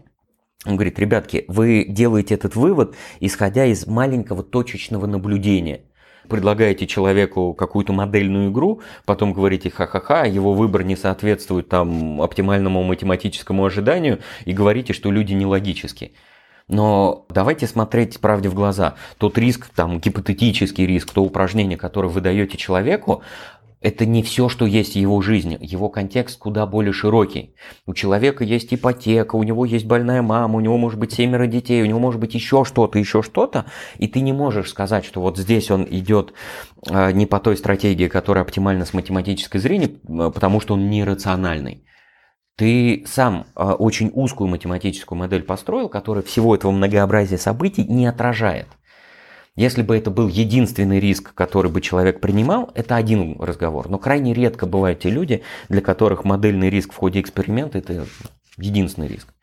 Он 0.66 0.76
говорит, 0.76 0.98
ребятки, 0.99 1.45
вы 1.48 1.86
делаете 1.88 2.36
этот 2.36 2.56
вывод, 2.56 2.95
исходя 3.20 3.66
из 3.66 3.86
маленького 3.86 4.44
точечного 4.44 5.06
наблюдения. 5.06 5.82
Предлагаете 6.28 6.88
человеку 6.88 7.54
какую-то 7.54 7.94
модельную 7.94 8.52
игру, 8.52 8.82
потом 9.06 9.34
говорите 9.34 9.70
ха-ха-ха, 9.70 10.26
его 10.26 10.54
выбор 10.54 10.84
не 10.84 10.95
соответствует 10.95 11.70
там 11.70 12.22
оптимальному 12.22 12.84
математическому 12.84 13.66
ожиданию 13.66 14.20
и 14.45 14.52
говорите, 14.52 14.94
что 14.94 15.12
люди 15.12 15.34
нелогические. 15.34 16.12
Но 16.68 17.26
давайте 17.30 17.65
смотреть 17.65 18.19
правде 18.19 18.49
в 18.49 18.53
глаза. 18.53 18.95
Тот 19.18 19.38
риск, 19.38 19.69
там, 19.73 19.99
гипотетический 19.99 20.85
риск, 20.85 21.11
то 21.11 21.23
упражнение, 21.23 21.77
которое 21.77 22.10
вы 22.10 22.19
даете 22.19 22.57
человеку, 22.57 23.23
это 23.80 24.06
не 24.06 24.23
все, 24.23 24.49
что 24.49 24.65
есть 24.65 24.94
в 24.94 24.95
его 24.98 25.22
жизни. 25.22 25.57
Его 25.61 25.89
контекст 25.89 26.39
куда 26.39 26.65
более 26.65 26.94
широкий. 26.94 27.53
У 27.85 27.94
человека 27.94 28.44
есть 28.44 28.73
ипотека, 28.73 29.35
у 29.35 29.44
него 29.44 29.65
есть 29.65 29.85
больная 29.85 30.22
мама, 30.22 30.57
у 30.57 30.60
него 30.60 30.77
может 30.77 30.99
быть 30.99 31.14
семеро 31.14 31.48
детей, 31.48 31.81
у 31.84 31.85
него 31.85 31.99
может 31.99 32.19
быть 32.19 32.34
еще 32.34 32.65
что-то, 32.65 32.98
еще 32.98 33.22
что-то. 33.22 33.65
И 33.98 34.07
ты 34.07 34.22
не 34.22 34.34
можешь 34.34 34.69
сказать, 34.69 35.06
что 35.06 35.22
вот 35.22 35.38
здесь 35.38 35.69
он 35.69 35.88
идет 35.89 36.34
а, 36.89 37.11
не 37.11 37.26
по 37.26 37.39
той 37.39 37.56
стратегии, 37.56 38.07
которая 38.07 38.44
оптимальна 38.44 38.84
с 38.84 38.94
математической 38.94 39.60
зрения, 39.60 39.89
потому 40.31 40.60
что 40.60 40.73
он 40.73 40.89
нерациональный. 40.89 41.84
Ты 42.58 43.04
сам 43.06 43.46
а, 43.54 43.76
очень 43.76 44.12
узкую 44.14 44.48
математическую 44.50 45.18
модель 45.18 45.44
построил, 45.44 45.90
которая 45.90 46.24
всего 46.24 46.56
этого 46.56 46.72
многообразия 46.72 47.38
событий 47.38 47.84
не 47.84 48.08
отражает. 48.08 48.68
Если 49.56 49.84
бы 49.84 49.96
это 49.96 50.10
был 50.10 50.28
единственный 50.28 51.00
риск, 51.00 51.36
который 51.36 51.70
бы 51.70 51.82
человек 51.82 52.20
принимал, 52.20 52.72
это 52.74 52.96
один 52.96 53.40
разговор. 53.40 53.90
Но 53.90 54.00
крайне 54.00 54.34
редко 54.34 54.66
бывают 54.66 55.02
те 55.02 55.10
люди, 55.10 55.44
для 55.70 55.82
которых 55.82 56.26
модельный 56.26 56.72
риск 56.72 56.94
в 56.94 56.96
ходе 56.96 57.22
эксперимента– 57.22 57.78
это 57.80 58.08
единственный 58.58 59.08
риск. 59.08 59.34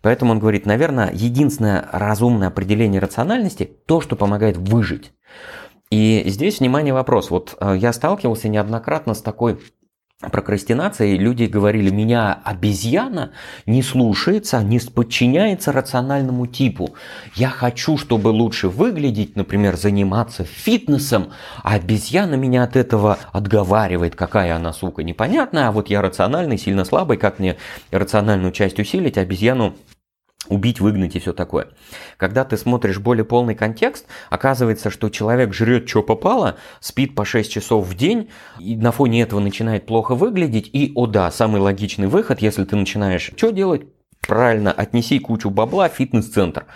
Поэтому 0.00 0.32
он 0.32 0.38
говорит, 0.38 0.64
наверное, 0.64 1.10
единственное 1.12 1.86
разумное 1.92 2.48
определение 2.48 3.00
рациональности– 3.00 3.64
то, 3.86 4.00
что 4.00 4.16
помогает 4.16 4.56
выжить. 4.56 5.12
И 5.90 6.22
здесь, 6.26 6.60
внимание, 6.60 6.94
вопрос. 6.94 7.30
Вот 7.30 7.54
а, 7.60 7.74
я 7.74 7.92
сталкивался 7.92 8.48
неоднократно 8.48 9.12
с 9.12 9.20
такой 9.20 9.58
прокрастинацией 10.30 11.18
люди 11.18 11.44
говорили, 11.44 11.90
меня 11.90 12.38
обезьяна 12.44 13.32
не 13.66 13.82
слушается, 13.82 14.62
не 14.62 14.78
подчиняется 14.78 15.72
рациональному 15.72 16.46
типу. 16.46 16.94
Я 17.34 17.48
хочу, 17.48 17.98
чтобы 17.98 18.28
лучше 18.28 18.68
выглядеть, 18.68 19.36
например, 19.36 19.76
заниматься 19.76 20.44
фитнесом, 20.44 21.32
а 21.62 21.74
обезьяна 21.74 22.34
меня 22.34 22.62
от 22.62 22.76
этого 22.76 23.18
отговаривает, 23.32 24.14
какая 24.14 24.54
она, 24.54 24.72
сука, 24.72 25.02
непонятная, 25.02 25.68
а 25.68 25.72
вот 25.72 25.88
я 25.88 26.02
рациональный, 26.02 26.58
сильно 26.58 26.84
слабый, 26.84 27.16
как 27.16 27.38
мне 27.38 27.56
рациональную 27.90 28.52
часть 28.52 28.78
усилить, 28.78 29.18
обезьяну 29.18 29.74
убить, 30.52 30.80
выгнать 30.80 31.16
и 31.16 31.18
все 31.18 31.32
такое. 31.32 31.68
Когда 32.16 32.44
ты 32.44 32.56
смотришь 32.56 32.98
более 32.98 33.24
полный 33.24 33.54
контекст, 33.54 34.06
оказывается, 34.30 34.90
что 34.90 35.08
человек 35.08 35.52
жрет, 35.52 35.88
что 35.88 36.02
попало, 36.02 36.56
спит 36.80 37.14
по 37.14 37.24
6 37.24 37.50
часов 37.50 37.86
в 37.86 37.96
день, 37.96 38.30
и 38.58 38.76
на 38.76 38.92
фоне 38.92 39.22
этого 39.22 39.40
начинает 39.40 39.86
плохо 39.86 40.14
выглядеть, 40.14 40.70
и, 40.72 40.92
о 40.94 41.06
да, 41.06 41.30
самый 41.30 41.60
логичный 41.60 42.06
выход, 42.06 42.40
если 42.42 42.64
ты 42.64 42.76
начинаешь 42.76 43.32
что 43.36 43.50
делать, 43.50 43.82
правильно, 44.20 44.72
отнеси 44.72 45.18
кучу 45.18 45.50
бабла 45.50 45.88
в 45.88 45.94
фитнес-центр, 45.94 46.66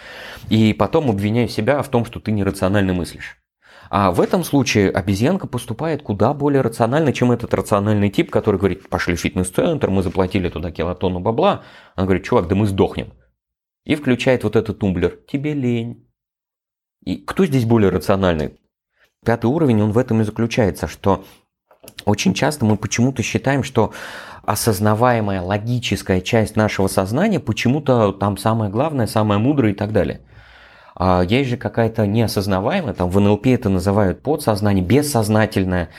и 0.49 0.73
потом 0.73 1.11
обвиняй 1.11 1.49
себя 1.49 1.83
в 1.83 1.89
том, 1.89 2.05
что 2.05 2.21
ты 2.21 2.33
нерационально 2.33 2.93
мыслишь. 2.93 3.39
А 3.89 4.11
в 4.11 4.21
этом 4.21 4.43
случае 4.43 4.91
обезьянка 4.91 5.47
поступает 5.47 6.03
куда 6.03 6.35
более 6.35 6.61
рационально, 6.61 7.13
чем 7.13 7.31
этот 7.31 7.55
рациональный 7.55 8.11
тип, 8.11 8.31
который 8.31 8.59
говорит, 8.59 8.89
пошли 8.89 9.15
в 9.15 9.21
фитнес-центр, 9.21 9.91
мы 9.91 10.03
заплатили 10.03 10.49
туда 10.49 10.71
килотонну 10.71 11.21
бабла. 11.21 11.63
Она 11.95 12.07
говорит, 12.07 12.25
чувак, 12.25 12.49
да 12.49 12.57
мы 12.57 12.67
сдохнем 12.67 13.13
и 13.87 13.95
включает 13.95 14.45
вот 14.45 14.57
этот 14.57 14.81
тумблер. 14.81 15.19
Тебе 15.27 15.55
лень. 15.55 16.07
И 17.05 17.17
кто 17.17 17.47
здесь 17.47 17.65
более 17.65 17.91
рациональный? 17.91 18.59
Пятый 19.25 19.47
уровень, 19.47 19.81
он 19.81 19.93
в 19.93 19.99
этом 19.99 20.21
и 20.21 20.25
заключается, 20.25 20.89
что 20.89 21.25
очень 22.05 22.35
часто 22.35 22.65
мы 22.65 22.77
почему-то 22.77 23.23
считаем, 23.23 23.63
что 23.63 23.93
осознаваемая 24.45 25.41
логическая 25.41 26.21
часть 26.21 26.57
нашего 26.57 26.89
сознания 26.89 27.41
почему-то 27.41 28.13
там 28.13 28.37
самое 28.37 28.71
главное, 28.71 29.07
самое 29.07 29.41
мудрое 29.41 29.73
и 29.73 29.77
так 29.77 29.93
далее. 29.93 30.21
А 30.97 31.23
есть 31.23 31.51
же 31.51 31.57
какая-то 31.57 32.07
неосознаваемая, 32.07 32.95
там 32.95 33.11
в 33.11 33.21
НЛП 33.21 33.47
это 33.47 33.69
называют 33.69 34.23
подсознание, 34.23 34.85
бессознательное. 34.85 35.91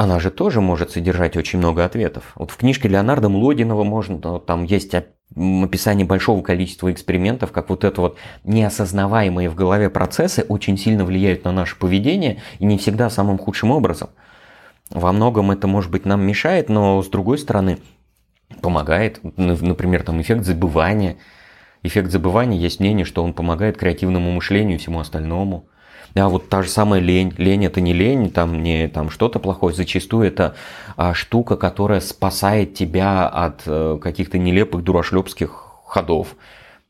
Она 0.00 0.18
же 0.18 0.30
тоже 0.30 0.62
может 0.62 0.92
содержать 0.92 1.36
очень 1.36 1.58
много 1.58 1.84
ответов. 1.84 2.32
Вот 2.34 2.50
в 2.50 2.56
книжке 2.56 2.88
Леонардо 2.88 3.28
Млодинова 3.28 3.84
можно, 3.84 4.40
там 4.40 4.64
есть 4.64 4.94
описание 4.94 6.06
большого 6.06 6.40
количества 6.40 6.90
экспериментов, 6.90 7.52
как 7.52 7.68
вот 7.68 7.84
это 7.84 8.00
вот 8.00 8.16
неосознаваемые 8.44 9.50
в 9.50 9.54
голове 9.54 9.90
процессы 9.90 10.42
очень 10.48 10.78
сильно 10.78 11.04
влияют 11.04 11.44
на 11.44 11.52
наше 11.52 11.76
поведение 11.76 12.40
и 12.60 12.64
не 12.64 12.78
всегда 12.78 13.10
самым 13.10 13.36
худшим 13.36 13.72
образом. 13.72 14.08
Во 14.88 15.12
многом 15.12 15.50
это, 15.50 15.66
может 15.66 15.90
быть, 15.90 16.06
нам 16.06 16.22
мешает, 16.22 16.70
но 16.70 17.02
с 17.02 17.08
другой 17.08 17.36
стороны 17.36 17.76
помогает. 18.62 19.20
Например, 19.36 20.02
там 20.02 20.18
эффект 20.22 20.46
забывания. 20.46 21.18
Эффект 21.82 22.10
забывания 22.10 22.56
есть 22.56 22.80
мнение, 22.80 23.04
что 23.04 23.22
он 23.22 23.34
помогает 23.34 23.76
креативному 23.76 24.32
мышлению 24.32 24.76
и 24.76 24.80
всему 24.80 24.98
остальному. 25.00 25.66
А 26.14 26.28
вот 26.28 26.48
та 26.48 26.62
же 26.62 26.68
самая 26.68 27.00
лень. 27.00 27.32
Лень 27.38 27.64
это 27.64 27.80
не 27.80 27.92
лень, 27.92 28.30
там 28.30 28.62
не 28.62 28.88
там 28.88 29.10
что-то 29.10 29.38
плохое. 29.38 29.74
Зачастую 29.74 30.26
это 30.26 30.54
а, 30.96 31.14
штука, 31.14 31.56
которая 31.56 32.00
спасает 32.00 32.74
тебя 32.74 33.28
от 33.28 33.62
а, 33.66 33.98
каких-то 33.98 34.38
нелепых 34.38 34.82
дурашлепских 34.82 35.50
ходов. 35.86 36.36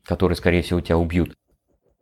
которые, 0.03 0.35
скорее 0.35 0.61
всего, 0.61 0.81
тебя 0.81 0.97
убьют. 0.97 1.33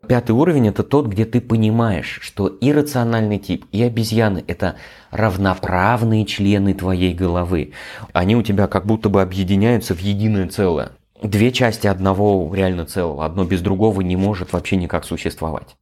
Пятый 0.07 0.31
уровень– 0.31 0.67
это 0.69 0.83
тот, 0.83 1.07
где 1.07 1.25
ты 1.25 1.41
понимаешь, 1.41 2.19
что 2.21 2.57
иррациональный 2.61 3.37
тип 3.37 3.65
и 3.71 3.83
обезьяны– 3.83 4.43
это 4.47 4.75
равноправные 5.11 6.25
члены 6.25 6.73
твоей 6.73 7.13
головы. 7.13 7.73
Они 8.13 8.35
у 8.35 8.41
тебя 8.41 8.67
как 8.67 8.85
будто 8.85 9.09
бы 9.09 9.21
объединяются 9.21 9.93
в 9.93 9.99
единое 9.99 10.47
целое. 10.47 10.91
Две 11.21 11.51
части 11.51 11.85
одного 11.85 12.49
реально 12.55 12.85
целого, 12.85 13.25
одно 13.25 13.43
без 13.43 13.61
другого 13.61 13.99
не 13.99 14.15
может 14.15 14.53
вообще 14.53 14.77
никак 14.77 15.03
существовать. 15.03 15.75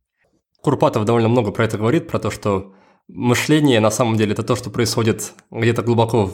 Курпатов 0.67 1.05
довольно 1.05 1.29
много 1.29 1.51
про 1.51 1.63
это 1.63 1.77
говорит, 1.77 2.09
про 2.09 2.19
то, 2.19 2.29
что 2.29 2.73
мышление 3.07 3.79
на 3.79 3.89
самом 3.89 4.17
деле 4.17 4.33
это 4.33 4.43
то, 4.43 4.57
что 4.57 4.69
происходит 4.69 5.31
где-то 5.49 5.81
глубоко 5.81 6.25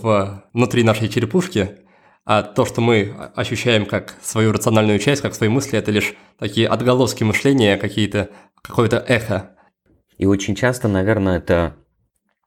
внутри 0.54 0.82
нашей 0.82 1.08
черепушки, 1.08 1.78
а 2.26 2.42
то, 2.42 2.66
что 2.66 2.82
мы 2.82 3.14
ощущаем 3.36 3.86
как 3.86 4.18
свою 4.24 4.52
рациональную 4.52 4.98
часть, 4.98 5.22
как 5.22 5.36
свои 5.36 5.50
мысли, 5.50 5.78
это 5.78 5.92
лишь 5.92 6.16
такие 6.40 6.68
отголоски 6.68 7.24
мышления, 7.24 7.78
какие-то, 7.78 8.32
какое-то 8.64 8.98
эхо. 9.08 9.52
И 10.18 10.26
очень 10.26 10.56
часто, 10.56 10.88
наверное, 10.88 11.38
это 11.38 11.76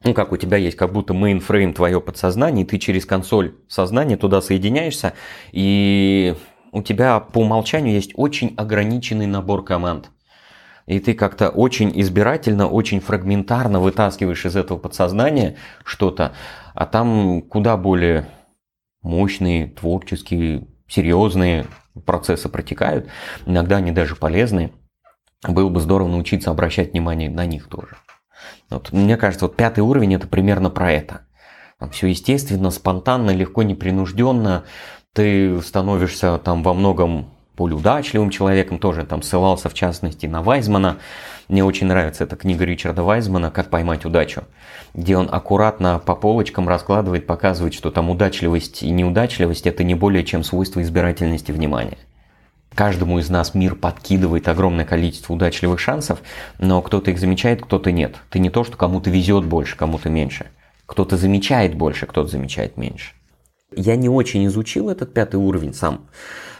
ну, 0.02 0.12
как 0.12 0.32
у 0.32 0.36
тебя 0.36 0.56
есть 0.56 0.76
как 0.76 0.92
будто 0.92 1.14
мейнфрейм 1.14 1.72
твое 1.72 2.00
подсознание, 2.00 2.64
и 2.64 2.68
ты 2.68 2.78
через 2.78 3.06
консоль 3.06 3.54
сознания 3.68 4.16
туда 4.16 4.42
соединяешься, 4.42 5.12
и 5.52 6.34
у 6.72 6.82
тебя 6.82 7.20
по 7.20 7.38
умолчанию 7.38 7.94
есть 7.94 8.10
очень 8.16 8.54
ограниченный 8.56 9.26
набор 9.26 9.64
команд. 9.64 10.10
И 10.86 11.00
ты 11.00 11.14
как-то 11.14 11.50
очень 11.50 11.90
избирательно, 12.00 12.68
очень 12.68 13.00
фрагментарно 13.00 13.80
вытаскиваешь 13.80 14.46
из 14.46 14.54
этого 14.54 14.78
подсознания 14.78 15.56
что-то, 15.84 16.32
а 16.74 16.86
там 16.86 17.42
куда 17.42 17.76
более 17.76 18.28
мощные, 19.02 19.68
творческие, 19.68 20.68
серьезные 20.88 21.66
процессы 22.04 22.48
протекают. 22.48 23.08
Иногда 23.46 23.76
они 23.76 23.90
даже 23.90 24.14
полезны. 24.14 24.72
Было 25.46 25.68
бы 25.68 25.80
здорово 25.80 26.08
научиться 26.08 26.50
обращать 26.50 26.92
внимание 26.92 27.30
на 27.30 27.46
них 27.46 27.68
тоже. 27.68 27.96
Вот, 28.70 28.92
мне 28.92 29.16
кажется, 29.16 29.46
вот 29.46 29.56
пятый 29.56 29.80
уровень 29.80 30.14
это 30.14 30.28
примерно 30.28 30.70
про 30.70 30.92
это. 30.92 31.22
Там 31.78 31.90
все 31.90 32.06
естественно, 32.06 32.70
спонтанно, 32.70 33.30
легко, 33.30 33.62
непринужденно. 33.62 34.64
Ты 35.12 35.60
становишься 35.62 36.38
там 36.38 36.62
во 36.62 36.74
многом 36.74 37.35
более 37.56 37.76
удачливым 37.76 38.30
человеком, 38.30 38.78
тоже 38.78 39.04
там 39.04 39.22
ссылался 39.22 39.68
в 39.68 39.74
частности 39.74 40.26
на 40.26 40.42
Вайзмана. 40.42 40.98
Мне 41.48 41.64
очень 41.64 41.86
нравится 41.86 42.24
эта 42.24 42.36
книга 42.36 42.64
Ричарда 42.64 43.02
Вайзмана 43.02 43.50
«Как 43.50 43.70
поймать 43.70 44.04
удачу», 44.04 44.44
где 44.94 45.16
он 45.16 45.28
аккуратно 45.30 45.98
по 45.98 46.14
полочкам 46.14 46.68
раскладывает, 46.68 47.26
показывает, 47.26 47.74
что 47.74 47.90
там 47.90 48.10
удачливость 48.10 48.82
и 48.82 48.90
неудачливость– 48.90 49.66
это 49.68 49.84
не 49.84 49.94
более 49.94 50.24
чем 50.24 50.44
свойство 50.44 50.82
избирательности 50.82 51.52
внимания. 51.52 51.98
Каждому 52.74 53.18
из 53.18 53.30
нас 53.30 53.54
мир 53.54 53.74
подкидывает 53.74 54.48
огромное 54.48 54.84
количество 54.84 55.32
удачливых 55.32 55.80
шансов, 55.80 56.20
но 56.58 56.82
кто-то 56.82 57.10
их 57.10 57.18
замечает, 57.18 57.62
кто-то 57.62 57.90
нет. 57.90 58.16
Ты 58.28 58.38
не 58.38 58.50
то, 58.50 58.64
что 58.64 58.76
кому-то 58.76 59.08
везет 59.08 59.46
больше, 59.46 59.78
кому-то 59.78 60.10
меньше. 60.10 60.46
Кто-то 60.84 61.16
замечает 61.16 61.74
больше, 61.74 62.04
кто-то 62.04 62.28
замечает 62.28 62.76
меньше. 62.76 63.12
Я 63.74 63.96
не 63.96 64.10
очень 64.10 64.44
изучил 64.46 64.90
этот 64.90 65.14
пятый 65.14 65.36
уровень 65.36 65.72
сам, 65.72 66.06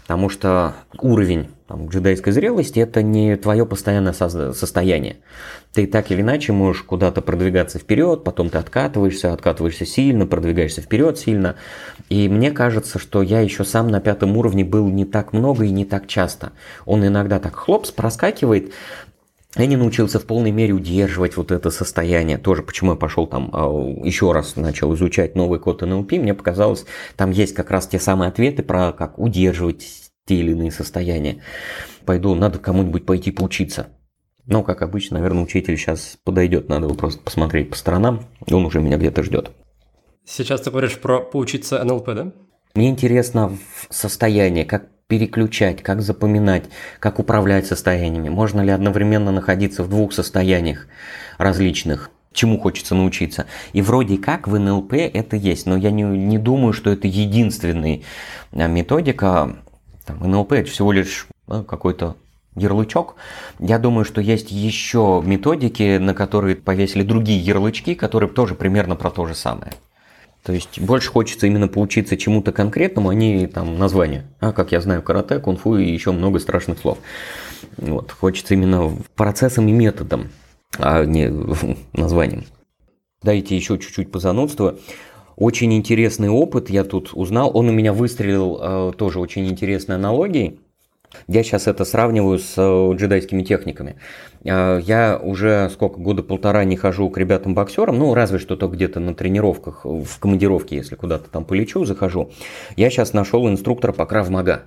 потому 0.07 0.29
что 0.29 0.75
уровень 1.01 1.49
там, 1.67 1.89
джедайской 1.89 2.33
зрелости 2.33 2.79
это 2.79 3.03
не 3.03 3.37
твое 3.37 3.67
постоянное 3.67 4.13
состояние. 4.13 5.17
Ты 5.73 5.89
так 5.89 6.13
или 6.13 6.21
иначе 6.21 6.53
можешь 6.53 6.85
куда-то 6.85 7.23
продвигаться 7.23 7.81
вперед, 7.81 8.23
потом 8.23 8.49
ты 8.49 8.59
откатываешься, 8.59 9.33
откатываешься 9.33 9.85
сильно, 9.85 10.25
продвигаешься 10.25 10.81
вперед 10.81 11.19
сильно. 11.19 11.57
И 12.09 12.29
мне 12.29 12.53
кажется, 12.53 13.01
что 13.01 13.21
я 13.21 13.41
еще 13.41 13.65
сам 13.65 13.89
на 13.89 14.01
пятом 14.01 14.37
уровне 14.37 14.65
был 14.65 14.89
не 14.89 15.05
так 15.05 15.33
много 15.33 15.65
и 15.65 15.71
не 15.71 15.85
так 15.85 16.07
часто. 16.07 16.53
Он 16.85 17.05
иногда 17.05 17.41
так 17.41 17.57
хлопс 17.57 17.91
проскакивает, 17.91 18.73
я 19.57 19.67
не 19.67 19.77
научился 19.77 20.19
в 20.19 20.27
полной 20.27 20.51
мере 20.51 20.75
удерживать 20.75 21.37
вот 21.37 21.51
это 21.51 21.71
состояние. 21.71 22.39
Тоже 22.39 22.63
почему 22.63 22.93
я 22.93 22.97
пошел 22.97 23.27
там 23.27 23.51
а, 23.53 23.69
еще 24.05 24.33
раз 24.33 24.57
начал 24.57 24.95
изучать 24.95 25.35
новый 25.35 25.59
код 25.59 25.83
НЛП, 25.83 26.13
мне 26.13 26.35
показалось, 26.35 26.85
там 27.17 27.31
есть 27.31 27.55
как 27.55 27.71
раз 27.71 27.87
те 27.87 27.99
самые 27.99 28.29
ответы 28.29 28.63
про 28.63 28.93
как 28.93 29.19
удерживать 29.19 30.11
те 30.27 30.37
или 30.37 30.53
иные 30.53 30.71
состояния. 30.71 31.43
Пойду, 32.05 32.35
надо 32.35 32.59
кому-нибудь 32.59 33.07
пойти 33.07 33.31
поучиться. 33.31 33.89
Но, 34.45 34.63
как 34.63 34.83
обычно, 34.83 35.19
наверное, 35.19 35.43
учитель 35.43 35.77
сейчас 35.77 36.19
подойдет, 36.23 36.69
надо 36.69 36.87
его 36.87 36.95
просто 36.95 37.21
посмотреть 37.21 37.71
по 37.71 37.77
сторонам, 37.77 38.27
он 38.49 38.65
уже 38.65 38.81
меня 38.81 38.97
где-то 38.97 39.23
ждет. 39.25 39.51
Сейчас 40.25 40.61
ты 40.61 40.71
говоришь 40.71 40.99
про 40.99 41.21
поучиться 41.21 41.83
НЛП, 41.83 42.07
да? 42.07 42.33
Мне 42.75 42.91
интересно 42.91 43.57
состояние, 43.91 44.65
как 44.65 44.89
переключать, 45.09 45.83
как 45.83 46.03
запоминать, 46.03 46.65
как 46.99 47.19
управлять 47.19 47.67
состояниями. 47.67 48.29
Можно 48.29 48.61
ли 48.63 48.71
одновременно 48.71 49.31
находиться 49.31 49.83
в 49.85 49.89
двух 49.89 50.13
состояниях 50.13 50.89
различных, 51.39 52.11
чему 52.33 52.59
хочется 52.59 52.95
научиться. 52.95 53.47
И 53.73 53.83
вроде 53.83 54.19
как 54.19 54.49
в 54.49 54.59
НЛП 54.59 54.95
это 54.95 55.37
есть, 55.37 55.67
но 55.67 55.77
я 55.77 55.91
не, 55.91 56.03
не 56.03 56.39
думаю, 56.39 56.73
что 56.73 56.91
это 56.91 57.07
единственная 57.07 58.03
методика. 58.53 59.57
Там, 60.05 60.19
НЛП 60.21 60.53
это 60.53 60.71
всего 60.71 60.91
лишь 60.91 61.29
ну, 61.47 61.63
какой-то 61.63 62.17
ярлычок. 62.57 63.15
Я 63.61 63.79
думаю, 63.79 64.05
что 64.05 64.21
есть 64.21 64.51
еще 64.51 65.23
методики, 65.25 65.99
на 65.99 66.15
которые 66.15 66.57
повесили 66.57 67.03
другие 67.03 67.39
ярлычки, 67.39 67.95
которые 67.95 68.31
тоже 68.31 68.57
примерно 68.57 68.97
про 68.97 69.11
то 69.11 69.27
же 69.27 69.35
самое. 69.35 69.73
То 70.47 70.53
есть 70.53 70.81
больше 70.81 71.11
хочется 71.11 71.49
именно 71.49 71.67
поучиться 71.67 72.17
чему-то 72.17 72.53
конкретному, 72.53 73.09
а 73.09 73.15
не 73.17 73.49
там 73.49 73.81
название. 73.81 74.27
А 74.39 74.53
как 74.53 74.71
я 74.71 74.81
знаю 74.81 75.03
карате, 75.03 75.41
кунг-фу 75.41 75.77
и 75.77 75.91
еще 75.91 76.13
много 76.13 76.39
страшных 76.39 76.79
слов. 76.79 76.99
Вот, 77.77 78.13
хочется 78.13 78.55
именно 78.55 78.97
процессом 79.17 79.67
и 79.67 79.73
методом, 79.73 80.29
а 80.79 81.05
не 81.05 81.33
названием. 81.93 82.45
Дайте 83.25 83.57
еще 83.57 83.77
чуть-чуть 83.77 84.13
по 84.13 84.21
занудству. 84.21 84.79
Очень 85.35 85.75
интересный 85.75 86.29
опыт 86.29 86.71
я 86.71 86.85
тут 86.85 87.11
узнал. 87.13 87.51
Он 87.53 87.69
у 87.69 87.73
меня 87.73 87.93
выстрелил 87.93 88.59
э, 88.61 88.93
тоже 88.97 89.19
очень 89.19 89.49
интересной 89.49 89.97
аналогией. 89.97 90.61
Я 91.29 91.43
сейчас 91.43 91.67
это 91.67 91.85
сравниваю 91.85 92.39
с 92.39 92.55
э, 92.57 92.95
джедайскими 92.95 93.43
техниками. 93.43 93.97
Э, 94.45 94.81
я 94.83 95.19
уже 95.23 95.71
сколько, 95.71 96.01
года 96.01 96.23
полтора 96.23 96.65
не 96.65 96.77
хожу 96.77 97.09
к 97.11 97.19
ребятам-боксерам, 97.19 97.99
ну, 97.99 98.15
разве 98.15 98.39
что 98.39 98.57
то 98.57 98.69
где-то 98.69 99.01
на 99.01 99.15
тренировках, 99.15 99.85
в 99.85 100.19
командировке, 100.19 100.77
если 100.77 100.95
куда-то 100.95 101.31
там 101.31 101.45
полечу, 101.45 101.85
захожу. 101.85 102.31
Я 102.77 102.91
сейчас 102.91 103.13
нашел 103.13 103.49
инструктора 103.49 103.93
по 103.93 104.07
кравмага. 104.07 104.63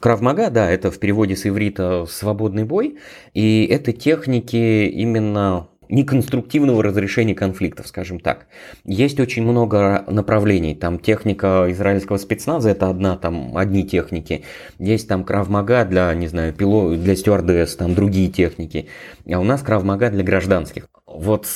Кравмага, 0.00 0.48
да, 0.50 0.70
это 0.70 0.92
в 0.92 0.98
переводе 1.00 1.34
с 1.34 1.44
иврита 1.44 2.06
«свободный 2.08 2.62
бой», 2.62 2.98
и 3.34 3.66
это 3.68 3.92
техники 3.92 4.86
именно 4.86 5.66
неконструктивного 5.88 6.82
разрешения 6.82 7.34
конфликтов, 7.34 7.86
скажем 7.86 8.20
так. 8.20 8.46
Есть 8.84 9.20
очень 9.20 9.42
много 9.42 10.04
направлений. 10.06 10.74
Там 10.74 10.98
техника 10.98 11.66
израильского 11.68 12.16
спецназа 12.16 12.70
это 12.70 12.88
одна, 12.88 13.16
там 13.16 13.56
одни 13.56 13.84
техники. 13.84 14.44
Есть 14.78 15.08
там 15.08 15.24
кравмага 15.24 15.84
для, 15.84 16.12
не 16.14 16.28
знаю, 16.28 16.52
пило, 16.52 16.94
для 16.96 17.16
стюардесс, 17.16 17.76
там 17.76 17.94
другие 17.94 18.28
техники. 18.28 18.88
А 19.30 19.38
у 19.38 19.44
нас 19.44 19.62
кравмага 19.62 20.10
для 20.10 20.22
гражданских. 20.22 20.88
Вот 21.06 21.46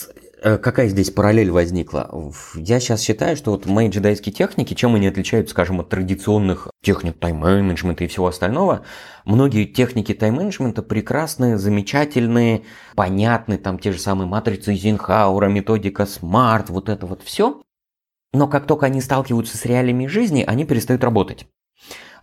какая 0.43 0.89
здесь 0.89 1.10
параллель 1.10 1.51
возникла? 1.51 2.10
Я 2.55 2.81
сейчас 2.81 3.02
считаю, 3.02 3.36
что 3.36 3.52
вот 3.52 3.66
мои 3.66 3.89
джедайские 3.89 4.32
техники, 4.32 4.74
чем 4.74 4.94
они 4.94 5.06
отличаются, 5.06 5.52
скажем, 5.52 5.81
от 5.81 5.89
традиционных 5.89 6.69
техник 6.82 7.19
тайм-менеджмента 7.19 8.05
и 8.05 8.09
всего 8.09 8.27
остального, 8.27 8.85
многие 9.24 9.64
техники 9.64 10.12
тайм-менеджмента 10.14 10.82
прекрасные, 10.82 11.59
замечательные, 11.59 12.62
понятны, 12.94 13.59
там 13.59 13.78
те 13.78 13.93
же 13.93 13.98
самые 13.98 14.27
матрицы 14.27 14.74
Зинхаура, 14.74 15.48
методика 15.48 16.02
SMART, 16.02 16.66
вот 16.69 16.89
это 16.89 17.06
вот 17.06 17.23
все. 17.23 17.62
Но 18.32 18.48
как 18.48 18.66
только 18.66 18.86
они 18.86 19.01
сталкиваются 19.01 19.56
с 19.56 19.64
реалиями 19.64 20.06
жизни, 20.06 20.43
они 20.47 20.64
перестают 20.64 21.05
работать. 21.05 21.47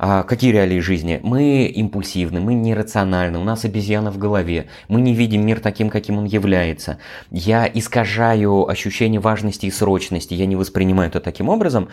А 0.02 0.24
какие 0.24 0.54
реалии 0.54 0.80
жизни? 0.80 1.20
Мы 1.22 1.66
импульсивны, 1.66 2.40
мы 2.40 2.54
нерациональны, 2.54 3.38
у 3.38 3.44
нас 3.44 3.66
обезьяна 3.66 4.12
в 4.12 4.18
голове, 4.18 4.70
мы 4.88 5.02
не 5.02 5.14
видим 5.14 5.46
мир 5.46 5.60
таким, 5.60 5.90
каким 5.90 6.18
он 6.18 6.24
является. 6.24 7.00
Я 7.32 7.68
искажаю 7.68 8.66
ощущение 8.70 9.20
важности 9.20 9.66
и 9.66 9.72
срочности, 9.72 10.34
я 10.34 10.46
не 10.46 10.56
воспринимаю 10.56 11.10
это 11.10 11.20
таким 11.20 11.50
образом, 11.50 11.90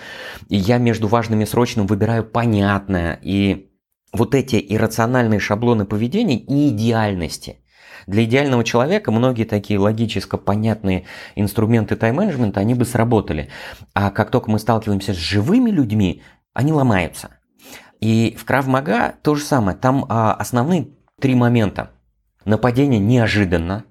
и 0.49 0.57
я 0.57 0.79
между 0.79 1.09
важным 1.09 1.41
и 1.41 1.47
срочным 1.47 1.89
выбираю 1.89 2.23
понятное. 2.23 3.19
И 3.23 3.71
вот 4.13 4.37
эти 4.37 4.65
иррациональные 4.69 5.41
шаблоны 5.41 5.85
поведения 5.85 6.39
и 6.39 6.69
идеальности– 6.69 7.59
для 8.07 8.23
идеального 8.23 8.63
человека 8.63 9.11
многие 9.11 9.43
такие 9.43 9.81
логически 9.81 10.37
понятные 10.37 11.07
инструменты 11.35 11.97
тайм-менеджмента, 11.97 12.61
они 12.61 12.75
бы 12.75 12.85
сработали. 12.85 13.49
А 13.95 14.13
как 14.13 14.31
только 14.31 14.49
мы 14.49 14.61
сталкиваемся 14.61 15.13
с 15.13 15.17
живыми 15.17 15.71
людьми, 15.71 16.23
они 16.53 16.73
ломаются. 16.73 17.36
И 18.01 18.37
в 18.39 18.45
Крав-Мага 18.45 19.17
то 19.23 19.35
же 19.35 19.45
самое. 19.45 19.77
Там 19.77 20.05
а, 20.09 20.35
основные 20.35 20.89
три 21.21 21.35
момента. 21.35 21.91
Нападение 22.45 23.01
неожиданно. 23.01 23.85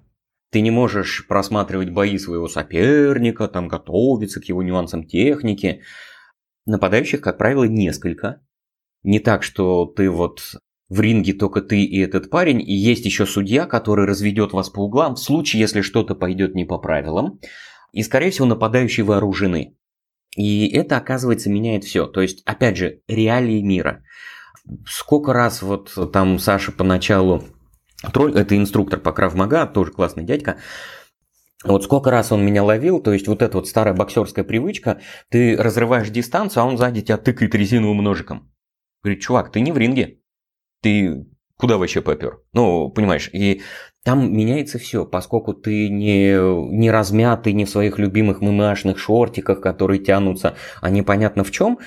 Ты 0.52 0.61
не 0.61 0.72
можешь 0.72 1.27
просматривать 1.27 1.90
бои 1.90 2.18
своего 2.18 2.48
соперника, 2.48 3.48
там 3.48 3.68
готовиться 3.68 4.40
к 4.40 4.45
его 4.45 4.64
нюансам 4.64 5.03
техники. 5.03 5.82
Нападающих, 6.65 7.22
как 7.22 7.38
правило, 7.38 7.65
несколько. 7.65 8.41
Не 9.03 9.19
так, 9.19 9.44
что 9.44 9.86
ты 9.86 10.10
вот 10.10 10.56
в 10.88 10.99
ринге 10.99 11.34
только 11.34 11.61
ты 11.61 11.84
и 11.84 11.99
этот 11.99 12.30
парень, 12.30 12.61
и 12.61 12.73
есть 12.73 13.06
еще 13.06 13.26
судья, 13.26 13.65
который 13.65 14.06
разведет 14.06 14.53
вас 14.53 14.69
по 14.69 14.82
углам 14.82 15.15
в 15.15 15.19
случае, 15.19 15.61
если 15.61 15.82
что-то 15.82 16.15
пойдет 16.15 16.56
не 16.56 16.64
по 16.64 16.77
правилам. 16.77 17.40
И, 17.91 18.03
скорее 18.03 18.30
всего, 18.30 18.45
нападающие 18.45 19.06
вооружены. 19.06 19.77
И 20.36 20.68
это, 20.68 20.98
оказывается, 20.98 21.49
меняет 21.49 21.84
все. 21.84 22.07
То 22.07 22.22
есть, 22.22 22.44
опять 22.45 22.78
же, 22.78 23.02
реалии 23.07 23.62
мира. 23.62 24.03
Сколько 24.88 25.34
раз 25.34 25.62
вот 25.62 26.12
там 26.12 26.40
Саша 26.40 26.72
поначалу, 26.72 27.44
тролль, 28.14 28.38
это 28.38 28.57
инструктор 28.57 28.99
по 28.99 29.12
Кравмага, 29.12 29.66
тоже 29.68 29.91
классный 29.91 30.24
дядька, 30.24 30.57
вот 31.64 31.84
сколько 31.84 32.12
раз 32.12 32.32
он 32.32 32.45
меня 32.45 32.64
ловил, 32.64 32.99
то 32.99 33.14
есть 33.14 33.28
вот 33.28 33.41
эта 33.41 33.57
вот 33.57 33.68
старая 33.68 33.95
боксерская 33.95 34.44
привычка, 34.44 35.02
ты 35.30 35.56
разрываешь 35.56 36.10
дистанцию, 36.10 36.64
а 36.64 36.66
он 36.66 36.78
сзади 36.78 37.02
тебя 37.02 37.18
тыкает 37.18 37.56
резиновым 37.56 38.03
ножиком. 38.03 38.52
Говорит, 39.03 39.22
чувак, 39.24 39.52
ты 39.52 39.62
не 39.62 39.72
в 39.72 39.78
ринге, 39.78 40.20
ты 40.82 41.26
куда 41.57 41.78
вообще 41.78 42.02
попер? 42.02 42.41
Ну, 42.53 42.90
понимаешь, 42.90 43.30
и 43.32 43.64
там 44.06 44.32
меняется 44.32 44.77
все, 44.77 45.03
поскольку 45.03 45.53
ты 45.53 45.90
не, 45.90 46.38
не 46.72 46.91
размятый, 46.91 47.53
не 47.53 47.65
в 47.65 47.69
своих 47.72 47.98
любимых 47.98 48.40
мымашных 48.40 48.99
шортиках, 48.99 49.61
которые 49.61 49.99
тянутся, 49.99 50.53
а 50.80 50.91
непонятно 50.91 51.44
в 51.44 51.49
чем, 51.49 51.80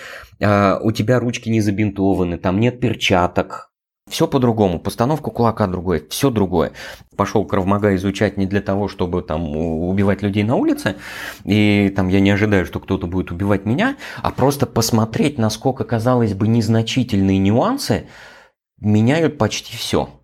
а 0.43 0.81
у 0.83 0.91
тебя 0.91 1.21
ручки 1.21 1.49
не 1.49 1.61
забинтованы, 1.61 2.37
там 2.37 2.59
нет 2.59 2.81
перчаток, 2.81 3.71
все 4.09 4.27
по-другому, 4.27 4.81
постановка 4.81 5.31
кулака 5.31 5.69
другое, 5.69 6.03
все 6.11 6.31
другое. 6.31 6.73
Пошел 7.17 7.45
Кравмага 7.45 7.95
изучать 7.95 8.37
не 8.37 8.47
для 8.47 8.63
того, 8.63 8.89
чтобы 8.89 9.23
там 9.23 9.57
убивать 9.57 10.21
людей 10.21 10.43
на 10.43 10.57
улице, 10.57 10.97
и 11.45 11.93
там 11.95 12.09
я 12.09 12.19
не 12.19 12.31
ожидаю, 12.31 12.67
что 12.67 12.81
кто-то 12.81 13.07
будет 13.07 13.31
убивать 13.31 13.65
меня, 13.65 13.97
а 14.23 14.33
просто 14.33 14.67
посмотреть, 14.67 15.39
насколько, 15.39 15.85
казалось 15.85 16.35
бы, 16.35 16.49
незначительные 16.49 17.39
нюансы 17.39 18.09
меняют 18.81 19.39
почти 19.39 19.77
все. 19.77 20.18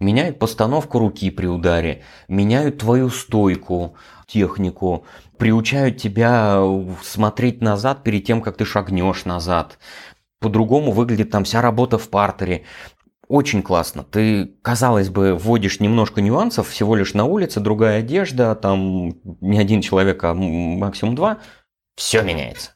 Меняют 0.00 0.38
постановку 0.38 0.98
руки 0.98 1.30
при 1.30 1.46
ударе, 1.46 2.02
меняют 2.28 2.78
твою 2.78 3.10
стойку, 3.10 3.96
технику, 4.26 5.04
приучают 5.38 5.96
тебя 5.96 6.62
смотреть 7.02 7.60
назад 7.60 8.04
перед 8.04 8.24
тем, 8.24 8.40
как 8.40 8.56
ты 8.56 8.64
шагнешь 8.64 9.24
назад 9.24 9.78
по-другому 10.40 10.92
выглядит 10.92 11.30
там 11.30 11.44
вся 11.44 11.60
работа 11.60 11.98
в 11.98 12.08
партере. 12.08 12.64
Очень 13.26 13.62
классно. 13.62 14.04
Ты, 14.04 14.46
казалось 14.62 15.10
бы, 15.10 15.34
вводишь 15.34 15.80
немножко 15.80 16.22
нюансов, 16.22 16.68
всего 16.68 16.94
лишь 16.96 17.12
на 17.12 17.24
улице, 17.24 17.60
другая 17.60 17.98
одежда, 17.98 18.54
там 18.54 19.16
не 19.40 19.58
один 19.58 19.82
человек, 19.82 20.24
а 20.24 20.32
максимум 20.34 21.14
два. 21.14 21.38
Все 21.94 22.22
меняется. 22.22 22.72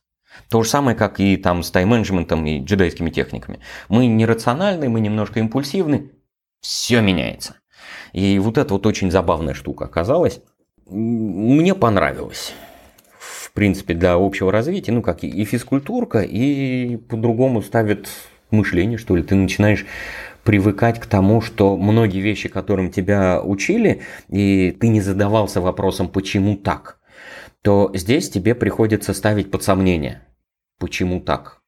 То 0.51 0.63
же 0.63 0.69
самое, 0.69 0.97
как 0.97 1.21
и 1.21 1.37
там 1.37 1.63
с 1.63 1.71
тайм-менеджментом 1.71 2.45
и 2.47 2.63
джедайскими 2.63 3.11
техниками. 3.11 3.61
Мы 3.89 4.07
нерациональны, 4.07 4.89
мы 4.89 5.01
немножко 5.01 5.41
импульсивны. 5.41 6.11
Все 6.63 7.03
меняется. 7.03 7.57
И 8.15 8.39
вот 8.39 8.57
это 8.57 8.73
вот 8.73 8.87
очень 8.87 9.11
забавная 9.11 9.53
штука 9.53 9.85
оказалась. 9.85 10.41
Мне 10.87 11.75
понравилось 11.75 12.55
в 13.53 13.55
принципе, 13.55 13.93
для 13.93 14.15
общего 14.15 14.51
развития, 14.51 14.93
ну, 14.93 15.03
как 15.03 15.25
и 15.25 15.45
физкультурка, 15.45 16.23
и 16.23 16.97
по-другому 16.97 17.61
ставит 17.61 18.09
мышление, 18.51 18.97
что 18.97 19.15
ли. 19.15 19.23
Ты 19.23 19.35
начинаешь 19.35 19.85
привыкать 20.43 20.99
к 20.99 21.07
тому, 21.07 21.41
что 21.41 21.77
многие 21.77 22.21
вещи, 22.21 22.49
которым 22.49 22.91
тебя 22.91 23.43
учили, 23.43 24.01
и 24.29 24.77
ты 24.81 24.89
не 24.89 25.01
задавался 25.01 25.61
вопросом, 25.61 26.09
почему 26.09 26.57
так, 26.57 26.99
то 27.61 27.91
здесь 27.95 28.31
тебе 28.31 28.55
приходится 28.55 29.13
ставить 29.13 29.51
под 29.51 29.63
сомнение, 29.63 30.23
почему 30.79 31.21
так. 31.21 31.62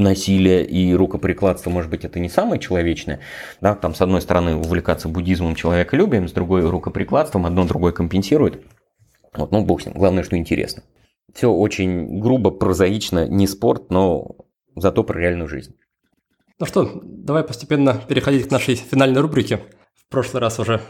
Насилие 0.00 0.66
и 0.66 0.94
рукоприкладство, 0.94 1.70
может 1.70 1.90
быть, 1.90 2.04
это 2.04 2.18
не 2.18 2.28
самое 2.28 2.60
человечное. 2.60 3.20
Да? 3.60 3.74
Там, 3.74 3.94
с 3.94 4.00
одной 4.00 4.20
стороны, 4.20 4.56
увлекаться 4.56 5.08
буддизмом, 5.08 5.54
человеколюбием, 5.54 6.28
с 6.28 6.32
другой 6.32 6.68
рукоприкладством, 6.68 7.46
одно 7.46 7.64
другое 7.64 7.92
компенсирует. 7.92 8.64
Вот, 9.34 9.52
ну, 9.52 9.64
бог 9.64 9.82
с 9.82 9.86
ним. 9.86 9.94
Главное, 9.94 10.24
что 10.24 10.36
интересно. 10.36 10.82
Все 11.34 11.50
очень 11.50 12.20
грубо, 12.20 12.50
прозаично, 12.50 13.28
не 13.28 13.46
спорт, 13.46 13.90
но 13.90 14.36
зато 14.74 15.04
про 15.04 15.20
реальную 15.20 15.48
жизнь. 15.48 15.74
Ну 16.58 16.66
что, 16.66 17.00
давай 17.02 17.44
постепенно 17.44 17.94
переходить 18.08 18.48
к 18.48 18.50
нашей 18.50 18.74
финальной 18.74 19.20
рубрике. 19.20 19.60
В 19.94 20.10
прошлый 20.10 20.40
раз 20.40 20.58
уже 20.58 20.80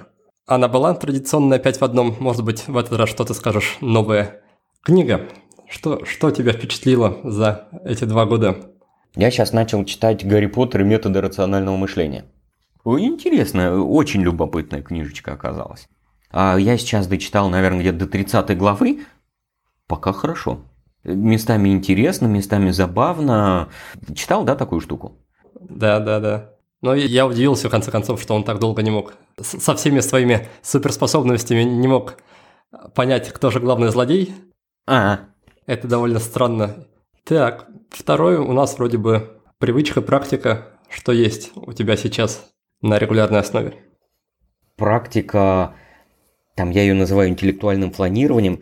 она 0.46 0.68
была 0.68 0.94
традиционная 0.94 1.58
пять 1.58 1.80
в 1.80 1.84
одном. 1.84 2.16
Может 2.18 2.44
быть, 2.44 2.66
в 2.66 2.76
этот 2.76 2.98
раз 2.98 3.08
что-то 3.08 3.34
скажешь 3.34 3.78
новое. 3.80 4.42
Книга. 4.82 5.28
Что, 5.68 6.04
что 6.04 6.32
тебя 6.32 6.52
впечатлило 6.52 7.18
за 7.22 7.68
эти 7.84 8.04
два 8.04 8.26
года? 8.26 8.69
Я 9.16 9.30
сейчас 9.30 9.52
начал 9.52 9.84
читать 9.84 10.26
«Гарри 10.26 10.46
Поттер 10.46 10.82
и 10.82 10.84
методы 10.84 11.20
рационального 11.20 11.76
мышления». 11.76 12.24
Интересная, 12.84 13.72
очень 13.72 14.22
любопытная 14.22 14.82
книжечка 14.82 15.32
оказалась. 15.32 15.86
А 16.30 16.56
я 16.56 16.78
сейчас 16.78 17.06
дочитал, 17.06 17.50
наверное, 17.50 17.80
где-то 17.80 17.98
до 17.98 18.06
30 18.06 18.56
главы, 18.56 19.00
Пока 19.90 20.12
хорошо. 20.12 20.60
Местами 21.02 21.70
интересно, 21.70 22.28
местами 22.28 22.70
забавно. 22.70 23.70
Читал, 24.14 24.44
да, 24.44 24.54
такую 24.54 24.80
штуку? 24.80 25.18
Да, 25.60 25.98
да, 25.98 26.20
да. 26.20 26.54
Но 26.80 26.94
я 26.94 27.26
удивился, 27.26 27.66
в 27.66 27.72
конце 27.72 27.90
концов, 27.90 28.22
что 28.22 28.36
он 28.36 28.44
так 28.44 28.60
долго 28.60 28.84
не 28.84 28.92
мог. 28.92 29.14
Со 29.40 29.74
всеми 29.74 29.98
своими 29.98 30.46
суперспособностями 30.62 31.64
не 31.64 31.88
мог 31.88 32.18
понять, 32.94 33.30
кто 33.30 33.50
же 33.50 33.58
главный 33.58 33.88
злодей. 33.88 34.32
А. 34.86 35.18
Это 35.66 35.88
довольно 35.88 36.20
странно. 36.20 36.86
Так, 37.24 37.66
второе 37.90 38.40
у 38.40 38.52
нас 38.52 38.78
вроде 38.78 38.98
бы 38.98 39.40
привычка, 39.58 40.00
практика. 40.02 40.78
Что 40.88 41.12
есть 41.12 41.52
у 41.54 41.72
тебя 41.72 41.96
сейчас 41.96 42.50
на 42.80 42.98
регулярной 42.98 43.40
основе? 43.40 43.74
Практика, 44.76 45.74
там 46.56 46.70
я 46.70 46.82
ее 46.82 46.94
называю 46.94 47.28
интеллектуальным 47.28 47.90
планированием 47.92 48.60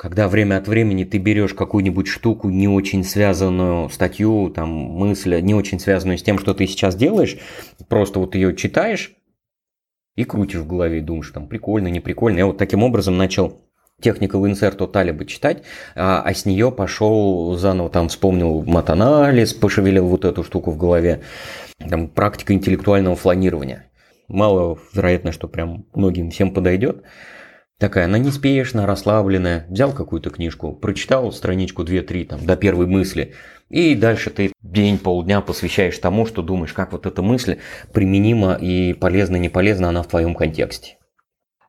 когда 0.00 0.28
время 0.28 0.56
от 0.56 0.66
времени 0.66 1.04
ты 1.04 1.18
берешь 1.18 1.52
какую-нибудь 1.52 2.06
штуку, 2.06 2.48
не 2.48 2.66
очень 2.66 3.04
связанную 3.04 3.90
статью, 3.90 4.48
там, 4.48 4.70
мысль, 4.70 5.42
не 5.42 5.54
очень 5.54 5.78
связанную 5.78 6.16
с 6.16 6.22
тем, 6.22 6.38
что 6.38 6.54
ты 6.54 6.66
сейчас 6.66 6.96
делаешь, 6.96 7.36
просто 7.86 8.18
вот 8.18 8.34
ее 8.34 8.56
читаешь 8.56 9.12
и 10.16 10.24
крутишь 10.24 10.60
в 10.60 10.66
голове, 10.66 11.02
думаешь, 11.02 11.30
там, 11.32 11.48
прикольно, 11.48 11.88
не 11.88 12.00
прикольно. 12.00 12.38
Я 12.38 12.46
вот 12.46 12.56
таким 12.56 12.82
образом 12.82 13.18
начал 13.18 13.60
Technical 14.00 14.42
Insert 14.50 14.82
от 14.82 14.92
Талиба 14.92 15.24
читать, 15.24 15.62
а, 15.94 16.22
а 16.22 16.34
с 16.34 16.44
нее 16.44 16.72
пошел 16.72 17.56
заново, 17.56 17.90
там, 17.90 18.08
вспомнил 18.08 18.62
матанализ, 18.62 19.54
пошевелил 19.54 20.06
вот 20.06 20.24
эту 20.24 20.42
штуку 20.44 20.70
в 20.70 20.76
голове, 20.76 21.22
там, 21.78 22.08
практика 22.08 22.52
интеллектуального 22.52 23.16
фланирования. 23.16 23.86
Мало 24.28 24.78
вероятно, 24.92 25.32
что 25.32 25.48
прям 25.48 25.86
многим 25.92 26.30
всем 26.30 26.52
подойдет. 26.52 27.02
Такая, 27.80 28.04
она 28.04 28.18
неспешно, 28.18 28.86
расслабленная. 28.86 29.66
Взял 29.70 29.92
какую-то 29.92 30.28
книжку, 30.30 30.72
прочитал 30.74 31.32
страничку 31.32 31.82
2-3 31.82 32.26
там, 32.26 32.44
до 32.44 32.54
первой 32.54 32.86
мысли. 32.86 33.32
И 33.70 33.94
дальше 33.94 34.30
ты 34.30 34.52
день, 34.62 34.98
полдня 34.98 35.40
посвящаешь 35.40 35.98
тому, 35.98 36.26
что 36.26 36.42
думаешь, 36.42 36.74
как 36.74 36.92
вот 36.92 37.06
эта 37.06 37.22
мысль 37.22 37.56
применима 37.92 38.54
и 38.54 38.92
полезна, 38.92 39.36
не 39.36 39.48
полезна 39.48 39.88
она 39.88 40.02
в 40.02 40.08
твоем 40.08 40.34
контексте. 40.34 40.98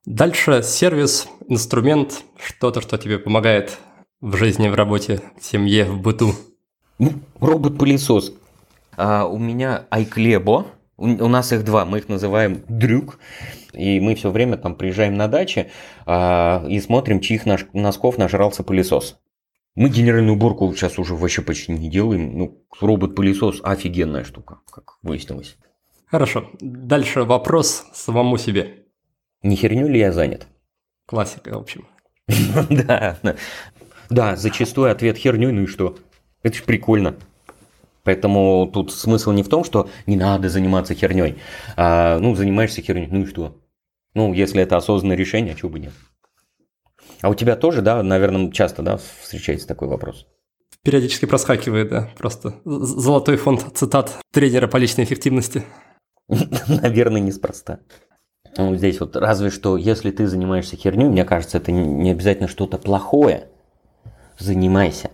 Дальше 0.06 0.64
сервис, 0.64 1.28
инструмент, 1.48 2.24
что-то, 2.36 2.82
что 2.82 2.98
тебе 2.98 3.20
помогает 3.20 3.78
в 4.20 4.36
жизни, 4.36 4.68
в 4.68 4.74
работе, 4.74 5.22
в 5.40 5.46
семье, 5.46 5.86
в 5.86 6.02
быту. 6.02 6.34
Ну, 6.98 7.14
робот-пылесос. 7.40 8.34
А 8.98 9.28
у 9.28 9.38
меня 9.38 9.86
iClebo, 9.92 10.66
у, 10.98 11.06
у 11.06 11.28
нас 11.28 11.52
их 11.54 11.64
два, 11.64 11.86
мы 11.86 12.00
их 12.00 12.10
называем 12.10 12.64
дрюк. 12.68 13.20
И 13.74 14.00
мы 14.00 14.16
все 14.16 14.32
время 14.32 14.58
там 14.58 14.76
приезжаем 14.76 15.14
на 15.14 15.28
даче 15.28 15.70
а, 16.08 16.66
и 16.68 16.80
смотрим, 16.80 17.20
чьих 17.20 17.46
наш, 17.46 17.68
носков 17.74 18.18
нажрался 18.18 18.64
пылесос. 18.64 19.20
Мы 19.76 19.90
генеральную 19.90 20.34
уборку 20.34 20.74
сейчас 20.74 20.98
уже 20.98 21.14
вообще 21.14 21.44
почти 21.44 21.74
не 21.74 21.92
делаем. 21.92 22.40
Ну, 22.40 22.64
робот-пылесос 22.80 23.62
офигенная 23.64 24.24
штука, 24.24 24.62
как 24.72 24.98
выяснилось. 25.04 25.58
Хорошо. 26.08 26.50
Дальше 26.60 27.24
вопрос 27.24 27.86
самому 27.94 28.38
себе. 28.38 28.81
Не 29.44 29.56
херню 29.56 29.88
ли 29.88 30.00
я 30.00 30.12
занят? 30.12 30.48
Классика, 31.06 31.50
в 31.56 31.62
общем. 31.62 31.88
Да, 32.70 33.18
да, 34.10 34.36
зачастую 34.36 34.92
ответ 34.92 35.18
херню, 35.18 35.52
ну 35.54 35.64
и 35.64 35.68
что? 35.68 35.98
Это 36.44 36.58
ж 36.58 36.64
прикольно. 36.64 37.16
Поэтому 38.04 38.70
тут 38.74 38.92
смысл 38.92 39.32
не 39.32 39.44
в 39.44 39.50
том, 39.50 39.64
что 39.64 39.90
не 40.08 40.16
надо 40.16 40.50
заниматься 40.50 40.94
херней, 40.96 41.38
а 41.78 42.20
ну 42.20 42.36
занимаешься 42.36 42.82
херней, 42.82 43.08
ну 43.10 43.22
и 43.22 43.26
что? 43.26 43.58
Ну, 44.14 44.34
если 44.34 44.62
это 44.62 44.78
осознанное 44.78 45.16
решение, 45.16 45.54
а 45.54 45.58
чего 45.58 45.70
бы 45.70 45.80
нет? 45.80 45.94
А 47.22 47.30
у 47.30 47.36
тебя 47.36 47.56
тоже, 47.56 47.82
да, 47.82 48.02
наверное, 48.04 48.52
часто, 48.52 48.82
да, 48.82 48.98
встречается 49.22 49.68
такой 49.68 49.88
вопрос? 49.88 50.28
Периодически 50.84 51.26
проскакивает, 51.26 51.90
да, 51.90 52.10
просто 52.18 52.60
золотой 52.66 53.38
фонд 53.38 53.66
цитат 53.76 54.18
тренера 54.34 54.68
по 54.68 54.78
личной 54.78 55.04
эффективности. 55.04 55.64
Наверное, 56.28 57.22
неспроста. 57.22 57.80
Ну, 58.58 58.76
здесь 58.76 59.00
вот 59.00 59.16
разве 59.16 59.50
что, 59.50 59.78
если 59.78 60.12
ты 60.12 60.28
занимаешься 60.28 60.76
херней, 60.76 61.08
мне 61.08 61.24
кажется, 61.24 61.58
это 61.58 61.72
не 61.72 62.12
обязательно 62.12 62.48
что-то 62.48 62.78
плохое. 62.78 63.48
Занимайся. 64.38 65.12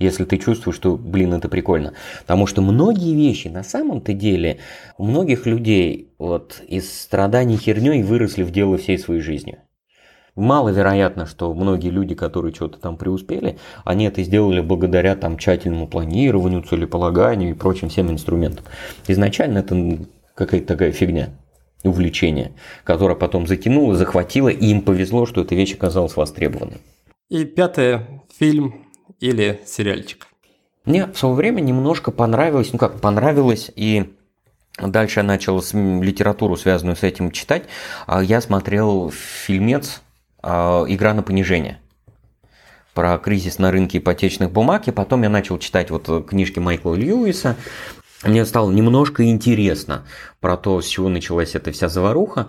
если 0.00 0.24
ты 0.24 0.38
чувствуешь, 0.38 0.76
что, 0.76 0.96
блин, 0.96 1.34
это 1.34 1.48
прикольно. 1.48 1.92
Потому 2.22 2.46
что 2.46 2.62
многие 2.62 3.14
вещи, 3.14 3.48
на 3.48 3.62
самом-то 3.62 4.12
деле, 4.14 4.58
у 4.98 5.04
многих 5.04 5.46
людей 5.46 6.12
вот 6.18 6.60
из 6.66 6.90
страданий 6.92 7.58
херней 7.58 8.02
выросли 8.02 8.42
в 8.42 8.50
дело 8.50 8.78
всей 8.78 8.98
своей 8.98 9.20
жизни. 9.20 9.58
Маловероятно, 10.36 11.26
что 11.26 11.52
многие 11.52 11.90
люди, 11.90 12.14
которые 12.14 12.54
что-то 12.54 12.80
там 12.80 12.96
преуспели, 12.96 13.58
они 13.84 14.06
это 14.06 14.22
сделали 14.22 14.60
благодаря 14.60 15.14
там 15.16 15.36
тщательному 15.36 15.86
планированию, 15.86 16.62
целеполаганию 16.62 17.50
и 17.50 17.54
прочим 17.54 17.90
всем 17.90 18.10
инструментам. 18.10 18.64
Изначально 19.06 19.58
это 19.58 19.98
какая-то 20.34 20.66
такая 20.66 20.92
фигня, 20.92 21.30
увлечение, 21.84 22.52
которое 22.84 23.14
потом 23.14 23.46
затянуло, 23.46 23.94
захватило, 23.94 24.48
и 24.48 24.66
им 24.66 24.82
повезло, 24.82 25.26
что 25.26 25.40
эта 25.40 25.54
вещь 25.54 25.74
оказалась 25.74 26.16
востребованной. 26.16 26.78
И 27.28 27.44
пятое, 27.44 28.22
фильм 28.38 28.86
или 29.20 29.60
сериальчик? 29.66 30.26
Мне 30.84 31.06
в 31.06 31.16
свое 31.16 31.34
время 31.34 31.60
немножко 31.60 32.10
понравилось, 32.10 32.72
ну 32.72 32.78
как, 32.78 33.00
понравилось 33.00 33.70
и 33.76 34.14
Дальше 34.78 35.20
я 35.20 35.24
начал 35.24 35.62
литературу, 36.00 36.56
связанную 36.56 36.96
с 36.96 37.02
этим, 37.02 37.30
читать. 37.32 37.64
А 38.06 38.22
я 38.22 38.40
смотрел 38.40 39.10
фильмец 39.10 40.00
а, 40.42 40.84
«Игра 40.88 41.12
на 41.12 41.22
понижение» 41.22 41.80
про 42.94 43.16
кризис 43.18 43.58
на 43.58 43.70
рынке 43.70 43.98
ипотечных 43.98 44.50
бумаг, 44.50 44.88
и 44.88 44.90
потом 44.90 45.22
я 45.22 45.28
начал 45.28 45.58
читать 45.58 45.90
вот 45.90 46.26
книжки 46.28 46.58
Майкла 46.58 46.94
Льюиса. 46.94 47.56
Мне 48.24 48.44
стало 48.44 48.70
немножко 48.70 49.24
интересно 49.24 50.04
про 50.40 50.56
то, 50.56 50.80
с 50.80 50.86
чего 50.86 51.08
началась 51.08 51.54
эта 51.54 51.72
вся 51.72 51.88
заваруха. 51.88 52.48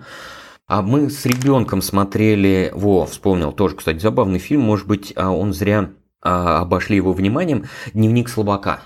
А 0.68 0.81
мы 0.81 1.10
с 1.10 1.26
ребенком 1.26 1.81
смотрели, 1.81 2.72
во, 2.73 3.06
вспомнил, 3.06 3.52
тоже, 3.52 3.76
кстати, 3.76 3.99
забавный 3.99 4.39
фильм, 4.39 4.61
может 4.61 4.88
быть, 4.88 5.11
а 5.15 5.31
он 5.31 5.53
зря 5.53 5.91
а, 6.22 6.60
обошли 6.60 6.95
его 6.95 7.14
вниманием, 7.14 7.65
«Дневник 7.93 8.30
слабака». 8.30 8.81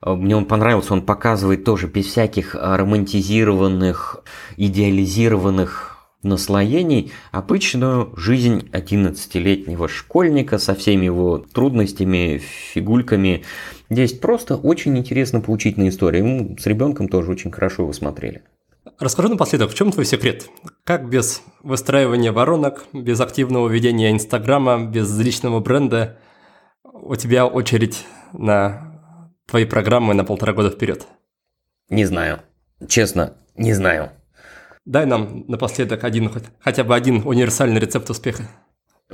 А, 0.00 0.14
мне 0.14 0.36
он 0.36 0.44
понравился, 0.44 0.92
он 0.92 1.02
показывает 1.02 1.64
тоже 1.64 1.86
без 1.86 2.06
всяких 2.06 2.54
романтизированных, 2.54 4.22
идеализированных 4.56 5.94
наслоений 6.24 7.12
обычную 7.32 8.12
жизнь 8.16 8.68
11-летнего 8.72 9.88
школьника 9.88 10.58
со 10.58 10.74
всеми 10.74 11.04
его 11.06 11.38
трудностями, 11.38 12.38
фигульками. 12.38 13.44
Здесь 13.90 14.12
просто 14.12 14.56
очень 14.56 14.96
интересно 14.98 15.40
поучительная 15.40 15.90
история. 15.90 16.22
Мы 16.22 16.56
с 16.58 16.66
ребенком 16.66 17.08
тоже 17.08 17.30
очень 17.30 17.50
хорошо 17.50 17.82
его 17.82 17.92
смотрели. 17.92 18.42
Расскажи 18.98 19.28
напоследок, 19.28 19.70
в 19.70 19.74
чем 19.74 19.92
твой 19.92 20.04
секрет? 20.04 20.48
Как 20.84 21.08
без 21.08 21.42
выстраивания 21.62 22.32
воронок, 22.32 22.84
без 22.92 23.20
активного 23.20 23.68
ведения 23.68 24.10
Инстаграма, 24.10 24.86
без 24.86 25.16
личного 25.18 25.60
бренда– 25.60 26.18
у 27.04 27.16
тебя 27.16 27.46
очередь 27.46 28.06
на 28.32 29.00
твои 29.46 29.64
программы 29.64 30.14
на 30.14 30.24
полтора 30.24 30.52
года 30.52 30.70
вперед? 30.70 31.06
Не 31.90 32.04
знаю. 32.06 32.40
Честно, 32.88 33.36
не 33.56 33.74
знаю. 33.74 34.10
Дай 34.84 35.06
нам 35.06 35.44
напоследок 35.48 36.04
один, 36.04 36.30
хотя 36.60 36.84
бы 36.84 36.94
один 36.94 37.26
универсальный 37.26 37.80
рецепт 37.80 38.08
успеха. 38.10 38.48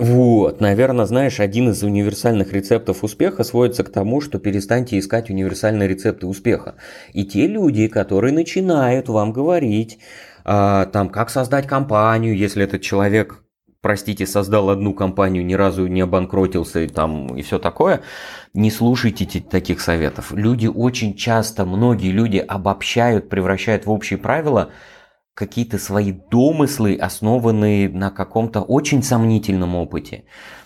Вот, 0.00 0.62
наверное, 0.62 1.04
знаешь, 1.04 1.40
один 1.40 1.68
из 1.68 1.82
универсальных 1.82 2.54
рецептов 2.54 3.04
успеха 3.04 3.44
сводится 3.44 3.84
к 3.84 3.92
тому, 3.92 4.22
что 4.22 4.38
перестаньте 4.38 4.98
искать 4.98 5.28
универсальные 5.28 5.88
рецепты 5.88 6.26
успеха. 6.26 6.76
И 7.12 7.26
те 7.26 7.46
люди, 7.46 7.86
которые 7.86 8.32
начинают 8.32 9.10
вам 9.10 9.30
говорить, 9.30 9.98
а, 10.42 10.86
там, 10.86 11.10
как 11.10 11.28
создать 11.28 11.66
компанию, 11.66 12.34
если 12.34 12.64
этот 12.64 12.80
человек 12.80 13.42
простите, 13.82 14.26
создал 14.26 14.70
одну 14.70 14.94
компанию, 14.94 15.44
ни 15.44 15.54
разу 15.54 15.86
не 15.86 16.02
обанкротился 16.02 16.80
и 16.80 16.86
там 16.86 17.34
и 17.36 17.42
все 17.42 17.58
такое, 17.58 18.00
не 18.52 18.70
слушайте 18.70 19.40
таких 19.40 19.80
советов. 19.80 20.32
Люди 20.32 20.66
очень 20.66 21.14
часто, 21.14 21.64
многие 21.64 22.10
люди 22.10 22.38
обобщают, 22.38 23.28
превращают 23.28 23.86
в 23.86 23.90
общие 23.90 24.18
правила 24.18 24.70
какие-то 25.40 25.78
свои 25.78 26.12
домыслы, 26.12 26.96
основанные 26.96 27.88
на 27.88 28.10
каком-то 28.10 28.60
очень 28.60 29.02
сомнительном 29.02 29.74
опыте. 29.74 30.24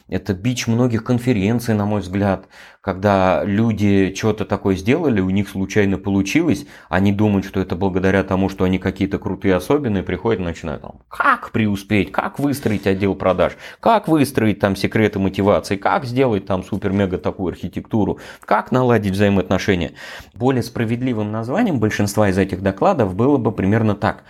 Это 0.08 0.34
бич 0.34 0.66
многих 0.66 1.04
конференций, 1.04 1.74
на 1.74 1.86
мой 1.86 2.00
взгляд, 2.00 2.48
когда 2.80 3.44
люди 3.44 4.12
что-то 4.14 4.44
такое 4.44 4.74
сделали, 4.74 5.20
у 5.20 5.30
них 5.30 5.48
случайно 5.48 5.96
получилось, 5.96 6.66
они 6.88 7.12
думают, 7.12 7.46
что 7.46 7.60
это 7.60 7.76
благодаря 7.76 8.24
тому, 8.24 8.48
что 8.48 8.64
они 8.64 8.80
какие-то 8.80 9.18
крутые 9.18 9.54
особенные, 9.54 10.02
приходят 10.02 10.40
и 10.40 10.44
начинают 10.44 10.82
там, 10.82 11.00
как 11.08 11.52
преуспеть, 11.52 12.10
как 12.10 12.40
выстроить 12.40 12.86
отдел 12.88 13.14
продаж, 13.14 13.52
как 13.78 14.08
выстроить 14.08 14.58
там 14.58 14.74
секреты 14.74 15.20
мотивации, 15.20 15.76
как 15.76 16.04
сделать 16.04 16.46
там 16.46 16.64
супер-мега 16.64 17.16
такую 17.18 17.52
архитектуру, 17.52 18.18
как 18.44 18.72
наладить 18.72 19.12
взаимоотношения. 19.12 19.92
Более 20.34 20.64
справедливым 20.64 21.30
названием 21.30 21.78
большинства 21.78 22.28
из 22.28 22.36
этих 22.36 22.60
докладов 22.60 23.14
было 23.14 23.38
бы 23.38 23.52
примерно 23.52 23.94
так. 23.94 24.24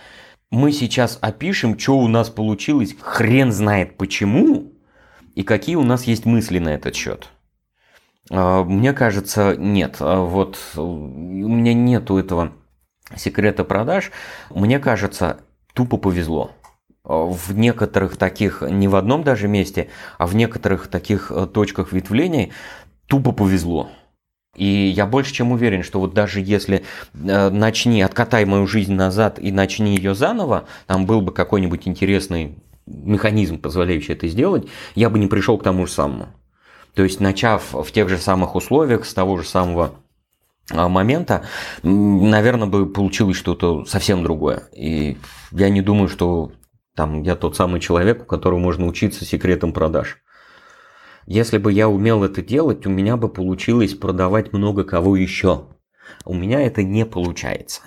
Мы 0.51 0.71
сейчас 0.71 1.17
опишем, 1.21 1.77
что 1.77 1.97
у 1.97 2.07
нас 2.07 2.29
получилось, 2.29 2.95
хрен 2.99 3.51
знает 3.51 3.97
почему, 3.97 4.71
и 5.33 5.43
какие 5.43 5.75
у 5.75 5.83
нас 5.83 6.03
есть 6.03 6.25
мысли 6.25 6.59
на 6.59 6.69
этот 6.69 6.95
счет? 6.95 7.29
А, 8.31 8.63
мне 8.63 8.93
кажется, 8.93 9.55
нет. 9.57 9.97
А 9.99 10.21
вот 10.21 10.57
у 10.75 10.81
меня 10.81 11.73
нету 11.73 12.17
этого 12.17 12.53
секрета 13.15 13.63
продаж. 13.63 14.11
Мне 14.49 14.79
кажется, 14.79 15.41
тупо 15.73 15.97
повезло. 15.97 16.51
А, 17.03 17.25
в 17.25 17.55
некоторых 17.55 18.17
таких, 18.17 18.61
не 18.61 18.87
в 18.87 18.95
одном 18.95 19.23
даже 19.23 19.47
месте, 19.47 19.89
а 20.17 20.25
в 20.25 20.35
некоторых 20.35 20.87
таких 20.87 21.31
э, 21.31 21.45
точках 21.47 21.91
ветвлений 21.91 22.53
тупо 23.07 23.31
повезло. 23.31 23.89
И 24.55 24.65
я 24.65 25.05
больше 25.05 25.33
чем 25.33 25.51
уверен, 25.51 25.83
что 25.83 25.99
вот 25.99 26.13
даже 26.13 26.39
если 26.39 26.83
э, 27.13 27.49
начни, 27.49 28.01
откатай 28.01 28.45
мою 28.45 28.67
жизнь 28.67 28.93
назад 28.93 29.37
и 29.39 29.51
начни 29.51 29.95
ее 29.95 30.15
заново, 30.15 30.65
там 30.87 31.05
был 31.05 31.21
бы 31.21 31.31
какой-нибудь 31.31 31.87
интересный 31.87 32.57
механизм, 32.85 33.59
позволяющий 33.59 34.13
это 34.13 34.27
сделать, 34.27 34.67
я 34.95 35.09
бы 35.09 35.19
не 35.19 35.27
пришел 35.27 35.57
к 35.57 35.63
тому 35.63 35.85
же 35.87 35.91
самому. 35.91 36.27
То 36.93 37.03
есть, 37.03 37.19
начав 37.19 37.73
в 37.73 37.91
тех 37.91 38.07
же 38.07 38.17
самых 38.17 38.55
условиях, 38.55 39.05
с 39.05 39.13
того 39.13 39.37
же 39.37 39.47
самого 39.47 39.95
а, 40.71 40.87
момента, 40.87 41.43
наверное, 41.83 42.67
бы 42.67 42.85
получилось 42.87 43.37
что-то 43.37 43.85
совсем 43.85 44.23
другое. 44.23 44.63
И 44.71 45.17
я 45.51 45.69
не 45.69 45.81
думаю, 45.81 46.07
что 46.07 46.51
там 46.95 47.21
я 47.23 47.35
тот 47.35 47.55
самый 47.55 47.81
человек, 47.81 48.23
у 48.23 48.25
которого 48.25 48.59
можно 48.59 48.87
учиться 48.87 49.25
секретам 49.25 49.73
продаж. 49.73 50.21
Если 51.25 51.57
бы 51.57 51.71
я 51.71 51.89
умел 51.89 52.23
это 52.23 52.41
делать, 52.41 52.85
у 52.85 52.89
меня 52.89 53.17
бы 53.17 53.29
получилось 53.29 53.93
продавать 53.93 54.53
много 54.53 54.83
кого 54.83 55.15
еще. 55.15 55.67
У 56.23 56.33
меня 56.33 56.61
это 56.61 56.83
не 56.83 57.05
получается. 57.05 57.81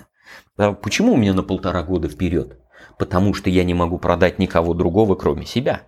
Почему 0.55 1.13
у 1.13 1.17
меня 1.17 1.33
на 1.33 1.43
полтора 1.43 1.83
года 1.83 2.09
вперед? 2.09 2.59
потому 2.99 3.33
что 3.33 3.49
я 3.49 3.63
не 3.63 3.73
могу 3.73 3.97
продать 3.97 4.37
никого 4.37 4.75
другого, 4.75 5.15
кроме 5.15 5.45
себя. 5.45 5.87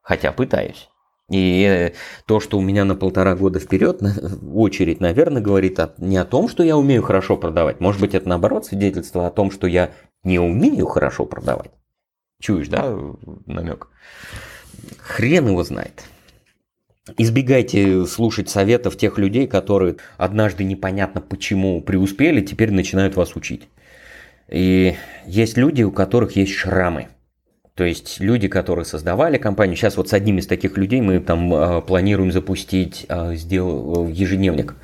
Хотя 0.00 0.32
пытаюсь. 0.32 0.88
И 1.28 1.64
э, 1.64 1.92
то, 2.26 2.40
что 2.40 2.58
у 2.58 2.62
меня 2.62 2.84
на 2.84 2.94
полтора 2.94 3.34
года 3.34 3.58
вперед 3.58 4.00
очередь, 4.54 5.00
наверное, 5.00 5.42
говорит 5.42 5.78
не 5.98 6.16
о 6.16 6.24
том, 6.24 6.48
что 6.48 6.62
я 6.62 6.76
умею 6.76 7.02
хорошо 7.02 7.36
продавать. 7.36 7.80
Может 7.80 8.00
быть, 8.00 8.14
это 8.14 8.28
наоборот 8.28 8.64
свидетельство 8.66 9.26
о 9.26 9.30
том, 9.30 9.50
что 9.50 9.66
я 9.66 9.92
не 10.24 10.38
умею 10.38 10.86
хорошо 10.86 11.26
продавать. 11.26 11.72
Чуешь, 12.40 12.68
да, 12.68 12.96
намек? 13.46 13.88
Хрен 14.98 15.48
его 15.48 15.62
знает. 15.62 16.04
Избегайте 17.18 18.06
слушать 18.06 18.48
советов 18.48 18.96
тех 18.96 19.18
людей, 19.18 19.48
которые 19.48 19.96
однажды 20.18 20.62
непонятно 20.62 21.20
почему 21.20 21.80
преуспели, 21.80 22.40
теперь 22.40 22.70
начинают 22.70 23.16
вас 23.16 23.34
учить. 23.34 23.68
И 24.48 24.94
есть 25.26 25.56
люди, 25.56 25.82
у 25.82 25.90
которых 25.90 26.36
есть 26.36 26.52
шрамы. 26.52 27.08
То 27.74 27.82
есть 27.82 28.20
люди, 28.20 28.46
которые 28.46 28.84
создавали 28.84 29.36
компанию. 29.36 29.76
Сейчас 29.76 29.96
вот 29.96 30.10
с 30.10 30.12
одним 30.12 30.38
из 30.38 30.46
таких 30.46 30.76
людей 30.76 31.00
мы 31.00 31.18
там 31.18 31.52
э, 31.52 31.80
планируем 31.82 32.30
запустить 32.30 33.06
э, 33.08 33.34
сдел... 33.34 34.06
ежедневник. 34.06 34.76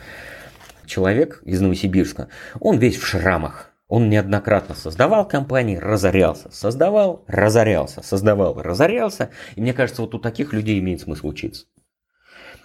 Человек 0.86 1.40
из 1.44 1.60
Новосибирска, 1.60 2.28
он 2.58 2.78
весь 2.78 2.96
в 2.96 3.06
шрамах. 3.06 3.70
Он 3.86 4.10
неоднократно 4.10 4.74
создавал 4.74 5.28
компании, 5.28 5.76
разорялся, 5.76 6.50
создавал, 6.50 7.24
разорялся, 7.28 8.02
создавал, 8.02 8.60
разорялся. 8.60 9.30
И 9.54 9.60
мне 9.60 9.72
кажется, 9.72 10.02
вот 10.02 10.14
у 10.14 10.18
таких 10.18 10.52
людей 10.52 10.78
имеет 10.78 11.00
смысл 11.00 11.28
учиться. 11.28 11.66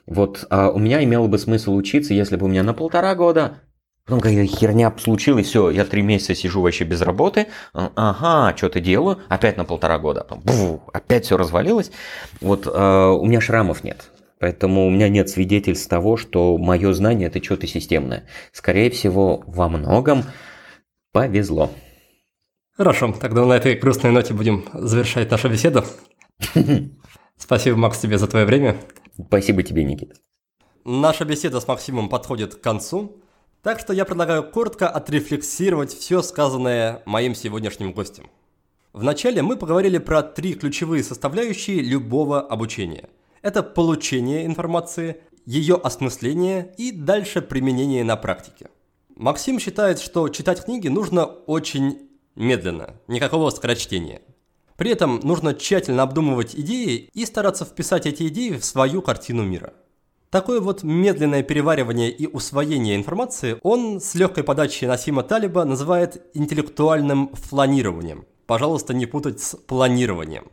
Вот 0.06 0.46
а 0.50 0.70
у 0.70 0.80
меня 0.80 1.04
имело 1.04 1.28
бы 1.28 1.38
смысл 1.38 1.76
учиться, 1.76 2.14
если 2.14 2.36
бы 2.36 2.46
у 2.46 2.50
меня 2.50 2.64
на 2.64 2.74
полтора 2.74 3.16
года 3.16 3.62
Потом 4.06 4.20
какая-то 4.20 4.54
херня 4.54 4.94
случилась, 4.98 5.48
все, 5.48 5.70
я 5.70 5.86
три 5.86 6.02
месяца 6.02 6.36
сижу 6.36 6.62
вообще 6.62 6.84
без 6.84 7.02
работы, 7.02 7.48
а, 7.74 7.90
ага, 7.96 8.58
что-то 8.58 8.82
делаю, 8.82 9.20
опять 9.30 9.56
на 9.56 9.64
полтора 9.64 9.98
года, 9.98 10.26
потом, 10.28 10.82
опять 10.92 11.24
все 11.24 11.38
развалилось. 11.38 11.90
Вот 12.42 12.68
э, 12.68 12.70
у 12.70 13.26
меня 13.26 13.40
шрамов 13.40 13.86
нет, 13.86 14.12
поэтому 14.40 14.88
у 14.88 14.90
меня 14.90 15.08
нет 15.08 15.30
свидетельств 15.30 15.88
того, 15.88 16.18
что 16.18 16.58
мое 16.58 16.92
знание 16.92 17.28
это 17.30 17.42
что-то 17.42 17.66
системное. 17.66 18.26
Скорее 18.52 18.90
всего, 18.90 19.42
во 19.48 19.70
многом 19.70 20.26
повезло. 21.14 21.72
Хорошо, 22.76 23.14
тогда 23.14 23.46
на 23.46 23.54
этой 23.54 23.76
грустной 23.76 24.12
ноте 24.12 24.34
будем 24.34 24.66
завершать 24.74 25.32
нашу 25.32 25.48
беседу. 25.48 25.86
Спасибо, 27.38 27.78
Макс, 27.78 28.00
тебе 28.00 28.18
за 28.18 28.28
твое 28.28 28.46
время. 28.46 28.76
Спасибо 29.14 29.64
тебе, 29.64 29.84
Никита. 29.84 30.16
наша 30.86 31.26
беседа 31.26 31.60
с 31.60 31.68
Максимом 31.68 32.10
подходит 32.10 32.56
к 32.56 32.62
концу, 32.62 33.18
так 33.62 33.80
что 33.80 33.94
я 33.94 34.06
предлагаю 34.06 34.44
коротко 34.44 34.90
отрефлексировать 34.90 35.94
все 35.94 36.22
сказанное 36.22 37.02
моим 37.06 37.36
сегодняшним 37.36 37.94
гостем. 37.94 38.30
Вначале 38.92 39.42
мы 39.42 39.56
поговорили 39.56 39.98
про 39.98 40.22
три 40.22 40.54
ключевые 40.54 41.04
составляющие 41.04 41.82
любого 41.82 42.42
обучения. 42.42 43.10
Это 43.42 43.64
получение 43.64 44.46
информации, 44.46 45.22
ее 45.46 45.76
осмысление 45.76 46.74
и 46.78 46.92
дальше 46.92 47.42
применение 47.42 48.04
на 48.04 48.16
практике. 48.18 48.70
Максим 49.16 49.60
считает, 49.60 50.00
что 50.00 50.30
читать 50.30 50.64
книги 50.66 50.88
нужно 50.88 51.26
очень 51.26 52.10
медленно, 52.36 52.96
никакого 53.08 53.50
скорочтения. 53.50 54.22
При 54.78 54.92
этом 54.92 55.20
нужно 55.24 55.54
тщательно 55.54 56.04
обдумывать 56.04 56.56
идеи 56.56 57.10
и 57.14 57.26
стараться 57.26 57.66
вписать 57.66 58.06
эти 58.06 58.28
идеи 58.28 58.58
в 58.58 58.66
свою 58.66 59.02
картину 59.02 59.44
мира. 59.44 59.74
Такое 60.30 60.62
вот 60.62 60.82
медленное 60.82 61.44
переваривание 61.44 62.10
и 62.10 62.26
усвоение 62.26 62.96
информации 62.96 63.60
он 63.62 64.02
с 64.02 64.16
легкой 64.16 64.44
подачей 64.44 64.88
Насима 64.88 65.22
Талиба 65.22 65.64
называет 65.64 66.26
интеллектуальным 66.34 67.30
фланированием. 67.34 68.26
Пожалуйста, 68.48 68.96
не 68.96 69.06
путать 69.06 69.40
с 69.40 69.56
планированием. 69.56 70.46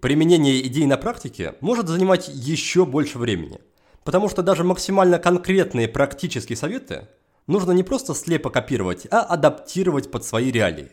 Применение 0.00 0.60
идей 0.66 0.84
на 0.84 0.98
практике 0.98 1.54
может 1.62 1.88
занимать 1.88 2.28
еще 2.28 2.84
больше 2.84 3.18
времени, 3.18 3.60
потому 4.04 4.28
что 4.28 4.42
даже 4.42 4.62
максимально 4.62 5.18
конкретные 5.18 5.88
практические 5.88 6.58
советы 6.58 7.08
нужно 7.46 7.72
не 7.72 7.82
просто 7.82 8.12
слепо 8.12 8.50
копировать, 8.50 9.06
а 9.10 9.20
адаптировать 9.20 10.10
под 10.10 10.26
свои 10.26 10.50
реалии. 10.50 10.92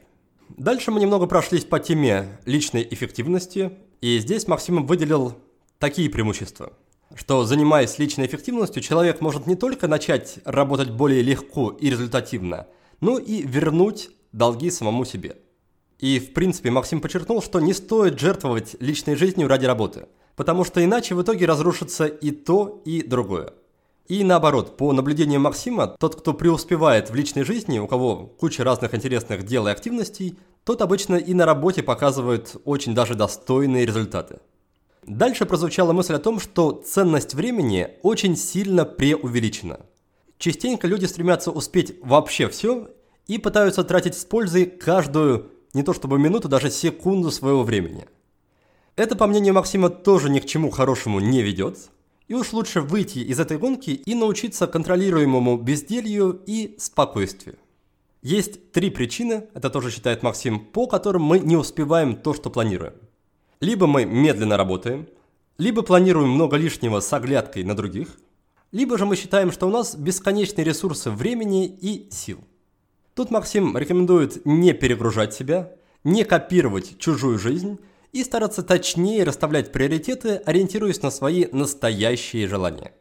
Дальше 0.58 0.92
мы 0.92 1.00
немного 1.00 1.28
прошлись 1.28 1.66
по 1.66 1.80
теме 1.80 2.40
личной 2.46 2.88
эффективности, 2.90 3.72
и 4.02 4.20
здесь 4.20 4.48
Максим 4.48 4.86
выделил 4.86 5.38
такие 5.80 6.10
преимущества– 6.10 6.74
что 7.16 7.44
занимаясь 7.46 8.00
личной 8.00 8.26
эффективностью, 8.26 8.82
человек 8.82 9.22
может 9.22 9.48
не 9.48 9.56
только 9.56 9.88
начать 9.88 10.40
работать 10.46 10.90
более 10.90 11.22
легко 11.22 11.72
и 11.72 11.90
результативно, 11.90 12.68
но 13.00 13.18
и 13.18 13.42
вернуть 13.42 14.10
долги 14.32 14.70
самому 14.72 15.06
себе. 15.06 15.38
И, 16.00 16.20
в 16.20 16.34
принципе, 16.34 16.72
Максим 16.72 17.02
подчеркнул, 17.02 17.42
что 17.42 17.60
не 17.60 17.74
стоит 17.74 18.20
жертвовать 18.20 18.76
личной 18.80 19.16
жизнью 19.16 19.48
ради 19.48 19.66
работы, 19.66 20.08
потому 20.36 20.64
что 20.64 20.84
иначе 20.84 21.14
в 21.14 21.22
итоге 21.22 21.46
разрушится 21.46 22.06
и 22.06 22.32
то, 22.32 22.82
и 22.86 23.04
другое. 23.04 23.54
И 24.12 24.26
наоборот, 24.26 24.76
по 24.76 24.92
наблюдениям 24.92 25.44
Максима, 25.44 25.96
тот, 25.98 26.18
кто 26.20 26.34
преуспевает 26.34 27.10
в 27.10 27.16
личной 27.16 27.44
жизни, 27.44 27.80
у 27.80 27.88
кого 27.88 28.26
куча 28.26 28.62
разных 28.62 28.94
интересных 28.94 29.46
дел 29.46 29.70
и 29.70 29.72
активностей, 29.72 30.38
тот 30.66 30.82
обычно 30.82 31.16
и 31.16 31.34
на 31.34 31.46
работе 31.46 31.82
показывает 31.82 32.58
очень 32.66 32.94
даже 32.94 33.16
достойные 33.16 33.86
результаты. 33.86 34.40
Дальше 35.08 35.46
прозвучала 35.46 35.94
мысль 35.94 36.14
о 36.14 36.20
том, 36.20 36.42
что 36.42 36.74
ценность 36.86 37.36
времени 37.36 37.88
очень 38.04 38.36
сильно 38.36 38.84
преувеличена. 38.84 39.80
Частенько 40.38 40.88
люди 40.88 41.06
стремятся 41.06 41.50
успеть 41.50 41.98
вообще 42.04 42.50
все 42.50 42.90
и 43.28 43.38
пытаются 43.38 43.86
тратить 43.86 44.16
с 44.16 44.26
пользой 44.26 44.66
каждую, 44.66 45.52
не 45.74 45.84
то 45.84 45.94
чтобы 45.94 46.20
минуту, 46.20 46.50
даже 46.50 46.70
секунду 46.70 47.32
своего 47.32 47.64
времени. 47.64 48.08
Это, 48.98 49.16
по 49.16 49.26
мнению 49.26 49.54
Максима, 49.54 49.90
тоже 49.90 50.30
ни 50.30 50.40
к 50.40 50.46
чему 50.46 50.70
хорошему 50.70 51.22
не 51.22 51.42
ведет, 51.42 51.78
и 52.28 52.34
уж 52.34 52.54
лучше 52.54 52.82
выйти 52.82 53.20
из 53.20 53.40
этой 53.40 53.58
гонки 53.58 53.90
и 53.92 54.16
научиться 54.16 54.68
контролируемому 54.68 55.58
безделью 55.58 56.42
и 56.46 56.76
спокойствию. 56.78 57.58
Есть 58.22 58.72
три 58.72 58.90
причины, 58.90 59.48
это 59.54 59.70
тоже 59.70 59.90
считает 59.90 60.22
Максим, 60.22 60.60
по 60.60 60.88
которым 60.88 61.24
мы 61.24 61.40
не 61.40 61.58
успеваем 61.58 62.16
то, 62.16 62.34
что 62.34 62.50
планируем. 62.50 62.94
Либо 63.60 63.88
мы 63.88 64.06
медленно 64.06 64.58
работаем, 64.58 65.08
либо 65.58 65.82
планируем 65.82 66.30
много 66.30 66.58
лишнего 66.58 67.00
с 67.00 67.12
оглядкой 67.14 67.64
на 67.64 67.76
других, 67.76 68.18
либо 68.72 68.98
же 68.98 69.06
мы 69.06 69.16
считаем, 69.16 69.52
что 69.52 69.68
у 69.68 69.72
нас 69.72 69.96
бесконечные 69.96 70.64
ресурсы 70.64 71.12
времени 71.12 71.68
и 71.68 72.10
сил. 72.12 72.40
Тут 73.14 73.30
Максим 73.30 73.78
рекомендует 73.78 74.46
не 74.46 74.74
перегружать 74.74 75.34
себя, 75.34 75.74
не 76.04 76.24
копировать 76.24 76.98
чужую 76.98 77.38
жизнь 77.38 77.80
и 78.12 78.24
стараться 78.24 78.64
точнее 78.64 79.24
расставлять 79.24 79.72
приоритеты, 79.72 80.42
ориентируясь 80.46 81.02
на 81.02 81.12
свои 81.12 81.46
настоящие 81.52 82.48
желания. 82.48 82.94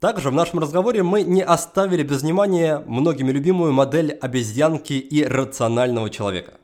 Также 0.00 0.30
в 0.30 0.34
нашем 0.34 0.58
разговоре 0.58 1.02
мы 1.02 1.22
не 1.22 1.42
оставили 1.42 2.02
без 2.02 2.22
внимания 2.22 2.82
многими 2.86 3.30
любимую 3.30 3.72
модель 3.72 4.12
обезьянки 4.12 4.92
и 4.92 5.24
рационального 5.24 6.10
человека. 6.10 6.54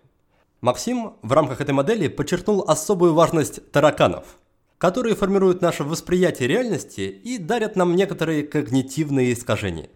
Максим 0.61 1.15
в 1.23 1.33
рамках 1.33 1.63
этой 1.63 1.73
модели 1.73 2.09
подчеркнул 2.09 2.65
особую 2.69 3.15
важность 3.15 3.73
тараканов, 3.73 4.37
которые 4.77 5.15
формируют 5.15 5.63
наше 5.63 5.85
восприятие 5.85 6.49
реальности 6.49 7.01
и 7.01 7.39
дарят 7.39 7.77
нам 7.77 7.97
некоторые 7.97 8.43
когнитивные 8.43 9.33
искажения. 9.33 9.89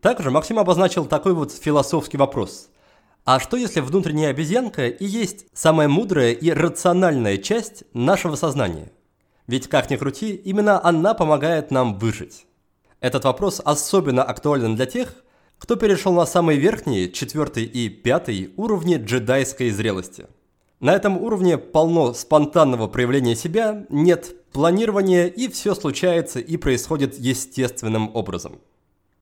Также 0.00 0.30
Максим 0.30 0.60
обозначил 0.60 1.06
такой 1.06 1.34
вот 1.34 1.50
философский 1.50 2.18
вопрос. 2.18 2.68
А 3.26 3.40
что 3.40 3.56
если 3.56 3.80
внутренняя 3.80 4.30
обезьянка 4.30 4.86
и 4.86 5.04
есть 5.04 5.46
самая 5.52 5.88
мудрая 5.88 6.30
и 6.30 6.52
рациональная 6.52 7.38
часть 7.38 7.82
нашего 7.92 8.36
сознания? 8.36 8.92
Ведь, 9.48 9.66
как 9.66 9.90
ни 9.90 9.96
крути, 9.96 10.36
именно 10.36 10.80
она 10.84 11.12
помогает 11.12 11.72
нам 11.72 11.98
выжить. 11.98 12.46
Этот 13.00 13.24
вопрос 13.24 13.60
особенно 13.64 14.22
актуален 14.22 14.76
для 14.76 14.86
тех, 14.86 15.12
кто 15.58 15.74
перешел 15.74 16.12
на 16.12 16.24
самые 16.24 16.60
верхние, 16.60 17.10
четвертый 17.10 17.64
и 17.64 17.88
пятый 17.88 18.52
уровни 18.56 18.96
джедайской 18.96 19.70
зрелости. 19.70 20.28
На 20.78 20.94
этом 20.94 21.20
уровне 21.20 21.58
полно 21.58 22.14
спонтанного 22.14 22.86
проявления 22.86 23.34
себя, 23.34 23.86
нет 23.88 24.36
планирования 24.52 25.26
и 25.26 25.48
все 25.48 25.74
случается 25.74 26.38
и 26.38 26.56
происходит 26.56 27.18
естественным 27.18 28.14
образом. 28.14 28.60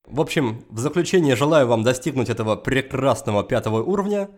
В 0.06 0.20
общем, 0.20 0.64
в 0.68 0.78
заключение 0.80 1.34
желаю 1.34 1.66
вам 1.66 1.82
достигнуть 1.82 2.28
этого 2.28 2.56
прекрасного 2.56 3.42
пятого 3.42 3.82
уровня, 3.82 4.28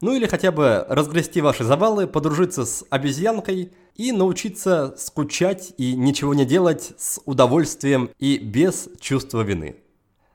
ну 0.00 0.14
или 0.14 0.26
хотя 0.26 0.50
бы 0.50 0.86
разгрести 0.88 1.42
ваши 1.42 1.62
завалы, 1.62 2.06
подружиться 2.06 2.64
с 2.64 2.84
обезьянкой 2.88 3.70
и 3.96 4.12
научиться 4.12 4.94
скучать 4.96 5.74
и 5.76 5.94
ничего 5.94 6.32
не 6.32 6.46
делать 6.46 6.92
с 6.96 7.20
удовольствием 7.26 8.08
и 8.18 8.38
без 8.38 8.88
чувства 8.98 9.42
вины. 9.42 9.76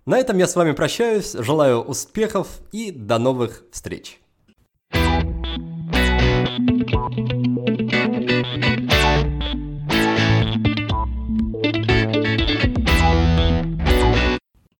На 0.05 0.19
этом 0.19 0.37
я 0.37 0.45
с 0.45 0.55
вами 0.55 0.73
прощаюсь, 0.73 1.33
желаю 1.33 1.81
успехов 1.81 2.59
и 2.71 2.91
до 2.91 3.17
новых 3.17 3.63
встреч. 3.71 4.19
thank 7.17 7.79
you 7.79 7.84